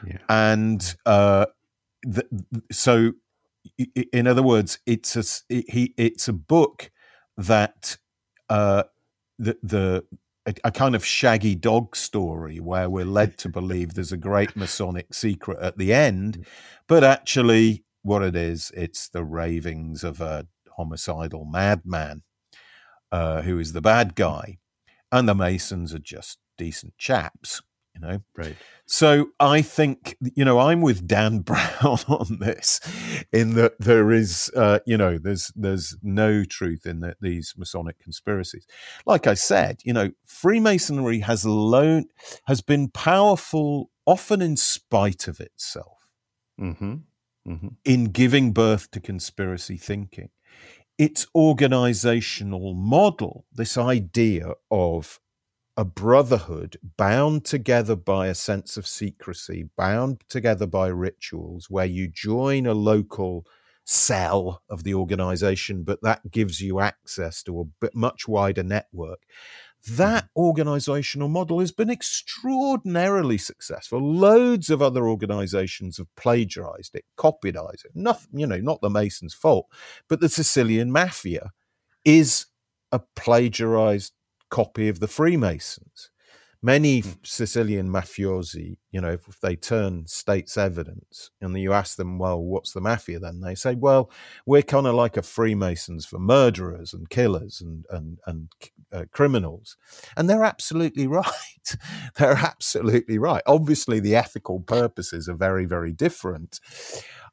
yeah. 0.06 0.19
and 0.28 0.97
uh 1.05 1.44
the, 2.02 2.24
so 2.73 3.12
in 4.12 4.27
other 4.27 4.43
words 4.43 4.78
it's 4.86 5.16
a 5.16 5.23
he 5.69 5.93
it's 5.98 6.28
a 6.28 6.32
book 6.32 6.90
that 7.36 7.98
uh 8.48 8.85
the 9.39 9.56
the 9.62 10.05
a, 10.47 10.55
a, 10.65 10.71
kind 10.71 10.95
of 10.95 11.05
shaggy 11.05 11.55
dog 11.55 11.97
story 11.97 12.61
where 12.61 12.89
we're 12.91 13.05
led 13.05 13.39
to 13.39 13.49
believe 13.49 13.95
there's 13.95 14.12
a 14.12 14.16
great 14.16 14.57
Masonic 14.57 15.15
secret 15.15 15.59
at 15.61 15.79
the 15.79 15.93
end, 15.93 16.39
mm. 16.39 16.47
but 16.87 17.05
actually, 17.05 17.85
what 18.03 18.23
it 18.23 18.37
is, 18.37 18.71
it's 18.75 19.09
the 19.09 19.25
ravings 19.25 20.05
of 20.05 20.21
a 20.21 20.47
homicidal 20.77 21.45
madman 21.45 22.23
uh, 23.11 23.43
who 23.43 23.59
is 23.59 23.73
the 23.73 23.81
bad 23.81 24.15
guy, 24.15 24.59
and 25.11 25.29
the 25.29 25.35
Masons 25.35 25.95
are 25.95 25.99
just 25.99 26.39
decent 26.59 26.97
chaps. 26.99 27.62
You 27.95 28.01
know, 28.01 28.19
right. 28.37 28.57
So 28.87 29.29
I 29.39 29.62
think 29.62 30.16
you 30.21 30.45
know 30.45 30.59
I'm 30.59 30.81
with 30.81 31.07
Dan 31.07 31.39
Brown 31.41 31.99
on 32.09 32.39
this, 32.41 32.81
in 33.33 33.55
that 33.55 33.75
there 33.79 34.11
is 34.11 34.51
uh, 34.57 34.81
you 34.85 34.97
know 34.97 35.16
there's 35.16 35.53
there's 35.55 35.97
no 36.03 36.45
truth 36.45 36.87
in 36.87 37.01
the, 37.01 37.16
these 37.21 37.55
Masonic 37.57 37.99
conspiracies. 38.01 38.66
Like 39.07 39.27
I 39.27 39.35
said, 39.35 39.81
you 39.85 39.93
know 39.93 40.11
Freemasonry 40.27 41.21
has 41.21 41.45
alone 41.45 42.07
has 42.47 42.61
been 42.61 42.89
powerful, 42.89 43.91
often 44.07 44.43
in 44.43 44.57
spite 44.57 45.29
of 45.29 45.41
itself, 45.41 46.09
mm-hmm. 46.61 46.97
Mm-hmm. 47.47 47.69
in 47.85 48.05
giving 48.07 48.53
birth 48.53 48.91
to 48.91 49.01
conspiracy 49.01 49.77
thinking. 49.77 50.31
Its 50.97 51.27
organizational 51.35 52.73
model, 52.75 53.47
this 53.53 53.77
idea 53.77 54.53
of 54.71 55.19
a 55.77 55.85
brotherhood 55.85 56.77
bound 56.97 57.45
together 57.45 57.97
by 57.97 58.29
a 58.29 58.35
sense 58.35 58.77
of 58.77 58.87
secrecy, 58.87 59.69
bound 59.77 60.23
together 60.29 60.67
by 60.67 60.87
rituals, 60.87 61.69
where 61.69 61.87
you 61.87 62.09
join 62.09 62.67
a 62.67 62.75
local 62.75 63.45
cell 63.85 64.63
of 64.71 64.85
the 64.85 64.95
organization, 64.95 65.83
but 65.83 66.01
that 66.03 66.31
gives 66.31 66.61
you 66.61 66.81
access 66.81 67.43
to 67.43 67.61
a 67.61 67.65
bit 67.81 67.95
much 67.95 68.27
wider 68.29 68.63
network. 68.63 69.21
That 69.87 70.25
mm-hmm. 70.25 70.41
organizational 70.41 71.29
model 71.29 71.61
has 71.61 71.73
been 71.73 71.91
extraordinarily 71.91 73.37
successful. 73.37 74.01
Loads 74.01 74.71
of 74.71 74.81
other 74.81 75.07
organizations 75.07 75.99
have 75.99 76.15
plagiarized 76.17 76.95
it, 76.95 77.05
copied 77.17 77.57
it. 77.57 77.91
Nothing, 77.95 78.41
you 78.41 78.47
know, 78.47 78.59
not 78.59 78.81
the 78.81 78.89
Masons' 78.89 79.35
fault, 79.35 79.67
but 80.09 80.21
the 80.21 80.29
Sicilian 80.29 80.91
mafia 80.91 81.53
is 82.05 82.47
a 82.93 83.01
plagiarized 83.17 84.13
copy 84.55 84.89
of 84.89 85.01
the 85.01 85.09
Freemasons. 85.09 86.10
Many 86.62 87.02
mm. 87.02 87.16
Sicilian 87.26 87.89
mafiosi, 87.89 88.76
you 88.93 89.01
know, 89.01 89.18
if 89.28 89.40
they 89.40 89.56
turn 89.56 90.06
state's 90.06 90.56
evidence 90.56 91.32
and 91.40 91.59
you 91.59 91.72
ask 91.72 91.97
them, 91.97 92.20
well, 92.20 92.40
what's 92.40 92.72
the 92.72 92.81
mafia 92.81 93.18
then? 93.18 93.40
They 93.40 93.56
say, 93.56 93.74
well, 93.74 94.12
we're 94.47 94.62
kind 94.62 94.86
of 94.86 94.94
like 94.94 95.16
a 95.16 95.22
Freemasons 95.22 96.06
for 96.06 96.20
murderers 96.20 96.94
and 96.94 97.10
killers 97.10 97.60
and, 97.60 97.85
and, 97.90 98.20
and 98.28 98.52
uh, 98.93 99.06
criminals. 99.10 99.76
And 100.16 100.31
they're 100.31 100.44
absolutely 100.44 101.06
right. 101.22 101.76
they're 102.16 102.39
absolutely 102.39 103.18
right. 103.18 103.43
Obviously, 103.47 103.98
the 103.98 104.14
ethical 104.14 104.60
purposes 104.60 105.28
are 105.28 105.35
very, 105.35 105.64
very 105.64 105.93
different, 105.93 106.60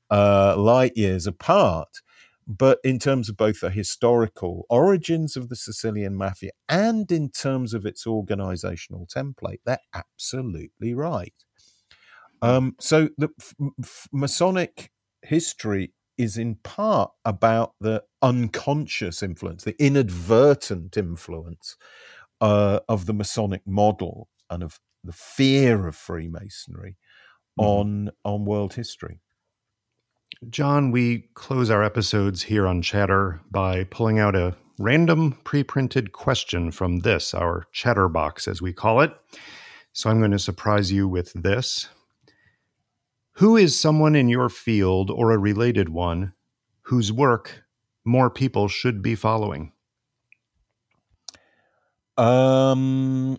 uh, 0.09 0.55
light 0.57 0.97
years 0.97 1.27
apart. 1.27 2.01
But 2.47 2.79
in 2.83 2.99
terms 2.99 3.29
of 3.29 3.37
both 3.37 3.61
the 3.61 3.69
historical 3.69 4.65
origins 4.69 5.37
of 5.37 5.49
the 5.49 5.55
Sicilian 5.55 6.15
mafia 6.15 6.51
and 6.67 7.11
in 7.11 7.29
terms 7.29 7.73
of 7.73 7.85
its 7.85 8.05
organizational 8.07 9.07
template, 9.07 9.59
they're 9.65 9.79
absolutely 9.93 10.93
right. 10.93 11.33
Um, 12.41 12.75
so 12.79 13.09
the 13.17 13.29
f- 13.39 13.53
f- 13.83 14.07
Masonic 14.11 14.91
history 15.21 15.93
is 16.17 16.37
in 16.37 16.55
part 16.55 17.11
about 17.25 17.73
the 17.79 18.03
unconscious 18.21 19.21
influence, 19.23 19.63
the 19.63 19.81
inadvertent 19.81 20.97
influence 20.97 21.77
uh, 22.41 22.79
of 22.89 23.05
the 23.05 23.13
Masonic 23.13 23.61
model 23.65 24.27
and 24.49 24.63
of 24.63 24.79
the 25.03 25.13
fear 25.13 25.87
of 25.87 25.95
Freemasonry 25.95 26.97
mm-hmm. 27.59 27.65
on 27.65 28.11
on 28.23 28.45
world 28.45 28.73
history. 28.73 29.21
John, 30.49 30.89
we 30.89 31.29
close 31.35 31.69
our 31.69 31.83
episodes 31.83 32.41
here 32.41 32.65
on 32.65 32.81
Chatter 32.81 33.39
by 33.51 33.83
pulling 33.85 34.17
out 34.17 34.35
a 34.35 34.55
random 34.79 35.37
pre 35.43 35.63
printed 35.63 36.13
question 36.13 36.71
from 36.71 36.99
this, 36.99 37.35
our 37.35 37.67
Chatterbox, 37.71 38.47
as 38.47 38.59
we 38.59 38.73
call 38.73 39.01
it. 39.01 39.13
So 39.93 40.09
I'm 40.09 40.17
going 40.17 40.31
to 40.31 40.39
surprise 40.39 40.91
you 40.91 41.07
with 41.07 41.31
this. 41.33 41.89
Who 43.33 43.55
is 43.55 43.79
someone 43.79 44.15
in 44.15 44.29
your 44.29 44.49
field 44.49 45.11
or 45.11 45.31
a 45.31 45.37
related 45.37 45.89
one 45.89 46.33
whose 46.83 47.13
work 47.13 47.63
more 48.03 48.31
people 48.31 48.67
should 48.67 49.03
be 49.03 49.13
following? 49.13 49.73
Um, 52.17 53.37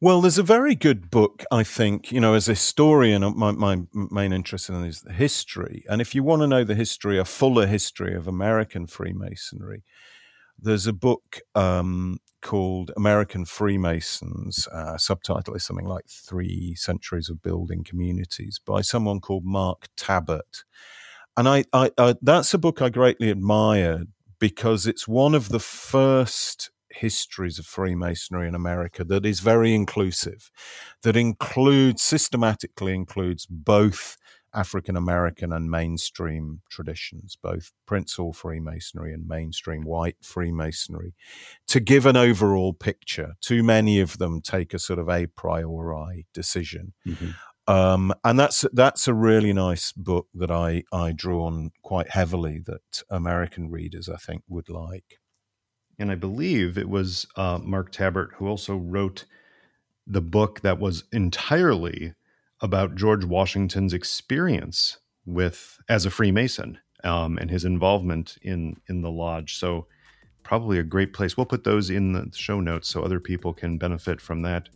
well, 0.00 0.20
there's 0.20 0.38
a 0.38 0.42
very 0.42 0.74
good 0.74 1.10
book, 1.10 1.42
I 1.50 1.62
think. 1.62 2.12
You 2.12 2.20
know, 2.20 2.34
as 2.34 2.48
a 2.48 2.52
historian, 2.52 3.24
uh, 3.24 3.30
my, 3.30 3.52
my 3.52 3.82
main 3.92 4.32
interest 4.32 4.68
in 4.68 4.84
is 4.84 5.00
the 5.00 5.12
history. 5.12 5.84
And 5.88 6.00
if 6.00 6.14
you 6.14 6.22
want 6.22 6.42
to 6.42 6.46
know 6.46 6.64
the 6.64 6.74
history, 6.74 7.18
a 7.18 7.24
fuller 7.24 7.66
history 7.66 8.14
of 8.14 8.28
American 8.28 8.86
Freemasonry, 8.86 9.84
there's 10.58 10.86
a 10.86 10.92
book 10.92 11.40
um, 11.54 12.18
called 12.42 12.90
American 12.96 13.46
Freemasons. 13.46 14.68
Uh, 14.68 14.98
subtitle 14.98 15.54
is 15.54 15.64
something 15.64 15.86
like 15.86 16.08
Three 16.08 16.74
Centuries 16.74 17.30
of 17.30 17.42
Building 17.42 17.82
Communities 17.82 18.60
by 18.64 18.82
someone 18.82 19.20
called 19.20 19.44
Mark 19.44 19.88
Tabbert. 19.96 20.64
And 21.38 21.48
I, 21.48 21.64
I, 21.72 21.90
I 21.98 22.14
that's 22.20 22.54
a 22.54 22.58
book 22.58 22.80
I 22.80 22.88
greatly 22.88 23.30
admired 23.30 24.08
because 24.38 24.86
it's 24.86 25.08
one 25.08 25.34
of 25.34 25.48
the 25.48 25.60
first 25.60 26.70
histories 26.96 27.58
of 27.58 27.66
Freemasonry 27.66 28.48
in 28.48 28.54
America 28.54 29.04
that 29.04 29.26
is 29.26 29.40
very 29.40 29.74
inclusive, 29.74 30.50
that 31.02 31.16
includes, 31.16 32.02
systematically 32.02 32.94
includes 32.94 33.46
both 33.46 34.16
African 34.54 34.96
American 34.96 35.52
and 35.52 35.70
mainstream 35.70 36.62
traditions, 36.70 37.36
both 37.40 37.72
Prince 37.86 38.14
Hall 38.14 38.32
Freemasonry 38.32 39.12
and 39.12 39.28
mainstream 39.28 39.82
white 39.82 40.16
Freemasonry, 40.22 41.14
to 41.68 41.78
give 41.78 42.06
an 42.06 42.16
overall 42.16 42.72
picture. 42.72 43.34
Too 43.42 43.62
many 43.62 44.00
of 44.00 44.16
them 44.16 44.40
take 44.40 44.72
a 44.72 44.78
sort 44.78 44.98
of 44.98 45.10
a 45.10 45.26
priori 45.26 46.26
decision. 46.32 46.94
Mm-hmm. 47.06 47.30
Um, 47.68 48.14
and 48.24 48.38
that's 48.38 48.64
that's 48.72 49.08
a 49.08 49.14
really 49.14 49.52
nice 49.52 49.92
book 49.92 50.28
that 50.34 50.50
I 50.50 50.84
I 50.92 51.12
draw 51.12 51.46
on 51.46 51.72
quite 51.82 52.10
heavily 52.10 52.62
that 52.66 53.02
American 53.10 53.70
readers 53.70 54.08
I 54.08 54.16
think 54.16 54.42
would 54.48 54.68
like 54.68 55.18
and 55.98 56.10
I 56.10 56.14
believe 56.14 56.76
it 56.76 56.88
was 56.88 57.26
uh, 57.36 57.58
Mark 57.62 57.92
Tabbert 57.92 58.34
who 58.34 58.46
also 58.46 58.76
wrote 58.76 59.24
the 60.06 60.20
book 60.20 60.60
that 60.60 60.78
was 60.78 61.04
entirely 61.12 62.14
about 62.60 62.94
George 62.94 63.24
Washington's 63.24 63.92
experience 63.92 64.98
with 65.24 65.78
as 65.88 66.06
a 66.06 66.10
Freemason 66.10 66.78
um, 67.04 67.38
and 67.38 67.50
his 67.50 67.64
involvement 67.64 68.36
in 68.42 68.76
in 68.88 69.02
the 69.02 69.10
lodge. 69.10 69.58
So 69.58 69.86
probably 70.42 70.78
a 70.78 70.84
great 70.84 71.12
place. 71.12 71.36
We'll 71.36 71.46
put 71.46 71.64
those 71.64 71.90
in 71.90 72.12
the 72.12 72.30
show 72.32 72.60
notes 72.60 72.88
so 72.88 73.02
other 73.02 73.20
people 73.20 73.52
can 73.52 73.78
benefit 73.78 74.20
from 74.20 74.42
that 74.42 74.68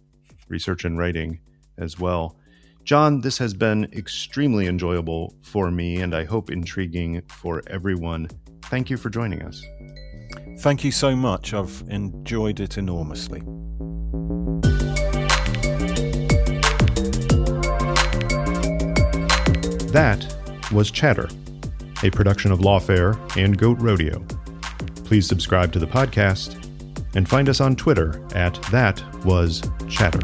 research 0.48 0.84
and 0.84 0.98
writing 0.98 1.40
as 1.78 1.98
well. 1.98 2.36
John, 2.82 3.20
this 3.20 3.38
has 3.38 3.54
been 3.54 3.84
extremely 3.92 4.66
enjoyable 4.66 5.34
for 5.42 5.70
me 5.70 6.00
and 6.00 6.14
I 6.14 6.24
hope 6.24 6.50
intriguing 6.50 7.22
for 7.28 7.62
everyone. 7.68 8.28
Thank 8.64 8.90
you 8.90 8.96
for 8.96 9.10
joining 9.10 9.42
us. 9.42 9.62
Thank 10.60 10.84
you 10.84 10.92
so 10.92 11.16
much. 11.16 11.54
I've 11.54 11.82
enjoyed 11.88 12.60
it 12.60 12.76
enormously. 12.76 13.40
That 19.90 20.36
was 20.70 20.90
Chatter, 20.90 21.30
a 22.02 22.10
production 22.10 22.52
of 22.52 22.58
Lawfare 22.58 23.18
and 23.42 23.56
Goat 23.56 23.80
Rodeo. 23.80 24.22
Please 25.04 25.26
subscribe 25.26 25.72
to 25.72 25.78
the 25.78 25.86
podcast 25.86 26.62
and 27.14 27.26
find 27.26 27.48
us 27.48 27.62
on 27.62 27.74
Twitter 27.74 28.22
at 28.34 28.60
That 28.64 29.02
Was 29.24 29.62
Chatter. 29.88 30.20